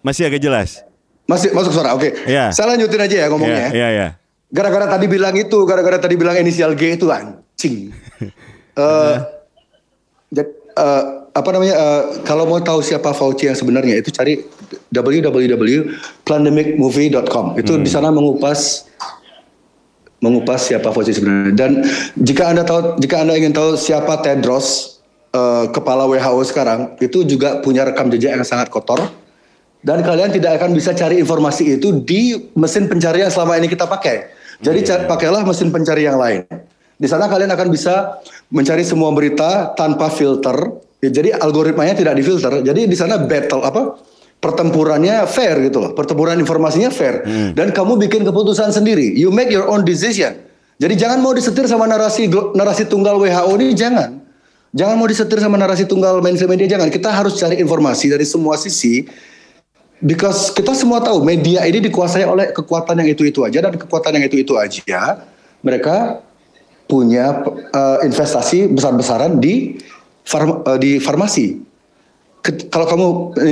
Masih 0.04 0.28
agak 0.28 0.44
jelas. 0.44 0.84
Masih 1.24 1.56
masuk 1.56 1.72
suara. 1.72 1.96
Oke. 1.96 2.12
Iya. 2.28 2.52
Saya 2.52 2.76
lanjutin 2.76 3.00
aja 3.00 3.16
ya 3.18 3.28
ngomongnya. 3.28 3.72
Iya, 3.72 3.72
iya, 3.72 3.88
iya. 3.90 4.08
Gara-gara 4.50 4.90
tadi 4.90 5.06
bilang 5.06 5.32
itu, 5.34 5.64
gara-gara 5.64 5.96
tadi 5.96 6.18
bilang 6.18 6.36
inisial 6.36 6.76
G 6.76 6.96
itu 6.96 7.08
anjing. 7.08 7.92
Eh 8.72 9.16
jad- 10.30 10.56
eh, 10.72 11.04
apa 11.30 11.50
namanya? 11.52 11.76
eh, 11.76 12.02
kalau 12.24 12.44
mau 12.46 12.56
tahu 12.58 12.80
siapa 12.80 13.12
Fauci 13.12 13.44
yang 13.46 13.56
sebenarnya 13.56 13.96
itu 13.98 14.08
cari 14.10 14.40
www.plandemicmovie.com. 14.94 17.46
Itu 17.60 17.78
di 17.82 17.90
sana 17.90 18.14
mengupas 18.14 18.86
mengupas 20.20 20.68
siapa 20.68 20.92
Fauci 20.92 21.16
sebenarnya. 21.16 21.56
Dan 21.56 21.72
jika 22.20 22.52
anda 22.52 22.68
tahu, 22.68 23.00
jika 23.00 23.24
anda 23.24 23.40
ingin 23.40 23.56
tahu 23.56 23.80
siapa 23.80 24.20
Tedros, 24.20 25.00
eh, 25.32 25.66
kepala 25.72 26.04
WHO 26.08 26.44
sekarang, 26.44 27.00
itu 27.00 27.24
juga 27.24 27.64
punya 27.64 27.88
rekam 27.88 28.12
jejak 28.12 28.36
yang 28.36 28.44
sangat 28.44 28.68
kotor. 28.68 29.00
Dan 29.80 30.04
kalian 30.04 30.36
tidak 30.36 30.60
akan 30.60 30.76
bisa 30.76 30.92
cari 30.92 31.24
informasi 31.24 31.80
itu 31.80 32.04
di 32.04 32.52
mesin 32.60 32.92
pencarian 32.92 33.32
selama 33.32 33.56
ini 33.56 33.72
kita 33.72 33.88
pakai. 33.88 34.28
Jadi 34.60 34.84
ca- 34.84 35.08
pakailah 35.08 35.48
mesin 35.48 35.72
pencari 35.72 36.04
yang 36.04 36.20
lain. 36.20 36.44
Di 37.00 37.08
sana 37.08 37.32
kalian 37.32 37.48
akan 37.48 37.72
bisa 37.72 38.20
mencari 38.52 38.84
semua 38.84 39.16
berita 39.16 39.72
tanpa 39.80 40.12
filter. 40.12 40.84
Ya, 41.00 41.08
jadi 41.08 41.32
algoritmanya 41.40 41.96
tidak 41.96 42.20
difilter. 42.20 42.60
Jadi 42.60 42.92
di 42.92 42.96
sana 43.00 43.24
battle 43.24 43.64
apa? 43.64 43.96
Pertempurannya 44.40 45.28
fair 45.28 45.60
gitu 45.68 45.84
loh. 45.84 45.92
Pertempuran 45.92 46.40
informasinya 46.40 46.88
fair. 46.88 47.28
Dan 47.52 47.76
kamu 47.76 48.00
bikin 48.08 48.24
keputusan 48.24 48.72
sendiri. 48.72 49.12
You 49.20 49.36
make 49.36 49.52
your 49.52 49.68
own 49.68 49.84
decision. 49.84 50.40
Jadi 50.80 50.96
jangan 50.96 51.20
mau 51.20 51.36
disetir 51.36 51.68
sama 51.68 51.84
narasi 51.92 52.32
narasi 52.56 52.88
tunggal 52.88 53.20
WHO 53.20 53.52
ini 53.60 53.76
jangan. 53.76 54.16
Jangan 54.72 54.96
mau 54.96 55.12
disetir 55.12 55.44
sama 55.44 55.60
narasi 55.60 55.84
tunggal 55.84 56.24
mainstream 56.24 56.56
media 56.56 56.72
jangan. 56.72 56.88
Kita 56.88 57.12
harus 57.12 57.36
cari 57.36 57.60
informasi 57.60 58.16
dari 58.16 58.24
semua 58.24 58.56
sisi 58.56 59.04
Because 60.00 60.56
kita 60.56 60.72
semua 60.72 61.04
tahu 61.04 61.28
media 61.28 61.68
ini 61.68 61.84
dikuasai 61.84 62.24
oleh 62.24 62.56
kekuatan 62.56 63.04
yang 63.04 63.12
itu-itu 63.12 63.44
aja 63.44 63.60
dan 63.60 63.76
kekuatan 63.76 64.16
yang 64.16 64.32
itu-itu 64.32 64.56
aja 64.56 65.28
mereka 65.60 66.24
punya 66.88 67.44
eh, 67.76 68.08
investasi 68.08 68.72
besar-besaran 68.72 69.44
di 69.44 69.76
farm- 70.24 70.64
eh, 70.64 70.80
di 70.80 70.92
farmasi. 71.04 71.60
Ket- 72.40 72.68
kalau 72.68 72.88
kamu 72.88 73.08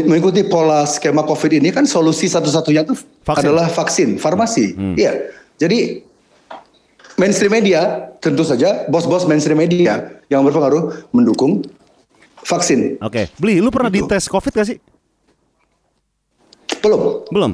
mengikuti 0.05 0.41
pola 0.41 0.83
skema 0.83 1.21
COVID 1.21 1.51
ini 1.53 1.69
kan 1.69 1.83
solusi 1.83 2.25
satu-satunya 2.25 2.81
itu 2.81 2.95
Vaksin. 3.21 3.43
adalah 3.43 3.67
vaksin, 3.67 4.09
farmasi. 4.15 4.79
Iya. 4.95 5.27
Jadi 5.57 6.07
mainstream 7.15 7.51
media 7.51 7.81
tentu 8.17 8.41
saja 8.41 8.87
bos-bos 8.87 9.27
mainstream 9.27 9.57
media 9.57 10.23
yang 10.27 10.41
berpengaruh 10.41 11.11
mendukung 11.11 11.67
vaksin. 12.41 12.95
Oke, 12.99 13.27
beli. 13.35 13.59
Lu 13.59 13.67
pernah 13.67 13.89
Gitu. 13.89 14.07
dites 14.07 14.25
COVID 14.25 14.53
gak 14.53 14.67
sih? 14.67 14.77
Belum. 16.79 17.27
Belum. 17.27 17.51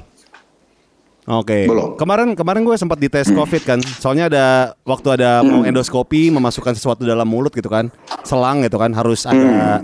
Oke. 1.23 1.63
Belum. 1.63 1.95
Kemarin 1.95 2.35
kemarin 2.35 2.67
gue 2.67 2.75
sempat 2.75 2.99
dites 2.99 3.31
COVID 3.31 3.63
kan. 3.63 3.79
Soalnya 3.79 4.27
ada 4.27 4.45
waktu 4.83 5.15
ada 5.15 5.39
mau 5.39 5.63
endoskopi 5.63 6.27
memasukkan 6.27 6.75
sesuatu 6.75 7.07
dalam 7.07 7.23
mulut 7.23 7.55
gitu 7.55 7.71
kan. 7.71 7.87
Selang 8.27 8.63
gitu 8.67 8.75
kan 8.75 8.91
harus 8.91 9.23
ada 9.23 9.79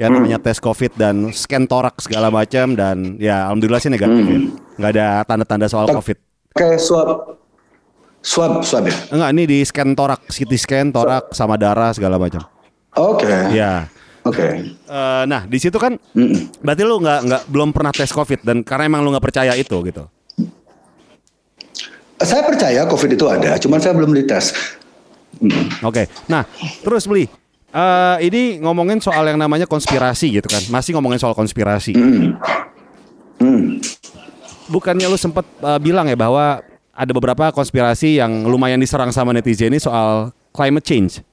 ya 0.00 0.06
namanya 0.10 0.42
tes 0.42 0.58
COVID 0.58 0.98
dan 0.98 1.30
scan 1.30 1.70
torak 1.70 2.02
segala 2.02 2.32
macam 2.32 2.74
dan 2.74 3.20
ya 3.22 3.46
alhamdulillah 3.46 3.78
sih 3.78 3.92
negatif 3.92 4.24
ya. 4.26 4.40
Nggak 4.82 4.90
ada 4.98 5.06
tanda-tanda 5.28 5.66
soal 5.70 5.86
COVID. 5.86 6.18
Pakai 6.58 6.74
swab 6.82 7.38
swab 8.18 8.66
swab 8.66 8.90
ya. 8.90 8.96
Enggak, 9.14 9.30
ini 9.30 9.42
di 9.46 9.58
scan 9.62 9.94
torak, 9.94 10.26
CT 10.26 10.52
scan 10.58 10.86
torak 10.90 11.30
sama 11.30 11.54
darah 11.54 11.94
segala 11.94 12.18
macam. 12.18 12.42
Oke. 12.98 13.30
Ya. 13.54 13.86
Oke. 14.26 14.74
Eh, 14.74 15.22
nah 15.24 15.46
di 15.46 15.56
situ 15.56 15.78
kan 15.80 15.96
Mm-mm. 16.12 16.60
berarti 16.60 16.82
lu 16.84 17.00
nggak 17.00 17.20
nggak 17.24 17.42
belum 17.48 17.70
pernah 17.72 17.94
tes 17.94 18.10
COVID 18.12 18.44
dan 18.44 18.60
karena 18.60 18.90
emang 18.90 19.00
lu 19.06 19.14
nggak 19.14 19.24
percaya 19.24 19.54
itu 19.54 19.78
gitu. 19.86 20.04
Saya 22.20 22.44
percaya 22.44 22.84
COVID 22.84 23.10
itu 23.16 23.26
ada, 23.26 23.56
cuman 23.56 23.80
saya 23.80 23.96
belum 23.96 24.12
dites. 24.12 24.52
Mm. 25.40 25.80
Oke. 25.88 26.04
Nah, 26.28 26.44
terus 26.84 27.08
beli. 27.08 27.32
Eh 27.70 28.16
ini 28.26 28.58
ngomongin 28.58 28.98
soal 28.98 29.30
yang 29.30 29.38
namanya 29.38 29.64
konspirasi 29.64 30.42
gitu 30.42 30.50
kan. 30.50 30.60
Masih 30.68 30.90
ngomongin 30.92 31.22
soal 31.22 31.32
konspirasi. 31.38 31.94
Hmm. 33.40 33.78
Bukannya 34.68 35.06
lu 35.08 35.16
sempat 35.16 35.46
eh, 35.46 35.78
bilang 35.80 36.04
ya 36.10 36.18
bahwa 36.18 36.60
ada 36.92 37.12
beberapa 37.16 37.48
konspirasi 37.54 38.20
yang 38.20 38.44
lumayan 38.44 38.76
diserang 38.76 39.08
sama 39.14 39.32
netizen 39.32 39.72
ini 39.72 39.80
soal 39.80 40.34
climate 40.52 40.84
change, 40.84 41.24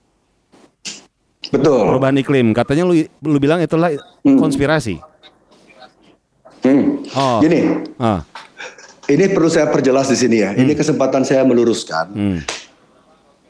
Betul. 1.52 1.92
perubahan 1.92 2.16
iklim. 2.16 2.56
Katanya 2.56 2.88
lu 2.88 2.96
lu 3.04 3.38
bilang 3.44 3.60
itulah 3.60 3.92
konspirasi. 4.24 5.02
Hmm. 6.64 7.04
Oh. 7.12 7.44
Gini, 7.44 7.84
Ah. 8.00 8.24
Ini 9.08 9.26
perlu 9.32 9.48
saya 9.48 9.72
perjelas 9.72 10.12
di 10.12 10.18
sini 10.20 10.38
ya. 10.44 10.52
Ini 10.52 10.76
kesempatan 10.76 11.24
saya 11.24 11.48
meluruskan. 11.48 12.06
Hmm. 12.12 12.40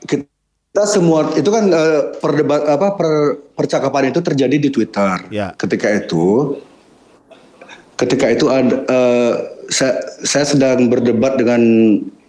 Kita 0.05 0.84
semua 0.85 1.34
itu 1.34 1.49
kan 1.49 1.65
eh, 1.73 2.13
perdebat 2.21 2.61
apa 2.69 2.93
per- 2.93 3.41
percakapan 3.57 4.13
itu 4.13 4.21
terjadi 4.21 4.57
di 4.61 4.69
Twitter. 4.69 5.17
Ya. 5.34 5.57
Ketika 5.57 5.89
itu, 5.89 6.57
ketika 7.97 8.29
itu 8.29 8.45
ada, 8.53 8.85
eh, 8.85 9.34
saya, 9.73 9.97
saya 10.21 10.45
sedang 10.45 10.85
berdebat 10.93 11.41
dengan 11.41 11.61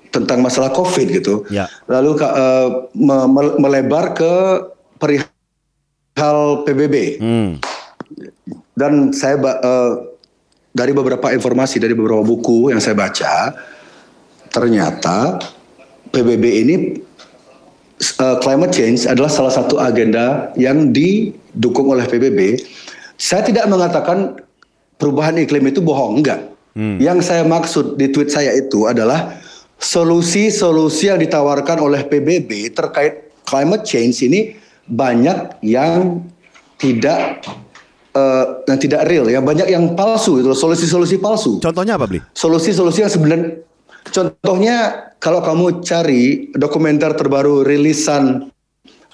tentang 0.09 0.41
masalah 0.41 0.73
COVID 0.73 1.07
gitu. 1.13 1.45
Ya. 1.53 1.69
Lalu 1.85 2.17
eh, 2.25 2.69
me- 2.97 3.29
me- 3.29 3.57
melebar 3.61 4.17
ke 4.17 4.33
perihal 4.97 6.65
PBB. 6.65 7.21
Hmm. 7.21 7.51
dan 8.79 9.13
saya 9.13 9.37
eh, 9.37 9.93
dari 10.73 10.93
beberapa 10.93 11.33
informasi 11.33 11.81
dari 11.81 11.97
beberapa 11.97 12.23
buku 12.23 12.71
yang 12.73 12.81
saya 12.81 12.95
baca 12.95 13.57
ternyata 14.53 15.41
PBB 16.11 16.45
ini 16.65 16.77
eh, 18.01 18.37
climate 18.41 18.73
change 18.73 19.05
adalah 19.05 19.29
salah 19.29 19.53
satu 19.53 19.77
agenda 19.77 20.51
yang 20.57 20.91
didukung 20.91 21.93
oleh 21.93 22.09
PBB. 22.09 22.61
Saya 23.19 23.43
tidak 23.45 23.67
mengatakan 23.67 24.39
perubahan 24.97 25.37
iklim 25.43 25.69
itu 25.69 25.83
bohong, 25.83 26.23
enggak. 26.23 26.41
Yang 26.79 27.27
saya 27.27 27.43
maksud 27.43 27.99
di 27.99 28.07
tweet 28.15 28.31
saya 28.31 28.55
itu 28.55 28.87
adalah 28.87 29.35
solusi-solusi 29.83 31.11
yang 31.11 31.19
ditawarkan 31.19 31.83
oleh 31.83 32.07
PBB 32.07 32.71
terkait 32.71 33.35
climate 33.43 33.83
change 33.83 34.23
ini 34.23 34.55
banyak 34.87 35.59
yang 35.67 36.23
tidak 36.79 37.43
eh, 38.19 38.45
yang 38.67 38.79
tidak 38.83 39.07
real, 39.07 39.31
ya. 39.31 39.39
Banyak 39.39 39.71
yang 39.71 39.95
palsu 39.95 40.43
itu, 40.43 40.51
solusi-solusi 40.51 41.23
palsu. 41.23 41.63
Contohnya 41.63 41.95
apa, 41.95 42.11
Bli? 42.11 42.19
solusi-solusi 42.35 43.07
yang 43.07 43.13
sebenarnya 43.13 43.63
contohnya 44.11 44.77
kalau 45.19 45.41
kamu 45.43 45.85
cari 45.85 46.49
dokumenter 46.57 47.13
terbaru 47.15 47.67
rilisan 47.67 48.49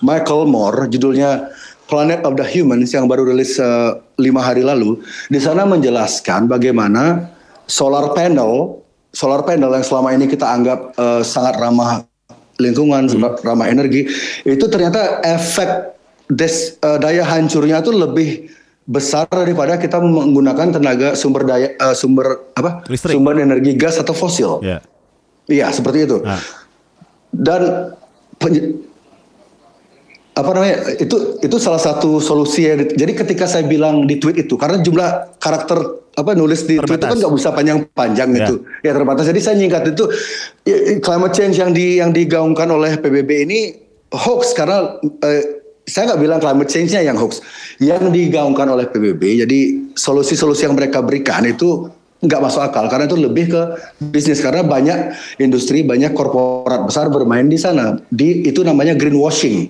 Michael 0.05 0.47
Moore 0.51 0.87
judulnya 0.91 1.51
Planet 1.85 2.25
of 2.25 2.41
the 2.41 2.47
Humans 2.49 2.97
yang 2.97 3.07
baru 3.07 3.29
rilis 3.29 3.61
eh, 3.61 3.93
lima 4.17 4.41
hari 4.41 4.65
lalu 4.65 5.05
di 5.29 5.37
sana 5.37 5.69
menjelaskan 5.69 6.49
bagaimana 6.49 7.29
solar 7.69 8.17
panel 8.17 8.81
solar 9.13 9.45
panel 9.45 9.69
yang 9.73 9.85
selama 9.85 10.17
ini 10.17 10.25
kita 10.25 10.49
anggap 10.49 10.97
eh, 10.97 11.23
sangat 11.23 11.61
ramah 11.61 12.03
lingkungan 12.57 13.11
ramah 13.45 13.69
energi 13.69 14.09
itu 14.49 14.65
ternyata 14.71 15.21
efek 15.21 15.93
des, 16.33 16.81
eh, 16.81 16.99
daya 16.99 17.25
hancurnya 17.27 17.85
itu 17.85 17.93
lebih 17.93 18.29
besar 18.85 19.24
daripada 19.27 19.77
kita 19.77 19.97
menggunakan 19.97 20.77
tenaga 20.77 21.09
sumber 21.16 21.43
daya 21.43 21.73
eh, 21.73 21.94
sumber 21.97 22.52
apa 22.52 22.85
Listrik. 22.86 23.16
sumber 23.16 23.40
energi 23.40 23.73
gas 23.74 23.97
atau 23.97 24.12
fosil. 24.12 24.61
Ya. 24.61 24.85
Iya 25.44 25.73
seperti 25.73 26.05
itu. 26.05 26.20
Ah. 26.24 26.40
Dan 27.32 27.93
apa 30.35 30.51
namanya 30.51 30.98
itu 30.98 31.39
itu 31.39 31.56
salah 31.62 31.78
satu 31.78 32.19
solusi 32.19 32.66
ya. 32.66 32.74
Jadi 32.74 33.12
ketika 33.15 33.47
saya 33.47 33.62
bilang 33.65 34.02
di 34.05 34.19
tweet 34.19 34.44
itu 34.44 34.59
karena 34.59 34.82
jumlah 34.82 35.39
karakter 35.39 35.78
apa 36.15 36.31
nulis 36.35 36.66
di 36.66 36.78
tweet 36.78 36.98
itu 36.98 37.06
kan 37.06 37.15
Terbatas. 37.15 37.19
nggak 37.23 37.35
bisa 37.39 37.51
panjang-panjang 37.55 38.28
Ya. 38.35 38.39
itu 38.47 38.55
ya 38.82 38.93
terbatas. 38.93 39.24
Jadi 39.24 39.40
saya 39.40 39.55
nyingkat 39.56 39.94
itu 39.94 40.05
ya, 40.66 40.77
climate 40.98 41.35
change 41.35 41.56
yang 41.56 41.70
di 41.70 42.02
yang 42.02 42.11
digaungkan 42.11 42.66
oleh 42.66 42.98
PBB 42.98 43.31
ini 43.47 43.59
hoax 44.11 44.52
karena 44.52 44.98
eh, 45.23 45.64
saya 45.85 46.12
nggak 46.12 46.20
bilang 46.20 46.40
climate 46.40 46.69
change-nya 46.69 47.05
yang 47.05 47.16
hoax, 47.16 47.44
yang 47.77 48.09
digaungkan 48.09 48.65
oleh 48.66 48.89
PBB. 48.89 49.44
Jadi 49.44 49.59
solusi-solusi 49.93 50.65
yang 50.65 50.74
mereka 50.74 51.05
berikan 51.05 51.44
itu 51.44 51.93
nggak 52.24 52.40
masuk 52.40 52.65
akal 52.65 52.89
karena 52.89 53.05
itu 53.05 53.20
lebih 53.20 53.52
ke 53.52 53.62
bisnis 54.01 54.40
karena 54.40 54.65
banyak 54.65 55.12
industri, 55.36 55.85
banyak 55.85 56.16
korporat 56.16 56.89
besar 56.89 57.12
bermain 57.12 57.44
di 57.44 57.61
sana. 57.61 58.01
Di 58.09 58.48
itu 58.48 58.65
namanya 58.65 58.97
greenwashing. 58.97 59.69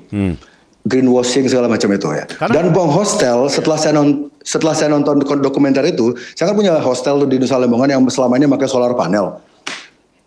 Greenwashing 0.84 1.48
segala 1.48 1.66
macam 1.66 1.90
itu 1.90 2.06
ya. 2.12 2.28
Karena- 2.28 2.54
Dan 2.54 2.66
Bong 2.70 2.92
Hostel 2.92 3.48
setelah 3.48 3.74
saya 3.74 3.96
non, 3.96 4.28
setelah 4.44 4.76
saya 4.76 4.92
nonton 4.92 5.18
dok- 5.18 5.42
dokumenter 5.42 5.82
itu, 5.82 6.12
saya 6.36 6.52
kan 6.52 6.54
punya 6.54 6.76
hostel 6.78 7.24
di 7.24 7.40
Nusa 7.40 7.56
Lembongan 7.56 7.90
yang 7.90 8.02
selama 8.06 8.36
ini 8.36 8.46
pakai 8.46 8.68
solar 8.68 8.92
panel. 8.92 9.40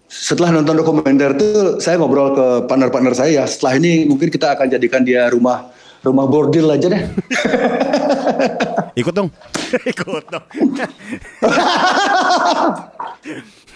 Setelah 0.10 0.50
nonton 0.52 0.76
dokumenter 0.76 1.38
itu, 1.38 1.78
saya 1.78 1.96
ngobrol 1.96 2.34
ke 2.34 2.46
partner-partner 2.66 3.14
saya 3.14 3.32
ya. 3.32 3.46
Setelah 3.46 3.78
ini 3.78 4.10
mungkin 4.10 4.28
kita 4.28 4.58
akan 4.58 4.66
jadikan 4.68 5.06
dia 5.06 5.30
rumah 5.30 5.70
rumah 6.02 6.26
bordil 6.26 6.68
aja 6.68 6.88
deh. 6.88 7.02
Ikut 9.02 9.14
dong. 9.14 9.30
Ikut 9.92 10.26
dong. 10.28 10.46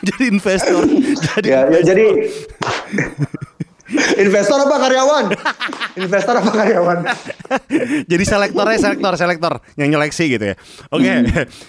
jadi 0.02 0.23
investor. 0.27 0.84
Jadi 1.35 1.48
ya, 1.48 1.69
ya 1.69 1.81
jadi 1.84 2.06
investor 4.18 4.57
apa 4.61 4.76
karyawan? 4.80 5.26
investor 5.93 6.35
apa 6.39 6.49
karyawan? 6.49 6.98
jadi 8.07 8.23
selektornya 8.23 8.77
selektor 8.80 9.14
selektor 9.15 9.53
yang 9.76 9.91
nyeleksi 9.91 10.26
gitu 10.31 10.45
ya. 10.52 10.56
Oke. 10.89 11.11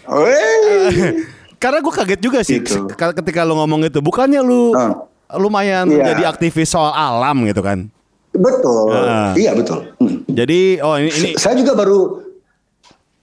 Weh. 0.09 1.27
Karena 1.59 1.79
gue 1.79 1.93
kaget 1.93 2.21
juga 2.21 2.41
sih 2.43 2.59
Gitu. 2.59 2.91
ketika 2.91 3.43
lu 3.43 3.55
ngomong 3.55 3.87
itu. 3.87 3.99
Bukannya 3.99 4.43
lu 4.43 4.75
Ah. 4.75 5.07
lumayan 5.35 5.89
Iya. 5.89 6.13
jadi 6.13 6.23
aktivis 6.29 6.69
soal 6.69 6.91
alam 6.91 7.43
gitu 7.47 7.63
kan. 7.63 7.87
Betul. 8.33 8.89
Ah. 8.91 9.37
Iya 9.37 9.53
betul. 9.53 9.93
Hmm. 10.01 10.25
Jadi 10.25 10.81
oh 10.81 10.97
ini 10.97 11.11
ini 11.13 11.29
saya 11.37 11.53
juga 11.55 11.77
baru 11.77 12.25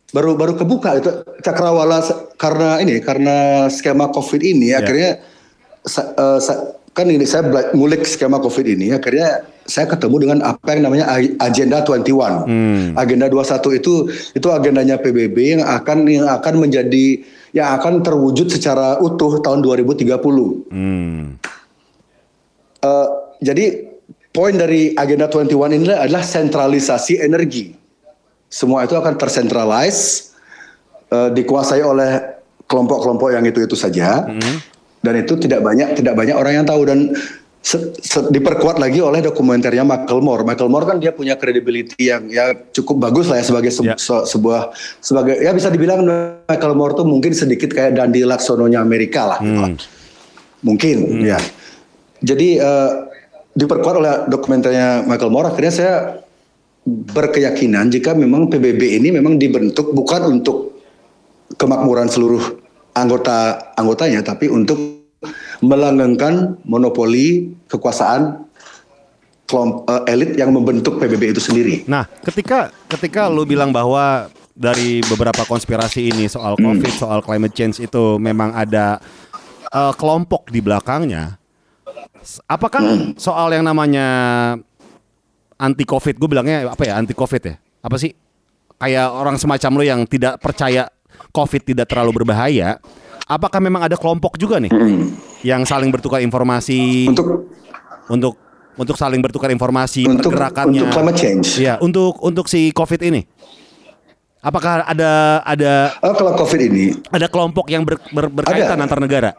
baru 0.10 0.34
baru 0.34 0.54
kebuka 0.56 0.98
itu 0.98 1.10
cakrawala 1.42 2.02
karena 2.34 2.78
ini 2.78 2.98
karena 2.98 3.70
skema 3.70 4.10
covid 4.10 4.42
ini 4.42 4.74
Ya. 4.74 4.82
akhirnya 4.82 5.22
sa- 5.82 6.10
eh, 6.10 6.40
sa- 6.42 6.78
kan 6.94 7.06
ini 7.06 7.26
saya 7.26 7.46
ngulik 7.72 8.06
skema 8.06 8.38
covid 8.38 8.66
ini 8.66 8.90
akhirnya 8.90 9.46
saya 9.70 9.86
ketemu 9.86 10.16
dengan 10.26 10.40
apa 10.42 10.74
yang 10.74 10.90
namanya 10.90 11.06
agenda 11.38 11.86
21 11.86 12.42
Hmm. 12.50 12.98
agenda 12.98 13.30
21 13.30 13.70
itu 13.72 14.10
itu 14.34 14.48
agendanya 14.50 14.98
PBB 14.98 15.62
yang 15.62 15.64
akan 15.64 16.10
yang 16.10 16.26
akan 16.26 16.54
menjadi 16.58 17.22
yang 17.54 17.78
akan 17.78 18.02
terwujud 18.02 18.50
secara 18.50 18.98
utuh 18.98 19.42
tahun 19.42 19.62
2030 19.62 20.70
hmm. 20.74 21.22
Eh, 22.80 23.08
jadi 23.42 23.89
poin 24.30 24.54
dari 24.54 24.94
agenda 24.94 25.26
21 25.26 25.50
ini 25.74 25.90
adalah 25.90 26.22
sentralisasi 26.22 27.18
energi. 27.18 27.74
Semua 28.46 28.82
itu 28.82 28.94
akan 28.94 29.14
tersentralize, 29.14 30.34
eh, 31.08 31.30
dikuasai 31.30 31.82
oleh 31.82 32.12
kelompok-kelompok 32.66 33.30
yang 33.30 33.44
itu 33.44 33.62
itu 33.62 33.74
saja, 33.74 34.26
dan 35.00 35.14
itu 35.16 35.34
tidak 35.36 35.62
banyak 35.62 35.94
tidak 35.94 36.14
banyak 36.14 36.34
orang 36.34 36.54
yang 36.54 36.66
tahu 36.66 36.86
dan 36.86 37.14
se- 37.60 37.94
se- 37.96 38.30
diperkuat 38.30 38.78
lagi 38.78 39.02
oleh 39.02 39.20
dokumenternya 39.20 39.82
Michael 39.82 40.22
Moore. 40.22 40.46
Michael 40.46 40.70
Moore 40.70 40.86
kan 40.86 40.98
dia 40.98 41.10
punya 41.10 41.34
credibility 41.34 42.10
yang 42.10 42.30
ya 42.30 42.54
cukup 42.54 43.10
bagus 43.10 43.26
lah 43.26 43.42
ya 43.42 43.46
sebagai 43.46 43.70
se- 43.70 43.82
Ya. 43.84 43.98
se- 43.98 44.26
sebuah 44.28 44.70
sebagai 44.98 45.42
ya 45.42 45.50
bisa 45.50 45.68
dibilang 45.68 46.06
Michael 46.46 46.74
Moore 46.74 46.94
tuh 46.96 47.06
mungkin 47.06 47.34
sedikit 47.34 47.70
kayak 47.70 47.98
Dandi 47.98 48.22
Laksononya 48.22 48.78
Amerika 48.80 49.26
lah. 49.28 49.40
lah. 49.42 49.70
Mungkin 50.62 51.26
ya. 51.26 51.38
Jadi 52.20 52.60
eh, 52.60 52.92
diperkuat 53.60 53.96
oleh 54.00 54.14
dokumenternya 54.32 55.04
Michael 55.04 55.32
Moore 55.36 55.52
akhirnya 55.52 55.74
saya 55.76 55.96
berkeyakinan 56.88 57.92
jika 57.92 58.16
memang 58.16 58.48
PBB 58.48 59.04
ini 59.04 59.12
memang 59.12 59.36
dibentuk 59.36 59.92
bukan 59.92 60.40
untuk 60.40 60.80
kemakmuran 61.60 62.08
seluruh 62.08 62.42
anggota 62.96 63.60
anggotanya 63.76 64.24
tapi 64.24 64.48
untuk 64.48 64.80
melanggengkan 65.60 66.56
monopoli 66.64 67.52
kekuasaan 67.68 68.48
kelompok 69.50 69.84
eh, 69.90 70.14
elit 70.14 70.32
yang 70.38 70.54
membentuk 70.54 71.02
PBB 71.02 71.36
itu 71.36 71.42
sendiri. 71.42 71.84
Nah, 71.90 72.06
ketika 72.24 72.70
ketika 72.88 73.28
lu 73.28 73.44
bilang 73.44 73.74
bahwa 73.74 74.30
dari 74.54 75.02
beberapa 75.10 75.44
konspirasi 75.44 76.14
ini 76.14 76.30
soal 76.30 76.56
COVID, 76.56 76.94
soal 76.94 77.20
climate 77.26 77.56
change 77.58 77.82
itu 77.82 78.22
memang 78.22 78.54
ada 78.56 79.02
eh, 79.74 79.94
kelompok 79.98 80.48
di 80.54 80.62
belakangnya. 80.62 81.36
Apakah 82.46 82.82
soal 83.16 83.50
yang 83.52 83.66
namanya 83.66 84.08
anti 85.56 85.84
COVID, 85.84 86.16
gue 86.16 86.30
bilangnya 86.30 86.70
apa 86.70 86.84
ya 86.86 86.96
anti 86.96 87.12
COVID 87.12 87.42
ya? 87.42 87.56
Apa 87.82 87.96
sih? 87.96 88.14
Kayak 88.80 89.12
orang 89.12 89.36
semacam 89.36 89.72
lu 89.76 89.84
yang 89.84 90.02
tidak 90.06 90.40
percaya 90.40 90.88
COVID 91.32 91.62
tidak 91.66 91.86
terlalu 91.90 92.24
berbahaya. 92.24 92.80
Apakah 93.26 93.62
memang 93.62 93.86
ada 93.86 93.94
kelompok 93.94 94.38
juga 94.38 94.58
nih 94.58 94.72
yang 95.46 95.62
saling 95.62 95.94
bertukar 95.94 96.18
informasi 96.18 97.06
Untuk 97.06 97.46
untuk 98.10 98.34
untuk 98.74 98.96
saling 98.98 99.20
bertukar 99.22 99.52
informasi 99.52 100.08
untuk 100.08 100.32
pergerakannya? 100.34 100.82
untuk 100.82 100.96
climate 100.96 101.18
change. 101.20 101.60
Iya, 101.60 101.78
untuk 101.84 102.18
untuk 102.24 102.48
si 102.48 102.72
COVID 102.72 103.02
ini. 103.06 103.22
Apakah 104.40 104.88
ada 104.88 105.44
ada 105.44 105.92
Oh, 106.00 106.16
kalau 106.16 106.32
COVID 106.40 106.60
ini 106.64 106.96
ada 107.12 107.28
kelompok 107.28 107.68
yang 107.68 107.84
ber- 107.84 108.00
ber- 108.10 108.32
berkaitan 108.32 108.80
Ada. 108.80 108.84
antar 108.88 109.00
negara? 109.04 109.32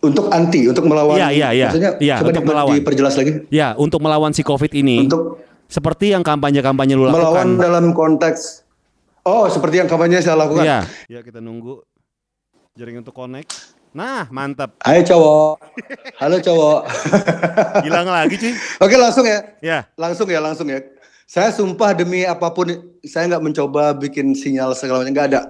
Untuk 0.00 0.32
anti, 0.32 0.64
untuk 0.64 0.84
melawan. 0.84 1.16
Iya, 1.16 1.28
iya, 1.30 1.48
iya. 1.52 1.68
Maksudnya 1.68 1.92
Iya, 1.96 2.14
coba 2.16 2.24
untuk 2.26 2.42
diper- 2.42 2.50
melawan. 2.50 2.74
diperjelas 2.76 3.14
lagi. 3.14 3.32
Ya, 3.48 3.68
untuk 3.76 4.00
melawan 4.00 4.32
si 4.32 4.40
COVID 4.40 4.72
ini. 4.74 5.04
Untuk 5.04 5.38
seperti 5.68 6.10
yang 6.10 6.24
kampanye-kampanye 6.24 6.96
lu 6.96 7.06
melawan 7.06 7.20
lakukan. 7.22 7.48
dalam 7.56 7.84
konteks 7.94 8.66
oh 9.22 9.46
seperti 9.46 9.78
yang 9.78 9.86
kampanye 9.86 10.18
saya 10.18 10.34
lakukan. 10.34 10.64
Iya. 10.64 10.80
Ya, 11.06 11.20
kita 11.20 11.38
nunggu 11.38 11.84
jaring 12.74 12.98
untuk 12.98 13.12
connect. 13.12 13.52
Nah, 13.90 14.30
mantap. 14.30 14.78
Hai 14.80 15.02
cowok. 15.02 15.58
Halo 16.16 16.38
cowok. 16.38 16.80
Hilang 17.86 18.06
lagi, 18.06 18.38
cuy. 18.38 18.54
Oke 18.78 18.94
langsung 18.94 19.26
ya. 19.26 19.38
Ya. 19.58 19.78
Langsung 19.98 20.30
ya, 20.30 20.38
langsung 20.38 20.70
ya. 20.70 20.78
Saya 21.26 21.50
sumpah 21.50 21.94
demi 21.94 22.22
apa 22.22 22.50
pun, 22.50 22.70
saya 23.02 23.26
nggak 23.26 23.42
mencoba 23.42 23.94
bikin 23.94 24.34
sinyal 24.34 24.74
segala 24.74 25.02
macam, 25.02 25.14
nggak 25.14 25.28
ada. 25.34 25.40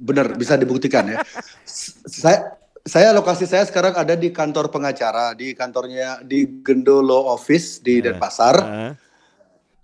Bener, 0.00 0.32
bisa 0.32 0.56
dibuktikan 0.56 1.08
ya. 1.08 1.20
Saya 2.04 2.59
saya 2.82 3.12
lokasi 3.12 3.44
saya 3.44 3.62
sekarang 3.62 3.92
ada 3.92 4.14
di 4.14 4.28
kantor 4.28 4.68
pengacara, 4.68 5.32
di 5.32 5.52
kantornya 5.52 6.20
di 6.20 6.48
Gendo 6.60 7.00
Law 7.00 7.30
Office 7.30 7.78
di 7.78 8.00
Denpasar. 8.00 8.56
Eh, 8.58 8.92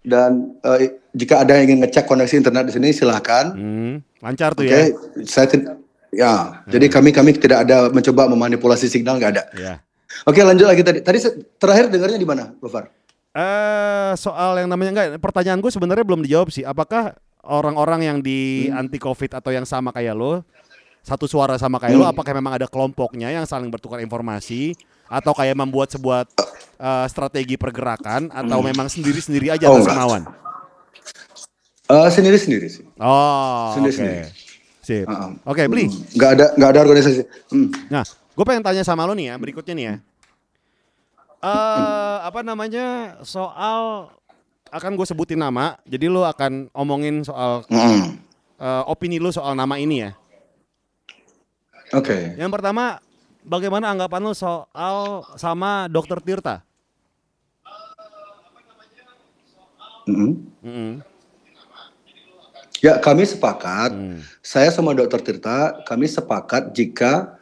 Dan 0.06 0.54
eh, 0.62 1.02
jika 1.10 1.42
ada 1.42 1.58
yang 1.58 1.66
ingin 1.66 1.82
ngecek 1.82 2.06
koneksi 2.06 2.38
internet 2.38 2.70
di 2.70 2.78
sini 2.78 2.94
silahkan. 2.94 3.50
hmm, 3.50 4.22
lancar 4.22 4.54
tuh 4.54 4.62
Oke, 4.62 4.70
ya. 4.70 4.86
saya 5.26 5.46
ya. 6.14 6.62
Jadi 6.70 6.86
kami 6.86 7.10
kami 7.10 7.34
tidak 7.34 7.66
ada 7.66 7.90
mencoba 7.90 8.30
memanipulasi 8.30 8.86
signal, 8.86 9.18
nggak 9.18 9.32
ada. 9.34 9.44
Ya. 9.58 9.74
Oke, 10.22 10.46
lanjut 10.46 10.64
lagi 10.64 10.86
tadi. 10.86 11.02
Tadi 11.02 11.18
terakhir 11.58 11.90
dengarnya 11.90 12.16
di 12.16 12.28
mana, 12.28 12.54
Gofar? 12.62 12.86
Eh, 13.34 14.12
soal 14.16 14.62
yang 14.62 14.70
namanya 14.70 14.90
enggak 14.94 15.08
pertanyaan 15.18 15.58
gue 15.58 15.68
sebenarnya 15.68 16.06
belum 16.06 16.22
dijawab 16.22 16.54
sih. 16.54 16.62
Apakah 16.62 17.18
orang-orang 17.42 18.06
yang 18.06 18.18
di 18.22 18.70
Hmm. 18.70 18.86
anti 18.86 18.96
covid 18.96 19.34
atau 19.34 19.50
yang 19.50 19.66
sama 19.66 19.90
kayak 19.90 20.14
lo 20.14 20.40
satu 21.06 21.30
suara 21.30 21.54
sama 21.54 21.78
kayak 21.78 21.94
Hmm. 21.94 22.02
lo 22.02 22.10
apakah 22.10 22.34
memang 22.34 22.58
ada 22.58 22.66
kelompoknya 22.66 23.30
yang 23.30 23.46
saling 23.46 23.70
bertukar 23.70 24.02
informasi 24.02 24.74
atau 25.06 25.30
kayak 25.30 25.54
membuat 25.54 25.86
sebuah 25.88 26.26
eh, 26.76 27.06
strategi 27.06 27.54
pergerakan 27.54 28.28
atau 28.28 28.58
memang 28.60 28.90
sendiri-sendiri 28.90 29.54
aja 29.54 29.70
Hmm. 29.70 29.72
Oh, 29.72 29.78
atas 29.78 29.88
kemauan? 29.88 30.22
Eh, 31.86 32.08
sendiri-sendiri 32.10 32.66
sih. 32.66 32.84
Oh. 32.98 33.70
Sendiri-sendiri. 33.78 34.26
Sip. 34.82 35.06
Uh-uh. 35.06 35.38
Oke, 35.46 35.62
beli. 35.70 35.86
Nggak 36.12 36.30
ada 36.34 36.46
nggak 36.58 36.70
ada 36.74 36.80
organisasi. 36.82 37.22
Hmm. 37.48 37.70
Nah, 37.86 38.02
gue 38.06 38.44
pengen 38.44 38.66
tanya 38.66 38.82
sama 38.82 39.06
lo 39.06 39.14
nih 39.14 39.30
ya, 39.30 39.34
berikutnya 39.38 39.74
nih 39.78 39.86
ya. 39.86 39.94
Eh, 41.38 42.16
apa 42.26 42.42
namanya 42.42 43.18
soal 43.22 44.10
akan 44.66 44.98
gue 44.98 45.06
sebutin 45.06 45.38
nama, 45.38 45.78
jadi 45.86 46.10
lo 46.10 46.26
akan 46.26 46.66
omongin 46.74 47.22
soal 47.22 47.62
eh, 47.70 48.82
opini 48.90 49.22
lo 49.22 49.30
soal 49.30 49.54
nama 49.54 49.78
ini 49.78 50.02
ya. 50.02 50.10
Oke. 51.94 52.34
Yang 52.34 52.50
pertama, 52.50 52.98
bagaimana 53.46 53.94
anggapan 53.94 54.26
lo 54.26 54.34
soal 54.34 55.22
sama 55.38 55.86
Dokter 55.86 56.18
Tirta? 56.18 56.66
Mm-mm. 60.06 60.32
Mm-mm. 60.62 60.92
Ya, 62.84 62.98
kami 63.02 63.26
sepakat. 63.26 63.90
Hmm. 63.94 64.22
Saya 64.42 64.70
sama 64.70 64.94
Dokter 64.94 65.18
Tirta, 65.22 65.82
kami 65.86 66.06
sepakat 66.06 66.70
jika 66.74 67.34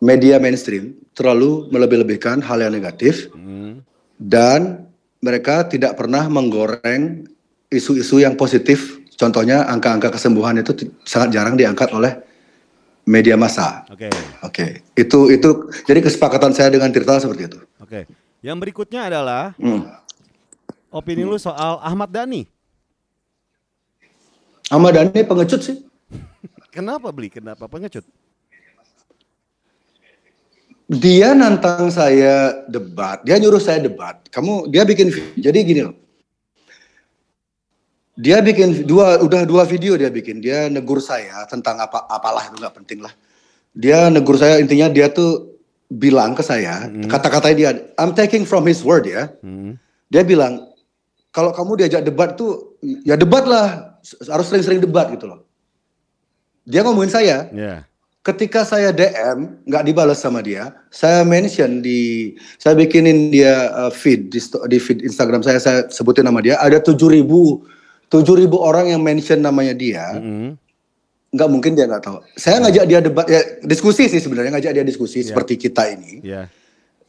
media 0.00 0.38
mainstream 0.38 0.94
terlalu 1.12 1.66
melebih-lebihkan 1.74 2.38
hal 2.38 2.62
yang 2.62 2.70
negatif 2.70 3.26
Mm. 3.34 3.82
dan 4.22 4.86
mereka 5.18 5.66
tidak 5.66 5.98
pernah 5.98 6.30
menggoreng 6.30 7.26
isu-isu 7.74 8.22
yang 8.22 8.38
positif. 8.38 9.02
Contohnya 9.18 9.66
angka-angka 9.66 10.14
kesembuhan 10.14 10.62
itu 10.62 10.94
sangat 11.02 11.34
jarang 11.34 11.58
diangkat 11.58 11.90
oleh 11.90 12.22
media 13.08 13.40
massa. 13.40 13.88
Oke. 13.88 14.12
Oke, 14.44 14.66
itu 14.92 15.18
itu 15.32 15.48
jadi 15.88 16.04
kesepakatan 16.04 16.52
saya 16.52 16.68
dengan 16.68 16.92
Tirta 16.92 17.16
seperti 17.16 17.48
itu. 17.48 17.58
Oke. 17.80 18.04
Yang 18.44 18.56
berikutnya 18.60 19.08
adalah 19.08 19.56
Hmm. 19.56 19.88
opini 20.92 21.24
lu 21.24 21.40
soal 21.40 21.80
Ahmad 21.80 22.12
Dhani. 22.12 22.44
Ahmad 24.68 24.92
Dhani 24.92 25.24
pengecut 25.24 25.60
sih. 25.64 25.76
Kenapa 26.76 27.08
beli? 27.08 27.32
Kenapa 27.32 27.64
pengecut? 27.64 28.04
Dia 30.88 31.36
nantang 31.36 31.92
saya 31.92 32.64
debat, 32.64 33.20
dia 33.20 33.36
nyuruh 33.36 33.60
saya 33.60 33.76
debat. 33.76 34.24
Kamu 34.32 34.72
dia 34.72 34.88
bikin 34.88 35.12
jadi 35.36 35.58
gini 35.60 35.80
loh. 35.84 35.96
Dia 38.18 38.42
bikin 38.42 38.82
dua 38.82 39.22
udah 39.22 39.46
dua 39.46 39.62
video 39.62 39.94
dia 39.94 40.10
bikin. 40.10 40.42
Dia 40.42 40.66
negur 40.66 40.98
saya 40.98 41.46
tentang 41.46 41.78
apa 41.78 42.02
apalah 42.10 42.50
itu 42.50 42.58
nggak 42.58 42.74
penting 42.82 42.98
lah. 42.98 43.14
Dia 43.78 44.10
negur 44.10 44.34
saya 44.34 44.58
intinya 44.58 44.90
dia 44.90 45.06
tuh 45.06 45.54
bilang 45.88 46.34
ke 46.34 46.42
saya 46.42 46.90
kata-katanya 47.08 47.56
dia 47.56 47.70
I'm 47.96 48.12
taking 48.18 48.42
from 48.42 48.66
his 48.66 48.82
word 48.82 49.06
ya. 49.06 49.30
Hmm. 49.38 49.78
Dia 50.10 50.26
bilang 50.26 50.66
kalau 51.30 51.54
kamu 51.54 51.86
diajak 51.86 52.02
debat 52.02 52.34
tuh 52.34 52.74
ya 53.06 53.14
debat 53.14 53.46
lah 53.46 53.96
harus 54.26 54.50
sering-sering 54.50 54.82
debat 54.82 55.14
gitu 55.14 55.30
loh. 55.30 55.46
Dia 56.68 56.82
ngomongin 56.84 57.08
saya, 57.08 57.48
Ya. 57.54 57.86
ketika 58.20 58.60
saya 58.60 58.92
DM 58.92 59.62
nggak 59.64 59.84
dibalas 59.88 60.20
sama 60.20 60.44
dia, 60.44 60.74
saya 60.92 61.24
mention 61.24 61.80
di 61.80 62.34
saya 62.60 62.76
bikinin 62.76 63.32
dia 63.32 63.72
uh, 63.72 63.92
feed 63.94 64.28
di, 64.28 64.36
di 64.42 64.76
feed 64.82 65.00
Instagram 65.06 65.40
saya 65.40 65.62
saya 65.62 65.86
sebutin 65.88 66.28
nama 66.28 66.42
dia 66.44 66.60
ada 66.60 66.76
7000 66.82 67.24
7000 68.08 68.48
orang 68.56 68.88
yang 68.88 69.00
mention 69.04 69.40
namanya 69.44 69.76
dia. 69.76 70.16
Mm-mm. 70.16 70.56
Nggak 71.28 71.48
mungkin 71.52 71.76
dia 71.76 71.84
nggak 71.84 72.02
tahu. 72.08 72.24
Saya 72.40 72.56
ngajak 72.64 72.84
dia 72.88 72.98
debat 73.04 73.26
ya 73.28 73.40
diskusi 73.60 74.08
sih 74.08 74.16
sebenarnya 74.16 74.56
ngajak 74.56 74.72
dia 74.80 74.84
diskusi 74.84 75.20
seperti 75.20 75.60
kita 75.60 75.92
ini. 75.92 76.24
Ya. 76.24 76.48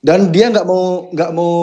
Dan 0.03 0.31
dia 0.31 0.51
nggak 0.51 0.67
mau 0.67 1.07
nggak 1.11 1.31
mau 1.31 1.53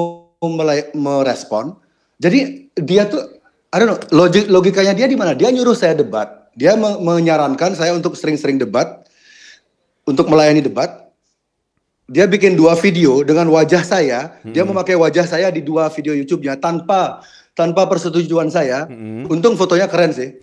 melay- 0.41 0.89
merespon. 0.97 1.77
Jadi 2.17 2.73
dia 2.81 3.05
tuh 3.05 3.37
I 3.73 3.77
don't 3.77 3.93
know, 3.93 4.01
logik 4.09 4.49
logikanya 4.49 4.97
dia 4.97 5.05
di 5.05 5.21
mana? 5.21 5.37
Dia 5.37 5.53
nyuruh 5.53 5.77
saya 5.77 5.93
debat. 5.93 6.49
Dia 6.57 6.73
me- 6.81 6.97
menyarankan 6.97 7.77
saya 7.77 7.93
untuk 7.93 8.17
sering-sering 8.17 8.57
debat 8.57 9.05
untuk 10.09 10.33
melayani 10.33 10.65
debat. 10.65 11.13
Dia 12.09 12.25
bikin 12.25 12.57
dua 12.57 12.73
video 12.79 13.21
dengan 13.21 13.53
wajah 13.53 13.85
saya. 13.85 14.41
Dia 14.47 14.65
memakai 14.65 14.97
wajah 14.97 15.29
saya 15.29 15.53
di 15.53 15.61
dua 15.61 15.93
video 15.93 16.17
YouTube-nya 16.17 16.57
tanpa 16.57 17.21
tanpa 17.57 17.89
persetujuan 17.89 18.53
saya. 18.53 18.85
Untung 19.27 19.57
fotonya 19.57 19.89
keren 19.89 20.13
sih. 20.13 20.37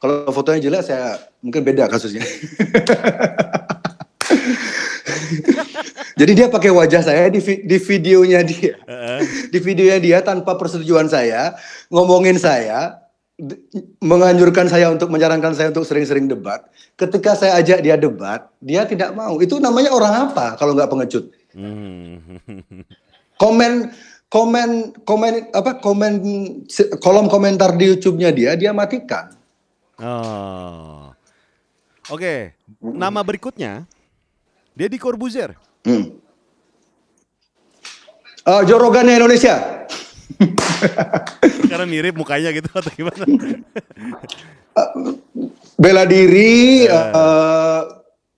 Kalau 0.00 0.30
fotonya 0.32 0.64
jelek 0.64 0.82
saya 0.86 1.18
mungkin 1.44 1.60
beda 1.60 1.90
kasusnya. 1.90 2.24
Jadi 6.20 6.32
dia 6.36 6.48
pakai 6.52 6.68
wajah 6.72 7.00
saya 7.00 7.28
di, 7.32 7.40
vi- 7.40 7.64
di 7.64 7.76
videonya 7.80 8.40
dia. 8.44 8.76
Di 9.48 9.58
videonya 9.60 9.98
dia 10.00 10.18
tanpa 10.20 10.56
persetujuan 10.56 11.08
saya, 11.08 11.56
ngomongin 11.88 12.36
saya, 12.36 13.00
menganjurkan 14.04 14.68
saya 14.68 14.92
untuk 14.92 15.08
menyarankan 15.08 15.56
saya 15.56 15.72
untuk 15.72 15.88
sering-sering 15.88 16.28
debat. 16.28 16.60
Ketika 17.00 17.32
saya 17.32 17.56
ajak 17.60 17.80
dia 17.80 17.96
debat, 17.96 18.52
dia 18.60 18.84
tidak 18.84 19.16
mau. 19.16 19.40
Itu 19.40 19.56
namanya 19.56 19.96
orang 19.96 20.28
apa 20.28 20.60
kalau 20.60 20.76
nggak 20.76 20.92
pengecut? 20.92 21.24
Hmm. 21.56 22.20
Komen 23.42 23.88
komen 24.30 24.94
komen 25.02 25.50
apa 25.50 25.82
komen 25.82 26.12
kolom 27.02 27.26
komentar 27.26 27.74
di 27.74 27.90
YouTube-nya 27.90 28.30
dia 28.30 28.54
dia 28.54 28.70
matikan. 28.70 29.34
Oh. 30.00 31.12
Oke, 32.08 32.56
nama 32.80 33.20
berikutnya 33.20 33.84
Deddy 34.72 34.96
Corbuzier. 34.96 35.58
Hmm. 35.84 36.16
Eh, 38.40 38.62
Jorogannya 38.64 39.20
Indonesia. 39.20 39.86
Karena 41.70 41.84
mirip 41.84 42.16
mukanya 42.16 42.54
gitu 42.56 42.70
atau 42.72 42.88
gimana? 42.96 43.28
bela 45.76 46.04
diri 46.08 46.88
eh, 46.88 47.82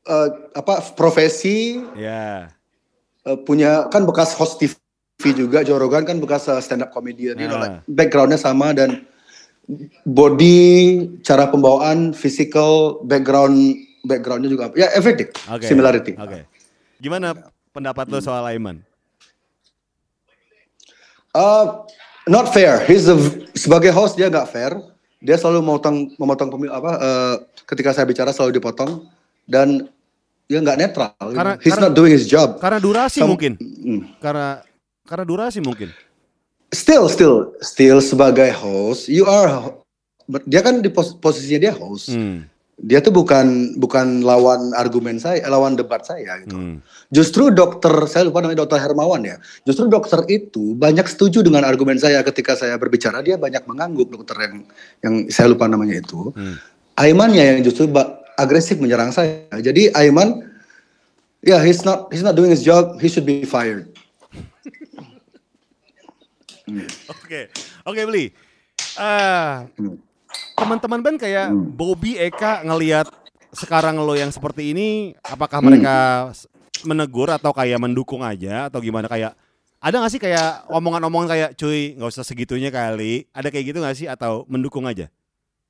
eh, 0.06 0.28
apa 0.58 0.74
profesi 0.98 1.78
ya. 1.94 2.50
eh, 3.26 3.38
punya 3.46 3.86
kan 3.90 4.02
bekas 4.02 4.34
host 4.34 4.58
TV 4.58 4.81
juga 5.30 5.62
Jorogan 5.62 6.02
kan 6.02 6.18
bekas 6.18 6.50
stand 6.58 6.82
up 6.82 6.90
comedian 6.90 7.38
you 7.38 7.46
know, 7.46 7.54
Ah. 7.54 7.62
like, 7.62 7.78
backgroundnya 7.86 8.34
sama 8.34 8.74
dan 8.74 9.06
body 10.02 10.58
cara 11.22 11.46
pembawaan 11.46 12.10
physical 12.10 12.98
background 13.06 13.54
backgroundnya 14.02 14.50
juga 14.50 14.74
ya 14.74 14.90
everything 14.92 15.30
Oke. 15.46 15.62
similarity 15.62 16.18
Oke. 16.18 16.50
Gimana 16.98 17.34
pendapat 17.70 18.06
lo 18.06 18.18
soal 18.18 18.46
Aiman? 18.46 18.82
Uh, 21.32 21.82
not 22.26 22.52
fair. 22.52 22.78
He's 22.84 23.08
a, 23.08 23.16
sebagai 23.56 23.90
host 23.90 24.14
dia 24.14 24.28
nggak 24.28 24.46
fair. 24.46 24.76
Dia 25.18 25.34
selalu 25.34 25.62
memotong 25.62 25.96
memotong 26.14 26.48
pemi- 26.50 26.70
apa 26.70 26.92
uh, 26.94 27.34
ketika 27.64 27.90
saya 27.90 28.04
bicara 28.04 28.30
selalu 28.30 28.60
dipotong 28.60 29.08
dan 29.48 29.88
dia 30.44 30.60
nggak 30.60 30.78
netral. 30.78 31.10
Karena-. 31.16 31.56
He's 31.58 31.72
karena- 31.72 31.88
not 31.88 31.96
doing 31.96 32.12
his 32.12 32.28
job. 32.28 32.60
Karena 32.60 32.78
durasi 32.78 33.18
Kamu- 33.18 33.30
mungkin. 33.32 33.52
Mm. 33.58 34.00
Karena 34.20 34.60
karena 35.12 35.28
durasi 35.28 35.60
mungkin. 35.60 35.92
Still, 36.72 37.04
still, 37.12 37.52
still 37.60 38.00
sebagai 38.00 38.48
host, 38.56 39.12
you 39.12 39.28
are 39.28 39.76
dia 40.48 40.64
kan 40.64 40.80
di 40.80 40.88
pos- 40.88 41.12
posisinya 41.20 41.68
dia 41.68 41.72
host. 41.76 42.16
Hmm. 42.16 42.48
Dia 42.82 43.04
tuh 43.04 43.12
bukan 43.12 43.76
bukan 43.76 44.24
lawan 44.24 44.72
argumen 44.72 45.20
saya, 45.20 45.44
lawan 45.52 45.76
debat 45.76 46.00
saya 46.02 46.40
gitu. 46.40 46.56
Hmm. 46.56 46.80
Justru 47.12 47.52
dokter, 47.52 47.92
saya 48.08 48.26
lupa 48.26 48.40
namanya 48.40 48.64
dokter 48.64 48.80
Hermawan 48.80 49.20
ya. 49.20 49.36
Justru 49.68 49.92
dokter 49.92 50.24
itu 50.32 50.72
banyak 50.80 51.04
setuju 51.04 51.44
dengan 51.44 51.68
argumen 51.68 52.00
saya 52.00 52.24
ketika 52.24 52.56
saya 52.56 52.80
berbicara. 52.80 53.20
Dia 53.20 53.36
banyak 53.36 53.68
mengangguk 53.68 54.08
dokter 54.08 54.34
yang 54.48 54.54
yang 55.04 55.14
saya 55.28 55.52
lupa 55.52 55.68
namanya 55.68 56.00
itu. 56.00 56.32
Hmm. 56.32 56.56
Aimannya 56.96 57.44
yang 57.44 57.58
justru 57.60 57.86
agresif 58.40 58.80
menyerang 58.80 59.12
saya. 59.12 59.44
Jadi 59.60 59.92
Aiman, 59.92 60.48
ya 61.44 61.60
he's 61.60 61.84
not 61.84 62.08
he's 62.08 62.24
not 62.24 62.32
doing 62.32 62.50
his 62.50 62.64
job. 62.64 62.96
He 62.98 63.12
should 63.12 63.28
be 63.28 63.44
fired. 63.44 63.91
Oke, 67.08 67.50
oke 67.82 68.00
beli. 68.04 68.26
Ah, 68.94 69.66
teman-teman 70.54 71.00
band 71.00 71.18
kayak 71.18 71.48
Bobby 71.52 72.16
Eka 72.16 72.62
ngelihat 72.62 73.08
sekarang 73.52 73.98
lo 73.98 74.14
yang 74.14 74.30
seperti 74.30 74.72
ini, 74.72 74.88
apakah 75.22 75.60
mereka 75.60 75.96
s- 76.32 76.48
menegur 76.82 77.28
atau 77.28 77.52
kayak 77.52 77.76
mendukung 77.76 78.24
aja 78.24 78.68
atau 78.68 78.80
gimana? 78.80 79.06
Kayak 79.06 79.36
ada 79.76 79.98
nggak 79.98 80.12
sih 80.12 80.22
kayak 80.22 80.68
omongan-omongan 80.68 81.28
kayak 81.28 81.50
cuy 81.54 81.98
nggak 81.98 82.10
usah 82.10 82.24
segitunya 82.24 82.70
kali, 82.70 83.26
ada 83.30 83.48
kayak 83.48 83.72
gitu 83.72 83.78
nggak 83.80 83.96
sih? 83.96 84.06
Atau 84.08 84.46
mendukung 84.48 84.86
aja? 84.86 85.10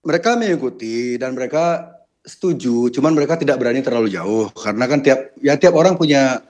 Mereka 0.03 0.35
mengikuti 0.35 1.15
dan 1.15 1.35
mereka 1.35 1.91
setuju, 2.23 2.91
cuman 2.91 3.15
mereka 3.15 3.35
tidak 3.35 3.59
berani 3.59 3.83
terlalu 3.83 4.15
jauh. 4.15 4.47
Karena 4.55 4.87
kan 4.87 5.03
tiap 5.03 5.35
ya 5.43 5.59
tiap 5.59 5.75
orang 5.75 5.99
punya 5.99 6.43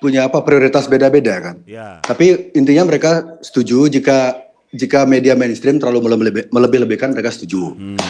punya 0.00 0.26
apa 0.26 0.40
prioritas 0.40 0.88
beda-beda 0.88 1.36
kan. 1.38 1.56
Ya. 1.68 2.00
Tapi 2.00 2.50
intinya 2.56 2.88
mereka 2.88 3.38
setuju 3.44 3.86
jika 3.92 4.48
jika 4.72 5.04
media 5.04 5.36
mainstream 5.36 5.76
terlalu 5.76 6.08
melebih- 6.08 6.48
melebih-lebihkan 6.48 7.12
mereka 7.12 7.30
setuju. 7.30 7.76
Hmm. 7.76 8.00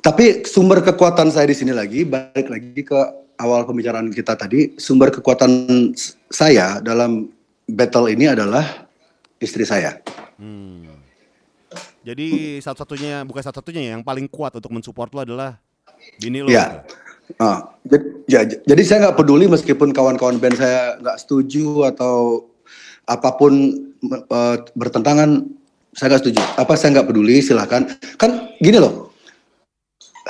Tapi 0.00 0.46
sumber 0.46 0.86
kekuatan 0.86 1.34
saya 1.34 1.50
di 1.50 1.56
sini 1.58 1.74
lagi 1.74 2.06
balik 2.06 2.46
lagi 2.46 2.80
ke 2.86 2.98
awal 3.42 3.66
pembicaraan 3.66 4.08
kita 4.14 4.38
tadi, 4.38 4.78
sumber 4.78 5.10
kekuatan 5.10 5.92
saya 6.30 6.78
dalam 6.78 7.26
battle 7.66 8.06
ini 8.06 8.30
adalah 8.30 8.86
istri 9.42 9.66
saya. 9.66 9.98
Hmm. 10.38 10.86
Jadi 12.06 12.62
satu-satunya 12.62 13.26
bukan 13.26 13.42
satu-satunya 13.42 13.98
yang 13.98 14.06
paling 14.06 14.30
kuat 14.30 14.54
untuk 14.54 14.70
mensupport 14.70 15.10
lo 15.10 15.20
adalah 15.26 15.58
bini 16.22 16.38
lo. 16.38 16.48
Ya. 16.48 16.86
Ah, 17.36 17.74
jadi, 17.82 18.06
ya, 18.30 18.40
jadi 18.46 18.82
saya 18.86 18.98
nggak 19.08 19.18
peduli 19.18 19.50
meskipun 19.50 19.90
kawan-kawan 19.90 20.38
band 20.38 20.56
saya 20.56 20.94
nggak 21.02 21.18
setuju 21.20 21.90
atau 21.90 22.46
apa 23.06 23.34
pun 23.34 23.52
eh, 24.06 24.56
bertentangan, 24.74 25.42
saya 25.90 26.06
nggak 26.14 26.22
setuju. 26.22 26.40
Apa 26.54 26.78
saya 26.78 26.94
nggak 26.98 27.08
peduli, 27.10 27.42
silahkan. 27.42 27.86
Kan 28.18 28.54
gini 28.62 28.78
loh, 28.78 29.10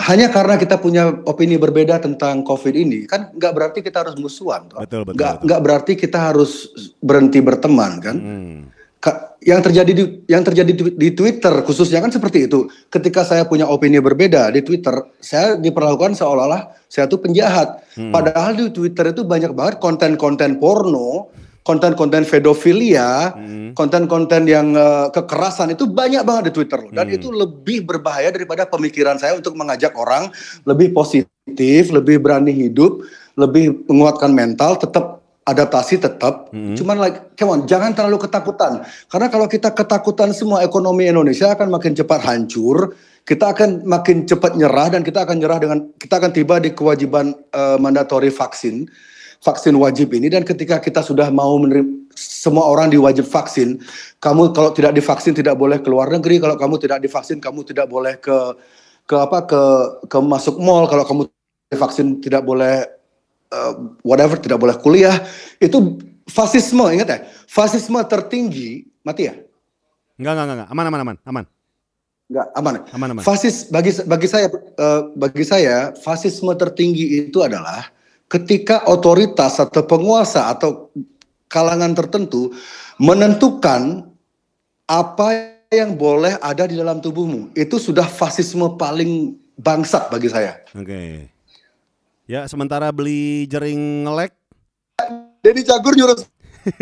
hanya 0.08 0.28
karena 0.28 0.60
kita 0.60 0.76
punya 0.76 1.08
opini 1.24 1.56
berbeda 1.56 1.96
tentang 2.00 2.44
COVID 2.44 2.74
ini, 2.76 3.08
kan 3.08 3.32
nggak 3.32 3.52
berarti 3.56 3.78
kita 3.80 4.04
harus 4.04 4.16
musuhan. 4.20 4.68
toh. 4.68 4.84
Betul, 4.84 5.08
betul, 5.08 5.16
Nggak 5.16 5.32
betul. 5.32 5.44
nggak 5.48 5.60
berarti 5.64 5.92
kita 5.96 6.18
harus 6.20 6.52
berhenti 7.00 7.40
berteman, 7.40 7.92
kan? 8.04 8.16
Hmm. 8.20 8.60
Yang 9.44 9.60
terjadi 9.68 9.92
di 9.92 10.04
yang 10.32 10.42
terjadi 10.42 10.72
di, 10.72 10.82
di 10.96 11.08
Twitter 11.12 11.52
khususnya 11.62 12.00
kan 12.00 12.08
seperti 12.08 12.48
itu. 12.48 12.72
Ketika 12.88 13.20
saya 13.20 13.44
punya 13.44 13.68
opini 13.68 14.00
berbeda 14.00 14.48
di 14.48 14.64
Twitter, 14.64 14.96
saya 15.20 15.60
diperlakukan 15.60 16.16
seolah-olah 16.16 16.72
saya 16.88 17.04
tuh 17.04 17.20
penjahat. 17.20 17.84
Padahal 18.10 18.56
di 18.56 18.72
Twitter 18.72 19.12
itu 19.12 19.28
banyak 19.28 19.52
banget 19.52 19.76
konten-konten 19.82 20.56
porno, 20.56 21.28
konten-konten 21.66 22.22
pedofilia, 22.22 23.34
Hmm. 23.34 23.74
konten-konten 23.74 24.46
yang 24.46 24.72
eh, 24.72 25.10
kekerasan 25.10 25.74
itu 25.74 25.90
banyak 25.90 26.22
banget 26.22 26.48
di 26.48 26.52
Twitter 26.54 26.78
loh. 26.78 26.94
Dan 26.94 27.10
Hmm. 27.10 27.16
itu 27.18 27.28
lebih 27.34 27.84
berbahaya 27.84 28.30
daripada 28.30 28.64
pemikiran 28.70 29.18
saya 29.18 29.34
untuk 29.34 29.58
mengajak 29.58 29.92
orang 29.98 30.30
lebih 30.62 30.94
positif, 30.94 31.90
lebih 31.90 32.22
berani 32.22 32.54
hidup, 32.54 33.02
lebih 33.34 33.84
menguatkan 33.90 34.30
mental, 34.32 34.78
tetap 34.78 35.25
adaptasi 35.46 36.02
tetap. 36.02 36.50
Hmm. 36.50 36.74
Cuman 36.74 36.98
like, 36.98 37.38
come 37.38 37.54
on, 37.54 37.60
jangan 37.70 37.94
terlalu 37.94 38.26
ketakutan. 38.26 38.82
Karena 39.06 39.30
kalau 39.30 39.46
kita 39.46 39.70
ketakutan 39.70 40.34
semua 40.34 40.66
ekonomi 40.66 41.06
Indonesia 41.06 41.54
akan 41.54 41.70
makin 41.70 41.94
cepat 41.94 42.20
hancur. 42.26 42.98
Kita 43.26 43.50
akan 43.50 43.82
makin 43.82 44.22
cepat 44.22 44.54
nyerah 44.54 44.86
dan 44.86 45.02
kita 45.02 45.26
akan 45.26 45.42
nyerah 45.42 45.58
dengan 45.58 45.78
kita 45.98 46.22
akan 46.22 46.30
tiba 46.30 46.62
di 46.62 46.70
kewajiban 46.70 47.34
eh, 47.34 47.78
mandatori 47.82 48.30
vaksin 48.30 48.86
vaksin 49.42 49.74
wajib 49.76 50.14
ini 50.16 50.32
dan 50.32 50.42
ketika 50.42 50.80
kita 50.80 51.04
sudah 51.04 51.28
mau 51.28 51.54
menerima 51.60 52.06
semua 52.16 52.64
orang 52.64 52.88
diwajib 52.88 53.28
vaksin, 53.28 53.76
kamu 54.24 54.56
kalau 54.56 54.72
tidak 54.72 54.96
divaksin 54.96 55.36
tidak 55.36 55.54
boleh 55.60 55.78
keluar 55.84 56.08
negeri, 56.08 56.40
kalau 56.40 56.56
kamu 56.56 56.80
tidak 56.80 57.04
divaksin 57.04 57.38
kamu 57.38 57.60
tidak 57.68 57.86
boleh 57.92 58.16
ke 58.16 58.56
ke 59.04 59.14
apa 59.14 59.44
ke 59.44 59.62
ke 60.08 60.18
masuk 60.24 60.56
mall, 60.56 60.88
kalau 60.88 61.04
kamu 61.04 61.22
divaksin 61.68 62.18
tidak 62.24 62.42
boleh 62.42 62.95
eh, 63.50 63.72
whatever 64.02 64.36
tidak 64.38 64.58
boleh 64.58 64.76
kuliah. 64.78 65.22
Itu 65.62 66.00
fasisme, 66.26 66.84
ingat 66.92 67.08
ya? 67.08 67.18
Fasisme 67.46 67.98
tertinggi, 68.06 68.86
mati 69.06 69.30
ya? 69.30 69.34
Enggak, 70.16 70.32
enggak, 70.32 70.46
enggak. 70.46 70.68
Aman, 70.72 70.84
aman, 70.88 71.00
aman, 71.00 71.16
aman. 71.28 71.44
Enggak, 72.26 72.46
aman. 72.58 72.72
ya? 72.74 72.82
Aman, 72.96 73.08
aman. 73.14 73.22
Fasis 73.22 73.70
bagi 73.70 73.92
bagi 74.08 74.26
saya 74.26 74.46
eh, 74.50 75.00
bagi 75.14 75.44
saya 75.46 75.76
fasisme 75.94 76.50
tertinggi 76.58 77.28
itu 77.28 77.38
adalah 77.44 77.86
ketika 78.26 78.82
otoritas 78.90 79.62
atau 79.62 79.86
penguasa 79.86 80.50
atau 80.50 80.90
kalangan 81.46 81.94
tertentu 81.94 82.50
menentukan 82.98 84.02
apa 84.90 85.54
yang 85.70 85.94
boleh 85.94 86.38
ada 86.42 86.66
di 86.66 86.74
dalam 86.74 86.98
tubuhmu. 86.98 87.54
Itu 87.54 87.78
sudah 87.78 88.06
fasisme 88.06 88.74
paling 88.74 89.34
bangsat 89.58 90.10
bagi 90.10 90.30
saya. 90.30 90.58
Oke. 90.74 91.30
Ya, 92.26 92.42
sementara 92.50 92.90
beli 92.90 93.46
jering 93.46 94.02
ngelek, 94.02 94.34
Dedi 95.38 95.62
Cagur 95.62 95.94
nyuruh 95.94 96.18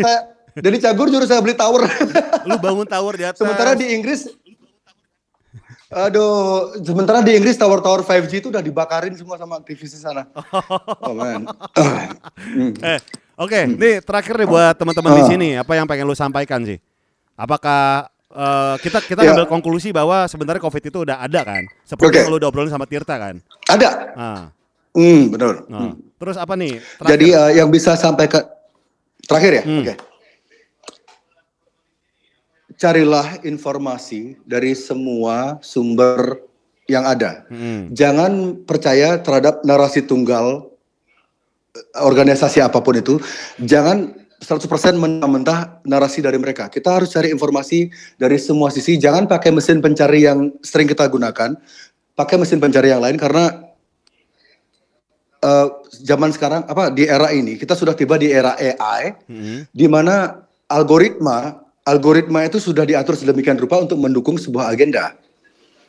saya 0.01 0.19
Dedi 0.57 0.81
Cagur 0.81 1.05
nyuruh 1.05 1.29
saya 1.29 1.37
beli 1.37 1.53
tower. 1.53 1.85
lu 2.49 2.57
bangun 2.57 2.87
tower 2.89 3.13
di 3.13 3.25
atas. 3.29 3.37
Sementara 3.37 3.77
di 3.77 3.93
Inggris 3.93 4.25
Aduh, 5.85 6.73
sementara 6.81 7.21
di 7.21 7.37
Inggris 7.37 7.55
tower-tower 7.55 8.01
5G 8.01 8.41
itu 8.41 8.49
udah 8.49 8.59
dibakarin 8.59 9.13
semua 9.13 9.37
sama 9.37 9.61
aktivis 9.61 9.93
di 9.93 10.01
sana. 10.01 10.25
Oh 11.05 11.13
man. 11.13 11.45
Hmm. 12.41 12.73
Eh, 12.81 12.99
oke, 13.37 13.59
nih 13.69 14.01
terakhir 14.01 14.33
nih 14.35 14.49
buat 14.49 14.73
teman-teman 14.75 15.13
di 15.13 15.23
Ah. 15.23 15.29
sini, 15.29 15.49
apa 15.55 15.77
yang 15.77 15.85
pengen 15.85 16.09
lu 16.09 16.17
sampaikan 16.17 16.65
sih? 16.65 16.81
Apakah 17.37 18.09
eh, 18.27 18.75
kita 18.81 18.97
kita 19.05 19.21
Ya. 19.23 19.37
ambil 19.37 19.45
konklusi 19.45 19.93
bahwa 19.93 20.25
sebenarnya 20.25 20.59
COVID 20.59 20.83
itu 20.89 20.97
udah 21.05 21.21
ada 21.21 21.41
kan? 21.45 21.63
Seperti 21.85 22.11
Oke. 22.11 22.17
yang 22.25 22.29
lu 22.33 22.37
udah 22.41 22.49
obrolin 22.49 22.73
sama 22.73 22.89
Tirta 22.89 23.15
kan? 23.15 23.37
Ada. 23.69 23.89
Nah, 24.17 24.41
Hmm, 24.95 25.27
betul. 25.27 25.67
nah. 25.67 25.91
Hmm. 25.91 25.93
terus 26.15 26.39
apa 26.39 26.55
nih? 26.55 26.79
Terakhir. 26.79 27.11
Jadi 27.11 27.27
eh, 27.35 27.51
yang 27.59 27.69
bisa 27.69 27.99
sampai 27.99 28.25
ke 28.31 28.39
terakhir 29.27 29.51
ya. 29.61 29.63
Hmm. 29.67 29.83
Oke. 29.83 29.93
Carilah 32.75 33.39
informasi 33.43 34.39
dari 34.47 34.71
semua 34.75 35.59
sumber 35.59 36.39
yang 36.87 37.03
ada. 37.03 37.43
Hmm. 37.51 37.91
Jangan 37.91 38.63
percaya 38.63 39.19
terhadap 39.19 39.61
narasi 39.67 40.07
tunggal 40.07 40.71
eh, 41.75 41.83
organisasi 41.99 42.63
apa 42.63 42.79
pun 42.79 42.95
itu. 42.95 43.19
Jangan 43.59 44.15
100% 44.39 44.95
mentah-mentah 44.99 45.81
narasi 45.87 46.21
dari 46.21 46.37
mereka. 46.37 46.69
Kita 46.69 47.01
harus 47.01 47.09
cari 47.09 47.33
informasi 47.33 47.89
dari 48.19 48.37
semua 48.37 48.69
sisi. 48.69 48.99
Jangan 48.99 49.25
pakai 49.25 49.49
mesin 49.49 49.81
pencari 49.81 50.27
yang 50.27 50.53
sering 50.61 50.85
kita 50.85 51.07
gunakan. 51.07 51.57
Pakai 52.15 52.35
mesin 52.39 52.61
pencari 52.63 52.93
yang 52.93 53.03
lain 53.03 53.19
karena 53.19 53.64
eh, 55.45 55.67
zaman 56.01 56.33
sekarang 56.33 56.65
apa 56.65 56.89
di 56.89 57.05
era 57.05 57.29
ini 57.29 57.55
kita 57.55 57.77
sudah 57.77 57.93
tiba 57.93 58.17
di 58.17 58.33
era 58.33 58.57
AI 58.57 59.13
Hmm. 59.29 59.69
di 59.69 59.85
mana 59.85 60.41
algoritma 60.67 61.61
algoritma 61.85 62.41
itu 62.43 62.57
sudah 62.57 62.81
diatur 62.81 63.13
sedemikian 63.13 63.61
rupa 63.61 63.77
untuk 63.77 64.01
mendukung 64.01 64.41
sebuah 64.41 64.73
agenda. 64.73 65.13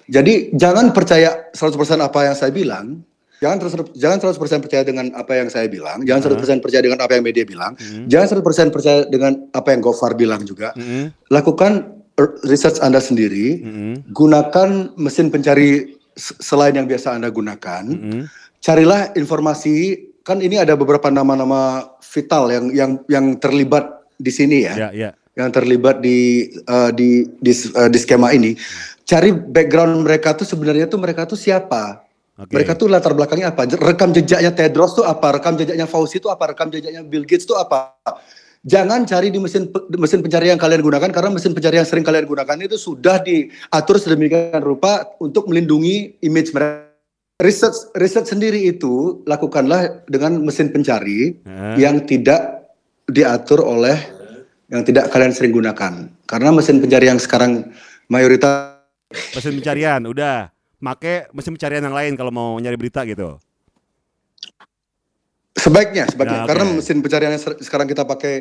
Jadi 0.06 0.54
jangan 0.54 0.92
percaya 0.92 1.50
100% 1.50 1.72
apa 1.98 2.30
yang 2.30 2.36
saya 2.36 2.52
bilang, 2.54 3.02
jangan 3.42 3.56
terus 3.58 3.74
jangan 3.96 4.20
100% 4.22 4.62
percaya 4.62 4.86
dengan 4.86 5.10
apa 5.16 5.32
yang 5.34 5.48
saya 5.50 5.66
bilang, 5.66 6.04
jangan 6.04 6.36
100% 6.36 6.62
percaya 6.62 6.84
dengan 6.84 7.00
apa 7.00 7.16
yang 7.16 7.24
media 7.26 7.42
bilang, 7.42 7.74
jangan 8.06 8.38
100% 8.38 8.70
percaya 8.70 9.02
dengan 9.08 9.34
apa 9.50 9.74
yang 9.74 9.80
Gofar 9.82 10.14
bilang 10.14 10.46
juga. 10.46 10.70
Hmm. 10.78 11.10
Lakukan 11.26 11.96
research 12.44 12.78
Anda 12.78 13.02
sendiri, 13.02 13.60
Hmm. 13.64 13.94
gunakan 14.14 14.94
mesin 14.94 15.32
pencari 15.32 15.96
selain 16.16 16.72
yang 16.72 16.86
biasa 16.86 17.12
Anda 17.12 17.28
gunakan. 17.28 17.84
Carilah 18.66 19.14
informasi, 19.14 19.94
kan 20.26 20.42
ini 20.42 20.58
ada 20.58 20.74
beberapa 20.74 21.06
nama-nama 21.06 21.86
vital 22.02 22.50
yang 22.50 22.66
yang 22.74 22.90
yang 23.06 23.26
terlibat 23.38 24.02
di 24.18 24.34
sini 24.34 24.66
ya. 24.66 24.74
Ya, 24.74 24.90
ya. 24.90 25.10
yang 25.38 25.54
terlibat 25.54 26.02
di 26.02 26.50
eh, 26.50 26.90
di 26.90 27.30
di, 27.38 27.52
eh, 27.54 27.86
di 27.86 27.98
skema 28.02 28.34
ini. 28.34 28.58
Cari 29.06 29.30
background 29.30 30.02
mereka 30.02 30.34
tuh 30.34 30.42
sebenarnya 30.42 30.90
tuh 30.90 30.98
mereka 30.98 31.30
tuh 31.30 31.38
siapa? 31.38 32.02
Oke. 32.36 32.52
mereka 32.52 32.76
tuh 32.76 32.90
latar 32.90 33.14
belakangnya 33.14 33.54
apa? 33.54 33.64
Rekam 33.70 34.12
jejaknya 34.12 34.50
Tedros 34.50 34.98
tuh 34.98 35.06
apa? 35.06 35.38
Rekam 35.38 35.54
jejaknya 35.56 35.86
Fauci 35.86 36.18
tuh 36.18 36.28
apa? 36.28 36.52
Rekam 36.52 36.68
jejaknya 36.68 37.00
Bill 37.06 37.22
Gates 37.22 37.46
tuh 37.46 37.56
apa? 37.56 37.96
Jangan 38.66 39.06
cari 39.06 39.30
di 39.30 39.38
mesin 39.38 39.70
mesin 39.94 40.20
pencari 40.26 40.50
yang 40.50 40.58
kalian 40.58 40.82
gunakan 40.82 41.08
karena 41.14 41.30
mesin 41.30 41.54
pencari 41.54 41.78
yang 41.78 41.86
sering 41.86 42.02
kalian 42.02 42.26
gunakan 42.26 42.58
itu 42.60 42.76
sudah 42.76 43.22
diatur 43.22 43.96
sedemikian 43.96 44.58
rupa 44.58 45.06
untuk 45.22 45.46
melindungi 45.46 46.18
image 46.26 46.50
mereka 46.50 46.85
research 47.36 47.92
research 47.94 48.32
sendiri 48.32 48.64
itu 48.64 49.20
lakukanlah 49.28 50.04
dengan 50.08 50.40
mesin 50.40 50.72
pencari 50.72 51.36
Eh. 51.44 51.76
yang 51.76 52.00
tidak 52.02 52.72
diatur 53.06 53.60
oleh 53.62 53.96
yang 54.66 54.82
tidak 54.82 55.12
kalian 55.12 55.30
sering 55.30 55.54
gunakan. 55.54 56.10
Karena 56.26 56.50
mesin 56.50 56.82
pencari 56.82 57.06
yang 57.06 57.20
sekarang 57.20 57.70
mayoritas 58.08 58.74
Mesin 59.06 59.62
pencarian, 59.62 60.02
udah. 60.02 60.50
Make 60.82 61.30
mesin 61.30 61.54
pencarian 61.54 61.80
yang 61.80 61.94
lain 61.94 62.18
kalau 62.18 62.34
mau 62.34 62.58
nyari 62.58 62.74
berita 62.74 63.06
gitu. 63.06 63.38
sebaiknya 65.56 66.04
sebaiknya 66.06 66.36
Ya, 66.36 66.44
oke. 66.44 66.50
karena 66.52 66.64
mesin 66.68 66.98
pencarian 67.00 67.32
yang 67.32 67.42
sekarang 67.58 67.88
kita 67.88 68.04
pakai 68.04 68.34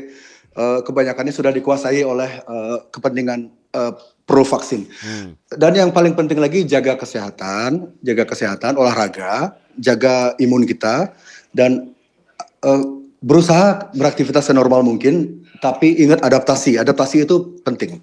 eh, 0.51 0.80
kebanyakannya 0.84 1.31
sudah 1.31 1.49
dikuasai 1.49 2.03
oleh 2.03 2.27
eh, 2.27 2.77
kepentingan 2.91 3.39
eh, 3.72 3.91
pro 4.26 4.41
vaksin. 4.41 4.89
Hmm. 5.02 5.38
Dan 5.53 5.77
yang 5.77 5.89
paling 5.93 6.18
penting 6.18 6.41
lagi 6.41 6.65
jaga 6.65 6.97
kesehatan, 6.97 7.93
jaga 8.02 8.26
kesehatan, 8.26 8.76
olahraga, 8.76 9.53
jaga 9.77 10.34
imun 10.41 10.65
kita 10.65 11.14
dan 11.53 11.93
eh, 12.65 12.84
berusaha 13.22 13.93
beraktivitas 13.93 14.49
senormal 14.49 14.81
mungkin, 14.81 15.45
tapi 15.61 15.97
ingat 16.02 16.26
adaptasi. 16.26 16.81
Adaptasi 16.81 17.26
itu 17.26 17.61
penting. 17.61 18.02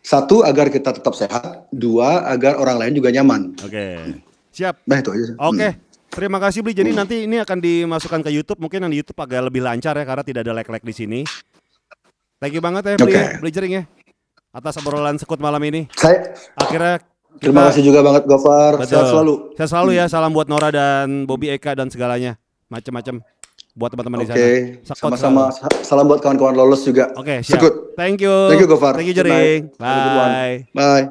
Satu 0.00 0.40
agar 0.40 0.72
kita 0.72 0.96
tetap 0.96 1.12
sehat, 1.12 1.68
dua 1.68 2.24
agar 2.24 2.56
orang 2.56 2.80
lain 2.80 2.96
juga 2.96 3.12
nyaman. 3.12 3.52
Oke. 3.60 4.16
Siap. 4.56 4.88
Nah 4.88 4.96
itu 4.98 5.12
aja. 5.12 5.36
Oke. 5.36 5.68
Hmm. 5.70 5.88
Terima 6.10 6.42
kasih 6.42 6.66
Bli. 6.66 6.74
Jadi 6.74 6.90
nanti 6.90 7.16
ini 7.30 7.38
akan 7.38 7.62
dimasukkan 7.62 8.26
ke 8.26 8.30
YouTube. 8.34 8.58
Mungkin 8.58 8.82
yang 8.82 8.90
di 8.90 8.98
YouTube 8.98 9.20
agak 9.22 9.46
lebih 9.46 9.62
lancar 9.62 9.94
ya 9.94 10.02
karena 10.02 10.24
tidak 10.26 10.42
ada 10.42 10.52
lag-lag 10.58 10.82
di 10.82 10.94
sini. 10.96 11.20
Thank 12.40 12.56
you 12.56 12.64
banget 12.64 12.82
ya 12.82 12.94
Bli, 12.98 13.12
Oke. 13.12 13.20
ya, 13.20 13.26
Bli 13.38 13.50
Jering 13.52 13.72
ya. 13.76 13.82
Atas 14.50 14.74
obrolan 14.82 15.14
sekut 15.14 15.38
malam 15.38 15.62
ini. 15.62 15.86
Saya 15.94 16.34
Akhirnya 16.58 16.98
kita 17.38 17.54
terima 17.54 17.70
kasih 17.70 17.86
juga 17.86 18.02
banget 18.02 18.26
Gofar. 18.26 18.82
Sehat 18.82 19.14
selalu. 19.14 19.54
Sehat 19.54 19.70
selalu 19.70 19.90
ya. 19.94 20.04
Salam 20.10 20.34
buat 20.34 20.50
Nora 20.50 20.74
dan 20.74 21.22
Bobby 21.22 21.54
Eka 21.54 21.78
dan 21.78 21.86
segalanya. 21.86 22.34
Macem-macem 22.66 23.22
buat 23.78 23.94
teman-teman 23.94 24.18
di 24.22 24.26
Oke, 24.26 24.34
sana. 24.34 24.46
Sekut 24.82 24.98
sama-sama. 25.14 25.42
selalu. 25.54 25.86
Salam 25.86 26.04
buat 26.10 26.18
kawan-kawan 26.18 26.54
lolos 26.58 26.82
juga. 26.82 27.14
Oke, 27.14 27.46
siap. 27.46 27.62
Sekut. 27.62 27.94
Thank 27.94 28.26
you. 28.26 28.34
Thank 28.50 28.66
you 28.66 28.68
Gofar. 28.68 28.98
Thank 28.98 29.06
you. 29.06 29.14
Jering. 29.14 29.70
One. 29.70 29.78
Bye. 29.78 30.54
Bye. 30.74 31.04